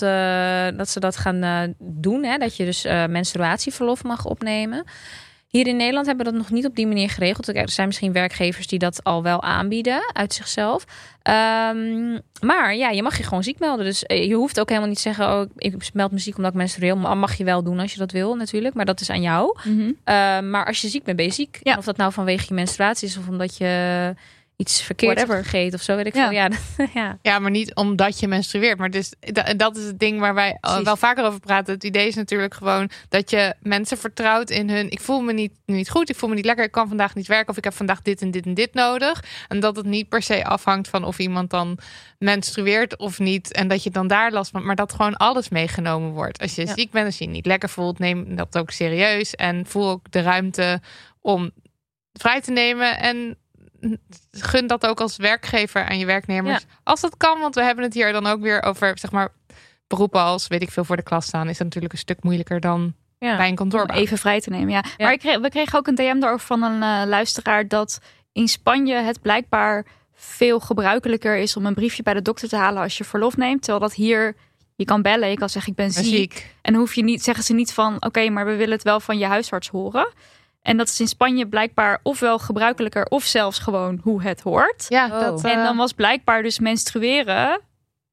dat 0.78 0.88
ze 0.88 1.00
dat 1.00 1.16
gaan 1.16 1.74
doen. 1.78 2.24
Hè? 2.24 2.38
Dat 2.38 2.56
je 2.56 2.64
dus 2.64 2.82
menstruatieverlof 3.08 4.02
mag 4.02 4.24
opnemen. 4.24 4.84
Hier 5.48 5.66
in 5.66 5.76
Nederland 5.76 6.06
hebben 6.06 6.26
we 6.26 6.32
dat 6.32 6.40
nog 6.40 6.50
niet 6.50 6.66
op 6.66 6.76
die 6.76 6.86
manier 6.86 7.10
geregeld. 7.10 7.48
Er 7.48 7.68
zijn 7.68 7.86
misschien 7.86 8.12
werkgevers 8.12 8.66
die 8.66 8.78
dat 8.78 9.04
al 9.04 9.22
wel 9.22 9.42
aanbieden 9.42 10.10
uit 10.12 10.34
zichzelf. 10.34 10.84
Ehm, 11.22 12.18
maar 12.40 12.74
ja, 12.74 12.88
je 12.88 13.02
mag 13.02 13.16
je 13.16 13.22
gewoon 13.22 13.42
ziek 13.42 13.58
melden. 13.58 13.84
Dus 13.84 14.04
je 14.06 14.34
hoeft 14.34 14.60
ook 14.60 14.68
helemaal 14.68 14.88
niet 14.88 15.02
te 15.02 15.02
zeggen... 15.02 15.32
oh, 15.32 15.50
ik 15.56 15.92
meld 15.92 16.12
me 16.12 16.18
ziek 16.18 16.36
omdat 16.36 16.50
ik 16.50 16.56
menstrueel. 16.56 16.96
Maar 16.96 17.16
mag 17.16 17.34
je 17.34 17.44
wel 17.44 17.62
doen 17.62 17.78
als 17.78 17.92
je 17.92 17.98
dat 17.98 18.12
wil 18.12 18.34
natuurlijk. 18.34 18.74
Maar 18.74 18.84
dat 18.84 19.00
is 19.00 19.10
aan 19.10 19.22
jou. 19.22 19.58
Uh, 19.64 19.84
maar 20.40 20.66
als 20.66 20.80
je 20.80 20.88
ziek 20.88 21.04
bent, 21.04 21.16
ben 21.16 21.26
je 21.26 21.32
ziek. 21.32 21.58
Ja. 21.62 21.76
Of 21.76 21.84
dat 21.84 21.96
nou 21.96 22.12
vanwege 22.12 22.44
je 22.48 22.54
menstruatie 22.54 23.08
is 23.08 23.16
of 23.16 23.28
omdat 23.28 23.56
je 23.56 24.14
iets 24.61 24.82
verkeerd 24.82 25.20
gegeten 25.24 25.78
of 25.78 25.84
zo, 25.84 25.96
weet 25.96 26.06
ik 26.06 26.14
Ja. 26.14 26.28
veel. 26.28 26.36
Ja, 26.36 26.48
dat- 26.48 26.58
ja. 26.94 27.18
Ja, 27.22 27.38
maar 27.38 27.50
niet 27.50 27.74
omdat 27.74 28.20
je 28.20 28.28
menstrueert. 28.28 28.78
Maar 28.78 28.90
dus, 28.90 29.12
da- 29.20 29.54
dat 29.54 29.76
is 29.76 29.84
het 29.84 29.98
ding 29.98 30.20
waar 30.20 30.34
wij 30.34 30.50
al 30.52 30.58
Precies. 30.61 30.84
wel 30.84 30.96
vaker 30.96 31.24
over 31.24 31.40
praten. 31.40 31.74
Het 31.74 31.84
idee 31.84 32.06
is 32.06 32.14
natuurlijk 32.14 32.54
gewoon 32.54 32.90
dat 33.08 33.30
je 33.30 33.54
mensen 33.61 33.98
vertrouwt 33.98 34.50
in 34.50 34.70
hun... 34.70 34.90
ik 34.90 35.00
voel 35.00 35.20
me 35.20 35.32
niet, 35.32 35.52
niet 35.66 35.90
goed, 35.90 36.11
ik 36.11 36.16
voel 36.16 36.28
me 36.28 36.34
niet 36.34 36.44
lekker... 36.44 36.64
ik 36.64 36.70
kan 36.70 36.88
vandaag 36.88 37.14
niet 37.14 37.26
werken 37.26 37.48
of 37.48 37.56
ik 37.56 37.64
heb 37.64 37.74
vandaag 37.74 38.02
dit 38.02 38.20
en 38.20 38.30
dit 38.30 38.46
en 38.46 38.54
dit 38.54 38.74
nodig. 38.74 39.24
En 39.48 39.61
dat 39.61 39.76
het 39.76 39.86
niet 39.86 40.08
per 40.08 40.22
se 40.22 40.44
afhangt 40.44 40.88
van 40.88 41.04
of 41.04 41.18
iemand 41.18 41.50
dan 41.50 41.78
menstrueert 42.18 42.96
of 42.96 43.18
niet. 43.18 43.52
En 43.52 43.68
dat 43.68 43.82
je 43.82 43.90
dan 43.90 44.06
daar 44.06 44.32
last 44.32 44.50
van... 44.50 44.64
maar 44.64 44.76
dat 44.76 44.92
gewoon 44.92 45.16
alles 45.16 45.48
meegenomen 45.48 46.11
wordt. 46.11 46.40
Als 46.40 46.54
je 46.54 46.66
Ja. 46.66 46.74
ziek 46.74 46.90
bent, 46.90 47.06
als 47.06 47.18
je 47.18 47.24
je 47.24 47.30
niet 47.30 47.46
lekker 47.46 47.68
voelt... 47.68 47.98
neem 47.98 48.36
dat 48.36 48.58
ook 48.58 48.70
serieus. 48.70 49.34
En 49.34 49.66
voel 49.66 49.88
ook 49.88 50.11
de 50.11 50.20
ruimte 50.20 50.80
om 51.20 51.50
vrij 52.12 52.40
te 52.40 52.50
nemen... 52.50 52.98
en 52.98 53.36
gun 54.31 54.66
dat 54.66 54.87
ook 54.87 55.01
als 55.01 55.16
werkgever 55.16 55.89
aan 55.89 55.99
je 55.99 56.07
werknemers. 56.07 56.64
Als 56.83 57.01
dat 57.01 57.16
kan, 57.16 57.41
want 57.41 57.55
we 57.55 57.62
hebben 57.62 57.85
het 57.85 57.95
hier 57.95 58.12
dan 58.12 58.26
ook 58.26 58.41
weer 58.41 58.62
over, 58.62 58.99
zeg 58.99 59.11
maar, 59.11 59.28
beroepen 59.87 60.20
als, 60.20 60.47
weet 60.47 60.62
ik 60.62 60.70
veel, 60.70 60.85
voor 60.85 60.97
de 60.97 61.03
klas 61.03 61.26
staan, 61.26 61.49
is 61.49 61.57
dat 61.57 61.66
natuurlijk 61.66 61.93
een 61.93 61.99
stuk 61.99 62.22
moeilijker 62.22 62.61
dan 62.61 62.95
Ja. 63.18 63.37
bij 63.37 63.49
een 63.49 63.55
kantoor. 63.55 63.87
Even 63.87 64.18
vrij 64.18 64.41
te 64.41 64.51
nemen, 64.51 64.68
ja. 64.68 64.85
Maar 64.99 65.12
ik 65.12 65.18
kreeg, 65.18 65.39
we 65.39 65.49
kregen 65.49 65.78
ook 65.78 65.87
een 65.87 65.95
DM 65.95 66.18
daarover 66.20 66.47
van 66.47 66.62
een 66.62 66.83
eh, 66.83 67.09
luisteraar 67.09 67.68
dat 67.68 67.99
in 68.33 68.49
Spanje 68.49 68.95
het 68.95 69.20
blijkbaar 69.22 69.87
veel 70.14 70.61
gebruikelijker 70.61 71.37
is 71.37 71.57
om 71.57 71.66
een 71.66 71.74
briefje 71.74 72.03
bij 72.03 72.14
de 72.14 72.22
dokter 72.22 72.49
te 72.49 72.57
halen 72.57 72.83
als 72.83 72.99
je 72.99 73.05
verlof 73.05 73.37
neemt. 73.37 73.62
Terwijl 73.62 73.81
dat 73.85 73.95
hier, 73.95 74.37
je 74.76 74.85
kan 74.85 75.03
bellen, 75.03 75.31
je 75.31 75.37
kan 75.37 75.49
zeggen 75.49 75.70
ik 75.70 75.76
ben 75.78 75.91
ziek. 75.91 76.05
ziek. 76.05 76.55
En 76.62 76.72
dan 76.72 76.81
hoef 76.81 76.95
je 76.95 77.03
niet, 77.03 77.22
zeggen 77.24 77.45
ze 77.45 77.53
niet 77.55 77.72
van 77.72 77.97
oké, 78.05 78.28
maar 78.31 78.45
we 78.47 78.55
willen 78.57 78.74
het 78.74 78.83
wel 78.83 79.01
van 79.01 79.18
je 79.18 79.26
huisarts 79.26 79.68
horen. 79.68 80.12
En 80.62 80.76
dat 80.76 80.88
is 80.88 81.00
in 81.00 81.08
Spanje 81.08 81.46
blijkbaar 81.46 82.00
ofwel 82.02 82.38
gebruikelijker 82.38 83.04
of 83.04 83.24
zelfs 83.24 83.58
gewoon 83.58 84.00
hoe 84.02 84.22
het 84.22 84.40
hoort. 84.40 84.86
Ja, 84.88 85.04
Oh. 85.06 85.20
dat, 85.20 85.44
En 85.44 85.58
eh, 85.58 85.64
dan 85.64 85.76
was 85.76 85.92
blijkbaar 85.92 86.42
dus 86.42 86.58
menstrueren 86.58 87.61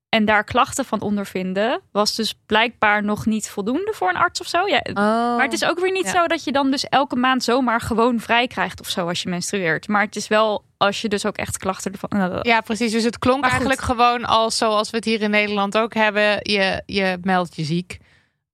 en 0.09 0.25
daar 0.25 0.43
klachten 0.43 0.85
van 0.85 1.01
ondervinden, 1.01 1.81
was 1.91 2.15
dus 2.15 2.33
blijkbaar 2.45 3.03
nog 3.03 3.25
niet 3.25 3.49
voldoende 3.49 3.91
voor 3.95 4.09
een 4.09 4.15
arts 4.17 4.39
of 4.41 4.47
zo. 4.47 4.67
Ja, 4.67 4.81
maar 4.93 5.43
het 5.43 5.53
is 5.53 5.65
ook 5.65 5.79
weer 5.79 5.91
niet 5.91 6.05
Ja. 6.05 6.11
zo 6.11 6.27
dat 6.27 6.43
je 6.43 6.51
dan 6.51 6.71
dus 6.71 6.85
elke 6.85 7.15
maand 7.15 7.43
zomaar 7.43 7.81
gewoon 7.81 8.19
vrij 8.19 8.47
krijgt 8.47 8.79
of 8.79 8.89
zo 8.89 9.07
als 9.07 9.21
je 9.21 9.29
menstrueert. 9.29 9.87
Maar 9.87 10.01
het 10.01 10.15
is 10.15 10.27
wel 10.27 10.65
als 10.77 11.01
je 11.01 11.07
dus 11.09 11.25
ook 11.25 11.37
echt 11.37 11.57
klachten 11.57 11.91
ervan... 11.91 12.09
nou, 12.19 12.39
Ja, 12.41 12.61
precies. 12.61 12.91
Dus 12.91 13.03
het 13.03 13.19
klonk 13.19 13.43
eigenlijk 13.43 13.81
gewoon 13.81 14.25
als 14.25 14.57
zoals 14.57 14.89
we 14.89 14.95
het 14.95 15.05
hier 15.05 15.21
in 15.21 15.29
Nederland 15.29 15.77
ook 15.77 15.93
hebben. 15.93 16.39
Je, 16.41 16.81
je 16.85 17.17
meldt 17.21 17.55
je 17.55 17.63
ziek 17.63 17.97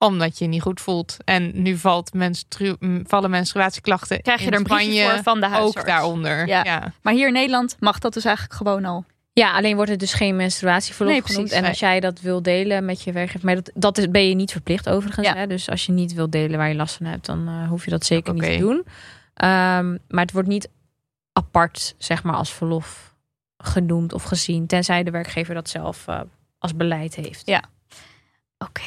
omdat 0.07 0.37
je 0.37 0.43
je 0.43 0.49
niet 0.49 0.61
goed 0.61 0.81
voelt. 0.81 1.17
En 1.23 1.51
nu 1.53 1.77
valt 1.77 2.13
menstru 2.13 2.75
vallen 3.03 3.29
menstruatieklachten 3.29 4.21
krijg 4.21 4.39
je 4.39 4.45
in 4.45 4.51
er 4.53 4.59
een 4.59 4.65
Spanje 4.65 5.09
voor 5.09 5.23
van 5.23 5.39
de 5.39 5.47
huisarts. 5.47 5.77
ook 5.77 5.85
daaronder. 5.85 6.47
Ja. 6.47 6.63
Ja. 6.63 6.93
Maar 7.01 7.13
hier 7.13 7.27
in 7.27 7.33
Nederland 7.33 7.75
mag 7.79 7.99
dat 7.99 8.13
dus 8.13 8.25
eigenlijk 8.25 8.55
gewoon 8.55 8.85
al. 8.85 9.05
Ja, 9.33 9.53
alleen 9.53 9.75
wordt 9.75 9.91
het 9.91 9.99
dus 9.99 10.13
geen 10.13 10.35
menstruatieverlof 10.35 11.13
Nee, 11.13 11.21
genoemd. 11.23 11.51
En 11.51 11.65
als 11.65 11.79
jij 11.79 11.99
dat 11.99 12.21
wil 12.21 12.41
delen 12.41 12.85
met 12.85 13.01
je 13.01 13.11
werkgever, 13.11 13.45
maar 13.45 13.55
dat, 13.55 13.71
dat 13.73 13.97
is, 13.97 14.09
ben 14.09 14.27
je 14.29 14.35
niet 14.35 14.51
verplicht 14.51 14.89
overigens. 14.89 15.27
Ja. 15.27 15.35
Hè? 15.35 15.47
Dus 15.47 15.69
als 15.69 15.85
je 15.85 15.91
niet 15.91 16.13
wil 16.13 16.29
delen 16.29 16.57
waar 16.57 16.69
je 16.69 16.75
last 16.75 16.95
van 16.95 17.05
hebt, 17.05 17.25
dan 17.25 17.47
eh, 17.47 17.69
hoef 17.69 17.85
je 17.85 17.91
dat 17.91 18.05
zeker 18.05 18.33
niet 18.33 18.43
te 18.43 18.57
doen. 18.57 18.85
Ehm, 19.33 19.97
maar 20.07 20.21
het 20.21 20.31
wordt 20.31 20.47
niet 20.47 20.69
apart, 21.33 21.95
zeg 21.97 22.23
maar, 22.23 22.35
als 22.35 22.53
verlof 22.53 23.15
genoemd 23.57 24.13
of 24.13 24.23
gezien, 24.23 24.67
tenzij 24.67 25.03
de 25.03 25.11
werkgever 25.11 25.53
dat 25.53 25.69
zelf 25.69 26.07
eh, 26.07 26.21
als 26.57 26.75
beleid 26.75 27.15
heeft. 27.15 27.45
Ja. 27.45 27.63
Oké, 28.57 28.81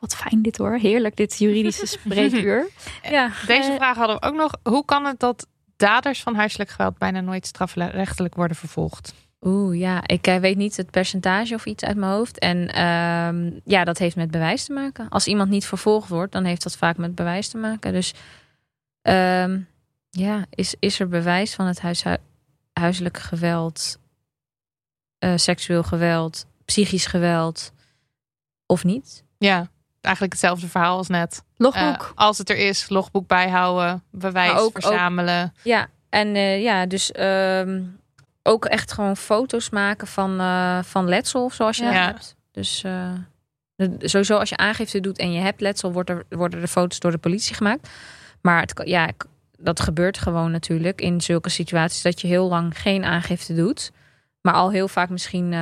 wat 0.00 0.16
fijn 0.16 0.42
dit 0.42 0.56
hoor. 0.56 0.76
Heerlijk 0.76 1.16
dit 1.16 1.38
juridische 1.38 1.86
spreekuur. 1.98 2.68
Ja, 3.02 3.30
Deze 3.46 3.70
eh, 3.70 3.76
vraag 3.76 3.96
hadden 3.96 4.16
we 4.16 4.26
ook 4.26 4.34
nog. 4.34 4.52
Hoe 4.62 4.84
kan 4.84 5.04
het 5.04 5.20
dat 5.20 5.46
daders 5.76 6.22
van 6.22 6.34
huiselijk 6.34 6.70
geweld 6.70 6.98
bijna 6.98 7.20
nooit 7.20 7.46
strafrechtelijk 7.46 8.34
worden 8.34 8.56
vervolgd? 8.56 9.14
Oeh, 9.40 9.78
ja. 9.78 10.06
Ik 10.06 10.26
eh, 10.26 10.36
weet 10.36 10.56
niet 10.56 10.76
het 10.76 10.90
percentage 10.90 11.54
of 11.54 11.66
iets 11.66 11.84
uit 11.84 11.96
mijn 11.96 12.12
hoofd. 12.12 12.38
En 12.38 12.68
ehm, 12.68 13.50
ja, 13.64 13.84
dat 13.84 13.98
heeft 13.98 14.16
met 14.16 14.30
bewijs 14.30 14.64
te 14.64 14.72
maken. 14.72 15.08
Als 15.08 15.26
iemand 15.26 15.50
niet 15.50 15.66
vervolgd 15.66 16.08
wordt, 16.08 16.32
dan 16.32 16.44
heeft 16.44 16.62
dat 16.62 16.76
vaak 16.76 16.96
met 16.96 17.14
bewijs 17.14 17.48
te 17.48 17.58
maken. 17.58 17.92
Dus 17.92 18.14
ehm, 19.02 19.60
ja, 20.10 20.46
is, 20.50 20.74
is 20.78 21.00
er 21.00 21.08
bewijs 21.08 21.54
van 21.54 21.66
het 21.66 21.80
huishu- 21.80 22.16
huiselijk 22.72 23.18
geweld, 23.18 23.98
eh, 25.18 25.32
seksueel 25.36 25.82
geweld, 25.82 26.46
psychisch 26.64 27.06
geweld 27.06 27.72
of 28.66 28.84
niet? 28.84 29.24
Ja, 29.38 29.70
eigenlijk 30.06 30.32
hetzelfde 30.32 30.68
verhaal 30.68 30.96
als 30.96 31.08
net. 31.08 31.42
Logboek. 31.56 32.02
Eh, 32.02 32.10
als 32.14 32.38
het 32.38 32.50
er 32.50 32.56
is, 32.56 32.88
logboek 32.88 33.26
bijhouden, 33.26 34.02
bewijs 34.10 34.52
Maar 34.52 34.60
ook- 34.60 34.66
ook- 34.66 34.82
verzamelen. 34.82 35.52
Ja, 35.62 35.86
en 36.08 36.34
eh, 36.34 36.62
ja, 36.62 36.86
dus 36.86 37.12
ehm, 37.12 37.82
ook 38.42 38.64
echt 38.64 38.92
gewoon 38.92 39.16
foto's 39.16 39.70
maken 39.70 40.06
van, 40.06 40.40
eh, 40.40 40.78
van 40.82 41.08
letsel 41.08 41.50
zoals 41.50 41.76
je 41.76 41.84
Ja. 41.84 41.90
hebt. 41.92 42.34
Dus 42.52 42.80
de- 43.76 43.96
sowieso 44.00 44.38
als 44.38 44.48
je 44.48 44.56
aangifte 44.56 45.00
doet 45.00 45.18
en 45.18 45.32
je 45.32 45.40
hebt 45.40 45.60
letsel, 45.60 45.92
wordt 45.92 46.10
er, 46.10 46.24
worden 46.28 46.60
er 46.60 46.68
foto's 46.68 46.98
door 47.00 47.10
de 47.10 47.18
politie 47.18 47.54
gemaakt. 47.54 47.88
Maar 48.40 48.60
het, 48.60 48.80
ja, 48.84 49.08
dat 49.58 49.80
gebeurt 49.80 50.18
gewoon 50.18 50.50
natuurlijk 50.50 51.00
in 51.00 51.20
zulke 51.20 51.48
situaties 51.48 52.02
dat 52.02 52.20
je 52.20 52.26
heel 52.26 52.48
lang 52.48 52.80
geen 52.80 53.04
aangifte 53.04 53.54
doet. 53.54 53.90
Maar 54.40 54.54
al 54.54 54.70
heel 54.70 54.88
vaak 54.88 55.08
misschien 55.08 55.54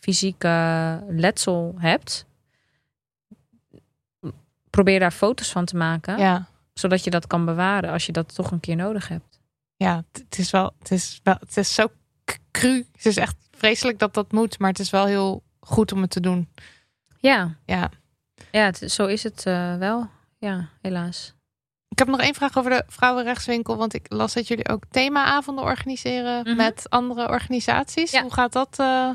fysieke 0.00 1.02
letsel 1.08 1.74
hebt. 1.78 2.24
Probeer 4.76 4.98
daar 5.00 5.10
foto's 5.10 5.50
van 5.52 5.64
te 5.64 5.76
maken, 5.76 6.18
Ja. 6.18 6.46
zodat 6.74 7.04
je 7.04 7.10
dat 7.10 7.26
kan 7.26 7.44
bewaren 7.44 7.90
als 7.92 8.06
je 8.06 8.12
dat 8.12 8.34
toch 8.34 8.50
een 8.50 8.60
keer 8.60 8.76
nodig 8.76 9.08
hebt. 9.08 9.40
ja, 9.76 10.04
het- 10.12 10.38
is 10.38 10.50
wel, 10.50 10.72
het 10.78 10.90
is 10.90 11.20
wel, 11.22 11.36
het 11.40 11.56
is 11.56 11.74
zo 11.74 11.86
cru. 12.50 12.86
Het 12.92 13.06
is 13.06 13.16
echt 13.16 13.36
vreselijk 13.50 13.98
dat 13.98 14.14
dat 14.14 14.32
moet, 14.32 14.58
maar 14.58 14.68
het 14.70 14.78
is 14.78 14.90
wel 14.90 15.06
heel 15.06 15.42
goed 15.60 15.92
om 15.92 16.00
het 16.00 16.10
te 16.10 16.20
doen. 16.20 16.48
Ja, 17.18 17.56
Ja. 17.66 17.90
ja 18.50 18.64
het, 18.64 18.92
zo 18.92 19.06
is 19.06 19.22
het 19.22 19.46
eh, 19.46 19.76
wel. 19.76 20.08
Ja, 20.38 20.68
helaas. 20.82 21.34
Ik 21.88 21.98
heb 21.98 22.08
nog 22.08 22.20
één 22.20 22.34
vraag 22.34 22.56
over 22.58 22.70
de 22.70 22.84
vrouwenrechtswinkel, 22.86 23.76
want 23.76 23.94
ik 23.94 24.06
las 24.12 24.32
dat 24.34 24.48
jullie 24.48 24.68
ook 24.68 24.82
themaavonden 24.90 25.64
organiseren 25.64 26.42
Mhm. 26.42 26.56
met 26.56 26.90
andere 26.90 27.28
organisaties. 27.28 28.10
Ja. 28.10 28.22
Hoe 28.22 28.32
gaat 28.32 28.52
dat? 28.52 28.78
eh? 28.78 29.10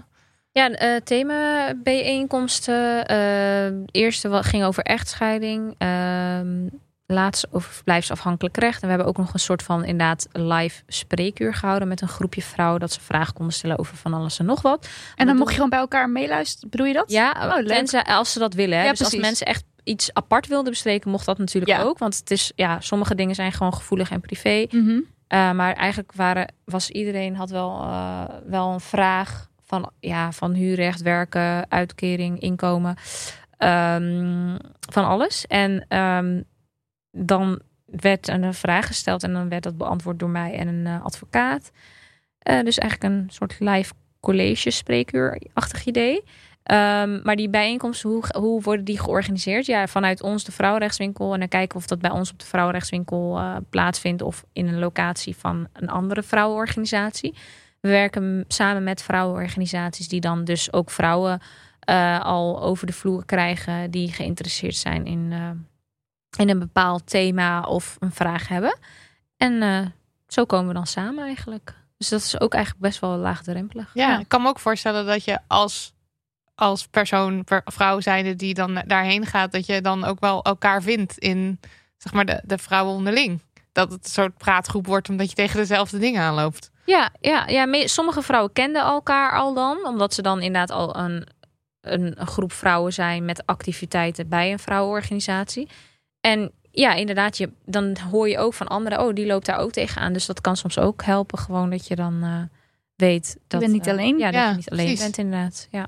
Ja, 0.51 0.69
eh 0.71 0.95
thema 1.03 1.73
bijeenkomsten. 1.83 3.07
eh 3.07 3.71
eerste 3.91 4.43
ging 4.43 4.63
over 4.63 4.83
echtscheiding. 4.83 5.75
ehm 5.77 6.67
laatst 7.05 7.47
over 7.51 7.71
verblijfsafhankelijk 7.71 8.57
recht. 8.57 8.75
En 8.75 8.81
we 8.81 8.87
hebben 8.87 9.07
ook 9.07 9.17
nog 9.17 9.33
een 9.33 9.39
soort 9.39 9.63
van 9.63 9.83
inderdaad 9.83 10.27
live 10.31 10.83
spreekuur 10.87 11.53
gehouden 11.53 11.87
met 11.87 12.01
een 12.01 12.07
groepje 12.07 12.41
vrouwen. 12.41 12.79
Dat 12.79 12.91
ze 12.91 13.01
vragen 13.01 13.33
konden 13.33 13.53
stellen 13.53 13.79
over 13.79 13.95
van 13.97 14.13
alles 14.13 14.39
en 14.39 14.45
nog 14.45 14.61
wat. 14.61 14.87
en 15.15 15.25
dan 15.27 15.35
mocht 15.35 15.49
je 15.49 15.55
gewoon 15.55 15.69
bij 15.69 15.79
elkaar 15.79 16.09
meeluisteren. 16.09 16.69
Bedoel 16.69 16.85
je 16.85 16.93
dat? 16.93 17.11
Ja, 17.11 17.31
Oh, 17.59 17.65
tenzij- 17.65 18.03
als 18.03 18.31
ze 18.31 18.39
dat 18.39 18.53
willen. 18.53 18.77
Hè. 18.77 18.83
Ja, 18.83 18.89
dus 18.91 19.03
als 19.03 19.15
mensen 19.15 19.45
echt 19.45 19.63
iets 19.83 20.13
apart 20.13 20.47
wilden 20.47 20.71
bespreken, 20.71 21.11
mocht 21.11 21.25
dat 21.25 21.37
natuurlijk 21.37 21.71
Ja. 21.71 21.81
ook. 21.83 21.97
Want 21.97 22.15
het 22.17 22.31
is, 22.31 22.51
ja, 22.55 22.79
sommige 22.79 23.15
dingen 23.15 23.35
zijn 23.35 23.51
gewoon 23.51 23.73
gevoelig 23.73 24.11
en 24.11 24.21
privé. 24.21 24.65
Mhm. 24.69 24.89
Uh, 24.89 24.99
maar 25.51 25.73
eigenlijk 25.73 26.11
waren, 26.15 26.53
was 26.65 26.89
iedereen 26.89 27.35
had 27.35 27.49
wel, 27.49 27.81
uh, 27.83 28.23
wel 28.45 28.71
een 28.73 28.79
vraag 28.79 29.49
van, 29.71 29.91
ja, 29.99 30.31
van 30.31 30.53
huurrecht, 30.53 31.01
werken, 31.01 31.71
uitkering, 31.71 32.39
inkomen. 32.39 32.95
Um, 33.57 34.57
van 34.79 35.05
alles. 35.05 35.47
En 35.47 35.97
um, 35.97 36.43
dan 37.11 37.61
werd 37.85 38.27
een 38.27 38.53
vraag 38.53 38.87
gesteld 38.87 39.23
en 39.23 39.33
dan 39.33 39.49
werd 39.49 39.63
dat 39.63 39.77
beantwoord 39.77 40.19
door 40.19 40.29
mij 40.29 40.53
en 40.53 40.67
een 40.67 40.85
uh, 40.85 41.03
advocaat. 41.03 41.71
Uh, 42.49 42.61
dus 42.61 42.77
eigenlijk 42.77 43.13
een 43.13 43.29
soort 43.29 43.55
live 43.59 43.93
college 44.19 44.71
spreekuur-achtig 44.71 45.85
idee. 45.85 46.15
Um, 46.15 47.21
maar 47.23 47.35
die 47.35 47.49
bijeenkomsten, 47.49 48.09
hoe, 48.09 48.23
hoe 48.37 48.61
worden 48.61 48.85
die 48.85 48.99
georganiseerd? 48.99 49.65
Ja, 49.65 49.87
vanuit 49.87 50.21
ons 50.21 50.43
de 50.43 50.51
vrouwenrechtswinkel. 50.51 51.33
En 51.33 51.39
dan 51.39 51.47
kijken 51.47 51.77
of 51.77 51.87
dat 51.87 51.99
bij 51.99 52.11
ons 52.11 52.31
op 52.31 52.39
de 52.39 52.45
vrouwenrechtswinkel 52.45 53.39
uh, 53.39 53.55
plaatsvindt. 53.69 54.21
Of 54.21 54.45
in 54.53 54.67
een 54.67 54.79
locatie 54.79 55.35
van 55.35 55.67
een 55.73 55.89
andere 55.89 56.23
vrouwenorganisatie. 56.23 57.33
We 57.81 57.89
werken 57.89 58.45
samen 58.47 58.83
met 58.83 59.01
vrouwenorganisaties 59.01 60.07
die 60.07 60.21
dan 60.21 60.43
dus 60.43 60.73
ook 60.73 60.89
vrouwen 60.89 61.41
uh, 61.89 62.21
al 62.21 62.61
over 62.61 62.87
de 62.87 62.93
vloer 62.93 63.25
krijgen. 63.25 63.91
Die 63.91 64.11
geïnteresseerd 64.11 64.75
zijn 64.75 65.05
in, 65.05 65.31
uh, 65.31 65.49
in 66.37 66.49
een 66.49 66.59
bepaald 66.59 67.09
thema 67.09 67.61
of 67.61 67.97
een 67.99 68.11
vraag 68.11 68.47
hebben. 68.47 68.77
En 69.37 69.53
uh, 69.53 69.85
zo 70.27 70.45
komen 70.45 70.67
we 70.67 70.73
dan 70.73 70.87
samen 70.87 71.23
eigenlijk. 71.23 71.75
Dus 71.97 72.09
dat 72.09 72.21
is 72.21 72.39
ook 72.39 72.53
eigenlijk 72.53 72.83
best 72.83 72.99
wel 72.99 73.17
laagdrempelig. 73.17 73.91
Ja, 73.93 74.09
ja. 74.09 74.19
ik 74.19 74.27
kan 74.27 74.41
me 74.41 74.47
ook 74.47 74.59
voorstellen 74.59 75.05
dat 75.05 75.23
je 75.23 75.39
als 75.47 75.93
als 76.61 76.87
persoon, 76.87 77.43
per, 77.43 77.61
vrouw 77.65 77.99
zijnde 77.99 78.35
die 78.35 78.53
dan 78.53 78.83
daarheen 78.87 79.25
gaat, 79.25 79.51
dat 79.51 79.65
je 79.65 79.81
dan 79.81 80.03
ook 80.03 80.19
wel 80.19 80.43
elkaar 80.43 80.81
vindt 80.81 81.17
in 81.17 81.59
zeg 81.97 82.13
maar 82.13 82.25
de, 82.25 82.41
de 82.45 82.57
vrouwen 82.57 82.93
onderling. 82.93 83.41
Dat 83.71 83.91
het 83.91 84.03
een 84.03 84.09
soort 84.09 84.37
praatgroep 84.37 84.85
wordt 84.85 85.09
omdat 85.09 85.29
je 85.29 85.35
tegen 85.35 85.57
dezelfde 85.57 85.97
dingen 85.97 86.21
aanloopt. 86.21 86.70
Ja, 86.91 87.09
ja, 87.19 87.47
ja 87.47 87.65
me, 87.65 87.87
sommige 87.87 88.21
vrouwen 88.21 88.53
kenden 88.53 88.81
elkaar 88.81 89.39
al 89.39 89.53
dan, 89.53 89.85
omdat 89.85 90.13
ze 90.13 90.21
dan 90.21 90.41
inderdaad 90.41 90.71
al 90.71 90.97
een, 90.97 91.27
een, 91.81 92.27
groep 92.27 92.51
vrouwen 92.51 92.93
zijn 92.93 93.25
met 93.25 93.45
activiteiten 93.45 94.29
bij 94.29 94.51
een 94.51 94.59
vrouwenorganisatie. 94.59 95.67
En 96.21 96.51
ja, 96.71 96.93
inderdaad, 96.93 97.37
je, 97.37 97.49
dan 97.65 97.97
hoor 98.11 98.29
je 98.29 98.37
ook 98.37 98.53
van 98.53 98.67
anderen, 98.67 98.99
oh, 98.99 99.13
die 99.13 99.25
loopt 99.25 99.45
daar 99.45 99.57
ook 99.57 99.71
tegenaan. 99.71 100.13
Dus 100.13 100.25
dat 100.25 100.41
kan 100.41 100.57
soms 100.57 100.79
ook 100.79 101.03
helpen, 101.03 101.39
gewoon 101.39 101.69
dat 101.69 101.87
je 101.87 101.95
dan 101.95 102.23
uh, 102.23 102.41
weet 102.95 103.37
dat 103.47 103.61
je 103.61 103.67
bent 103.67 103.71
niet 103.71 103.87
uh, 103.87 103.93
alleen. 103.93 104.17
Ja, 104.17 104.31
dat 104.31 104.41
ja, 104.41 104.49
je 104.49 104.55
niet 104.55 104.69
alleen 104.69 104.85
precies. 104.85 105.03
bent, 105.03 105.17
inderdaad. 105.17 105.67
Ja. 105.71 105.87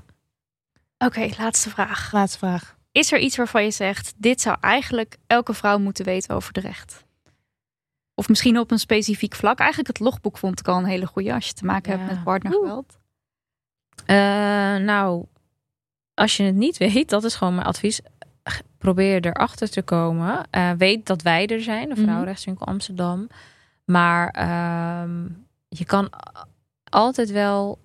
Oké, 0.98 1.20
okay, 1.20 1.34
laatste 1.38 1.70
vraag. 1.70 2.12
Laatste 2.12 2.38
vraag. 2.38 2.76
Is 2.92 3.12
er 3.12 3.18
iets 3.18 3.36
waarvan 3.36 3.64
je 3.64 3.70
zegt: 3.70 4.12
dit 4.16 4.40
zou 4.40 4.56
eigenlijk 4.60 5.16
elke 5.26 5.54
vrouw 5.54 5.78
moeten 5.78 6.04
weten 6.04 6.34
over 6.34 6.52
de 6.52 6.60
recht? 6.60 7.03
Of 8.14 8.28
misschien 8.28 8.58
op 8.58 8.70
een 8.70 8.78
specifiek 8.78 9.34
vlak. 9.34 9.58
Eigenlijk 9.58 9.88
het 9.88 10.06
logboek 10.06 10.38
vond 10.38 10.60
ik 10.60 10.68
al 10.68 10.78
een 10.78 10.84
hele 10.84 11.06
goede 11.06 11.34
als 11.34 11.46
je 11.46 11.52
te 11.52 11.64
maken 11.64 11.92
Ja. 11.92 11.98
hebt 11.98 12.10
met 12.10 12.24
partnergeweld. 12.24 12.98
Uh, 14.06 14.16
nou, 14.76 15.24
als 16.14 16.36
je 16.36 16.42
het 16.42 16.54
niet 16.54 16.76
weet, 16.76 17.08
dat 17.08 17.24
is 17.24 17.34
gewoon 17.34 17.54
mijn 17.54 17.66
advies. 17.66 18.00
Probeer 18.78 19.26
erachter 19.26 19.70
te 19.70 19.82
komen. 19.82 20.46
Uh, 20.50 20.70
weet 20.70 21.06
dat 21.06 21.22
wij 21.22 21.46
er 21.46 21.60
zijn, 21.62 21.88
de 21.88 21.96
Vrouwenrechtswinkel 21.96 22.66
Amsterdam. 22.66 23.28
Maar 23.84 24.36
uh, 24.38 25.10
je 25.68 25.84
kan 25.84 26.10
altijd 26.84 27.30
wel 27.30 27.78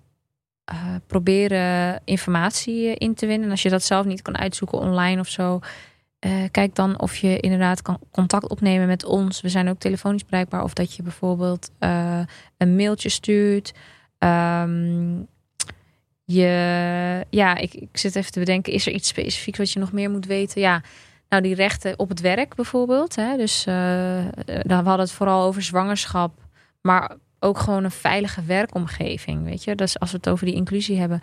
uh, 0.72 0.94
proberen 1.06 2.00
informatie 2.04 2.94
in 2.94 3.14
te 3.14 3.26
winnen. 3.26 3.44
En 3.44 3.50
als 3.50 3.62
je 3.62 3.70
dat 3.70 3.82
zelf 3.82 4.06
niet 4.06 4.22
kan 4.22 4.38
uitzoeken 4.38 4.78
online 4.78 5.20
of 5.20 5.28
zo. 5.28 5.60
Uh, 6.26 6.44
kijk 6.50 6.74
dan 6.74 7.00
of 7.00 7.16
je 7.16 7.40
inderdaad 7.40 7.82
kan 7.82 7.98
contact 8.10 8.48
opnemen 8.48 8.86
met 8.86 9.04
ons. 9.04 9.40
We 9.40 9.48
zijn 9.48 9.68
ook 9.68 9.78
telefonisch 9.78 10.24
bereikbaar. 10.24 10.62
Of 10.62 10.74
dat 10.74 10.94
je 10.94 11.02
bijvoorbeeld 11.02 11.70
uh, 11.80 12.20
een 12.56 12.76
mailtje 12.76 13.08
stuurt. 13.08 13.72
Um, 14.18 15.26
je, 16.24 17.26
ja, 17.30 17.56
ik, 17.56 17.74
ik 17.74 17.96
zit 17.98 18.16
even 18.16 18.32
te 18.32 18.38
bedenken. 18.38 18.72
Is 18.72 18.86
er 18.86 18.92
iets 18.92 19.08
specifieks 19.08 19.58
wat 19.58 19.72
je 19.72 19.78
nog 19.78 19.92
meer 19.92 20.10
moet 20.10 20.26
weten? 20.26 20.60
Ja, 20.60 20.82
nou 21.28 21.42
die 21.42 21.54
rechten 21.54 21.98
op 21.98 22.08
het 22.08 22.20
werk 22.20 22.54
bijvoorbeeld. 22.54 23.16
Hè? 23.16 23.36
Dus 23.36 23.66
uh, 23.66 23.74
we 24.44 24.74
hadden 24.74 24.98
het 24.98 25.12
vooral 25.12 25.46
over 25.46 25.62
zwangerschap. 25.62 26.32
Maar 26.80 27.16
ook 27.38 27.58
gewoon 27.58 27.84
een 27.84 27.90
veilige 27.90 28.42
werkomgeving. 28.42 29.44
Weet 29.44 29.64
je, 29.64 29.74
dus 29.74 29.98
als 29.98 30.10
we 30.10 30.16
het 30.16 30.28
over 30.28 30.46
die 30.46 30.54
inclusie 30.54 30.98
hebben, 30.98 31.22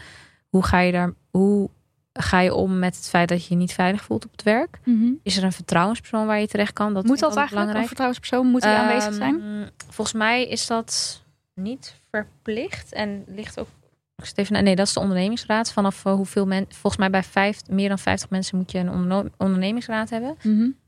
hoe 0.50 0.64
ga 0.64 0.80
je 0.80 0.92
daar, 0.92 1.14
hoe 1.32 1.70
ga 2.18 2.40
je 2.40 2.54
om 2.54 2.80
met 2.80 2.96
het 2.96 3.10
feit 3.10 3.30
dat 3.30 3.44
je 3.46 3.54
je 3.54 3.60
niet 3.60 3.74
veilig 3.74 4.04
voelt 4.04 4.26
op 4.26 4.32
het 4.32 4.44
werk? 4.44 4.80
Mm 4.84 5.02
-hmm. 5.02 5.20
Is 5.24 5.38
er 5.38 5.44
een 5.44 5.52
vertrouwenspersoon 5.52 6.26
waar 6.26 6.40
je 6.40 6.48
terecht 6.48 6.74
kan? 6.74 6.94
Dat 6.94 7.06
moet 7.06 7.20
dat 7.20 7.36
eigenlijk? 7.36 7.74
Een 7.78 7.86
vertrouwenspersoon 7.86 8.48
moet 8.48 8.62
die 8.62 8.72
aanwezig 8.72 9.14
zijn? 9.14 9.42
Volgens 9.90 10.18
mij 10.18 10.48
is 10.48 10.68
dat 10.68 11.24
niet 11.54 12.00
verplicht. 12.12 12.94
En 12.94 13.24
ligt 13.28 13.60
ook. 13.60 13.68
ik 14.16 14.26
zit 14.26 14.38
even, 14.38 14.64
nee, 14.64 14.76
dat 14.76 14.88
is 14.88 14.94
de 14.94 15.00
ondernemingsraad. 15.00 15.72
Vanaf 15.72 16.06
eh, 16.06 16.14
hoeveel 16.14 16.46
mensen. 16.46 16.74
Volgens 16.74 16.98
mij 16.98 17.10
bij 17.10 17.24
vijf, 17.24 17.62
meer 17.70 17.90
dan 17.90 18.00
50 18.00 18.30
mensen 18.30 18.58
moet 18.58 18.72
je 18.72 18.80
een 18.80 19.32
ondernemingsraad 19.38 20.10
hebben. 20.10 20.36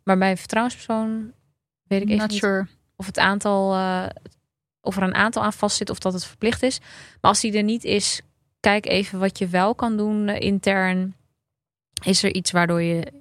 Maar 0.04 0.18
bij 0.18 0.32
een 0.32 0.38
vertrouwenspersoon 0.38 1.32
weet 1.84 2.02
ik 2.02 2.08
even 2.08 2.20
Not 2.22 2.30
niet 2.30 2.40
sure. 2.40 2.68
of 2.96 3.06
het 3.06 3.20
aantal. 3.20 3.74
eh, 3.74 4.06
of 4.82 4.98
er 4.98 5.04
een 5.04 5.16
aantal 5.16 5.44
aan 5.44 5.54
vastzit 5.54 5.90
of 5.90 6.00
dat 6.00 6.14
het 6.14 6.26
verplicht 6.26 6.64
is. 6.64 6.80
Maar 7.22 7.32
als 7.32 7.40
die 7.40 7.54
er 7.58 7.64
niet 7.64 7.84
is, 7.84 8.22
kijk 8.60 8.86
even 8.86 9.20
wat 9.20 9.38
je 9.38 9.48
wel 9.48 9.76
kan 9.76 9.98
doen 9.98 10.28
eh, 10.28 10.40
intern. 10.48 11.16
Is 12.04 12.24
er 12.24 12.34
iets 12.34 12.52
waardoor 12.52 12.82
je 12.82 13.12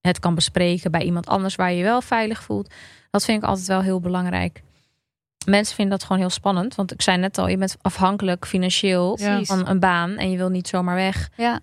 het 0.00 0.18
kan 0.18 0.34
bespreken 0.34 0.90
bij 0.90 1.02
iemand 1.02 1.26
anders 1.26 1.54
waar 1.54 1.70
je 1.70 1.76
je 1.76 1.82
wel 1.82 2.00
veilig 2.02 2.42
voelt? 2.42 2.74
Dat 3.10 3.24
vind 3.24 3.42
ik 3.42 3.48
altijd 3.48 3.66
wel 3.66 3.82
heel 3.82 4.00
belangrijk. 4.00 4.62
Mensen 5.46 5.74
vinden 5.74 5.98
dat 5.98 6.06
gewoon 6.06 6.22
heel 6.22 6.30
spannend. 6.30 6.74
Want 6.74 6.92
ik 6.92 7.02
zei 7.02 7.16
net 7.18 7.38
al, 7.38 7.48
je 7.48 7.56
bent 7.56 7.76
afhankelijk 7.80 8.46
financieel 8.46 9.18
Ja. 9.20 9.42
van 9.44 9.68
een 9.68 9.78
baan 9.80 10.16
en 10.16 10.30
je 10.30 10.36
wil 10.36 10.48
niet 10.48 10.68
zomaar 10.68 10.94
weg. 10.94 11.30
Ja. 11.36 11.60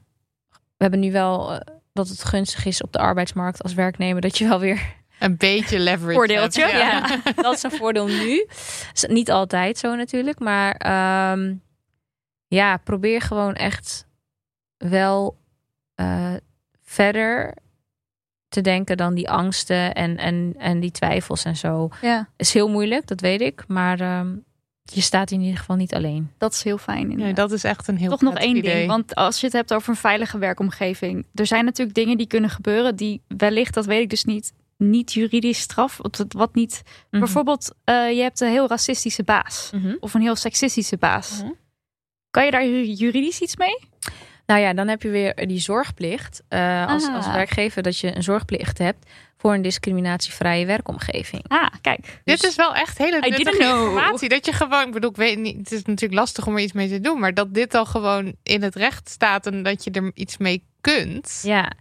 We 0.49 0.57
hebben 0.88 0.99
nu 0.99 1.12
wel 1.12 1.53
eh, 1.53 1.59
dat 1.93 2.07
het 2.07 2.24
gunstig 2.24 2.66
is 2.66 2.82
op 2.82 2.91
de 2.91 2.99
arbeidsmarkt 2.99 3.64
als 3.64 3.74
werknemer 3.74 4.22
dat 4.22 4.38
je 4.38 4.47
wel 4.47 4.59
weer 4.59 4.95
Een 5.20 5.38
beetje 5.38 5.80
leverage. 5.80 6.14
Voordeeltje. 6.14 6.66
hebt. 6.66 7.09
ja, 7.24 7.32
dat 7.43 7.55
is 7.55 7.64
een 7.64 7.72
voordeel 7.72 8.07
nu. 8.07 8.45
Is 8.93 9.05
niet 9.07 9.32
altijd 9.32 9.78
zo 9.78 9.95
natuurlijk, 9.95 10.39
maar 10.39 10.72
ehm, 10.76 11.55
ja, 12.47 12.78
probeer 12.78 13.22
gewoon 13.22 13.53
echt 13.55 14.07
wel 14.78 15.39
eh, 15.95 16.34
verder 16.91 17.53
te 18.47 18.61
denken 18.61 18.97
dan 18.97 19.13
die 19.13 19.29
angsten 19.29 19.93
en, 19.93 20.17
en, 20.17 20.53
en 20.57 20.79
die 20.79 20.91
twijfels 20.91 21.43
en 21.43 21.55
zo. 21.55 21.89
Ja, 22.01 22.29
Is 22.37 22.53
heel 22.53 22.69
moeilijk, 22.69 23.07
dat 23.07 23.21
weet 23.21 23.41
ik, 23.41 23.63
maar 23.67 23.99
ehm, 23.99 24.35
je 24.83 25.01
staat 25.01 25.31
in 25.31 25.41
ieder 25.41 25.57
geval 25.59 25.75
niet 25.75 25.93
alleen. 25.93 26.31
dat 26.37 26.53
is 26.53 26.63
heel 26.63 26.77
fijn. 26.77 27.01
Nee, 27.07 27.11
inderdaad. 27.11 27.35
dat 27.35 27.51
is 27.51 27.63
echt 27.63 27.87
een 27.87 27.97
heel 27.97 28.09
Toch 28.09 28.21
nog 28.21 28.37
één 28.37 28.55
idee. 28.55 28.73
ding. 28.75 28.87
Want 28.87 29.15
als 29.15 29.39
je 29.39 29.45
het 29.45 29.55
hebt 29.55 29.73
over 29.73 29.89
een 29.89 29.95
veilige 29.95 30.37
werkomgeving. 30.37 31.25
Er 31.33 31.45
zijn 31.45 31.65
natuurlijk 31.65 31.95
dingen 31.97 32.17
die 32.17 32.27
kunnen 32.27 32.49
gebeuren. 32.49 32.95
Die 32.95 33.21
wellicht, 33.27 33.73
dat 33.73 33.85
weet 33.85 34.01
ik 34.01 34.09
dus 34.09 34.23
niet, 34.25 34.53
niet 34.77 35.13
juridisch 35.13 35.59
straf. 35.59 35.97
Wat, 35.97 36.25
wat 36.27 36.55
niet. 36.55 36.81
Mhm. 37.09 37.21
Bijvoorbeeld, 37.23 37.75
eh, 37.83 38.11
je 38.11 38.21
hebt 38.21 38.39
een 38.41 38.49
heel 38.49 38.67
racistische 38.67 39.23
baas. 39.23 39.69
Mhm. 39.73 39.95
Of 39.99 40.13
een 40.13 40.21
heel 40.21 40.35
seksistische 40.35 40.97
baas. 40.97 41.41
Mhm. 41.41 41.51
Kan 42.29 42.45
je 42.45 42.51
daar 42.51 42.65
ju- 42.65 42.93
juridisch 42.93 43.41
iets 43.41 43.55
mee? 43.57 43.77
Nou 44.52 44.64
ja, 44.64 44.74
dan 44.74 44.88
heb 44.88 45.02
je 45.02 45.10
weer 45.10 45.47
die 45.47 45.60
zorgplicht. 45.60 46.43
eh, 46.47 46.88
als, 46.88 47.08
Ah. 47.08 47.16
als 47.16 47.28
werkgever 47.28 47.84
dat 47.84 47.97
je 47.97 48.16
een 48.16 48.24
zorgplicht 48.24 48.78
hebt 48.78 49.10
voor 49.38 49.54
een 49.54 49.62
discriminatievrije 49.62 50.66
werkomgeving. 50.66 51.43
Ah, 51.47 51.68
kijk. 51.82 52.22
Dit 52.24 52.43
is 52.43 52.56
wel 52.56 52.76
echt 52.76 52.97
hele 52.97 53.20
nuttige 53.20 53.64
informatie. 53.64 54.30
Dat 54.30 54.45
je 54.45 54.54
gewoon, 54.54 54.88
ik 54.88 54.93
bedoel, 54.93 55.10
ik 55.10 55.16
weet 55.16 55.38
niet, 55.39 55.58
het 55.58 55.72
is 55.72 55.84
natuurlijk 55.84 56.20
lastig 56.20 56.47
om 56.47 56.56
er 56.56 56.62
iets 56.62 56.74
mee 56.74 56.89
te 56.89 56.99
doen, 56.99 57.20
maar 57.20 57.34
dat 57.34 57.54
dit 57.54 57.74
al 57.74 57.86
gewoon 57.86 58.34
in 58.43 58.62
het 58.64 58.76
recht 58.76 59.10
staat 59.10 59.47
en 59.47 59.64
dat 59.64 59.84
je 59.84 59.91
er 59.91 60.12
iets 60.14 60.38
mee 60.38 60.64
kunt. 60.82 61.39
Ja, 61.43 61.72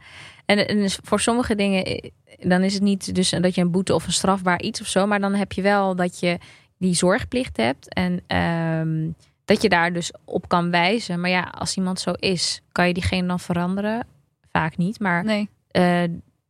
en, 0.46 0.68
en 0.68 0.76
dus 0.76 0.98
voor 1.02 1.20
sommige 1.20 1.54
dingen, 1.54 1.84
eh, 1.84 2.10
dan 2.38 2.62
is 2.62 2.74
het 2.74 2.82
niet 2.82 3.14
dus 3.14 3.30
dat 3.30 3.54
je 3.54 3.60
een 3.60 3.70
boete 3.70 3.94
of 3.94 4.06
een 4.06 4.12
strafbaar 4.12 4.60
iets 4.60 4.80
of 4.80 4.86
zo, 4.86 5.06
maar 5.06 5.20
dan 5.20 5.34
heb 5.34 5.52
je 5.52 5.62
wel 5.62 5.96
dat 5.96 6.20
je 6.20 6.38
die 6.78 6.94
zorgplicht 6.94 7.56
hebt 7.56 7.94
en 7.94 8.20
ehm, 8.26 9.08
dat 9.50 9.62
je 9.62 9.68
daar 9.68 9.92
dus 9.92 10.12
op 10.24 10.48
kan 10.48 10.70
wijzen. 10.70 11.20
Maar 11.20 11.30
ja, 11.30 11.40
als 11.58 11.76
iemand 11.76 12.00
zo 12.00 12.10
is, 12.12 12.60
kan 12.72 12.86
je 12.86 12.94
diegene 12.94 13.26
dan 13.28 13.40
veranderen? 13.40 14.06
Vaak 14.52 14.76
niet, 14.76 15.00
maar 15.00 15.24
Nee. 15.24 15.48
eh, 15.70 16.02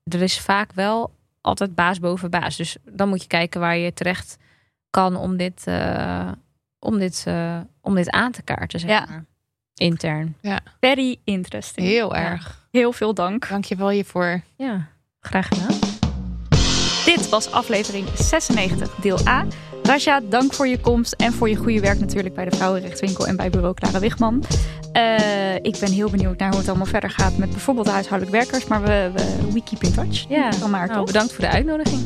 er 0.04 0.22
is 0.22 0.40
vaak 0.40 0.72
wel 0.72 1.10
altijd 1.40 1.74
baas 1.74 1.98
boven 2.00 2.30
baas. 2.30 2.56
Dus 2.56 2.76
dan 2.84 3.08
moet 3.08 3.22
je 3.22 3.28
kijken 3.28 3.60
waar 3.60 3.76
je 3.76 3.92
terecht 3.92 4.36
kan 4.90 5.16
om 5.16 5.36
dit, 5.36 5.62
eh, 5.66 6.28
om 6.78 6.98
dit, 6.98 7.22
eh, 7.26 7.60
om 7.80 7.94
dit 7.94 8.10
aan 8.10 8.32
te 8.32 8.42
kaarten, 8.42 8.80
zeg 8.80 8.90
Ja. 8.90 9.06
maar. 9.08 9.24
Intern. 9.74 10.36
Very 10.80 11.16
interesting. 11.24 11.86
Heel 11.86 12.14
Ja. 12.14 12.20
erg. 12.30 12.66
Heel 12.70 12.92
veel 12.92 13.14
dank. 13.14 13.48
Dank 13.48 13.64
je 13.64 13.76
wel 13.76 13.88
hiervoor. 13.88 14.40
Ja, 14.56 14.88
graag 15.20 15.48
gedaan. 15.48 15.78
Dit 17.04 17.28
was 17.28 17.50
aflevering 17.52 18.08
96, 18.14 18.94
deel 18.94 19.26
A. 19.26 19.44
Raja, 19.90 20.20
dank 20.28 20.52
voor 20.52 20.68
je 20.68 20.80
komst 20.80 21.12
en 21.12 21.32
voor 21.32 21.48
je 21.48 21.56
goede 21.56 21.80
werk 21.80 22.00
natuurlijk 22.00 22.34
bij 22.34 22.44
de 22.44 22.56
Vrouwenrechtswinkel 22.56 23.26
en 23.26 23.36
bij 23.36 23.50
bureau 23.50 23.74
Clara 23.74 23.98
Wigman. 23.98 24.44
Eh, 24.92 25.54
ik 25.54 25.76
ben 25.80 25.92
heel 25.92 26.10
benieuwd 26.10 26.38
naar 26.38 26.48
hoe 26.48 26.58
het 26.58 26.68
allemaal 26.68 26.86
verder 26.86 27.10
gaat 27.10 27.36
met 27.36 27.50
bijvoorbeeld 27.50 27.86
de 27.86 27.92
huishoudelijke 27.92 28.38
werkers, 28.38 28.66
maar 28.66 28.82
we, 28.82 29.10
we, 29.14 29.52
we 29.52 29.62
keep 29.62 29.82
in 29.82 29.92
touch. 29.92 30.28
Ja, 30.28 30.52
Van 30.52 30.70
maar, 30.70 30.88
nou, 30.88 31.04
bedankt 31.06 31.32
voor 31.32 31.44
de 31.44 31.50
uitnodiging. 31.50 32.00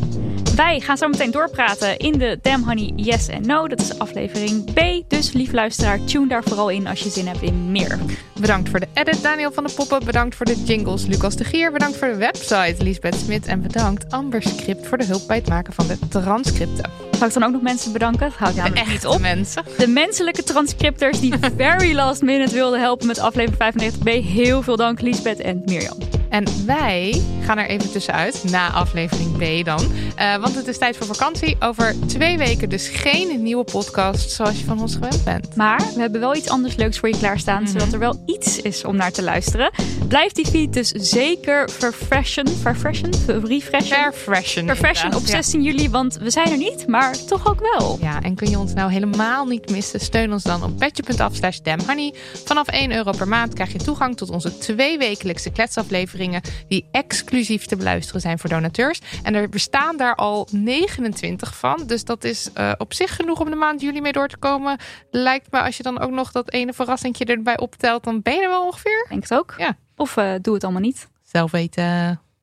Wij 0.57 0.80
gaan 0.80 0.97
zo 0.97 1.09
meteen 1.09 1.30
doorpraten 1.30 1.97
in 1.97 2.18
de 2.18 2.39
Damn 2.43 2.64
Honey 2.64 2.93
Yes 2.97 3.28
en 3.28 3.47
No. 3.47 3.68
Dat 3.68 3.80
is 3.80 3.99
aflevering 3.99 4.72
B. 4.72 5.11
Dus 5.11 5.32
lief 5.32 5.53
luisteraar, 5.53 6.05
tune 6.05 6.28
daar 6.28 6.45
vooral 6.45 6.68
in 6.68 6.87
als 6.87 7.01
je 7.01 7.11
zin 7.11 7.26
hebt 7.26 7.43
in 7.43 7.70
meer. 7.72 7.99
Bedankt 8.41 8.68
voor 8.68 8.80
de 8.80 8.89
edit, 8.95 9.22
Daniel 9.22 9.53
van 9.53 9.64
de 9.64 9.72
Poppen. 9.72 10.05
Bedankt 10.05 10.37
voor 10.37 10.47
de 10.47 10.62
jingles, 10.62 11.07
Lucas 11.07 11.37
de 11.37 11.45
Gier. 11.45 11.72
Bedankt 11.72 11.97
voor 11.97 12.09
de 12.09 12.16
website, 12.16 12.74
Liesbeth 12.78 13.14
Smit. 13.14 13.47
En 13.47 13.62
bedankt 13.62 14.12
Amber 14.12 14.43
Script 14.43 14.87
voor 14.87 14.99
de 14.99 15.05
hulp 15.05 15.26
bij 15.26 15.37
het 15.37 15.49
maken 15.49 15.72
van 15.72 15.87
de 15.87 15.99
transcripten. 16.09 16.91
Zal 17.18 17.26
ik 17.26 17.35
dan 17.35 17.43
ook 17.43 17.53
nog 17.53 17.62
mensen 17.62 17.74
bedanken? 17.93 18.33
Houdt 18.37 18.55
De 18.55 18.61
namelijk 18.62 18.89
niet 18.89 19.07
op. 19.07 19.20
mensen. 19.20 19.62
De 19.79 19.87
menselijke 19.87 20.43
transcripters 20.43 21.20
die 21.20 21.33
very 21.57 21.95
last 21.95 22.22
minute 22.22 22.55
wilden 22.55 22.81
helpen 22.81 23.07
met 23.07 23.18
aflevering 23.18 23.93
95B. 23.93 24.09
Heel 24.27 24.62
veel 24.62 24.77
dank 24.77 25.01
Liesbeth 25.01 25.41
en 25.41 25.62
Mirjam. 25.64 25.97
En 26.29 26.45
wij 26.66 27.22
gaan 27.45 27.59
er 27.59 27.66
even 27.66 27.91
tussenuit, 27.93 28.45
na 28.51 28.70
aflevering 28.70 29.37
B 29.62 29.64
dan. 29.64 29.81
Eh, 30.16 30.37
want 30.37 30.55
het 30.55 30.66
is 30.66 30.79
tijd 30.79 30.97
voor 30.97 31.07
vakantie. 31.07 31.57
Over 31.61 31.95
twee 32.07 32.39
weken 32.39 32.68
dus 32.68 32.89
geen 32.89 33.43
nieuwe 33.43 33.64
podcast 33.64 34.31
zoals 34.31 34.59
je 34.59 34.64
van 34.64 34.81
ons 34.81 34.95
gewend 34.95 35.25
bent. 35.25 35.57
Maar 35.57 35.79
we 35.95 36.01
hebben 36.01 36.20
wel 36.20 36.37
iets 36.37 36.49
anders 36.49 36.77
leuks 36.77 36.99
voor 36.99 37.09
je 37.09 37.16
klaarstaan, 37.18 37.62
Mhm. 37.62 37.70
zodat 37.72 37.93
er 37.93 37.99
wel 37.99 38.22
iets 38.27 38.61
is 38.61 38.85
om 38.85 38.97
naar 38.97 39.12
te 39.12 39.22
luisteren. 39.22 39.70
Blijf 40.09 40.33
die 40.33 40.47
feed 40.47 40.72
dus 40.72 40.89
zeker 40.91 41.70
verfreshen, 41.70 42.49
verfreshen, 42.49 43.11
refreshen. 43.27 44.12
Verfreshen. 44.12 44.66
Verfreshen 44.66 45.07
op 45.07 45.12
inderdaad, 45.12 45.27
ja. 45.27 45.35
16 45.43 45.62
juli, 45.62 45.91
want 45.91 46.18
we 46.20 46.31
zijn 46.31 46.51
er 46.51 46.57
niet, 46.57 46.87
maar 46.87 47.25
toch 47.27 47.49
ook 47.49 47.53
wel. 47.61 47.98
Ja, 48.00 48.22
en 48.22 48.34
kun 48.34 48.50
je 48.50 48.59
ons 48.59 48.74
nou 48.74 48.92
helemaal 48.92 49.46
niet 49.46 49.70
missen? 49.70 50.00
Steun 50.00 50.32
ons 50.32 50.42
dan 50.42 50.62
op 50.62 50.78
petje.af 50.78 51.34
slash 51.34 51.59
damnhoney. 51.59 52.14
Vanaf 52.44 52.68
1 52.68 52.92
euro 52.92 53.11
per 53.11 53.28
maand 53.28 53.55
krijg 53.55 53.72
je 53.72 53.78
toegang 53.78 54.16
tot 54.16 54.30
onze 54.30 54.59
twee 54.59 54.98
wekelijkse 54.98 55.50
kletsafleveringen... 55.50 56.40
die 56.68 56.88
exclusief 56.90 57.66
te 57.66 57.76
beluisteren 57.76 58.20
zijn 58.20 58.38
voor 58.38 58.50
donateurs. 58.50 59.00
En 59.22 59.34
er 59.34 59.48
bestaan 59.48 59.96
daar 59.96 60.14
al 60.14 60.48
29 60.50 61.57
van. 61.57 61.82
Dus 61.86 62.05
dat 62.05 62.24
is 62.24 62.52
eh, 62.52 62.72
op 62.78 62.94
zich 62.94 63.16
genoeg 63.16 63.40
om 63.40 63.50
de 63.50 63.57
maand 63.57 63.80
juli 63.80 64.00
mee 64.00 64.12
door 64.12 64.28
te 64.28 64.36
komen. 64.36 64.78
Lijkt 65.11 65.50
me 65.50 65.61
als 65.61 65.76
je 65.76 65.82
dan 65.82 66.00
ook 66.00 66.11
nog 66.11 66.32
dat 66.32 66.52
ene 66.52 66.72
verrassingje 66.72 67.24
erbij 67.24 67.59
optelt... 67.59 68.05
dan 68.05 68.22
ben 68.22 68.34
je 68.34 68.42
er 68.42 68.48
wel 68.48 68.64
ongeveer. 68.64 69.07
Denk 69.09 69.22
het 69.22 69.34
ook. 69.34 69.55
Ja. 69.59 69.76
Of 69.96 70.16
eh, 70.16 70.32
doe 70.40 70.55
het 70.55 70.64
allemaal 70.64 70.82
niet. 70.82 71.09
Zelf 71.22 71.50
weten. 71.50 72.24